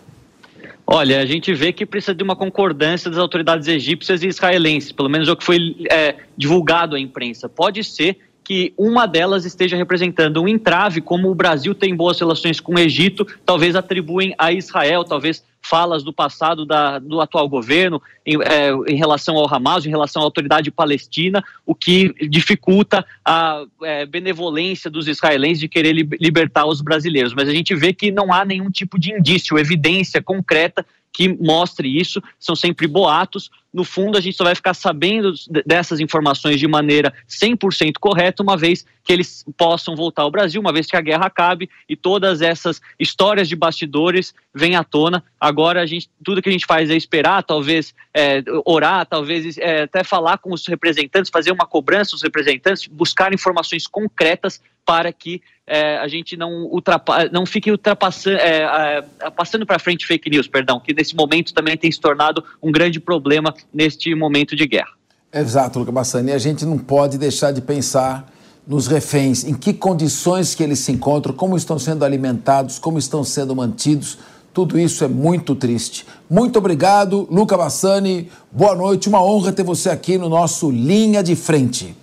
Olha, 0.84 1.20
a 1.20 1.26
gente 1.26 1.54
vê 1.54 1.72
que 1.72 1.86
precisa 1.86 2.12
de 2.12 2.24
uma 2.24 2.34
concordância 2.34 3.08
das 3.08 3.20
autoridades 3.20 3.68
egípcias 3.68 4.24
e 4.24 4.26
israelenses, 4.26 4.90
pelo 4.90 5.08
menos 5.08 5.28
é 5.28 5.32
o 5.32 5.36
que 5.36 5.44
foi 5.44 5.76
é, 5.88 6.16
divulgado 6.36 6.96
à 6.96 7.00
imprensa. 7.00 7.48
Pode 7.48 7.84
ser 7.84 8.18
que 8.50 8.74
uma 8.76 9.06
delas 9.06 9.44
esteja 9.44 9.76
representando 9.76 10.42
um 10.42 10.48
entrave, 10.48 11.00
como 11.00 11.30
o 11.30 11.34
Brasil 11.36 11.72
tem 11.72 11.94
boas 11.94 12.18
relações 12.18 12.58
com 12.58 12.74
o 12.74 12.78
Egito, 12.80 13.24
talvez 13.46 13.76
atribuem 13.76 14.34
a 14.36 14.50
Israel, 14.50 15.04
talvez 15.04 15.44
falas 15.62 16.02
do 16.02 16.12
passado 16.12 16.66
da, 16.66 16.98
do 16.98 17.20
atual 17.20 17.48
governo 17.48 18.02
em, 18.26 18.42
é, 18.42 18.72
em, 18.88 18.96
relação 18.96 19.36
ao 19.36 19.48
Hamas, 19.48 19.86
em 19.86 19.88
relação 19.88 20.20
à 20.20 20.24
autoridade 20.24 20.68
palestina, 20.68 21.44
o 21.64 21.76
que 21.76 22.12
dificulta 22.28 23.06
a 23.24 23.62
é, 23.84 24.04
benevolência 24.04 24.90
dos 24.90 25.06
israelenses 25.06 25.60
de 25.60 25.68
querer 25.68 25.92
libertar 25.92 26.66
os 26.66 26.80
brasileiros. 26.80 27.32
Mas 27.32 27.48
a 27.48 27.52
gente 27.52 27.72
vê 27.76 27.92
que 27.92 28.10
não 28.10 28.32
há 28.32 28.44
nenhum 28.44 28.68
tipo 28.68 28.98
de 28.98 29.12
indício, 29.12 29.60
evidência 29.60 30.20
concreta 30.20 30.84
que 31.12 31.28
mostre 31.28 31.88
isso, 31.88 32.22
são 32.38 32.54
sempre 32.54 32.86
boatos. 32.86 33.50
No 33.72 33.84
fundo, 33.84 34.18
a 34.18 34.20
gente 34.20 34.36
só 34.36 34.44
vai 34.44 34.54
ficar 34.54 34.74
sabendo 34.74 35.32
dessas 35.64 36.00
informações 36.00 36.58
de 36.58 36.66
maneira 36.66 37.12
100% 37.28 37.94
correta, 38.00 38.42
uma 38.42 38.56
vez 38.56 38.84
que 39.04 39.12
eles 39.12 39.44
possam 39.56 39.94
voltar 39.94 40.22
ao 40.22 40.30
Brasil, 40.30 40.60
uma 40.60 40.72
vez 40.72 40.86
que 40.86 40.96
a 40.96 41.00
guerra 41.00 41.26
acabe 41.26 41.70
e 41.88 41.94
todas 41.94 42.42
essas 42.42 42.80
histórias 42.98 43.48
de 43.48 43.54
bastidores 43.54 44.34
venham 44.54 44.80
à 44.80 44.84
tona. 44.84 45.22
Agora, 45.40 45.80
a 45.80 45.86
gente, 45.86 46.10
tudo 46.24 46.42
que 46.42 46.48
a 46.48 46.52
gente 46.52 46.66
faz 46.66 46.90
é 46.90 46.96
esperar, 46.96 47.42
talvez 47.44 47.94
é, 48.14 48.42
orar, 48.64 49.06
talvez 49.06 49.56
é, 49.58 49.82
até 49.82 50.02
falar 50.02 50.38
com 50.38 50.52
os 50.52 50.66
representantes, 50.66 51.30
fazer 51.30 51.52
uma 51.52 51.66
cobrança 51.66 52.12
dos 52.12 52.22
representantes, 52.22 52.86
buscar 52.88 53.32
informações 53.32 53.86
concretas 53.86 54.60
para 54.90 55.12
que 55.12 55.40
é, 55.68 55.98
a 55.98 56.08
gente 56.08 56.36
não, 56.36 56.64
ultrapa, 56.64 57.26
não 57.30 57.46
fique 57.46 57.70
ultrapassando, 57.70 58.38
é, 58.38 59.04
é, 59.20 59.30
passando 59.30 59.64
para 59.64 59.78
frente 59.78 60.04
fake 60.04 60.28
news, 60.28 60.48
perdão, 60.48 60.80
que 60.80 60.92
nesse 60.92 61.14
momento 61.14 61.54
também 61.54 61.76
tem 61.76 61.92
se 61.92 62.00
tornado 62.00 62.42
um 62.60 62.72
grande 62.72 62.98
problema 62.98 63.54
neste 63.72 64.12
momento 64.16 64.56
de 64.56 64.66
guerra. 64.66 64.90
Exato, 65.32 65.78
Luca 65.78 65.92
Bassani. 65.92 66.32
A 66.32 66.38
gente 66.38 66.64
não 66.66 66.76
pode 66.76 67.18
deixar 67.18 67.52
de 67.52 67.60
pensar 67.60 68.28
nos 68.66 68.88
reféns, 68.88 69.44
em 69.44 69.54
que 69.54 69.72
condições 69.72 70.56
que 70.56 70.62
eles 70.64 70.80
se 70.80 70.90
encontram, 70.90 71.32
como 71.32 71.56
estão 71.56 71.78
sendo 71.78 72.04
alimentados, 72.04 72.80
como 72.80 72.98
estão 72.98 73.22
sendo 73.22 73.54
mantidos. 73.54 74.18
Tudo 74.52 74.76
isso 74.76 75.04
é 75.04 75.08
muito 75.08 75.54
triste. 75.54 76.04
Muito 76.28 76.58
obrigado, 76.58 77.28
Luca 77.30 77.56
Bassani. 77.56 78.28
Boa 78.50 78.74
noite, 78.74 79.08
uma 79.08 79.22
honra 79.22 79.52
ter 79.52 79.62
você 79.62 79.88
aqui 79.88 80.18
no 80.18 80.28
nosso 80.28 80.68
Linha 80.68 81.22
de 81.22 81.36
Frente. 81.36 81.94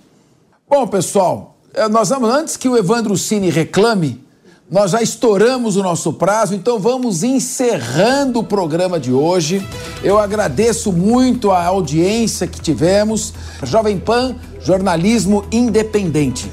Bom, 0.66 0.86
pessoal, 0.86 1.57
nós 1.90 2.08
vamos, 2.08 2.30
antes 2.30 2.56
que 2.56 2.68
o 2.68 2.76
Evandro 2.76 3.16
Cine 3.16 3.50
reclame, 3.50 4.26
nós 4.70 4.90
já 4.90 5.00
estouramos 5.00 5.76
o 5.76 5.82
nosso 5.82 6.12
prazo, 6.12 6.54
então 6.54 6.78
vamos 6.78 7.22
encerrando 7.22 8.40
o 8.40 8.44
programa 8.44 9.00
de 9.00 9.10
hoje. 9.10 9.66
Eu 10.02 10.18
agradeço 10.18 10.92
muito 10.92 11.50
a 11.50 11.64
audiência 11.64 12.46
que 12.46 12.60
tivemos. 12.60 13.32
Jovem 13.62 13.98
Pan, 13.98 14.36
jornalismo 14.60 15.44
independente. 15.50 16.50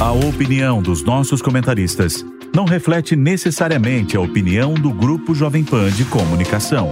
A 0.00 0.10
opinião 0.10 0.82
dos 0.82 1.04
nossos 1.04 1.40
comentaristas 1.40 2.24
não 2.54 2.64
reflete 2.64 3.14
necessariamente 3.14 4.16
a 4.16 4.20
opinião 4.20 4.74
do 4.74 4.90
Grupo 4.90 5.32
Jovem 5.32 5.62
Pan 5.62 5.90
de 5.90 6.04
Comunicação. 6.04 6.88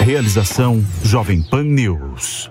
Realização 0.00 0.82
Jovem 1.02 1.42
Pan 1.42 1.62
News. 1.62 2.50